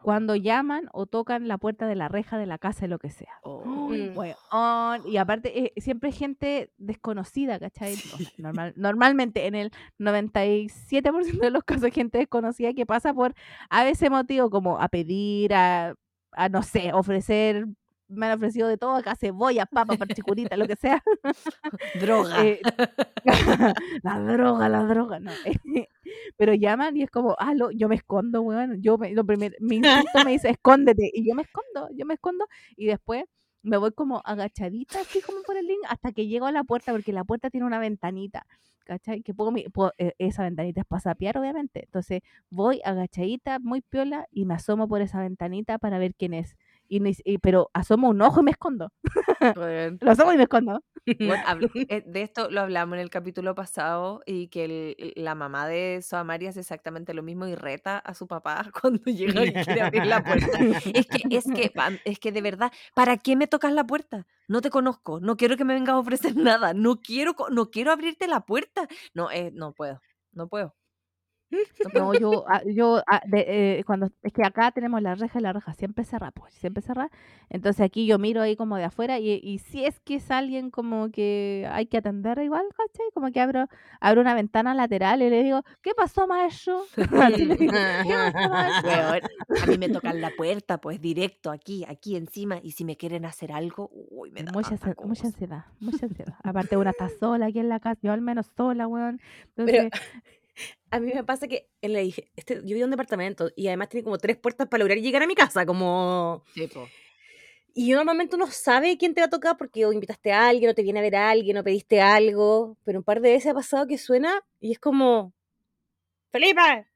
Cuando 0.05 0.35
llaman 0.35 0.87
o 0.93 1.07
tocan 1.07 1.47
la 1.47 1.57
puerta 1.57 1.87
de 1.87 1.95
la 1.95 2.07
reja 2.07 2.37
de 2.37 2.45
la 2.45 2.57
casa, 2.59 2.85
lo 2.87 2.99
que 2.99 3.09
sea. 3.09 3.33
Mm. 3.43 4.15
Weón, 4.15 5.01
y 5.07 5.17
aparte, 5.17 5.59
eh, 5.59 5.73
siempre 5.77 6.09
es 6.11 6.17
gente 6.17 6.71
desconocida, 6.77 7.59
¿cachai? 7.59 7.93
O 7.93 7.97
sea, 7.97 8.27
normal- 8.37 8.73
normalmente 8.77 9.47
en 9.47 9.55
el 9.55 9.71
97% 9.97 11.39
de 11.41 11.49
los 11.49 11.63
casos, 11.63 11.91
gente 11.91 12.17
desconocida 12.19 12.73
que 12.73 12.85
pasa 12.85 13.13
por 13.13 13.33
a 13.69 13.83
veces 13.83 14.09
motivo 14.09 14.49
como 14.49 14.79
a 14.79 14.87
pedir, 14.89 15.53
a, 15.53 15.95
a, 16.31 16.49
no 16.49 16.63
sé, 16.63 16.93
ofrecer, 16.93 17.65
me 18.07 18.27
han 18.27 18.33
ofrecido 18.37 18.67
de 18.67 18.77
todo, 18.77 18.95
acá 18.95 19.15
cebollas, 19.15 19.67
papas, 19.71 19.97
parchicuritas, 19.97 20.57
lo 20.57 20.67
que 20.67 20.75
sea. 20.75 21.03
Droga. 21.99 22.45
Eh, 22.45 22.61
la 24.03 24.19
droga, 24.19 24.69
la 24.69 24.83
droga, 24.83 25.19
no. 25.19 25.31
Pero 26.37 26.53
llaman 26.53 26.95
y 26.97 27.03
es 27.03 27.09
como, 27.11 27.35
ah, 27.39 27.53
lo- 27.55 27.71
yo 27.71 27.87
me 27.89 27.95
escondo, 27.95 28.41
weón. 28.41 28.81
Yo 28.81 28.97
me, 28.97 29.11
lo 29.13 29.25
primer, 29.25 29.55
mi 29.59 29.77
instinto 29.77 30.23
me 30.23 30.31
dice, 30.31 30.49
escóndete. 30.49 31.09
Y 31.13 31.27
yo 31.27 31.35
me 31.35 31.43
escondo, 31.43 31.89
yo 31.95 32.05
me 32.05 32.13
escondo. 32.15 32.45
Y 32.75 32.85
después 32.85 33.23
me 33.63 33.77
voy 33.77 33.91
como 33.91 34.21
agachadita, 34.23 34.99
así 35.01 35.21
como 35.21 35.41
por 35.41 35.57
el 35.57 35.65
link, 35.65 35.79
hasta 35.89 36.11
que 36.11 36.27
llego 36.27 36.45
a 36.45 36.51
la 36.51 36.63
puerta, 36.63 36.91
porque 36.91 37.11
la 37.13 37.23
puerta 37.23 37.49
tiene 37.49 37.65
una 37.65 37.79
ventanita. 37.79 38.45
¿Cachai? 38.85 39.23
Que 39.23 39.33
puedo, 39.33 39.51
puedo- 39.73 39.93
eh, 39.97 40.13
esa 40.19 40.43
ventanita 40.43 40.81
es 40.81 40.85
para 40.85 40.99
sapear, 40.99 41.39
obviamente. 41.39 41.85
Entonces 41.85 42.21
voy 42.51 42.81
agachadita, 42.85 43.57
muy 43.59 43.81
piola, 43.81 44.27
y 44.31 44.45
me 44.45 44.53
asomo 44.53 44.87
por 44.87 45.01
esa 45.01 45.19
ventanita 45.21 45.79
para 45.79 45.97
ver 45.97 46.13
quién 46.13 46.35
es. 46.35 46.55
Y, 46.87 47.01
y- 47.23 47.37
pero 47.39 47.69
asomo 47.73 48.09
un 48.09 48.21
ojo 48.21 48.41
y 48.41 48.43
me 48.43 48.51
escondo. 48.51 48.89
Lo 50.01 50.11
asomo 50.11 50.33
y 50.33 50.37
me 50.37 50.43
escondo. 50.43 50.81
Bueno, 51.07 51.43
eh, 51.89 52.03
de 52.05 52.21
esto 52.23 52.49
lo 52.49 52.61
hablamos 52.61 52.95
en 52.95 52.99
el 53.01 53.09
capítulo 53.11 53.53
pasado 53.55 54.21
y 54.25 54.47
que 54.47 54.65
el- 54.65 55.13
la 55.23 55.35
mamá 55.35 55.67
de 55.67 56.01
Soa 56.01 56.23
María 56.23 56.49
hace 56.49 56.61
exactamente 56.61 57.13
lo 57.13 57.21
mismo 57.23 57.45
y 57.47 57.55
reta 57.55 57.99
a 57.99 58.13
su 58.15 58.27
papá 58.27 58.65
cuando 58.81 59.03
llega 59.11 59.45
y 59.45 59.57
quiere 59.59 59.81
abrir 59.81 60.05
la 60.05 60.23
puerta. 60.23 60.65
Es 60.93 61.07
que, 61.07 61.25
es 61.29 61.51
que, 61.51 61.71
es 62.05 62.19
que 62.19 62.31
de 62.31 62.41
verdad, 62.41 62.71
¿para 62.95 63.17
qué 63.17 63.35
me 63.35 63.47
tocas 63.47 63.71
la 63.73 63.85
puerta? 63.85 64.25
No 64.47 64.61
te 64.61 64.69
conozco, 64.69 65.19
no 65.19 65.37
quiero 65.37 65.57
que 65.57 65.65
me 65.65 65.73
vengas 65.75 65.93
a 65.95 65.99
ofrecer 65.99 66.35
nada, 66.35 66.73
no 66.73 67.01
quiero, 67.01 67.35
no 67.51 67.69
quiero 67.71 67.91
abrirte 67.91 68.27
la 68.27 68.41
puerta. 68.45 68.87
No, 69.13 69.31
eh, 69.31 69.51
no 69.53 69.73
puedo, 69.73 70.01
no 70.33 70.47
puedo. 70.47 70.75
No 71.93 72.13
yo, 72.13 72.45
ah, 72.47 72.61
yo 72.65 73.01
ah, 73.07 73.21
de- 73.25 73.79
eh, 73.79 73.83
cuando 73.85 74.09
es 74.23 74.33
que 74.33 74.43
acá 74.43 74.71
tenemos 74.71 75.01
la 75.01 75.15
reja 75.15 75.39
y 75.39 75.41
la 75.41 75.53
reja 75.53 75.73
siempre 75.73 76.03
cerrada, 76.03 76.31
pues 76.31 76.53
siempre 76.55 76.81
cerrada. 76.81 77.09
Entonces 77.49 77.81
aquí 77.85 78.05
yo 78.07 78.17
miro 78.17 78.41
ahí 78.41 78.55
como 78.55 78.77
de 78.77 78.83
afuera 78.85 79.19
y, 79.19 79.39
y 79.43 79.59
si 79.59 79.85
es 79.85 79.99
que 79.99 80.15
es 80.15 80.31
alguien 80.31 80.71
como 80.71 81.09
que 81.11 81.67
hay 81.71 81.85
que 81.85 81.97
atender 81.97 82.39
igual, 82.39 82.65
¿cachai? 82.75 83.05
Como 83.13 83.31
que 83.31 83.39
abro, 83.39 83.67
abro 83.99 84.21
una 84.21 84.33
ventana 84.33 84.73
lateral 84.73 85.21
y 85.21 85.29
le 85.29 85.43
digo, 85.43 85.61
¿qué 85.81 85.93
pasó, 85.93 86.27
maestro? 86.27 86.81
Weón, 88.83 89.21
a 89.63 89.65
mí 89.67 89.77
me 89.77 89.89
tocan 89.89 90.21
la 90.21 90.31
puerta, 90.31 90.79
pues 90.79 90.99
directo 91.01 91.51
aquí, 91.51 91.85
aquí 91.87 92.15
encima, 92.15 92.59
y 92.61 92.71
si 92.71 92.83
me 92.85 92.97
quieren 92.97 93.25
hacer 93.25 93.51
algo, 93.51 93.89
uy, 93.93 94.31
me 94.31 94.43
da 94.43 94.51
Mucha, 94.51 94.77
mucha 95.03 95.27
ansiedad, 95.27 95.65
mucha 95.79 96.05
ansiedad. 96.05 96.35
Aparte 96.43 96.77
una 96.77 96.91
está 96.91 97.09
sola 97.09 97.47
aquí 97.47 97.59
en 97.59 97.69
la 97.69 97.79
casa, 97.79 97.99
yo 98.01 98.11
al 98.11 98.21
menos 98.21 98.47
sola, 98.55 98.87
weón. 98.87 99.19
Pero 99.55 99.69
Entonces, 99.69 100.01
a 100.91 100.99
mí 100.99 101.11
me 101.13 101.23
pasa 101.23 101.47
que 101.47 101.69
en 101.81 101.93
la, 101.93 101.99
dije- 101.99 102.31
este, 102.35 102.55
yo 102.55 102.61
vivo 102.61 102.79
en 102.79 102.83
un 102.85 102.91
departamento 102.91 103.51
y 103.55 103.67
además 103.67 103.89
tiene 103.89 104.03
como 104.03 104.17
tres 104.17 104.37
puertas 104.37 104.67
para 104.67 104.79
lograr 104.83 104.97
llegar 104.99 105.23
a 105.23 105.27
mi 105.27 105.35
casa, 105.35 105.65
como... 105.65 106.43
Sí, 106.53 106.67
po. 106.67 106.87
Y 107.73 107.91
normalmente 107.91 108.37
uno 108.37 108.47
sabe 108.47 108.97
quién 108.97 109.13
te 109.13 109.19
va 109.21 109.27
a 109.27 109.29
tocar 109.29 109.57
porque 109.57 109.85
o 109.85 109.91
invitaste 109.91 110.31
a 110.31 110.47
alguien, 110.47 110.71
o 110.71 110.73
te 110.73 110.81
viene 110.81 110.99
a 110.99 111.01
ver 111.01 111.15
a 111.17 111.29
alguien, 111.29 111.57
o 111.57 111.63
pediste 111.63 111.99
algo, 112.01 112.77
pero 112.85 112.99
un 112.99 113.03
par 113.03 113.19
de 113.19 113.31
veces 113.31 113.51
ha 113.51 113.53
pasado 113.53 113.85
que 113.87 113.97
suena 113.97 114.41
y 114.61 114.71
es 114.71 114.79
como... 114.79 115.33
Felipe, 116.31 116.87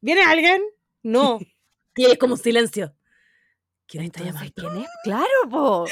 ¿viene 0.00 0.22
alguien? 0.22 0.62
No. 1.02 1.38
Y 1.94 2.06
ahí 2.06 2.12
es 2.12 2.18
como 2.18 2.38
silencio. 2.38 2.94
¿Quién 3.86 4.04
está 4.04 4.24
llamando? 4.24 4.50
¿quién 4.54 4.76
es? 4.78 4.88
Claro, 5.04 5.26
po. 5.50 5.84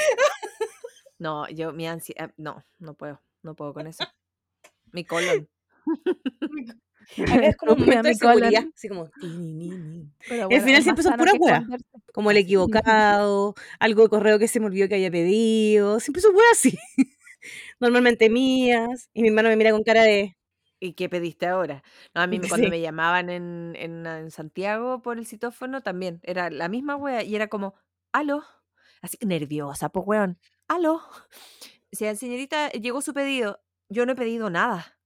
No, 1.18 1.46
yo, 1.50 1.72
mi 1.74 1.86
ansiedad, 1.86 2.32
no, 2.38 2.64
no 2.78 2.94
puedo, 2.94 3.20
no 3.42 3.54
puedo 3.54 3.74
con 3.74 3.86
eso. 3.86 4.02
Mi 4.92 5.04
colon. 5.04 5.46
Acá 7.18 7.46
es 7.46 7.56
como 7.56 7.72
un 7.74 7.80
momento 7.80 8.08
de 8.08 8.14
seguridad, 8.14 8.64
así 8.74 8.88
como... 8.88 9.10
pero 10.28 10.48
al 10.50 10.60
final 10.62 10.82
siempre 10.82 11.02
son 11.02 11.16
puras 11.16 11.34
weas. 11.38 11.60
esconderse. 11.60 11.86
Como 12.12 12.30
el 12.30 12.36
equivocado, 12.38 13.54
algo 13.78 14.02
de 14.04 14.08
correo 14.08 14.38
que 14.38 14.48
se 14.48 14.60
me 14.60 14.66
olvidó 14.66 14.88
que 14.88 14.94
había 14.94 15.10
pedido. 15.10 16.00
Siempre 16.00 16.22
son 16.22 16.34
weas 16.34 16.52
así. 16.52 16.78
Normalmente 17.80 18.28
mías. 18.30 19.08
Y 19.12 19.22
mi 19.22 19.28
hermano 19.28 19.48
me 19.48 19.56
mira 19.56 19.70
con 19.72 19.82
cara 19.82 20.02
de... 20.02 20.36
¿Y 20.82 20.94
qué 20.94 21.08
pediste 21.10 21.46
ahora? 21.46 21.82
No, 22.14 22.22
a 22.22 22.26
mí 22.26 22.38
me- 22.38 22.48
cuando 22.48 22.66
Sí. 22.66 22.70
me 22.70 22.80
llamaban 22.80 23.28
en, 23.28 23.74
en, 23.76 24.06
en 24.06 24.30
Santiago 24.30 25.02
por 25.02 25.18
el 25.18 25.26
citófono 25.26 25.82
también, 25.82 26.20
era 26.22 26.48
la 26.50 26.68
misma 26.68 26.96
wea 26.96 27.22
y 27.22 27.34
era 27.36 27.48
como, 27.48 27.74
aló, 28.12 28.44
así 29.02 29.18
nerviosa, 29.26 29.90
pues 29.90 30.06
weón, 30.06 30.38
aló. 30.68 31.02
O 31.92 31.96
sea, 31.96 32.14
señorita, 32.16 32.70
llegó 32.70 33.02
su 33.02 33.12
pedido, 33.12 33.60
yo 33.90 34.06
no 34.06 34.12
he 34.12 34.16
pedido 34.16 34.48
nada. 34.48 34.98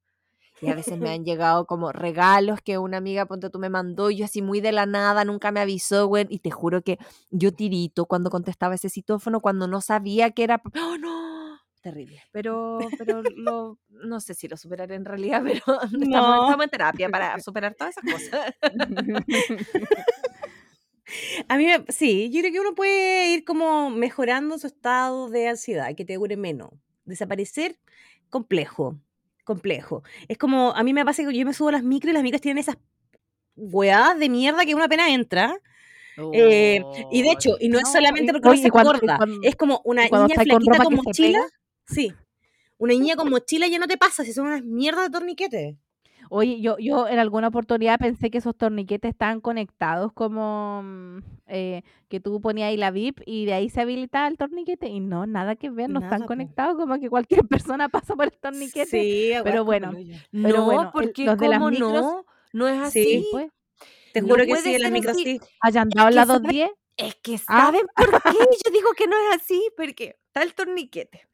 Y 0.64 0.70
a 0.70 0.74
veces 0.76 0.98
me 0.98 1.10
han 1.10 1.24
llegado 1.24 1.66
como 1.66 1.92
regalos 1.92 2.60
que 2.62 2.78
una 2.78 2.96
amiga, 2.98 3.26
ponte 3.26 3.50
tú, 3.50 3.58
me 3.58 3.68
mandó, 3.68 4.10
y 4.10 4.16
yo 4.16 4.24
así 4.24 4.42
muy 4.42 4.60
de 4.60 4.72
la 4.72 4.86
nada, 4.86 5.24
nunca 5.24 5.52
me 5.52 5.60
avisó, 5.60 6.06
güey, 6.06 6.26
y 6.30 6.38
te 6.40 6.50
juro 6.50 6.82
que 6.82 6.98
yo 7.30 7.52
tirito 7.52 8.06
cuando 8.06 8.30
contestaba 8.30 8.74
ese 8.74 8.88
citófono, 8.90 9.40
cuando 9.40 9.66
no 9.68 9.80
sabía 9.80 10.30
que 10.30 10.44
era... 10.44 10.62
¡Oh, 10.80 10.98
no! 10.98 11.34
Terrible. 11.82 12.22
Pero, 12.32 12.78
pero 12.96 13.22
lo, 13.36 13.78
no 13.90 14.18
sé 14.20 14.32
si 14.32 14.48
lo 14.48 14.56
superaré 14.56 14.94
en 14.94 15.04
realidad, 15.04 15.42
pero 15.44 15.58
estamos, 15.82 16.08
No. 16.08 16.44
estamos 16.44 16.64
en 16.64 16.70
terapia 16.70 17.08
para 17.10 17.38
superar 17.40 17.74
todas 17.74 17.94
esas 17.98 18.10
cosas. 18.10 18.54
A 21.48 21.58
mí, 21.58 21.66
sí, 21.90 22.30
yo 22.32 22.40
creo 22.40 22.52
que 22.52 22.60
uno 22.60 22.74
puede 22.74 23.34
ir 23.34 23.44
como 23.44 23.90
mejorando 23.90 24.58
su 24.58 24.66
estado 24.66 25.28
de 25.28 25.48
ansiedad, 25.48 25.94
que 25.94 26.04
te 26.04 26.14
dure 26.14 26.36
menos. 26.36 26.70
Desaparecer, 27.04 27.78
complejo, 28.30 28.98
complejo. 29.44 30.02
Es 30.28 30.38
como, 30.38 30.72
a 30.74 30.82
mí 30.82 30.92
me 30.92 31.04
pasa 31.04 31.22
que 31.24 31.36
yo 31.36 31.46
me 31.46 31.54
subo 31.54 31.68
a 31.68 31.72
las 31.72 31.82
micros 31.84 32.10
y 32.10 32.14
las 32.14 32.22
micros 32.22 32.40
tienen 32.40 32.58
esas 32.58 32.76
weadas 33.56 34.18
de 34.18 34.28
mierda 34.28 34.64
que 34.64 34.74
una 34.74 34.88
pena 34.88 35.12
entra. 35.12 35.56
Eh, 36.32 36.80
y 37.10 37.22
de 37.22 37.30
hecho, 37.30 37.56
y 37.60 37.68
no, 37.68 37.78
es 37.78 37.84
No, 37.84 37.92
solamente 37.92 38.32
porque 38.32 38.48
oye, 38.48 38.62
se 38.62 38.70
cuando- 38.70 38.92
es 39.42 39.56
como 39.56 39.80
una 39.84 40.02
niña 40.04 40.10
con 40.10 40.30
flaquita 40.44 40.76
con, 40.84 40.96
se 40.96 41.02
mochila. 41.02 41.40
Sí. 41.86 42.12
Una 42.78 42.92
niña 42.94 43.16
con 43.16 43.28
mochila 43.30 43.66
ya 43.68 43.78
no 43.78 43.86
te 43.86 43.96
pasa, 43.96 44.24
si 44.24 44.32
son 44.32 44.46
unas 44.46 44.62
mierdas 44.62 45.04
de 45.04 45.10
torniquete. 45.10 45.76
Oye, 46.36 46.60
yo, 46.60 46.76
yo 46.78 47.06
en 47.06 47.18
alguna 47.20 47.46
oportunidad 47.48 47.96
pensé 47.98 48.28
que 48.30 48.38
esos 48.38 48.56
torniquetes 48.56 49.10
estaban 49.12 49.40
conectados 49.40 50.12
como 50.12 50.82
mm, 50.82 51.18
eh, 51.46 51.82
que 52.08 52.18
tú 52.18 52.40
ponías 52.40 52.68
ahí 52.70 52.76
la 52.76 52.90
VIP 52.90 53.20
y 53.24 53.44
de 53.46 53.54
ahí 53.54 53.70
se 53.70 53.80
habilitaba 53.82 54.26
el 54.26 54.36
torniquete 54.36 54.88
y 54.88 54.98
no, 54.98 55.26
nada 55.26 55.54
que 55.54 55.70
ver, 55.70 55.88
no 55.90 56.00
Nada, 56.00 56.06
están 56.06 56.22
po. 56.22 56.26
conectados, 56.26 56.76
como 56.76 56.98
que 56.98 57.08
cualquier 57.08 57.46
persona 57.48 57.88
pasa 57.88 58.16
por 58.16 58.24
el 58.24 58.32
torniquete. 58.32 58.86
Sí, 58.86 59.30
pero 59.44 59.64
bueno. 59.64 59.92
Pero 60.32 60.58
no, 60.58 60.64
bueno, 60.64 60.82
el- 60.82 60.90
porque 60.90 61.24
los 61.24 61.38
de 61.38 61.48
las 61.48 61.58
¿cómo 61.58 61.70
micros- 61.70 61.92
no? 62.00 62.26
No 62.52 62.68
es 62.68 62.92
Sí. 62.92 63.00
así. 63.00 63.16
Después 63.22 63.50
Te 64.12 64.20
no 64.22 64.28
juro 64.28 64.42
que 64.44 64.48
puede 64.48 64.62
sí, 64.62 64.74
en 64.74 64.82
las 64.82 64.90
ser 64.90 64.92
micros 64.92 65.12
así. 65.12 65.24
sí. 65.24 65.40
hayan 65.60 65.88
dado 65.88 66.10
la 66.10 66.22
que 66.22 66.26
sabe- 66.26 66.42
210. 66.42 66.70
Es 66.96 67.14
que 67.16 67.34
Ah. 67.34 67.38
saben 67.66 67.86
por 67.96 68.22
qué 68.22 68.38
yo 68.64 68.72
digo 68.72 68.88
que 68.96 69.06
no 69.06 69.16
es 69.16 69.36
así, 69.40 69.62
porque 69.76 70.16
está 70.26 70.42
el 70.42 70.52
torniquete. 70.54 71.28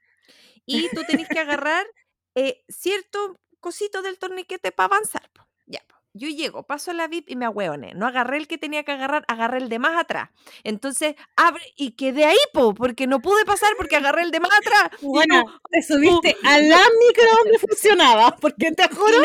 Y 0.67 0.89
tú 0.95 1.03
tenés 1.07 1.27
que 1.29 1.39
agarrar 1.41 1.87
eh, 2.35 2.63
cierto 2.69 3.39
cosito 3.61 4.03
del 4.03 4.19
torniquete 4.19 4.73
para 4.73 4.87
avanzar. 4.95 5.29
po. 5.33 5.47
Ya, 5.67 5.81
po. 5.87 5.95
yo 6.15 6.29
llego, 6.29 6.65
paso 6.65 6.93
la 6.93 7.07
VIP 7.07 7.31
y 7.31 7.37
me 7.37 7.45
ahueoné. 7.45 7.95
No 7.95 8.07
agarré 8.07 8.39
el 8.39 8.49
que 8.49 8.59
tenía 8.59 8.83
que 8.83 8.93
agarrar, 8.93 9.25
agarré 9.29 9.59
el 9.59 9.69
de 9.69 9.79
más 9.79 9.97
atrás. 9.97 10.31
Entonces, 10.65 11.15
abre 11.37 11.63
y 11.77 11.93
quedé 11.93 12.25
ahí, 12.25 12.39
po, 12.53 12.75
porque 12.75 13.07
no 13.07 13.21
pude 13.21 13.45
pasar 13.45 13.71
porque 13.77 13.97
agarré 13.97 14.23
el 14.23 14.31
de 14.31 14.41
más 14.41 14.51
atrás. 14.53 14.91
Bueno, 15.03 15.45
yo, 15.45 15.61
te 15.71 15.83
subiste 15.83 16.37
a 16.45 16.59
la 16.59 16.83
micro 17.07 17.25
donde 17.43 17.59
funcionaba, 17.59 18.37
porque 18.37 18.73
te 18.73 18.89
juro 18.89 19.19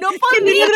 no 0.00 0.08
que 0.30 0.38
el 0.38 0.44
podía. 0.44 0.66
80% 0.66 0.72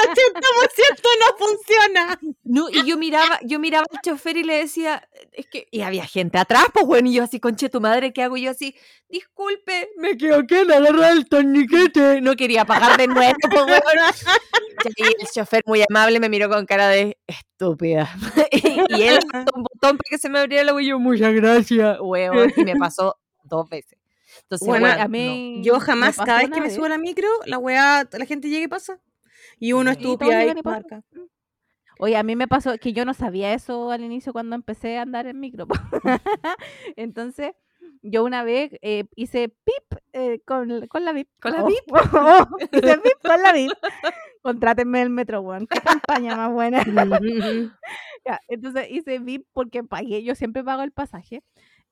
no 1.20 1.46
funciona. 1.46 2.20
No, 2.44 2.68
y 2.70 2.86
yo 2.86 2.96
miraba, 2.96 3.38
yo 3.42 3.58
miraba 3.58 3.86
al 3.90 4.00
chofer 4.00 4.36
y 4.36 4.44
le 4.44 4.58
decía, 4.58 5.08
es 5.32 5.46
que, 5.46 5.68
y 5.70 5.82
había 5.82 6.06
gente 6.06 6.38
atrás, 6.38 6.66
pues 6.72 6.86
bueno, 6.86 7.08
y 7.08 7.14
yo 7.14 7.24
así, 7.24 7.40
conche 7.40 7.68
tu 7.68 7.80
madre, 7.80 8.12
¿qué 8.12 8.22
hago? 8.22 8.36
Y 8.36 8.42
yo 8.42 8.50
así, 8.50 8.74
disculpe, 9.10 9.90
me 9.96 10.10
equivoqué 10.10 10.60
en 10.60 10.72
agarrar 10.72 11.12
el 11.12 11.28
torniquete. 11.28 12.20
No 12.20 12.34
quería 12.36 12.64
pagar 12.64 12.96
de 12.96 13.06
nuevo, 13.06 13.34
pues 13.50 13.64
bueno. 13.64 13.82
Y 14.96 15.02
el 15.02 15.14
chofer 15.34 15.62
muy 15.66 15.84
amable 15.86 16.20
me 16.20 16.30
miró 16.30 16.48
con 16.48 16.64
cara 16.64 16.88
de 16.88 17.18
estúpida. 17.26 18.08
y, 18.50 18.96
y 18.96 19.02
él 19.02 19.18
apretó 19.18 19.52
un 19.54 19.64
botón 19.64 19.98
para 19.98 20.08
que 20.08 20.16
se 20.16 20.30
me 20.30 20.38
abriera 20.38 20.72
la 20.72 20.80
y 20.80 20.86
yo, 20.86 20.98
muchas 20.98 21.34
gracias, 21.34 21.98
huevón. 22.00 22.50
Y 22.56 22.64
me 22.64 22.74
pasó 22.76 23.16
dos 23.44 23.68
veces. 23.68 23.98
Entonces, 24.42 24.66
Bueno, 24.66 24.86
a 24.86 24.96
no. 25.04 25.08
mí 25.10 25.60
Yo 25.62 25.80
jamás, 25.80 26.16
cada 26.16 26.38
vez 26.38 26.50
que 26.50 26.62
me 26.62 26.70
subo 26.70 26.86
a 26.86 26.88
la 26.88 26.98
micro, 26.98 27.28
la 27.44 27.58
weá, 27.58 28.08
la 28.10 28.24
gente 28.24 28.48
llega 28.48 28.64
y 28.64 28.68
pasa. 28.68 28.98
Y 29.58 29.74
uno. 29.74 29.90
Y 29.90 29.92
estúpida 29.94 30.44
y 30.44 30.54
pasan. 30.62 30.62
marca. 30.64 31.02
Oye, 31.98 32.16
a 32.16 32.22
mí 32.22 32.34
me 32.34 32.48
pasó 32.48 32.78
que 32.78 32.94
yo 32.94 33.04
no 33.04 33.12
sabía 33.12 33.52
eso 33.52 33.90
al 33.90 34.02
inicio 34.02 34.32
cuando 34.32 34.56
empecé 34.56 34.96
a 34.96 35.02
andar 35.02 35.26
en 35.26 35.38
micro. 35.38 35.66
Entonces, 36.96 37.52
yo 38.02 38.24
una 38.24 38.44
vez 38.44 38.72
eh, 38.82 39.04
hice 39.16 39.48
pip 39.48 39.98
eh, 40.12 40.40
con, 40.46 40.86
con 40.88 41.04
la 41.04 41.12
VIP. 41.12 41.28
¿Con 41.40 41.52
la 41.52 41.62
Oh, 41.62 41.66
VIP? 41.66 41.92
oh, 41.92 42.46
hice 42.72 42.98
pip 42.98 43.12
con 43.22 43.42
la 43.42 43.52
VIP. 43.52 43.72
Contrátenme 44.42 45.02
el 45.02 45.10
Metro 45.10 45.40
One. 45.40 45.66
Qué 45.66 45.80
campaña 45.80 46.36
más 46.36 46.50
buena. 46.52 46.82
Ya, 48.24 48.40
entonces 48.48 48.86
hice 48.90 49.18
VIP 49.18 49.46
porque 49.52 49.82
pagué, 49.82 50.22
yo 50.22 50.34
siempre 50.34 50.62
pago 50.64 50.82
el 50.82 50.92
pasaje. 50.92 51.42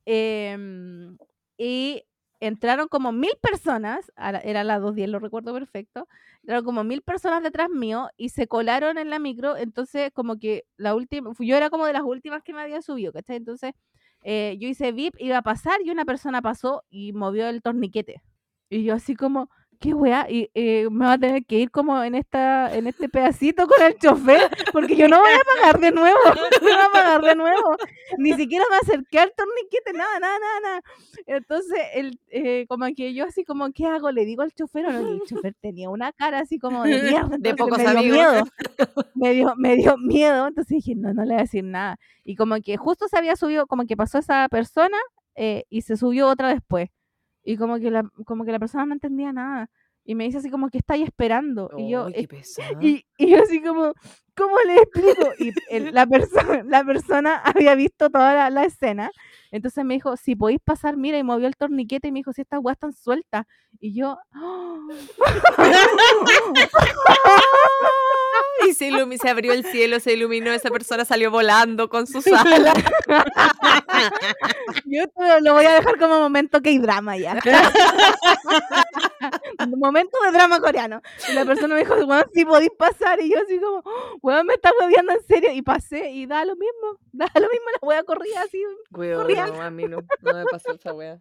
em, 0.06 1.16
y 1.58 2.04
entraron 2.40 2.88
como 2.88 3.10
mil 3.12 3.32
personas, 3.42 4.12
la- 4.16 4.38
era 4.40 4.62
las 4.64 4.80
2.10, 4.80 5.08
lo 5.08 5.18
recuerdo 5.18 5.52
perfecto, 5.52 6.06
entraron 6.42 6.64
como 6.64 6.84
mil 6.84 7.02
personas 7.02 7.42
detrás 7.42 7.68
mío 7.70 8.08
y 8.16 8.28
se 8.30 8.46
colaron 8.46 8.96
en 8.98 9.10
la 9.10 9.18
micro, 9.18 9.56
entonces 9.56 10.12
como 10.14 10.38
que 10.38 10.64
la 10.76 10.94
última, 10.94 11.32
yo 11.40 11.56
era 11.56 11.68
como 11.70 11.86
de 11.86 11.92
las 11.94 12.02
últimas 12.02 12.42
que 12.44 12.52
me 12.54 12.62
había 12.62 12.80
subido, 12.82 13.12
¿cachai? 13.12 13.36
Entonces 13.36 13.72
eh, 14.22 14.56
yo 14.60 14.68
hice 14.68 14.92
VIP, 14.92 15.16
iba 15.18 15.38
a 15.38 15.42
pasar 15.42 15.80
y 15.84 15.90
una 15.90 16.04
persona 16.04 16.42
pasó 16.42 16.84
y 16.90 17.12
movió 17.12 17.48
el 17.48 17.62
torniquete. 17.62 18.22
Y 18.70 18.84
yo 18.84 18.94
así 18.94 19.14
como, 19.14 19.50
qué 19.78 19.94
weá, 19.94 20.26
y 20.28 20.50
eh, 20.54 20.88
me 20.90 21.06
va 21.06 21.12
a 21.12 21.18
tener 21.18 21.44
que 21.44 21.56
ir 21.56 21.70
como 21.70 22.02
en 22.02 22.14
esta, 22.14 22.74
en 22.74 22.86
este 22.86 23.08
pedacito 23.08 23.66
con 23.66 23.80
el 23.86 23.96
chofer, 23.98 24.40
porque 24.72 24.96
yo 24.96 25.08
no 25.08 25.20
voy 25.20 25.30
a 25.32 25.56
pagar 25.56 25.80
de 25.80 25.90
nuevo, 25.92 26.18
no 26.24 26.60
voy 26.60 26.72
a 26.72 26.92
pagar 26.92 27.22
de 27.22 27.34
nuevo. 27.36 27.76
Ni 28.18 28.32
siquiera 28.34 28.64
me 28.70 28.76
acerqué 28.76 29.20
al 29.20 29.32
torniquete, 29.36 29.92
nada, 29.92 30.18
nada, 30.20 30.38
nada, 30.38 30.60
nada. 30.62 30.82
Entonces, 31.26 31.78
el, 31.94 32.18
eh, 32.28 32.66
como 32.68 32.86
que 32.96 33.14
yo 33.14 33.24
así 33.24 33.44
como, 33.44 33.70
¿qué 33.72 33.86
hago? 33.86 34.10
¿Le 34.10 34.24
digo 34.24 34.42
al 34.42 34.52
chofer 34.52 34.86
o 34.86 34.92
no? 34.92 35.08
Y 35.12 35.12
el 35.16 35.22
chofer 35.22 35.54
tenía 35.60 35.90
una 35.90 36.12
cara 36.12 36.40
así 36.40 36.58
como 36.58 36.82
de 36.84 36.90
mierda. 37.02 37.36
De 37.38 37.50
entonces 37.50 37.56
pocos 37.56 37.78
me 37.78 37.84
dio 37.84 37.98
amigos. 37.98 38.18
miedo. 38.18 38.44
Me 39.14 39.32
dio, 39.32 39.54
me 39.56 39.76
dio 39.76 39.96
miedo, 39.98 40.46
entonces 40.46 40.76
dije, 40.76 40.94
no, 40.94 41.12
no 41.12 41.22
le 41.22 41.30
voy 41.30 41.38
a 41.38 41.42
decir 41.42 41.64
nada. 41.64 41.98
Y 42.24 42.36
como 42.36 42.56
que 42.60 42.76
justo 42.76 43.08
se 43.08 43.18
había 43.18 43.34
subido, 43.36 43.66
como 43.66 43.84
que 43.84 43.96
pasó 43.96 44.18
esa 44.18 44.48
persona 44.48 44.96
eh, 45.34 45.64
y 45.70 45.82
se 45.82 45.96
subió 45.96 46.28
otra 46.28 46.48
después. 46.48 46.90
Y 47.50 47.56
como 47.56 47.78
que, 47.78 47.90
la, 47.90 48.02
como 48.26 48.44
que 48.44 48.52
la 48.52 48.58
persona 48.58 48.84
no 48.84 48.92
entendía 48.92 49.32
nada. 49.32 49.70
Y 50.04 50.14
me 50.14 50.24
dice 50.24 50.36
así 50.38 50.50
como, 50.50 50.68
¿qué 50.68 50.78
estáis 50.78 51.04
esperando? 51.04 51.70
Y 51.78 51.88
yo, 51.90 52.06
Ay, 52.06 52.12
"Eh, 52.16 52.26
qué 52.28 52.42
y, 52.80 53.04
y 53.16 53.30
yo 53.30 53.42
así 53.42 53.62
como, 53.62 53.92
¿cómo 54.36 54.56
le 54.66 54.74
explico? 54.76 55.30
Y 55.38 55.52
el- 55.70 55.94
la, 55.94 56.06
persona, 56.06 56.62
la 56.64 56.84
persona 56.84 57.36
había 57.44 57.74
visto 57.74 58.10
toda 58.10 58.34
la, 58.34 58.50
la 58.50 58.64
escena. 58.64 59.10
Entonces 59.50 59.82
me 59.84 59.94
dijo, 59.94 60.16
si 60.18 60.36
podéis 60.36 60.60
pasar, 60.62 60.96
mira, 60.98 61.16
y 61.18 61.22
movió 61.22 61.46
el 61.46 61.56
torniquete 61.56 62.08
y 62.08 62.12
me 62.12 62.18
dijo, 62.18 62.32
si 62.34 62.42
estas 62.42 62.60
weas 62.62 62.76
están 62.76 62.92
sueltas. 62.92 63.46
Y 63.80 63.94
yo, 63.94 64.18
Y 68.66 68.74
se, 68.74 68.88
ilumi- 68.90 69.18
se 69.20 69.28
abrió 69.28 69.52
el 69.52 69.64
cielo, 69.64 70.00
se 70.00 70.12
iluminó, 70.14 70.52
esa 70.52 70.70
persona 70.70 71.04
salió 71.04 71.30
volando 71.30 71.88
con 71.88 72.06
sus 72.06 72.26
alas. 72.26 72.74
yo 74.86 75.04
lo 75.42 75.54
voy 75.54 75.64
a 75.66 75.74
dejar 75.74 75.98
como 75.98 76.18
momento 76.20 76.60
que 76.60 76.70
hay 76.70 76.78
drama 76.78 77.16
ya. 77.16 77.34
momento 79.76 80.16
de 80.24 80.32
drama 80.32 80.60
coreano. 80.60 81.00
Y 81.28 81.32
la 81.32 81.44
persona 81.44 81.74
me 81.74 81.80
dijo, 81.80 81.94
weón, 81.94 82.24
si 82.34 82.44
podéis 82.44 82.70
pasar. 82.76 83.20
Y 83.20 83.30
yo 83.32 83.38
así 83.40 83.58
como, 83.58 83.82
weón, 84.22 84.46
me 84.46 84.54
está 84.54 84.70
hueveando 84.80 85.12
en 85.12 85.22
serio. 85.26 85.50
Y 85.52 85.62
pasé 85.62 86.10
y 86.10 86.26
da 86.26 86.44
lo 86.44 86.56
mismo, 86.56 86.98
da 87.12 87.26
lo 87.34 87.48
mismo, 87.48 87.66
la 87.80 87.88
wea 87.88 88.02
corría 88.04 88.42
así. 88.42 88.62
Weón, 88.90 89.22
Corría. 89.22 89.46
no, 89.46 89.62
a 89.62 89.70
mí 89.70 89.84
no, 89.84 89.98
no 90.22 90.34
me 90.34 90.44
pasó 90.46 90.72
esa 90.72 90.92
wea. 90.92 91.18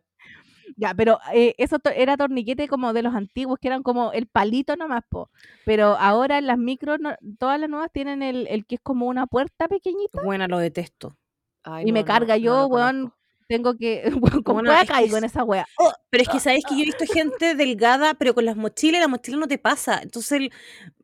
Ya, 0.76 0.94
pero 0.94 1.20
eh, 1.34 1.56
eso 1.58 1.80
to- 1.80 1.90
era 1.90 2.18
torniquete 2.18 2.68
como 2.68 2.94
de 2.94 3.04
los 3.04 3.16
antiguos, 3.16 3.58
que 3.60 3.68
eran 3.68 3.84
como 3.84 4.12
el 4.12 4.28
palito 4.28 4.76
nomás, 4.76 5.04
po. 5.10 5.30
Pero 5.66 5.96
ahora 5.98 6.42
las 6.42 6.58
micros, 6.58 7.00
no- 7.00 7.16
todas 7.40 7.60
las 7.60 7.70
nuevas 7.70 7.92
tienen 7.92 8.22
el, 8.22 8.48
el 8.48 8.66
que 8.66 8.76
es 8.76 8.82
como 8.82 9.08
una 9.08 9.28
puerta 9.28 9.68
pequeñita 9.68 10.22
Buena, 10.24 10.48
lo 10.48 10.60
detesto. 10.60 11.18
Ay, 11.64 11.88
y 11.88 11.92
me 11.92 12.02
no, 12.02 12.06
carga. 12.06 12.36
no 12.36 12.42
Yo, 12.44 12.68
weón, 12.68 13.14
tengo 13.48 13.76
que. 13.78 14.04
Bueno, 14.46 14.70
wea 14.70 14.82
es 14.82 14.88
que 14.88 14.94
caigo 14.94 15.16
es- 15.18 15.24
en 15.24 15.26
esa 15.26 15.44
wea. 15.44 15.66
Pero 16.10 16.24
es 16.24 16.30
que 16.30 16.40
sabéis 16.40 16.66
que 16.66 16.76
yo 16.76 16.82
he 16.82 16.86
visto 16.86 17.06
gente 17.06 17.56
delgada, 17.56 18.14
pero 18.14 18.34
con 18.34 18.46
las 18.46 18.56
mochilas 18.56 19.02
la 19.02 19.08
mochila 19.08 19.38
no 19.38 19.48
te 19.48 19.58
pasa. 19.58 20.00
Entonces, 20.02 20.32
el- 20.40 20.52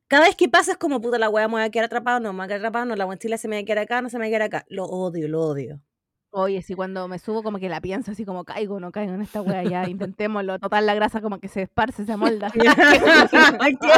cada 0.08 0.26
vez 0.26 0.36
que 0.36 0.48
pasa 0.50 0.74
es 0.74 0.78
como, 0.78 1.02
puta, 1.02 1.18
la 1.18 1.30
weá 1.30 1.48
me 1.48 1.54
voy 1.56 1.64
a 1.64 1.70
quedar 1.70 1.86
atrapado, 1.86 2.20
no 2.20 2.32
me 2.34 2.38
voy 2.38 2.46
a 2.46 2.48
quedar 2.48 2.60
atrapado, 2.60 2.86
no, 2.86 2.96
la 2.96 3.06
mochila 3.06 3.38
se 3.38 3.48
me 3.48 3.56
va 3.58 3.62
a 3.62 3.66
quedar 3.66 3.80
acá, 3.80 4.02
no 4.02 4.10
se 4.10 4.18
me 4.18 4.26
va 4.26 4.28
a 4.28 4.30
quedar 4.30 4.42
acá. 4.44 4.66
Lo 4.70 4.86
odio, 4.86 5.28
lo 5.28 5.42
odio. 5.42 5.82
Oye, 6.36 6.64
si 6.64 6.74
cuando 6.74 7.08
me 7.08 7.20
subo 7.20 7.44
como 7.44 7.60
que 7.60 7.70
la 7.70 7.80
pienso 7.80 8.12
así 8.12 8.26
como 8.26 8.44
caigo, 8.44 8.80
no 8.80 8.92
caigo 8.92 9.14
en 9.14 9.22
esta 9.22 9.42
wea, 9.44 9.64
ya 9.64 9.88
intentémoslo. 9.88 10.58
Total, 10.58 10.84
la 10.84 10.96
grasa 10.96 11.22
como 11.22 11.38
que 11.40 11.48
se 11.48 11.62
esparce, 11.62 12.06
se 12.06 12.12
amolda. 12.12 12.52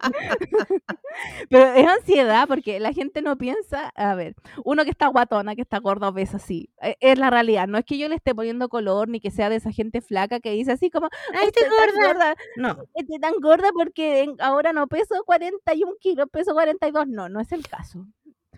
Pero 1.50 1.72
es 1.74 1.86
ansiedad 1.86 2.46
porque 2.48 2.80
la 2.80 2.92
gente 2.92 3.22
no 3.22 3.36
piensa, 3.36 3.88
a 3.96 4.14
ver, 4.14 4.34
uno 4.64 4.84
que 4.84 4.90
está 4.90 5.08
guatona, 5.08 5.54
que 5.54 5.62
está 5.62 5.78
gorda 5.78 6.08
o 6.08 6.12
ves 6.12 6.34
así, 6.34 6.70
e- 6.80 6.96
es 7.00 7.18
la 7.18 7.30
realidad. 7.30 7.68
No 7.68 7.76
es 7.78 7.84
que 7.84 7.98
yo 7.98 8.08
le 8.08 8.14
esté 8.14 8.34
poniendo 8.34 8.68
color 8.68 9.08
ni 9.08 9.20
que 9.20 9.30
sea 9.30 9.50
de 9.50 9.56
esa 9.56 9.72
gente 9.72 10.00
flaca 10.00 10.40
que 10.40 10.52
dice 10.52 10.72
así 10.72 10.90
como, 10.90 11.08
Ay, 11.34 11.48
estoy 11.48 11.64
tan 11.64 12.02
gorda. 12.06 12.34
No, 12.56 12.78
estoy 12.94 13.18
tan 13.18 13.34
gorda 13.42 13.68
porque 13.74 14.32
ahora 14.38 14.72
no 14.72 14.86
peso 14.86 15.22
41 15.26 15.94
kilos, 16.00 16.28
peso 16.30 16.52
42. 16.54 17.06
No, 17.08 17.28
no 17.28 17.40
es 17.40 17.52
el 17.52 17.66
caso. 17.66 18.06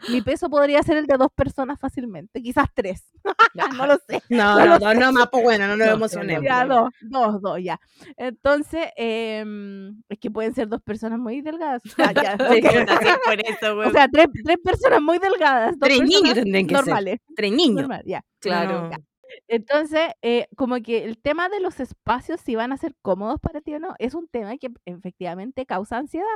Mi 0.09 0.21
peso 0.23 0.51
podría 0.51 0.83
ser 0.83 0.97
el 0.97 1.07
de 1.07 1.17
dos 1.17 1.29
personas 1.35 1.79
fácilmente, 1.79 2.43
quizás 2.43 2.67
tres. 2.75 3.05
no 3.79 3.87
lo 3.87 3.97
sé. 4.09 4.21
no, 4.31 4.59
No 4.59 4.67
no, 4.67 4.79
no, 4.79 4.95
no, 4.95 5.13
más 5.13 5.29
pues 5.31 5.43
bueno, 5.43 5.67
no 5.67 5.77
nos 5.77 5.87
No, 5.89 5.95
emocionemos. 5.95 6.45
Ya, 6.45 6.65
dos, 6.67 6.91
dos, 7.01 7.41
dos, 7.41 7.59
ya. 7.63 7.79
Entonces, 8.17 8.89
em, 8.97 10.03
es 10.09 10.19
que 10.19 10.31
pueden 10.31 10.55
ser 10.55 10.69
dos 10.69 10.83
personas 10.83 11.19
muy 11.19 11.41
delgadas. 11.41 11.83
Ah, 11.99 12.13
ya, 12.13 12.37
por 13.25 13.41
eso, 13.41 13.79
O 13.79 13.91
sea, 13.91 14.09
tres, 14.09 14.27
tres 14.45 14.57
personas 14.63 15.01
muy 15.03 15.19
delgadas. 15.19 15.79
Dos 15.79 15.89
Tres 15.89 16.03
niños 16.03 16.35
tendrían 16.35 16.67
que 16.67 16.75
ser. 16.75 16.85
normales. 16.87 17.21
Tres 17.37 17.53
niños. 17.53 17.77
normal, 17.77 18.03
ya. 18.05 18.23
Claro. 18.41 18.89
No. 18.91 18.97
Entonces, 19.49 20.11
eh, 20.21 20.47
como 20.57 20.77
que 20.83 21.05
el 21.05 21.19
tema 21.19 21.49
de 21.49 21.61
los 21.61 21.81
espacios, 21.81 22.41
si 22.41 22.55
van 22.55 22.73
a 22.73 22.77
ser 22.77 22.95
cómodos 23.03 23.41
para 23.41 23.61
ti 23.61 23.75
o 23.75 23.79
no, 23.81 23.95
es 23.99 24.15
un 24.15 24.29
tema 24.29 24.57
que 24.59 24.69
efectivamente 24.85 25.65
causa 25.65 25.97
ansiedad. 25.99 26.27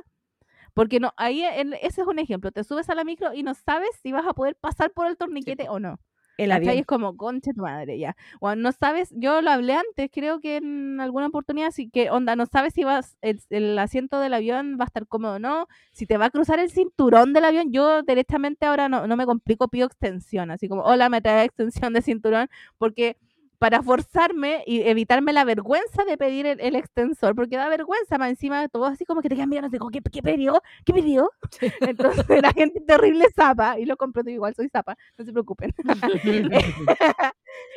Porque 0.77 1.01
no, 1.01 1.15
ahí 1.17 1.43
el- 1.43 1.73
ese 1.81 2.03
es 2.03 2.07
un 2.07 2.19
ejemplo. 2.19 2.53
Te 2.53 2.63
subes 2.63 2.91
a 2.91 2.95
la 2.95 3.03
micro 3.03 3.33
y 3.33 3.43
no 3.43 3.55
sabes 3.55 3.89
si 4.03 4.13
vas 4.13 4.27
a 4.27 4.35
poder 4.35 4.57
pasar 4.57 4.91
por 4.91 5.07
el 5.07 5.17
torniquete 5.17 5.71
o 5.71 5.81
no. 5.81 5.99
El 6.37 6.53
avión. 6.53 6.75
Es 6.77 6.85
como, 6.85 7.17
conche 7.17 7.55
tu 7.55 7.63
madre, 7.63 7.99
ya. 7.99 8.15
O 8.41 8.55
no 8.55 8.71
sabes, 8.73 9.09
yo 9.17 9.41
lo 9.41 9.51
hablé 9.51 9.73
antes, 9.73 10.11
creo 10.13 10.39
que 10.39 10.57
en 10.57 11.01
alguna 11.01 11.29
oportunidad, 11.29 11.69
así 11.69 11.89
que, 11.89 12.11
onda, 12.11 12.37
no 12.37 12.45
sabes 12.45 12.75
si 12.75 12.85
vas, 12.85 13.17
el, 13.23 13.41
el 13.49 13.79
asiento 13.79 14.21
del 14.21 14.35
avión 14.35 14.77
va 14.79 14.85
a 14.85 14.89
estar 14.89 15.07
cómodo 15.07 15.37
o 15.37 15.39
no, 15.39 15.67
si 15.93 16.05
te 16.05 16.19
va 16.19 16.27
a 16.27 16.31
cruzar 16.31 16.59
el 16.59 16.71
cinturón 16.71 17.33
del 17.33 17.47
avión, 17.47 17.73
yo 17.73 18.03
directamente 18.03 18.67
ahora 18.67 18.91
no, 18.91 19.07
no 19.07 19.17
me 19.17 19.25
complico, 19.25 19.69
pido 19.69 19.87
extensión, 19.87 20.51
así 20.51 20.69
como, 20.69 20.83
hola, 20.83 21.09
me 21.09 21.23
trae 21.23 21.47
extensión 21.47 21.95
de 21.95 22.03
cinturón, 22.03 22.51
porque 22.77 23.17
para 23.59 23.83
forzarme 23.83 24.63
y 24.67 24.83
evitarme 24.83 25.33
la 25.33 25.45
vergüenza 25.45 26.05
de 26.05 26.17
pedir 26.19 26.47
el, 26.47 26.61
el 26.61 26.77
extensor, 26.77 27.35
porque 27.35 27.57
da 27.57 27.69
vergüenza, 27.69 28.19
más 28.19 28.31
encima 28.31 28.61
de 28.61 28.69
todo 28.69 28.87
así 28.87 29.05
como 29.05 29.23
que 29.23 29.29
te 29.29 29.35
quedan 29.37 29.49
mirando, 29.51 29.71
digo, 29.71 29.89
¿qué, 29.91 30.01
qué 30.03 30.23
pidió? 30.23 30.63
¿Qué 30.85 30.93
pidió? 30.93 31.31
Entonces 31.81 32.25
la 32.43 32.53
gente 32.53 32.81
terrible 32.81 33.27
zapa, 33.35 33.79
y 33.79 33.87
lo 33.87 33.97
compro 33.97 34.23
yo 34.25 34.31
igual, 34.31 34.55
soy 34.55 34.69
zapa, 34.69 34.97
no 35.19 35.25
se 35.25 35.33
preocupen. 35.33 35.75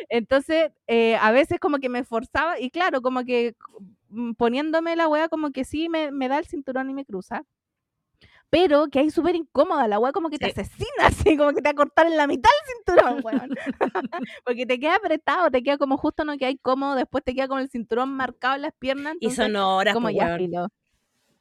Entonces, 0.10 0.72
eh, 0.88 1.16
a 1.18 1.32
veces 1.32 1.60
como 1.60 1.80
que 1.80 1.90
me 1.90 2.04
forzaba, 2.04 2.60
y 2.60 2.70
claro, 2.72 3.02
como 3.02 3.24
que 3.24 3.56
mm, 4.10 4.34
poniéndome 4.34 4.96
la 4.96 5.08
wea 5.08 5.30
como 5.30 5.52
que 5.52 5.64
sí 5.66 5.90
me, 5.90 6.12
me 6.12 6.28
da 6.28 6.40
el 6.40 6.46
cinturón 6.46 6.90
y 6.90 6.94
me 6.94 7.06
cruza. 7.06 7.44
Pero 8.50 8.88
que 8.88 9.00
hay 9.00 9.12
súper 9.12 9.36
incómoda, 9.36 9.88
la 9.88 10.00
wea 10.00 10.12
como 10.12 10.30
que 10.30 10.38
te 10.38 10.48
asesina, 10.48 10.88
así 11.34 11.38
como 11.38 11.52
que 11.52 11.62
te 11.62 11.70
va 11.70 11.72
a 11.72 11.76
cortar 11.76 12.08
en 12.08 12.18
la 12.18 12.28
mitad 12.28 12.50
el 12.62 12.76
cinturón, 12.76 13.22
weón. 13.24 13.50
Porque 14.46 14.66
te 14.66 14.80
queda 14.80 14.96
apretado, 14.96 15.52
te 15.52 15.62
queda 15.62 15.78
como 15.78 15.98
justo 15.98 16.26
no 16.26 16.38
que 16.38 16.46
hay 16.46 16.58
cómodo, 16.58 16.96
después 16.96 17.24
te 17.24 17.36
queda 17.36 17.48
con 17.48 17.60
el 17.60 17.70
cinturón 17.70 18.10
marcado 18.10 18.56
en 18.56 18.64
las 18.64 18.74
piernas. 18.74 19.16
Y 19.20 19.32
son 19.32 19.56
horas, 19.56 19.94
como 19.94 20.08
pues, 20.08 20.16
ya 20.16 20.26
weón. 20.26 20.38
filo. 20.38 20.68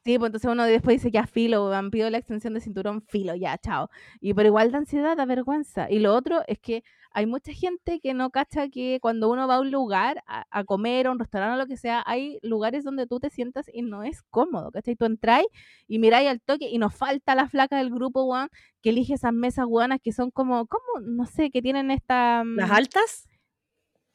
Sí, 0.05 0.17
pues 0.17 0.29
entonces 0.29 0.49
uno 0.49 0.63
después 0.63 0.97
dice 0.97 1.11
ya 1.11 1.27
filo, 1.27 1.67
weón, 1.67 1.91
pido 1.91 2.09
la 2.09 2.17
extensión 2.17 2.53
de 2.53 2.61
cinturón, 2.61 3.01
filo, 3.01 3.35
ya, 3.35 3.57
chao. 3.57 3.89
Y 4.21 4.33
pero 4.33 4.47
igual 4.47 4.71
da 4.71 4.77
ansiedad, 4.77 5.17
da 5.17 5.25
vergüenza. 5.25 5.89
Y 5.89 5.99
lo 5.99 6.15
otro 6.15 6.41
es 6.47 6.59
que 6.59 6.83
hay 7.11 7.25
mucha 7.25 7.53
gente 7.53 7.99
que 7.99 8.13
no 8.13 8.29
cacha 8.29 8.69
que 8.69 8.99
cuando 9.01 9.29
uno 9.29 9.47
va 9.47 9.55
a 9.55 9.59
un 9.59 9.71
lugar 9.71 10.23
a, 10.27 10.45
a 10.51 10.63
comer, 10.63 11.07
a 11.07 11.11
un 11.11 11.19
restaurante 11.19 11.55
o 11.55 11.57
lo 11.57 11.67
que 11.67 11.77
sea, 11.77 12.03
hay 12.05 12.39
lugares 12.41 12.83
donde 12.83 13.07
tú 13.07 13.19
te 13.19 13.29
sientas 13.29 13.65
y 13.71 13.81
no 13.81 14.03
es 14.03 14.21
cómodo, 14.29 14.71
¿cachai? 14.71 14.95
Tú 14.95 15.05
entráis 15.05 15.47
y 15.87 15.99
miráis 15.99 16.29
al 16.29 16.41
toque 16.41 16.69
y 16.69 16.77
nos 16.77 16.95
falta 16.95 17.35
la 17.35 17.47
flaca 17.47 17.77
del 17.77 17.89
grupo, 17.89 18.23
weón, 18.23 18.49
que 18.81 18.91
elige 18.91 19.13
esas 19.15 19.33
mesas 19.33 19.65
guanas 19.65 19.99
que 20.03 20.11
son 20.11 20.31
como, 20.31 20.67
como, 20.67 21.01
no 21.01 21.25
sé, 21.25 21.49
que 21.49 21.61
tienen 21.61 21.91
esta... 21.91 22.43
¿Las 22.43 22.69
mm, 22.69 22.73
altas? 22.73 23.29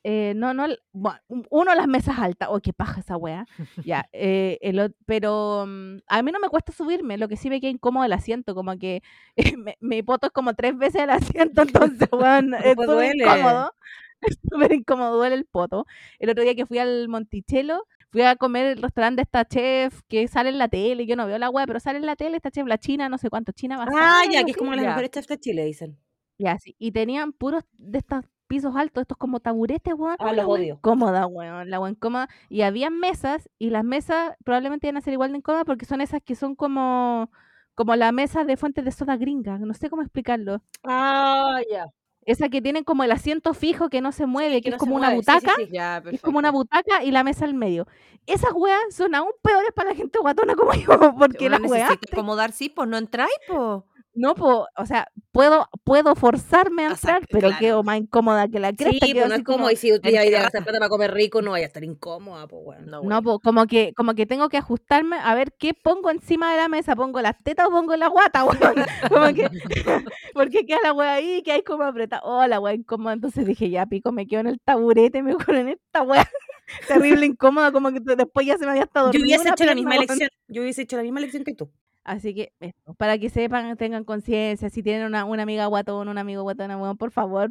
Eh, 0.04 0.34
no, 0.36 0.54
no, 0.54 0.66
bueno, 0.92 1.18
un- 1.28 1.46
uno 1.50 1.74
las 1.74 1.88
mesas 1.88 2.18
altas, 2.18 2.48
oh, 2.52 2.60
qué 2.60 2.72
paja 2.72 3.00
esa 3.00 3.16
weá, 3.16 3.46
ya, 3.84 4.06
eh, 4.12 4.58
el 4.62 4.94
pero 5.06 5.64
mm, 5.66 5.96
a 6.06 6.22
mí 6.22 6.30
no 6.30 6.38
me 6.40 6.48
cuesta 6.48 6.72
subirme, 6.72 7.18
lo 7.18 7.26
que 7.28 7.36
sí 7.36 7.50
me 7.50 7.60
queda 7.60 7.70
incómodo 7.70 8.04
el 8.04 8.12
asiento, 8.12 8.54
como 8.54 8.76
que 8.78 9.02
me- 9.58 9.76
mi 9.80 10.02
poto 10.02 10.26
es 10.28 10.32
como 10.32 10.54
tres 10.54 10.76
veces 10.78 11.02
el 11.02 11.10
asiento, 11.10 11.62
entonces, 11.62 12.08
weón, 12.12 12.54
es 12.64 12.76
súper 12.76 13.16
incómodo, 13.16 13.72
es 14.20 14.38
súper 14.48 14.72
incómodo, 14.72 15.16
duele 15.16 15.34
el 15.34 15.44
poto. 15.46 15.86
El 16.18 16.30
otro 16.30 16.42
día 16.44 16.54
que 16.54 16.66
fui 16.66 16.78
al 16.78 17.08
Monticello, 17.08 17.86
fui 18.10 18.22
a 18.22 18.36
comer 18.36 18.66
el 18.66 18.82
restaurante 18.82 19.16
de 19.20 19.22
esta 19.24 19.44
chef 19.44 20.00
que 20.08 20.28
sale 20.28 20.48
en 20.50 20.58
la 20.58 20.68
tele, 20.68 21.04
yo 21.06 21.16
no 21.16 21.26
veo 21.26 21.38
la 21.38 21.50
weá, 21.50 21.66
pero 21.66 21.80
sale 21.80 21.98
en 21.98 22.06
la 22.06 22.14
tele 22.16 22.36
esta 22.36 22.50
chef, 22.50 22.66
la 22.66 22.78
china, 22.78 23.08
no 23.08 23.18
sé 23.18 23.28
cuánto, 23.30 23.52
china 23.52 23.76
Ah, 23.80 23.86
basada, 23.86 24.24
ya, 24.30 24.44
que 24.44 24.52
es 24.52 24.56
como 24.56 24.70
las 24.74 24.84
mejores 24.86 25.10
chefs 25.10 25.28
de 25.28 25.38
Chile, 25.40 25.64
dicen. 25.64 25.98
Ya, 26.38 26.58
sí. 26.58 26.74
Y 26.78 26.92
tenían 26.92 27.32
puros 27.32 27.64
de 27.78 27.98
estos 27.98 28.24
pisos 28.46 28.74
altos, 28.76 29.02
estos 29.02 29.16
como 29.18 29.40
taburetes, 29.40 29.94
weón. 29.96 30.16
Ah, 30.18 30.32
los 30.32 30.46
odio. 30.46 30.74
incómoda, 30.74 31.26
weón. 31.26 31.70
La 31.70 31.80
weá 31.80 31.90
incómoda. 31.90 32.28
Y 32.48 32.62
había 32.62 32.90
mesas, 32.90 33.48
y 33.58 33.70
las 33.70 33.84
mesas 33.84 34.34
probablemente 34.44 34.86
iban 34.86 34.96
a 34.96 35.00
ser 35.00 35.12
igual 35.12 35.32
de 35.32 35.38
incómodas 35.38 35.64
porque 35.66 35.86
son 35.86 36.00
esas 36.00 36.22
que 36.22 36.34
son 36.34 36.54
como, 36.54 37.30
como 37.74 37.96
la 37.96 38.12
mesa 38.12 38.44
de 38.44 38.56
fuentes 38.56 38.84
de 38.84 38.92
soda 38.92 39.16
gringa. 39.16 39.58
No 39.58 39.74
sé 39.74 39.90
cómo 39.90 40.02
explicarlo. 40.02 40.62
Ah, 40.82 41.60
ya. 41.70 41.86
Esa 42.26 42.48
que 42.48 42.62
tienen 42.62 42.84
como 42.84 43.04
el 43.04 43.12
asiento 43.12 43.52
fijo 43.52 43.90
que 43.90 44.00
no 44.00 44.10
se 44.10 44.24
mueve, 44.24 44.56
que, 44.56 44.62
que 44.62 44.68
es 44.70 44.74
no 44.74 44.78
como 44.78 44.96
una 44.96 45.10
mueve. 45.10 45.22
Sí, 45.24 45.30
sí, 45.30 45.36
butaca. 45.40 45.54
sí. 45.56 45.68
Ya, 45.70 46.02
que 46.02 46.14
Es 46.14 46.22
como 46.22 46.38
una 46.38 46.50
butaca 46.50 47.04
y 47.04 47.10
la 47.10 47.22
mesa 47.22 47.44
al 47.44 47.52
medio. 47.54 47.86
Esas 48.26 48.52
weas 48.54 48.80
son 48.90 49.14
aún 49.14 49.32
peores 49.42 49.70
para 49.74 49.90
la 49.90 49.94
gente 49.94 50.18
guatona 50.18 50.54
como 50.54 50.72
yo, 50.74 51.14
porque 51.18 51.50
las 51.50 51.60
weas 51.60 51.90
acomodar, 51.92 52.52
sí, 52.52 52.70
pues 52.70 52.88
no 52.88 52.96
entráis, 52.96 53.34
pues. 53.46 53.82
No 54.14 54.34
puedo, 54.34 54.68
o 54.76 54.86
sea, 54.86 55.08
puedo, 55.32 55.68
puedo 55.84 56.14
forzarme 56.14 56.86
a 56.86 56.92
O 56.92 56.96
sea, 56.96 57.16
entrar, 57.16 57.28
pero 57.30 57.48
claro. 57.48 57.60
quedo 57.60 57.82
más 57.82 57.98
incómoda 57.98 58.48
que 58.48 58.60
la 58.60 58.70
Sí, 58.70 58.76
cresta. 58.76 59.06
pues 59.12 59.28
no 59.28 59.34
es 59.34 59.42
como, 59.44 59.70
y 59.70 59.76
si 59.76 59.90
tú 59.98 60.08
ya 60.08 60.22
encerrada. 60.22 60.42
gastar 60.44 60.62
plata 60.64 60.78
para 60.78 60.88
comer 60.88 61.12
rico, 61.12 61.42
no 61.42 61.50
vaya 61.52 61.64
a 61.64 61.68
estar 61.68 61.82
incómoda, 61.84 62.46
pues 62.46 62.62
bueno. 62.64 62.82
No, 62.86 62.90
No, 62.98 63.02
bueno. 63.02 63.22
po, 63.22 63.40
como 63.40 63.66
que, 63.66 63.92
como 63.94 64.14
que 64.14 64.26
tengo 64.26 64.48
que 64.48 64.56
ajustarme 64.56 65.16
a 65.16 65.34
ver 65.34 65.52
qué 65.58 65.74
pongo 65.74 66.10
encima 66.10 66.50
de 66.52 66.58
la 66.58 66.68
mesa, 66.68 66.94
pongo 66.96 67.20
las 67.20 67.36
tetas 67.42 67.66
o 67.66 67.70
pongo 67.70 67.96
la 67.96 68.08
guata, 68.08 68.44
weón. 68.44 68.74
Como 69.08 69.34
que, 69.34 69.50
porque 70.34 70.64
queda 70.66 70.78
la 70.82 70.92
wea 70.92 71.14
ahí, 71.14 71.42
que 71.42 71.52
hay 71.52 71.62
como 71.62 71.84
apretada. 71.84 72.22
Oh, 72.24 72.46
la 72.46 72.60
wea 72.60 72.74
incómoda. 72.74 73.14
Entonces 73.14 73.46
dije, 73.46 73.70
ya 73.70 73.86
pico, 73.86 74.12
me 74.12 74.26
quedo 74.26 74.40
en 74.40 74.46
el 74.48 74.60
taburete, 74.60 75.22
mejor 75.22 75.54
en 75.56 75.68
esta 75.68 76.02
wea. 76.02 76.28
Terrible 76.88 77.26
incómoda, 77.26 77.72
como 77.72 77.92
que 77.92 78.00
después 78.00 78.46
ya 78.46 78.56
se 78.56 78.64
me 78.64 78.70
había 78.70 78.84
estado 78.84 79.12
Yo 79.12 79.20
hubiese 79.20 79.50
hecho 79.50 79.64
la 79.66 79.74
misma 79.74 79.96
elección. 79.96 80.28
Yo 80.48 80.62
hubiese 80.62 80.82
hecho 80.82 80.96
la 80.96 81.02
misma 81.02 81.18
elección 81.20 81.44
que 81.44 81.54
tú. 81.54 81.70
Así 82.04 82.34
que, 82.34 82.52
para 82.98 83.16
que 83.16 83.30
sepan, 83.30 83.74
tengan 83.78 84.04
conciencia, 84.04 84.68
si 84.68 84.82
tienen 84.82 85.06
una, 85.06 85.24
una 85.24 85.42
amiga 85.42 85.64
guatón, 85.66 86.08
un 86.08 86.18
amigo 86.18 86.42
guatona, 86.42 86.76
weón, 86.76 86.98
por 86.98 87.10
favor, 87.10 87.50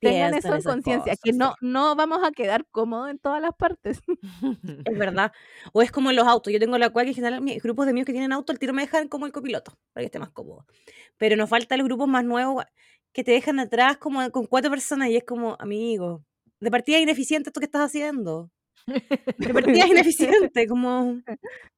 tengan 0.00 0.30
Piensen 0.30 0.38
eso 0.38 0.54
en 0.54 0.62
conciencia, 0.62 1.14
que 1.22 1.34
no, 1.34 1.54
no 1.60 1.94
vamos 1.96 2.20
a 2.24 2.30
quedar 2.32 2.64
cómodos 2.70 3.10
en 3.10 3.18
todas 3.18 3.42
las 3.42 3.54
partes. 3.54 4.00
Es 4.86 4.98
verdad. 4.98 5.32
O 5.74 5.82
es 5.82 5.92
como 5.92 6.08
en 6.10 6.16
los 6.16 6.26
autos. 6.26 6.50
Yo 6.50 6.58
tengo 6.58 6.78
la 6.78 6.88
cual 6.88 7.04
que 7.04 7.10
en 7.10 7.14
general 7.16 7.42
mis 7.42 7.62
grupos 7.62 7.84
de 7.84 7.90
amigos 7.90 8.06
que 8.06 8.12
tienen 8.12 8.32
auto, 8.32 8.52
el 8.52 8.58
tiro 8.58 8.72
me 8.72 8.82
dejan 8.82 9.08
como 9.08 9.26
el 9.26 9.32
copiloto, 9.32 9.72
para 9.92 10.02
que 10.02 10.06
esté 10.06 10.18
más 10.18 10.30
cómodo. 10.30 10.64
Pero 11.18 11.36
nos 11.36 11.50
falta 11.50 11.76
los 11.76 11.86
grupos 11.86 12.08
más 12.08 12.24
nuevos 12.24 12.64
que 13.12 13.22
te 13.22 13.32
dejan 13.32 13.60
atrás 13.60 13.98
como 13.98 14.30
con 14.30 14.46
cuatro 14.46 14.70
personas 14.70 15.10
y 15.10 15.16
es 15.16 15.24
como, 15.24 15.56
amigo, 15.58 16.24
de 16.60 16.70
partida 16.70 16.96
es 16.96 17.02
ineficiente 17.02 17.50
esto 17.50 17.60
que 17.60 17.66
estás 17.66 17.82
haciendo. 17.82 18.50
De 18.86 19.52
partida 19.52 19.84
es 19.84 19.90
ineficiente, 19.90 20.66
como... 20.66 21.20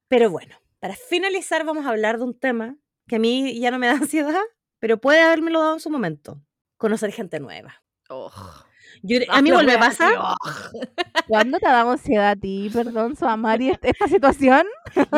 Pero 0.07 0.29
bueno, 0.29 0.55
para 0.83 0.97
finalizar 0.97 1.63
vamos 1.63 1.85
a 1.85 1.91
hablar 1.91 2.17
de 2.17 2.25
un 2.25 2.37
tema 2.37 2.75
que 3.07 3.15
a 3.15 3.19
mí 3.19 3.57
ya 3.57 3.71
no 3.71 3.79
me 3.79 3.87
da 3.87 3.93
ansiedad, 4.01 4.41
pero 4.79 4.99
puede 4.99 5.21
habérmelo 5.21 5.61
dado 5.61 5.75
en 5.75 5.79
su 5.79 5.89
momento. 5.89 6.41
Conocer 6.75 7.13
gente 7.13 7.39
nueva. 7.39 7.81
Oh. 8.09 8.29
Yo, 9.01 9.19
a 9.29 9.41
mí 9.41 9.49
la 9.49 9.59
me 9.59 9.65
wea 9.67 9.79
pasa... 9.79 10.09
así, 10.09 10.17
oh. 10.19 10.81
¿Cuándo 11.29 11.57
te 11.59 11.67
damos 11.67 12.01
ansiedad 12.01 12.31
a 12.31 12.35
ti, 12.35 12.69
perdón, 12.73 13.15
Soamari, 13.15 13.69
est- 13.69 13.85
esta 13.85 14.09
situación? 14.09 14.67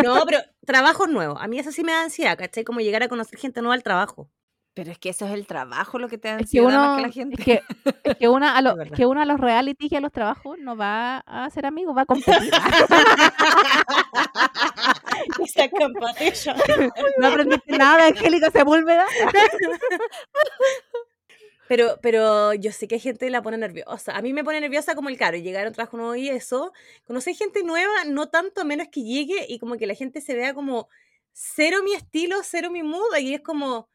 No, 0.03 0.23
pero 0.27 0.37
trabajos 0.67 1.09
nuevos. 1.09 1.39
A 1.41 1.47
mí 1.47 1.57
eso 1.57 1.71
sí 1.71 1.83
me 1.83 1.93
da 1.93 2.03
ansiedad, 2.03 2.37
¿cachai? 2.37 2.63
Como 2.63 2.81
llegar 2.81 3.01
a 3.01 3.09
conocer 3.09 3.39
gente 3.39 3.61
nueva 3.61 3.73
al 3.73 3.81
trabajo. 3.81 4.29
Pero 4.75 4.91
es 4.91 4.99
que 4.99 5.09
eso 5.09 5.25
es 5.25 5.31
el 5.33 5.47
trabajo 5.47 5.97
lo 5.99 6.07
que 6.09 6.17
te 6.17 6.27
da 6.27 6.33
Es 6.37 6.51
que 6.51 6.59
ansiedad 6.59 6.65
más 6.67 6.75
uno, 6.75 6.95
que 6.97 7.01
la 7.01 7.07
es 7.07 7.13
gente. 7.15 7.43
que, 7.43 7.63
es 8.03 8.17
que 8.17 8.27
una 8.29 8.55
a 8.57 8.61
lo- 8.61 8.79
Es 8.81 8.91
que 8.91 9.05
uno 9.07 9.21
a 9.21 9.25
los 9.25 9.39
realities 9.39 9.91
y 9.91 9.95
a 9.95 10.01
los 10.01 10.11
trabajos 10.11 10.57
no 10.59 10.75
va 10.77 11.17
a 11.25 11.49
ser 11.49 11.65
amigos, 11.65 11.95
va 11.97 12.01
a 12.01 12.05
competir. 12.05 12.51
Esa 15.43 15.69
competition. 15.69 16.55
no 17.19 17.27
aprendiste 17.27 17.77
nada, 17.77 18.07
Angélica 18.07 18.51
Sepúlveda. 18.51 19.05
Pero, 21.67 21.97
pero 22.01 22.53
yo 22.53 22.71
sé 22.71 22.87
que 22.87 22.95
hay 22.95 23.01
gente 23.01 23.25
que 23.25 23.31
la 23.31 23.41
pone 23.41 23.57
nerviosa. 23.57 24.15
A 24.15 24.21
mí 24.21 24.33
me 24.33 24.43
pone 24.43 24.61
nerviosa 24.61 24.93
como 24.93 25.09
el 25.09 25.17
caro, 25.17 25.37
llegar 25.37 25.65
a 25.65 25.69
un 25.69 25.73
trabajo 25.73 25.97
nuevo 25.97 26.15
y 26.15 26.29
eso. 26.29 26.73
Conocer 27.07 27.35
gente 27.35 27.63
nueva, 27.63 27.91
no 28.07 28.27
tanto 28.29 28.61
a 28.61 28.65
menos 28.65 28.87
que 28.91 29.03
llegue 29.03 29.45
y 29.49 29.57
como 29.57 29.75
que 29.77 29.87
la 29.87 29.95
gente 29.95 30.21
se 30.21 30.35
vea 30.35 30.53
como 30.53 30.89
cero 31.31 31.79
mi 31.83 31.93
estilo, 31.93 32.37
cero 32.43 32.69
mi 32.69 32.83
mood. 32.83 33.17
Y 33.19 33.33
es 33.33 33.41
como, 33.41 33.89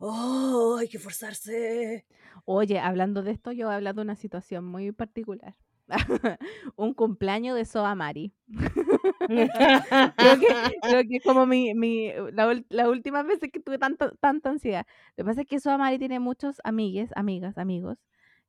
oh, 0.00 0.76
hay 0.78 0.88
que 0.88 0.98
forzarse. 0.98 2.04
Oye, 2.44 2.80
hablando 2.80 3.22
de 3.22 3.30
esto, 3.30 3.52
yo 3.52 3.70
he 3.70 3.74
hablado 3.74 3.96
de 3.96 4.02
una 4.02 4.16
situación 4.16 4.64
muy 4.64 4.90
particular. 4.92 5.54
Un 6.76 6.94
cumpleaños 6.94 7.56
de 7.56 7.64
Soamari. 7.64 8.32
Creo 9.26 10.38
que, 10.40 10.46
creo 10.82 11.02
que 11.08 11.16
es 11.16 11.22
como 11.22 11.46
mi, 11.46 11.74
mi 11.74 12.12
la, 12.32 12.48
ul- 12.50 12.66
la 12.68 12.88
última 12.88 13.22
vez 13.22 13.38
que 13.38 13.60
tuve 13.60 13.78
tanto, 13.78 14.12
tanta 14.20 14.50
ansiedad. 14.50 14.86
Lo 15.16 15.24
que 15.24 15.28
pasa 15.28 15.40
es 15.42 15.46
que 15.46 15.60
Soamari 15.60 15.98
tiene 15.98 16.18
muchos 16.20 16.60
amigues, 16.64 17.10
amigas, 17.14 17.58
amigos, 17.58 17.98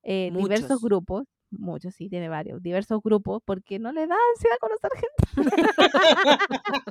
eh, 0.04 0.32
diversos 0.36 0.82
grupos, 0.82 1.28
muchos 1.52 1.94
sí, 1.96 2.10
tiene 2.10 2.30
varios, 2.30 2.62
diversos 2.64 3.02
grupos, 3.04 3.42
porque 3.46 3.78
no 3.80 3.92
le 3.92 4.08
da 4.08 4.16
ansiedad 4.36 4.58
conocer 4.60 4.92
gente. 4.96 5.66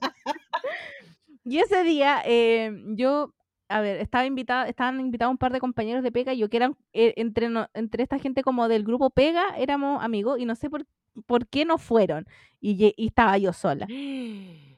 y 1.44 1.58
ese 1.58 1.82
día 1.82 2.22
eh, 2.24 2.72
yo, 2.96 3.34
a 3.70 3.80
ver, 3.80 3.98
estaba 4.00 4.26
invitada, 4.26 4.68
estaban 4.68 5.00
invitados 5.00 5.32
un 5.32 5.38
par 5.38 5.52
de 5.52 5.60
compañeros 5.60 6.02
de 6.02 6.12
pega 6.12 6.34
y 6.34 6.38
yo 6.38 6.50
que 6.50 6.58
eran 6.58 6.76
eh, 6.92 7.14
entre, 7.16 7.48
no- 7.50 7.68
entre 7.74 8.02
esta 8.02 8.18
gente 8.18 8.42
como 8.42 8.68
del 8.68 8.84
grupo 8.84 9.10
pega, 9.10 9.44
éramos 9.56 10.02
amigos 10.04 10.38
y 10.40 10.44
no 10.46 10.54
sé 10.56 10.70
por, 10.70 10.86
por 11.26 11.46
qué 11.48 11.64
no 11.64 11.78
fueron. 11.78 12.26
Y, 12.60 12.94
estaba 13.06 13.38
yo 13.38 13.52
sola. 13.52 13.86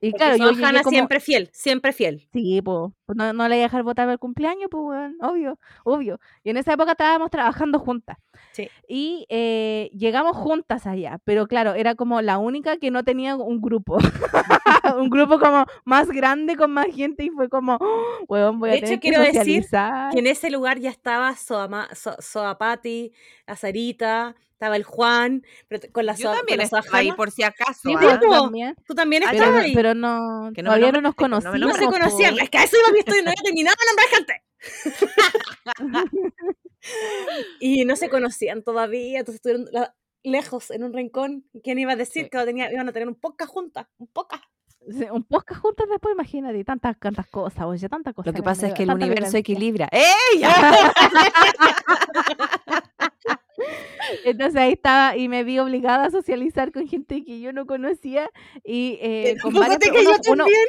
Y 0.04 0.10
Porque 0.10 0.24
claro, 0.24 0.36
yo 0.36 0.66
Hanna 0.66 0.82
como... 0.82 0.90
siempre 0.90 1.20
fiel, 1.20 1.48
siempre 1.52 1.92
fiel. 1.92 2.26
Sí, 2.32 2.60
pues, 2.60 2.90
no, 3.14 3.32
no 3.32 3.48
le 3.48 3.54
iba 3.54 3.62
a 3.62 3.68
dejar 3.68 3.84
votar 3.84 4.08
el 4.08 4.18
cumpleaños, 4.18 4.66
pues, 4.68 4.82
weón, 4.82 5.16
obvio, 5.20 5.60
obvio. 5.84 6.18
Y 6.42 6.50
en 6.50 6.56
esa 6.56 6.72
época 6.72 6.90
estábamos 6.90 7.30
trabajando 7.30 7.78
juntas. 7.78 8.18
Sí. 8.50 8.68
Y 8.88 9.26
eh, 9.28 9.90
llegamos 9.94 10.36
juntas 10.36 10.88
allá, 10.88 11.20
pero 11.22 11.46
claro, 11.46 11.74
era 11.74 11.94
como 11.94 12.20
la 12.20 12.38
única 12.38 12.78
que 12.78 12.90
no 12.90 13.04
tenía 13.04 13.36
un 13.36 13.60
grupo. 13.60 13.98
un 14.98 15.08
grupo 15.08 15.38
como 15.38 15.66
más 15.84 16.08
grande, 16.08 16.56
con 16.56 16.72
más 16.72 16.86
gente, 16.86 17.24
y 17.24 17.30
fue 17.30 17.48
como, 17.48 17.78
"Oh, 17.80 18.24
weón, 18.28 18.58
voy 18.58 18.70
a 18.70 18.72
De 18.72 18.78
hecho, 18.78 18.88
que 18.94 18.98
quiero 18.98 19.22
decir. 19.22 19.64
Que 20.12 20.18
en 20.18 20.26
ese 20.26 20.50
lugar 20.50 20.80
ya 20.80 20.90
estaba 20.90 21.36
Soama, 21.36 21.88
so, 21.94 22.16
Soapati, 22.18 23.12
la 23.46 23.56
Sarita, 23.56 24.34
estaba 24.62 24.76
el 24.76 24.84
Juan, 24.84 25.42
pero 25.66 25.82
con 25.90 26.06
la 26.06 26.14
Yo 26.14 26.28
Soa- 26.28 26.36
también 26.36 26.58
con 26.58 26.62
la 26.64 26.68
Soa 26.68 26.78
estaba 26.80 26.98
ahí 26.98 27.10
por 27.12 27.30
si 27.32 27.42
acaso. 27.42 27.80
Sí, 27.82 27.94
¿ah? 27.98 28.20
también. 28.20 28.76
Tú 28.86 28.94
también 28.94 29.22
Pero, 29.24 29.32
estabas 29.34 29.54
no- 29.56 29.60
ahí. 29.64 29.74
pero 29.74 29.94
no, 29.94 30.52
Que 30.54 30.62
no 30.62 30.68
todavía 30.68 30.92
no 30.92 31.00
nos 31.00 31.16
que 31.16 31.28
no 31.28 31.40
conocíamos. 31.40 31.76
se 31.76 31.84
conocían. 31.86 32.38
Es 32.38 32.48
que 32.48 32.58
a 32.58 32.62
eso 32.64 32.76
iba 32.80 32.92
mi 32.92 33.00
estudio, 33.00 33.22
no 33.24 33.30
había 33.30 33.42
terminado 33.42 33.74
de 33.80 33.86
nombrar 33.88 34.08
gente. 34.08 34.42
y 37.60 37.84
no 37.84 37.96
se 37.96 38.08
conocían 38.08 38.62
todavía, 38.62 39.18
entonces 39.18 39.40
estuvieron 39.44 39.66
la- 39.72 39.96
lejos 40.22 40.70
en 40.70 40.84
un 40.84 40.92
rincón. 40.92 41.44
¿Y 41.52 41.60
¿Quién 41.62 41.80
iba 41.80 41.90
a 41.92 41.96
decir 41.96 42.22
Sí. 42.24 42.30
que 42.30 42.38
lo 42.38 42.44
tenía, 42.44 42.72
iban 42.72 42.88
a 42.88 42.92
tener 42.92 43.08
un 43.08 43.16
podcast 43.16 43.50
juntas? 43.50 43.88
Un 43.98 44.06
podcast. 44.06 44.44
Sí, 44.90 45.06
Un 45.12 45.22
podcast 45.24 45.60
juntas 45.60 45.86
después, 45.90 46.12
imagínate, 46.14 46.62
tantas, 46.64 46.96
tantas 47.00 47.26
cosas, 47.28 47.64
oye, 47.64 47.88
tantas 47.88 48.14
cosas. 48.14 48.32
Lo 48.32 48.36
que 48.36 48.42
pasa 48.42 48.66
es 48.68 48.74
que 48.74 48.82
el 48.84 48.90
universo 48.90 49.32
violencia. 49.32 49.38
equilibra. 49.40 49.88
¡Ey! 49.92 50.42
Entonces 54.24 54.60
ahí 54.60 54.72
estaba 54.72 55.16
y 55.16 55.28
me 55.28 55.44
vi 55.44 55.58
obligada 55.58 56.06
a 56.06 56.10
socializar 56.10 56.72
con 56.72 56.86
gente 56.88 57.24
que 57.24 57.40
yo 57.40 57.52
no 57.52 57.66
conocía 57.66 58.30
y 58.64 58.98
eh, 59.00 59.36
con 59.42 59.54
varias 59.54 59.78
que 59.78 59.88
yo 59.92 60.00
uno- 60.10 60.18
uno- 60.28 60.44
también. 60.44 60.66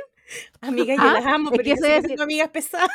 Amiga, 0.61 0.95
yo 0.95 1.01
Ah, 1.03 1.13
las 1.13 1.25
amo, 1.25 1.49
es 1.49 1.57
pero 1.57 1.63
que 1.63 1.69
yo 1.69 1.75
eso 1.75 1.83
sí 1.85 1.89
que 1.91 1.97
es- 1.97 2.03
tengo 2.07 2.23
amigas 2.23 2.49
pesadas. 2.49 2.89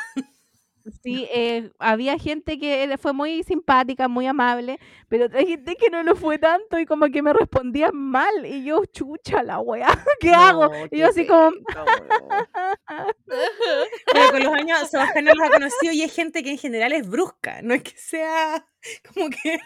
Sí, 1.03 1.27
eh, 1.33 1.71
había 1.79 2.17
gente 2.17 2.57
que 2.59 2.95
fue 2.99 3.13
muy 3.13 3.43
simpática, 3.43 4.07
muy 4.07 4.27
amable, 4.27 4.79
pero 5.07 5.27
hay 5.33 5.45
gente 5.47 5.75
que 5.75 5.89
no 5.89 6.03
lo 6.03 6.15
fue 6.15 6.37
tanto 6.37 6.79
y 6.79 6.85
como 6.85 7.07
que 7.07 7.21
me 7.21 7.33
respondían 7.33 7.95
mal 7.95 8.45
y 8.45 8.63
yo, 8.63 8.85
chucha 8.85 9.43
la 9.43 9.59
weá, 9.59 9.87
¿qué 10.19 10.29
hago? 10.33 10.67
No, 10.69 10.87
Y 10.91 10.97
yo 10.99 11.07
así 11.07 11.25
como. 11.25 11.51
Pero 13.25 14.31
con 14.31 14.43
los 14.43 14.53
años 14.53 14.89
Sebastián 14.89 15.25
los 15.25 15.39
ha 15.39 15.49
conocido 15.49 15.93
y 15.93 16.01
es 16.03 16.13
gente 16.13 16.43
que 16.43 16.51
en 16.51 16.57
general 16.57 16.93
es 16.93 17.07
brusca, 17.07 17.61
no 17.61 17.73
es 17.73 17.83
que 17.83 17.97
sea 17.97 18.65
como 19.13 19.29
que... 19.29 19.59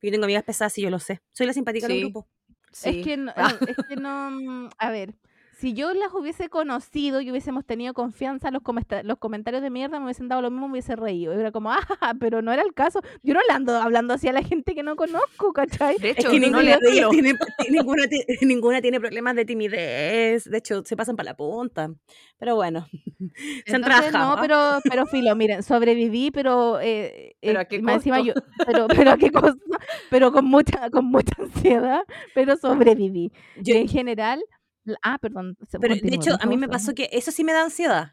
Yo 0.00 0.10
tengo 0.12 0.24
amigas 0.24 0.44
pesadas 0.44 0.78
y 0.78 0.82
yo 0.82 0.90
lo 0.90 1.00
sé. 1.00 1.20
Soy 1.32 1.46
la 1.46 1.52
simpática 1.52 1.88
del 1.88 2.00
grupo. 2.00 2.28
Sí. 2.70 3.00
Es 3.00 3.04
que 3.04 3.16
no, 3.16 3.32
Ah. 3.34 3.52
no, 3.60 3.66
es 3.66 3.76
que 3.88 3.96
no, 3.96 4.68
a 4.78 4.90
ver, 4.90 5.14
si 5.58 5.72
yo 5.72 5.92
las 5.94 6.12
hubiese 6.12 6.48
conocido 6.50 7.20
y 7.22 7.30
hubiésemos 7.30 7.64
tenido 7.64 7.94
confianza, 7.94 8.50
los, 8.50 8.62
comesta- 8.62 9.02
los 9.02 9.16
comentarios 9.18 9.62
de 9.62 9.70
mierda 9.70 9.98
me 9.98 10.04
hubiesen 10.04 10.28
dado 10.28 10.42
lo 10.42 10.50
mismo, 10.50 10.66
me 10.68 10.72
hubiese 10.72 10.96
reído. 10.96 11.34
Y 11.34 11.40
era 11.40 11.50
como, 11.50 11.70
ah, 12.00 12.14
pero 12.20 12.42
no 12.42 12.52
era 12.52 12.62
el 12.62 12.74
caso. 12.74 13.00
Yo 13.22 13.32
no 13.32 13.40
le 13.48 13.54
ando 13.54 13.74
hablando 13.76 14.12
así 14.14 14.28
a 14.28 14.32
la 14.34 14.42
gente 14.42 14.74
que 14.74 14.82
no 14.82 14.96
conozco, 14.96 15.52
¿cachai? 15.54 15.96
De 15.98 16.10
Es 16.10 16.18
hecho, 16.18 16.30
que 16.30 16.40
no 16.40 16.46
ninguna, 16.60 16.62
le 16.62 16.70
ellas 16.72 17.04
hablo. 17.04 17.10
tiene, 17.10 17.34
ninguna, 17.70 18.02
ninguna 18.42 18.80
tiene 18.82 19.00
problemas 19.00 19.34
de 19.34 19.44
timidez. 19.46 20.44
De 20.44 20.58
hecho, 20.58 20.82
se 20.84 20.96
pasan 20.96 21.16
para 21.16 21.30
la 21.30 21.36
punta. 21.36 21.90
Pero 22.38 22.54
bueno, 22.56 22.86
se 22.90 23.74
han 23.74 23.82
Entonces, 23.82 24.10
trabajado. 24.10 24.36
no, 24.36 24.42
pero, 24.42 24.78
pero 24.88 25.06
filo, 25.06 25.34
miren, 25.36 25.62
sobreviví, 25.62 26.30
pero, 26.30 26.80
eh, 26.80 27.34
¿Pero 27.40 27.58
eh, 27.60 27.62
a 27.62 27.64
qué 27.64 27.80
más 27.80 27.96
encima 27.96 28.18
costo? 28.18 28.34
yo, 28.34 28.64
pero, 28.66 28.88
pero 28.88 29.10
a 29.12 29.16
qué 29.16 29.30
costo, 29.32 29.58
pero 30.10 30.32
con 30.32 30.44
mucha, 30.44 30.90
con 30.90 31.06
mucha 31.06 31.32
ansiedad, 31.42 32.02
pero 32.34 32.56
sobreviví. 32.58 33.32
Yo- 33.56 33.74
en 33.74 33.88
general, 33.88 34.44
ah, 35.02 35.18
perdón. 35.18 35.56
Pero 35.80 35.94
de 35.94 36.14
hecho, 36.14 36.36
a 36.40 36.46
mí 36.46 36.56
me 36.56 36.68
pasó 36.68 36.94
que 36.94 37.08
eso 37.12 37.30
sí 37.30 37.44
me 37.44 37.52
da 37.52 37.62
ansiedad. 37.62 38.12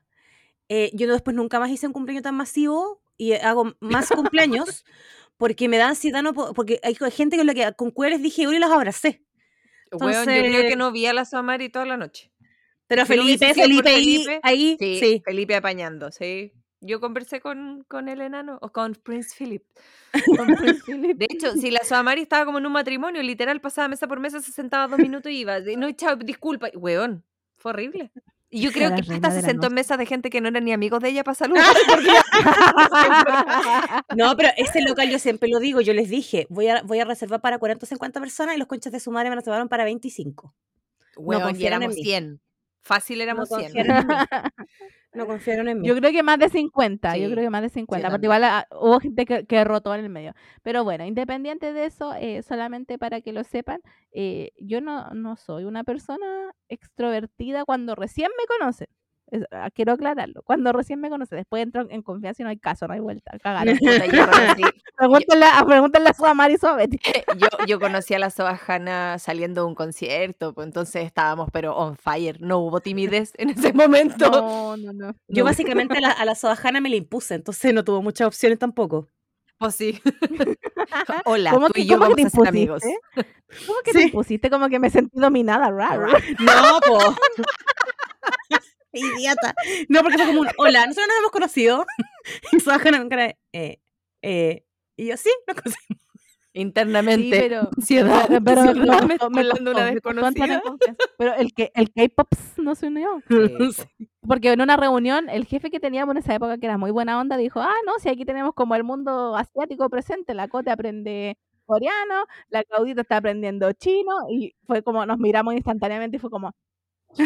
Eh, 0.70 0.92
yo 0.94 1.12
después 1.12 1.36
nunca 1.36 1.60
más 1.60 1.70
hice 1.72 1.88
un 1.88 1.94
cumpleaños 1.94 2.24
tan 2.24 2.36
masivo 2.36 3.02
y 3.18 3.34
hago 3.34 3.74
más 3.80 4.10
cumpleaños 4.10 4.86
porque 5.38 5.68
me 5.68 5.78
da 5.78 5.90
ansiedad, 5.90 6.24
no 6.24 6.34
po- 6.34 6.54
porque 6.54 6.80
hay 6.84 6.96
gente 7.12 7.38
con 7.38 7.46
la 7.48 7.54
que 7.54 7.74
con 7.74 7.92
cuales 7.92 8.22
dije 8.22 8.48
hoy 8.48 8.56
y 8.56 8.60
los 8.60 8.72
abracé. 8.72 9.24
Weón, 9.92 10.14
yo 10.14 10.24
creo 10.24 10.44
Entonces- 10.46 10.70
que 10.70 10.76
no 10.76 10.92
vi 10.92 11.06
a 11.06 11.14
la 11.14 11.26
Samari 11.26 11.70
toda 11.70 11.86
la 11.86 11.98
noche. 11.98 12.32
Pero 12.88 13.06
Felipe, 13.06 13.54
Felipe, 13.54 13.90
ahí, 13.90 14.18
Felipe, 14.24 14.40
ahí, 14.44 14.78
Sí, 14.80 15.00
sí. 15.00 15.22
Felipe 15.26 15.56
apañando, 15.56 16.12
sí. 16.12 16.52
Yo 16.86 17.00
conversé 17.00 17.40
con, 17.40 17.86
con 17.88 18.10
el 18.10 18.22
enano, 18.22 18.60
o 18.62 18.72
con 18.72 18.94
Prince 18.94 19.34
Philip. 19.38 19.64
Con 20.36 20.48
Prince 20.56 20.82
Philip. 20.86 21.18
De 21.18 21.28
hecho, 21.30 21.54
si 21.54 21.72
la 21.72 21.84
Soamari 21.84 22.22
estaba 22.22 22.46
como 22.46 22.58
en 22.58 22.66
un 22.66 22.74
matrimonio, 22.74 23.24
literal 23.24 23.62
pasaba 23.62 23.88
mesa 23.88 24.08
por 24.08 24.20
mesa, 24.20 24.42
se 24.42 24.52
sentaba 24.52 24.88
dos 24.88 25.00
minutos 25.00 25.32
y 25.32 25.40
iba. 25.40 25.60
No, 25.78 25.92
chao, 25.94 26.16
disculpa. 26.18 26.70
y, 26.74 26.78
Weón, 26.78 27.24
fue 27.56 27.72
horrible. 27.72 28.12
Y 28.50 28.62
yo 28.62 28.72
creo 28.72 28.94
que 28.94 29.02
hasta 29.12 29.32
se 29.32 29.42
sentó 29.42 29.66
en 29.66 29.74
mesas 29.74 29.98
de 29.98 30.06
gente 30.06 30.30
que 30.30 30.40
no 30.40 30.48
eran 30.48 30.64
ni 30.64 30.74
amigos 30.74 31.02
de 31.02 31.10
ella 31.10 31.24
para 31.24 31.34
saludar. 31.34 31.66
porque 31.90 32.08
No, 34.16 34.38
pero 34.38 34.50
ese 34.58 34.84
local 34.84 35.10
yo 35.10 35.18
siempre 35.18 35.50
lo 35.50 35.60
digo, 35.60 35.82
yo 35.82 35.94
les 35.94 36.08
dije, 36.08 36.46
voy 36.50 36.68
a, 36.68 36.84
voy 36.84 37.00
a 37.00 37.06
reservar 37.06 37.42
para 37.42 37.58
40 37.58 37.84
o 37.84 37.88
50 37.88 38.20
personas 38.20 38.56
y 38.56 38.60
los 38.60 38.68
conchas 38.68 38.94
de 38.94 39.00
su 39.00 39.10
madre 39.10 39.32
me 39.32 39.38
reservaron 39.38 39.70
para 39.70 39.86
25. 39.86 40.54
Weón, 41.16 41.42
y 41.42 41.46
confiaron 41.46 41.78
en 41.78 41.82
éramos 41.82 41.96
mí. 41.96 42.04
100. 42.04 42.42
Fácil 42.82 43.22
éramos 43.22 43.50
no 43.50 43.58
100. 43.58 43.88
No 45.14 45.26
confiaron 45.28 45.68
en 45.70 45.82
mí. 45.82 45.88
Yo 45.88 45.96
creo 45.96 46.12
que 46.12 46.24
más 46.24 46.40
de 46.40 46.50
50, 46.50 47.18
yo 47.18 47.30
Sí, 47.30 47.30
creo 47.30 47.44
que 47.44 47.50
más 47.50 47.62
de 47.62 47.70
50, 47.70 48.10
porque 48.10 48.24
también. 48.24 48.28
igual 48.28 48.44
ah, 48.46 48.68
hubo 48.72 49.00
gente 49.00 49.26
que, 49.26 49.46
que 49.46 49.64
rotó 49.64 49.94
en 49.96 50.02
el 50.02 50.10
medio. 50.10 50.34
Pero 50.64 50.84
bueno, 50.84 51.06
independiente 51.06 51.74
de 51.74 51.86
eso, 51.86 52.14
eh, 52.16 52.42
solamente 52.44 52.98
para 52.98 53.22
que 53.22 53.34
lo 53.34 53.44
sepan, 53.44 53.82
eh, 54.12 54.52
yo 54.60 54.82
no, 54.82 55.10
no 55.12 55.36
soy 55.36 55.66
una 55.66 55.84
persona 55.84 56.54
extrovertida 56.70 57.66
cuando 57.66 57.96
recién 57.96 58.32
me 58.38 58.46
conocen. 58.48 58.88
Es- 59.34 59.46
ah, 59.52 59.72
quiero 59.74 59.94
aclararlo. 59.94 60.44
Cuando 60.44 60.72
recién 60.72 61.02
me 61.02 61.10
conocen, 61.10 61.40
después 61.40 61.64
entro 61.64 61.88
en 61.90 62.04
confianza 62.04 62.44
y 62.44 62.44
no 62.44 62.50
hay 62.52 62.58
caso, 62.60 62.88
no 62.88 62.94
hay 62.94 63.00
vuelta. 63.00 63.32
Cagaron. 63.42 63.76
Pregúntenle, 64.96 65.46
a- 65.48 66.14
su 66.14 66.36
Mari 66.36 66.54
y 66.54 66.58
su 66.58 66.68
Betty. 66.76 67.00
yo, 67.40 67.48
yo 67.66 67.80
conocí 67.80 68.14
a 68.14 68.20
la 68.20 68.30
Soajana 68.30 69.18
saliendo 69.18 69.62
de 69.62 69.68
un 69.70 69.74
concierto, 69.76 70.54
pues 70.54 70.68
entonces 70.68 71.06
estábamos 71.06 71.50
pero 71.52 71.76
on 71.76 71.98
fire. 71.98 72.40
No 72.42 72.60
hubo 72.60 72.80
timidez 72.80 73.34
en 73.38 73.50
ese 73.50 73.74
momento. 73.74 74.30
No, 74.30 74.78
no, 74.78 74.94
no. 74.94 75.16
Yo 75.28 75.44
No. 75.44 75.46
básicamente 75.46 75.98
a 75.98 76.02
la, 76.02 76.12
a 76.12 76.26
la 76.26 76.36
Sodajana 76.36 76.80
me 76.80 76.90
la 76.92 76.98
impuse, 76.98 77.34
entonces 77.34 77.74
no 77.74 77.84
tuvo 77.84 78.04
muchas 78.04 78.28
opciones 78.28 78.60
tampoco. 78.60 79.10
Pues 79.58 79.74
sí. 79.76 80.00
Hola, 81.26 81.52
¿Cómo 81.52 81.68
tú 81.68 81.74
que, 81.74 81.82
y 81.82 81.86
yo 81.88 81.98
cómo 81.98 82.16
que 82.16 82.24
vamos 82.24 82.32
te 82.34 82.38
a 82.38 82.42
ser 82.42 82.48
amigos. 82.50 82.84
¿Cómo 83.66 83.80
que 83.84 83.94
te 83.94 84.02
impusiste? 84.04 84.50
Como 84.52 84.70
que 84.70 84.78
me 84.80 84.92
sentí 84.92 85.20
dominada. 85.20 85.72
No, 85.72 86.80
po. 86.86 87.16
Idiota. 88.94 89.54
No, 89.90 90.02
porque 90.02 90.18
fue 90.18 90.28
como 90.28 90.42
un 90.42 90.48
hola, 90.58 90.86
nosotros 90.86 91.08
nos 91.08 91.20
hemos 91.20 91.32
conocido. 91.32 91.86
Y 92.54 92.60
con 92.62 93.10
cara 93.10 93.24
de, 93.24 93.38
eh, 93.52 93.80
eh, 94.22 94.64
y 94.96 95.08
yo 95.08 95.18
sí, 95.18 95.30
nos 95.48 95.58
conocimos. 95.62 96.04
Internamente. 96.54 97.36
Sí, 97.36 97.42
pero- 97.42 97.70
ansiedad. 97.78 98.26
Pero, 98.28 98.44
pero 98.44 98.62
Sí, 98.74 98.80
me, 98.80 99.40
hablando 99.40 99.72
una 99.72 99.86
desconocida. 99.86 100.62
Pero 101.18 101.34
el 101.34 101.54
que 101.54 101.72
el 101.76 101.92
K-pop 101.92 102.28
no 102.58 102.76
se 102.76 102.88
unió. 102.88 103.22
Sí, 103.28 103.84
Porque 104.22 104.52
en 104.52 104.62
una 104.62 104.78
reunión, 104.78 105.30
el 105.30 105.46
jefe 105.46 105.72
que 105.72 105.80
teníamos 105.80 106.14
en 106.16 106.20
esa 106.20 106.36
época, 106.36 106.58
que 106.58 106.66
era 106.68 106.78
muy 106.78 106.92
buena 106.92 107.20
onda, 107.20 107.38
dijo, 107.38 107.60
ah, 107.60 107.74
no, 107.86 107.94
si 108.00 108.10
aquí 108.10 108.24
tenemos 108.24 108.54
como 108.54 108.76
el 108.76 108.84
mundo 108.84 109.36
asiático 109.36 109.90
presente, 109.90 110.34
la 110.34 110.48
Cote 110.48 110.70
aprende 110.72 111.38
coreano, 111.66 112.26
la 112.50 112.64
Claudita 112.64 113.02
está 113.02 113.18
aprendiendo 113.18 113.72
chino, 113.74 114.12
y 114.30 114.54
fue 114.68 114.84
como, 114.84 115.06
nos 115.06 115.18
miramos 115.18 115.56
instantáneamente 115.56 116.18
y 116.18 116.20
fue 116.20 116.30
como, 116.30 116.52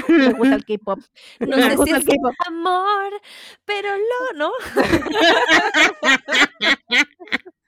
me 0.07 0.34
gusta 0.34 0.55
el 0.55 0.65
K-pop. 0.65 0.99
No 1.39 1.57
me 1.57 1.77
sé 1.77 1.84
si 1.85 1.89
el 1.91 1.97
es 1.97 2.05
amor, 2.47 3.22
pero 3.65 3.89
lo, 3.97 4.38
¿no? 4.38 4.51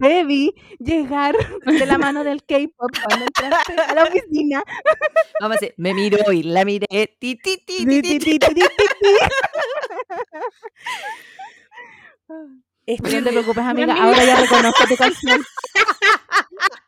Te 0.00 0.24
vi 0.24 0.52
llegar 0.80 1.36
de 1.64 1.86
la 1.86 1.98
mano 1.98 2.24
del 2.24 2.42
K-pop 2.44 2.90
cuando 3.06 3.26
entraste 3.26 3.74
a 3.80 3.94
la 3.94 4.02
oficina. 4.04 4.62
Vamos 5.40 5.56
a 5.56 5.60
decir, 5.60 5.74
me 5.76 5.94
miró 5.94 6.32
y 6.32 6.42
la 6.42 6.64
miré. 6.64 7.16
Ti, 7.18 7.38
No 12.86 13.24
te 13.24 13.30
preocupes, 13.30 13.64
amiga. 13.64 13.94
ahora 13.94 14.24
ya 14.24 14.40
reconozco 14.40 14.84
tu 14.88 14.96
canción. 14.96 15.42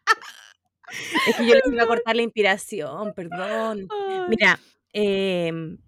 es 1.27 1.37
que 1.37 1.47
yo 1.47 1.55
les 1.55 1.73
iba 1.73 1.83
a 1.83 1.87
cortar 1.87 2.17
la 2.17 2.23
inspiración, 2.23 3.13
perdón. 3.15 3.89
Mira, 4.29 4.59
em, 4.93 5.79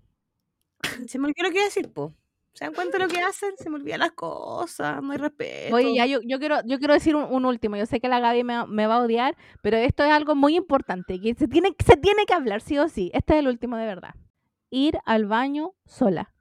se 1.07 1.19
me 1.19 1.27
olvidó 1.27 1.45
lo 1.45 1.51
que 1.51 1.57
iba 1.57 1.65
a 1.65 1.69
decir, 1.69 1.93
po. 1.93 2.15
¿Se 2.53 2.65
dan 2.65 2.75
cuenta 2.75 2.99
de 2.99 3.05
lo 3.05 3.09
que 3.11 3.21
hacen? 3.21 3.51
Se 3.57 3.71
me 3.71 3.77
olvidan 3.77 4.01
las 4.01 4.13
cosas, 4.13 5.01
no 5.01 5.13
hay 5.13 5.19
respeto. 5.19 5.77
Oye, 5.77 5.95
ya 5.95 6.07
yo, 6.07 6.19
yo 6.25 6.41
quiero 6.41 6.57
yo 6.65 6.79
quiero 6.79 6.95
decir 6.95 7.15
un, 7.15 7.23
un 7.23 7.45
último. 7.45 7.77
Yo 7.77 7.87
sé 7.87 8.01
que 8.01 8.09
la 8.09 8.19
Gaby 8.19 8.43
me, 8.43 8.67
me 8.67 8.89
va 8.89 8.97
a 8.97 9.03
odiar, 9.03 9.37
pero 9.63 9.77
esto 9.77 10.03
es 10.03 10.11
algo 10.11 10.35
muy 10.35 10.57
importante 10.57 11.21
que 11.21 11.35
se 11.35 11.47
tiene 11.47 11.77
se 11.87 11.97
tiene 11.97 12.27
que 12.27 12.35
hablar 12.35 12.61
sí 12.61 12.77
o 12.79 12.89
sí. 12.89 13.13
Este 13.15 13.35
es 13.35 13.41
el 13.41 13.47
último 13.49 13.77
de 13.77 13.87
verdad. 13.87 14.15
Ir 14.71 14.99
al 15.05 15.27
baño 15.27 15.75
sola. 15.87 16.35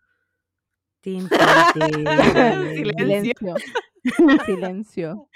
Silencio. 1.03 1.35
Silencio. 2.95 3.55
Silencio. 4.45 5.29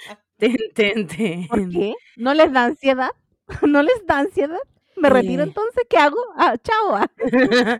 Tin. 0.73 1.47
¿Por 1.47 1.69
qué? 1.69 1.93
¿No 2.17 2.33
les 2.33 2.51
da 2.51 2.65
ansiedad? 2.65 3.11
¿No 3.67 3.81
les 3.83 4.05
da 4.07 4.19
ansiedad? 4.19 4.59
¿Me 4.95 5.09
retiro 5.09 5.43
Eh. 5.43 5.45
entonces? 5.47 5.83
¿Qué 5.89 5.97
hago? 5.97 6.19
Ah, 6.35 6.55
chao. 6.57 6.95
ah. 6.95 7.07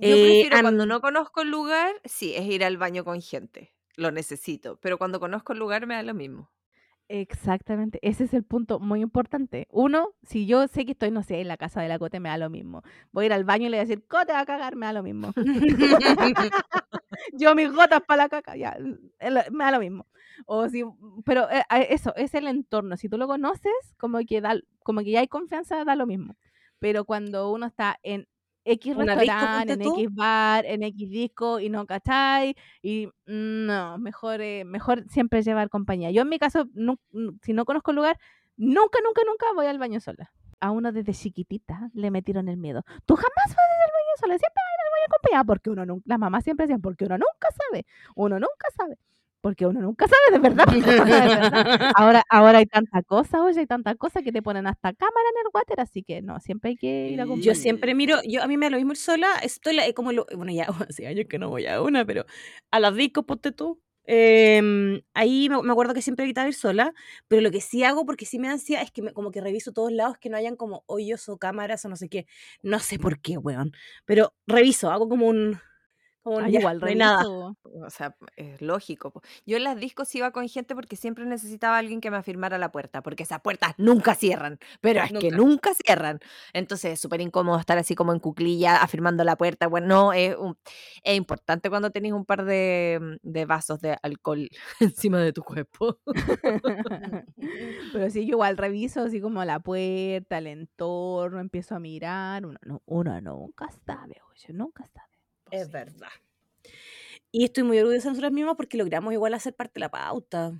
Yo 0.00 0.14
Eh, 0.14 0.22
prefiero 0.22 0.60
cuando 0.60 0.82
an- 0.84 0.88
no 0.88 1.00
conozco 1.00 1.40
el 1.42 1.50
lugar, 1.50 1.92
sí, 2.04 2.34
es 2.36 2.44
ir 2.46 2.64
al 2.64 2.76
baño 2.76 3.04
con 3.04 3.20
gente. 3.20 3.74
Lo 3.96 4.12
necesito. 4.12 4.78
Pero 4.80 4.96
cuando 4.98 5.18
conozco 5.18 5.52
el 5.52 5.58
lugar 5.58 5.86
me 5.86 5.94
da 5.94 6.02
lo 6.04 6.14
mismo. 6.14 6.50
Exactamente, 7.10 7.98
ese 8.02 8.24
es 8.24 8.34
el 8.34 8.44
punto 8.44 8.80
muy 8.80 9.00
importante. 9.00 9.66
Uno, 9.70 10.10
si 10.22 10.46
yo 10.46 10.68
sé 10.68 10.84
que 10.84 10.92
estoy, 10.92 11.10
no 11.10 11.22
sé, 11.22 11.40
en 11.40 11.48
la 11.48 11.56
casa 11.56 11.80
de 11.80 11.88
la 11.88 11.98
Cote, 11.98 12.20
me 12.20 12.28
da 12.28 12.36
lo 12.36 12.50
mismo. 12.50 12.82
Voy 13.12 13.24
a 13.24 13.26
ir 13.26 13.32
al 13.32 13.44
baño 13.44 13.66
y 13.66 13.70
le 13.70 13.78
voy 13.78 13.80
a 13.80 13.86
decir, 13.86 14.06
Cote 14.06 14.32
va 14.32 14.40
a 14.40 14.46
cagar, 14.46 14.76
me 14.76 14.84
da 14.84 14.92
lo 14.92 15.02
mismo. 15.02 15.32
yo 17.32 17.54
mis 17.54 17.72
gotas 17.72 18.02
para 18.06 18.24
la 18.24 18.28
caca, 18.28 18.56
ya, 18.56 18.76
me 19.50 19.64
da 19.64 19.70
lo 19.70 19.80
mismo. 19.80 20.06
O 20.46 20.68
si, 20.68 20.84
pero 21.24 21.48
eh, 21.50 21.64
eso, 21.90 22.14
es 22.14 22.34
el 22.34 22.46
entorno. 22.46 22.96
Si 22.98 23.08
tú 23.08 23.16
lo 23.16 23.26
conoces, 23.26 23.72
como 23.96 24.18
que 24.20 24.42
da, 24.42 24.56
como 24.82 25.00
que 25.00 25.10
ya 25.10 25.20
hay 25.20 25.28
confianza, 25.28 25.84
da 25.84 25.96
lo 25.96 26.06
mismo. 26.06 26.36
Pero 26.78 27.04
cuando 27.06 27.50
uno 27.50 27.66
está 27.66 27.98
en 28.02 28.28
X 28.72 28.96
restaurante, 28.96 29.72
en. 29.72 29.92
X 29.98 30.14
bar, 30.14 30.66
en 30.66 30.82
X 30.82 31.10
disco 31.10 31.60
y 31.60 31.68
no 31.68 31.86
cachai, 31.86 32.54
y 32.82 33.08
no, 33.26 33.98
mejor, 33.98 34.40
eh, 34.40 34.64
mejor 34.64 35.04
siempre 35.08 35.42
llevar 35.42 35.68
compañía. 35.70 36.10
Yo 36.10 36.22
en 36.22 36.28
mi 36.28 36.38
caso, 36.38 36.66
nu- 36.74 36.98
si 37.42 37.52
no 37.52 37.64
conozco 37.64 37.90
el 37.92 37.96
lugar, 37.96 38.18
nunca, 38.56 38.98
nunca, 39.04 39.22
nunca 39.26 39.46
voy 39.54 39.66
al 39.66 39.78
baño 39.78 40.00
sola. 40.00 40.32
A 40.60 40.72
uno 40.72 40.90
desde 40.90 41.12
chiquitita 41.14 41.90
le 41.94 42.10
metieron 42.10 42.48
el 42.48 42.56
miedo. 42.56 42.82
Tú 43.06 43.14
jamás 43.14 43.32
vas 43.46 43.56
al 43.56 43.92
baño 43.92 44.14
sola, 44.20 44.38
siempre 44.38 44.60
vas 44.62 44.70
a 44.70 44.74
ir 44.74 44.80
al 44.84 44.90
baño 44.92 45.06
acompañada, 45.08 45.44
porque 45.44 45.70
uno 45.70 45.86
nunca, 45.86 46.04
las 46.06 46.18
mamás 46.18 46.44
siempre 46.44 46.64
decían, 46.66 46.80
porque 46.80 47.04
uno 47.04 47.16
nunca 47.16 47.48
sabe, 47.68 47.86
uno 48.16 48.40
nunca 48.40 48.66
sabe. 48.76 48.98
Porque 49.40 49.66
uno 49.66 49.80
nunca 49.80 50.06
sabe 50.08 50.32
de 50.32 50.38
verdad. 50.40 50.66
de 50.66 50.80
verdad. 51.04 51.90
Ahora, 51.94 52.22
ahora 52.28 52.58
hay 52.58 52.66
tanta 52.66 53.02
cosa, 53.02 53.42
oye, 53.42 53.60
hay 53.60 53.66
tanta 53.66 53.94
cosa 53.94 54.22
que 54.22 54.32
te 54.32 54.42
ponen 54.42 54.66
hasta 54.66 54.92
cámara 54.92 55.28
en 55.34 55.46
el 55.46 55.50
water, 55.54 55.80
así 55.80 56.02
que 56.02 56.22
no, 56.22 56.40
siempre 56.40 56.70
hay 56.70 56.76
que 56.76 57.08
ir 57.10 57.20
a. 57.20 57.24
Yo 57.40 57.54
siempre 57.54 57.94
miro, 57.94 58.18
yo 58.26 58.42
a 58.42 58.48
mí 58.48 58.56
me 58.56 58.66
da 58.66 58.70
lo 58.70 58.76
mismo 58.78 58.92
ir 58.92 58.98
sola, 58.98 59.28
estoy 59.42 59.74
la- 59.76 59.92
como 59.92 60.12
lo, 60.12 60.26
bueno, 60.34 60.52
ya 60.52 60.66
hace 60.92 61.06
años 61.06 61.26
que 61.28 61.38
no 61.38 61.50
voy 61.50 61.66
a 61.66 61.80
una, 61.82 62.04
pero 62.04 62.24
a 62.70 62.80
las 62.80 62.94
discos, 62.96 63.24
ponte 63.24 63.52
tú. 63.52 63.80
em, 64.10 65.02
ahí 65.14 65.48
me, 65.50 65.62
me 65.62 65.70
acuerdo 65.72 65.92
que 65.94 66.02
siempre 66.02 66.24
evitaba 66.24 66.48
ir 66.48 66.54
sola, 66.54 66.94
pero 67.28 67.42
lo 67.42 67.50
que 67.50 67.60
sí 67.60 67.84
hago, 67.84 68.06
porque 68.06 68.24
sí 68.26 68.38
me 68.38 68.48
da 68.48 68.54
ansiedad, 68.54 68.82
es 68.82 68.90
que 68.90 69.02
me- 69.02 69.12
como 69.12 69.30
que 69.30 69.40
reviso 69.40 69.72
todos 69.72 69.92
lados 69.92 70.16
que 70.18 70.30
no 70.30 70.36
hayan 70.36 70.56
como 70.56 70.82
hoyos 70.86 71.28
o 71.28 71.36
cámaras 71.38 71.84
o 71.84 71.88
no 71.90 71.96
sé 71.96 72.08
qué. 72.08 72.26
No 72.62 72.78
sé 72.80 72.98
por 72.98 73.20
qué, 73.20 73.36
weón. 73.38 73.72
Pero 74.06 74.34
reviso, 74.46 74.90
hago 74.90 75.08
como 75.08 75.26
un. 75.28 75.60
Como 76.28 76.48
ya, 76.48 76.58
igual 76.60 76.78
no 76.80 76.86
hay 76.86 76.94
nada. 76.96 77.22
O 77.62 77.90
sea, 77.90 78.16
es 78.36 78.60
lógico. 78.62 79.12
Yo 79.46 79.56
en 79.56 79.64
las 79.64 79.76
discos 79.78 80.14
iba 80.14 80.30
con 80.30 80.48
gente 80.48 80.74
porque 80.74 80.96
siempre 80.96 81.24
necesitaba 81.26 81.78
alguien 81.78 82.00
que 82.00 82.10
me 82.10 82.16
afirmara 82.16 82.58
la 82.58 82.70
puerta, 82.72 83.02
porque 83.02 83.22
esas 83.22 83.40
puertas 83.40 83.74
nunca 83.78 84.14
cierran, 84.14 84.58
pero 84.80 85.00
es 85.02 85.12
que 85.12 85.30
Nunca. 85.30 85.74
cierran. 85.74 86.18
Entonces 86.52 86.92
es 86.94 87.00
súper 87.00 87.20
incómodo 87.20 87.58
estar 87.58 87.78
así 87.78 87.94
como 87.94 88.12
en 88.12 88.20
cuclilla 88.20 88.82
afirmando 88.82 89.24
la 89.24 89.36
puerta. 89.36 89.66
Bueno, 89.68 89.86
no, 89.86 90.12
es, 90.12 90.36
un- 90.36 90.56
es 91.02 91.16
importante 91.16 91.68
cuando 91.70 91.90
tenéis 91.90 92.14
un 92.14 92.24
par 92.24 92.44
de, 92.44 92.98
mm, 93.00 93.16
de 93.30 93.44
vasos 93.46 93.80
de 93.80 93.96
alcohol 94.02 94.48
encima 94.80 95.18
de 95.20 95.32
tu 95.32 95.42
cuerpo. 95.42 95.98
Pero 97.92 98.10
sí, 98.10 98.22
yo 98.26 98.32
igual 98.32 98.56
reviso 98.56 99.02
así 99.02 99.20
como 99.20 99.44
la 99.44 99.60
puerta, 99.60 100.38
el 100.38 100.46
entorno, 100.46 101.40
empiezo 101.40 101.74
a 101.74 101.80
mirar. 101.80 102.44
Uno, 102.46 102.58
no, 102.62 102.82
uno 102.86 103.20
nunca 103.20 103.68
sabe, 103.86 104.16
oye, 104.30 104.52
nunca 104.52 104.84
sabe. 104.86 105.17
Es 105.50 105.70
verdad. 105.70 106.08
Y 107.30 107.44
estoy 107.44 107.64
muy 107.64 107.78
orgullosa 107.78 108.08
de 108.08 108.12
nosotras 108.12 108.32
mismas 108.32 108.56
porque 108.56 108.78
logramos 108.78 109.12
igual 109.12 109.34
hacer 109.34 109.54
parte 109.54 109.74
de 109.74 109.80
la 109.80 109.90
pauta. 109.90 110.52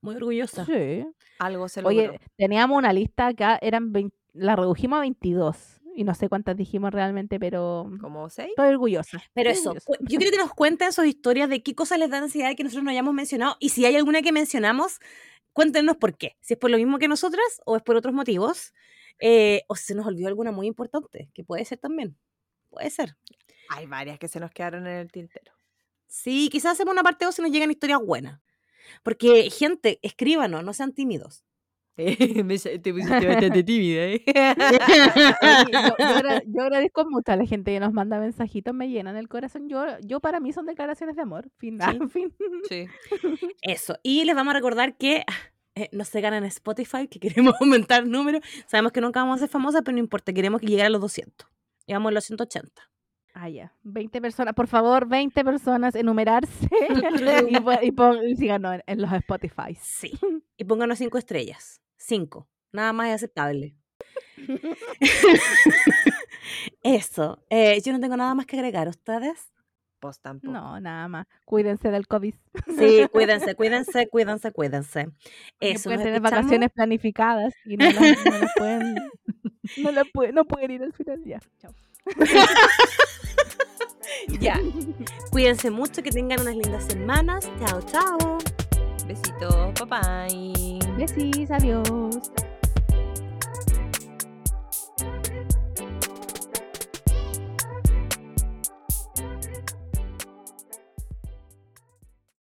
Muy 0.00 0.16
orgullosa. 0.16 0.64
Sí. 0.64 1.04
Algo 1.38 1.68
se 1.68 1.82
logró. 1.82 2.10
Oye, 2.10 2.20
teníamos 2.36 2.76
una 2.78 2.92
lista 2.92 3.28
acá, 3.28 3.58
eran 3.60 3.92
20 3.92 4.16
la 4.34 4.54
redujimos 4.56 4.98
a 4.98 5.00
22. 5.00 5.80
Y 5.96 6.04
no 6.04 6.14
sé 6.14 6.28
cuántas 6.28 6.56
dijimos 6.56 6.92
realmente, 6.92 7.40
pero 7.40 7.90
¿Como 8.00 8.28
seis? 8.30 8.50
estoy 8.50 8.68
orgullosa. 8.68 9.20
Pero 9.34 9.50
estoy 9.50 9.50
eso, 9.50 9.70
orgullosa. 9.70 9.98
yo 10.00 10.18
quiero 10.18 10.30
que 10.30 10.38
nos 10.38 10.52
cuenten 10.54 10.92
sus 10.92 11.06
historias 11.06 11.48
de 11.50 11.62
qué 11.62 11.74
cosas 11.74 11.98
les 11.98 12.10
da 12.10 12.18
ansiedad 12.18 12.54
que 12.56 12.62
nosotros 12.62 12.84
no 12.84 12.90
hayamos 12.90 13.14
mencionado. 13.14 13.56
Y 13.58 13.70
si 13.70 13.84
hay 13.84 13.96
alguna 13.96 14.22
que 14.22 14.30
mencionamos, 14.32 15.00
cuéntenos 15.52 15.96
por 15.96 16.16
qué. 16.16 16.36
Si 16.40 16.54
es 16.54 16.60
por 16.60 16.70
lo 16.70 16.76
mismo 16.76 16.98
que 16.98 17.08
nosotras 17.08 17.60
o 17.66 17.76
es 17.76 17.82
por 17.82 17.96
otros 17.96 18.14
motivos. 18.14 18.74
eh, 19.20 19.62
o 19.68 19.74
si 19.74 19.84
se 19.86 19.94
nos 19.96 20.06
olvidó 20.06 20.28
alguna 20.28 20.52
muy 20.52 20.68
importante, 20.68 21.30
que 21.34 21.42
puede 21.44 21.64
ser 21.64 21.78
también. 21.78 22.16
Puede 22.70 22.90
ser. 22.90 23.16
Hay 23.70 23.86
varias 23.86 24.18
que 24.18 24.28
se 24.28 24.40
nos 24.40 24.50
quedaron 24.50 24.86
en 24.86 24.96
el 24.96 25.10
tintero. 25.12 25.52
Sí, 26.06 26.48
quizás 26.50 26.72
hacemos 26.72 26.92
una 26.92 27.02
parte 27.02 27.24
2 27.24 27.34
si 27.34 27.42
nos 27.42 27.50
llegan 27.50 27.70
historias 27.70 28.00
buenas. 28.04 28.40
Porque, 29.02 29.50
gente, 29.50 29.98
escríbanos, 30.02 30.64
no 30.64 30.72
sean 30.72 30.92
tímidos. 30.94 31.44
Me- 31.98 32.58
te 32.58 32.92
pusiste 32.92 33.26
bastante 33.26 33.62
tímida, 33.64 34.02
¿eh? 34.04 34.22
Yo, 35.72 35.78
yo 35.98 36.40
yo 36.46 36.62
agradezco 36.62 37.04
mucho 37.10 37.32
a 37.32 37.36
la 37.36 37.44
gente 37.44 37.72
que 37.72 37.80
nos 37.80 37.92
manda 37.92 38.18
mensajitos, 38.20 38.72
me 38.72 38.88
llenan 38.88 39.16
el 39.16 39.28
corazón. 39.28 39.68
Yo, 39.68 39.84
yo 40.02 40.20
para 40.20 40.38
mí 40.40 40.52
son 40.52 40.66
declaraciones 40.66 41.16
de 41.16 41.22
amor. 41.22 41.50
Fin, 41.58 41.78
ah, 41.82 41.92
fin. 42.12 42.32
Sí. 42.68 42.86
Eso. 43.62 43.98
Y 44.02 44.24
les 44.24 44.34
vamos 44.36 44.52
a 44.52 44.56
recordar 44.56 44.96
que 44.96 45.24
eh, 45.74 45.88
no 45.92 46.04
se 46.04 46.20
ganan 46.20 46.44
en 46.44 46.48
Spotify, 46.48 47.08
que 47.08 47.18
queremos 47.18 47.54
aumentar 47.60 48.04
el 48.04 48.10
número. 48.10 48.40
Sabemos 48.66 48.92
que 48.92 49.00
nunca 49.00 49.20
vamos 49.20 49.36
a 49.36 49.40
ser 49.40 49.48
famosas, 49.48 49.82
pero 49.84 49.94
no 49.94 49.98
importa, 50.00 50.32
queremos 50.32 50.62
llegar 50.62 50.86
a 50.86 50.90
los 50.90 51.00
200. 51.00 51.48
Llegamos 51.86 52.10
a 52.10 52.14
los 52.14 52.24
180. 52.24 52.90
Ah, 53.40 53.48
ya. 53.48 53.72
20 53.84 54.20
personas, 54.20 54.52
por 54.52 54.66
favor, 54.66 55.06
20 55.06 55.44
personas, 55.44 55.94
enumerarse 55.94 56.68
y, 56.90 57.56
y, 57.86 57.92
pon- 57.92 58.26
y 58.26 58.34
síganos 58.34 58.74
en, 58.74 58.82
en 58.86 59.00
los 59.00 59.12
Spotify. 59.12 59.76
Sí. 59.80 60.10
Y 60.56 60.64
pónganos 60.64 60.98
5 60.98 61.16
estrellas. 61.18 61.80
5. 61.98 62.48
Nada 62.72 62.92
más 62.92 63.08
es 63.10 63.14
aceptable. 63.14 63.76
Eso. 66.82 67.44
Eh, 67.50 67.80
yo 67.84 67.92
no 67.92 68.00
tengo 68.00 68.16
nada 68.16 68.34
más 68.34 68.46
que 68.46 68.56
agregar. 68.56 68.88
¿Ustedes? 68.88 69.52
Pues 70.00 70.20
tampoco. 70.20 70.52
No, 70.52 70.80
nada 70.80 71.06
más. 71.08 71.26
Cuídense 71.44 71.90
del 71.90 72.06
COVID. 72.06 72.34
Sí, 72.78 73.06
cuídense, 73.12 73.54
cuídense, 73.54 74.08
cuídense, 74.08 74.52
cuídense. 74.52 75.08
Eso. 75.60 75.84
pueden 75.84 76.00
tener 76.00 76.14
escuchamos. 76.14 76.30
vacaciones 76.30 76.70
planificadas 76.72 77.54
y 77.64 77.76
no 77.76 77.84
las, 77.84 78.00
no 78.24 78.38
las 78.38 78.52
pueden, 78.56 78.94
no, 79.82 79.90
las 79.92 80.04
pueden, 80.12 80.34
no 80.34 80.44
pueden 80.44 80.70
ir 80.70 80.82
al 80.82 80.92
final. 80.92 81.22
Ya, 81.24 81.40
chao. 81.60 81.72
Ya. 84.40 84.60
Cuídense 85.30 85.70
mucho, 85.70 86.02
que 86.02 86.10
tengan 86.10 86.40
unas 86.40 86.56
lindas 86.56 86.84
semanas. 86.84 87.50
Chao, 87.60 87.80
chao. 87.82 88.38
Besitos, 89.06 89.74
bye 89.74 89.86
bye. 89.86 90.78
Besis, 90.96 91.50
adiós. 91.50 92.30